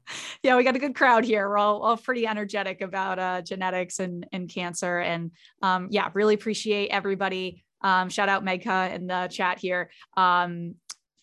yeah, 0.43 0.57
we 0.57 0.65
got 0.65 0.77
a 0.77 0.79
good 0.79 0.95
crowd 0.95 1.25
here. 1.25 1.47
We're 1.47 1.59
all, 1.59 1.83
all 1.83 1.99
pretty 1.99 2.27
energetic 2.27 2.81
about 2.81 3.19
uh, 3.19 3.43
genetics 3.43 3.99
and, 3.99 4.27
and 4.33 4.49
cancer. 4.49 4.99
And 4.99 5.33
um, 5.61 5.89
yeah, 5.91 6.09
really 6.15 6.35
appreciate 6.35 6.89
everybody 6.89 7.65
um, 7.83 8.09
shout 8.09 8.29
out 8.29 8.45
Megha 8.45 8.95
in 8.95 9.07
the 9.07 9.29
chat 9.31 9.59
here 9.59 9.91
um, 10.17 10.75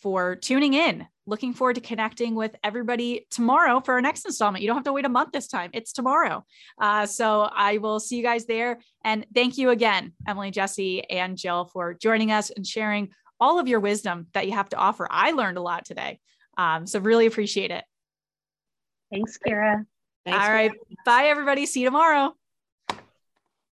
for 0.06 0.36
tuning 0.36 0.76
in. 0.76 1.08
Looking 1.26 1.56
forward 1.56 1.74
to 1.74 1.82
connecting 1.82 2.36
with 2.36 2.56
everybody 2.64 3.26
tomorrow 3.32 3.80
for 3.80 3.96
our 3.96 4.02
next 4.02 4.24
installment. 4.24 4.62
You 4.62 4.68
don't 4.68 4.78
have 4.78 4.84
to 4.84 4.94
wait 4.94 5.04
a 5.04 5.10
month 5.10 5.32
this 5.32 5.48
time, 5.48 5.72
it's 5.74 5.94
tomorrow. 5.94 6.46
Uh, 6.80 7.08
so 7.08 7.50
I 7.52 7.80
will 7.80 8.00
see 8.00 8.16
you 8.16 8.22
guys 8.22 8.46
there. 8.46 8.78
And 9.04 9.26
thank 9.34 9.58
you 9.58 9.72
again, 9.72 10.14
Emily, 10.28 10.52
Jesse, 10.52 11.10
and 11.10 11.36
Jill, 11.36 11.72
for 11.74 11.96
joining 11.96 12.32
us 12.32 12.52
and 12.52 12.68
sharing 12.68 13.10
all 13.40 13.58
of 13.58 13.68
your 13.68 13.80
wisdom 13.80 14.28
that 14.36 14.46
you 14.46 14.54
have 14.54 14.70
to 14.70 14.78
offer. 14.78 15.08
I 15.10 15.32
learned 15.32 15.58
a 15.58 15.64
lot 15.64 15.86
today. 15.86 16.20
Um, 16.56 16.86
so 16.86 17.00
really 17.00 17.26
appreciate 17.26 17.72
it. 17.72 17.84
Thanks, 19.12 19.40
Kira. 19.40 19.88
Thanks, 20.24 20.40
all 20.40 20.52
right. 20.52 20.72
Bye, 21.04 21.30
everybody. 21.30 21.66
See 21.66 21.80
you 21.80 21.88
tomorrow. 21.88 22.36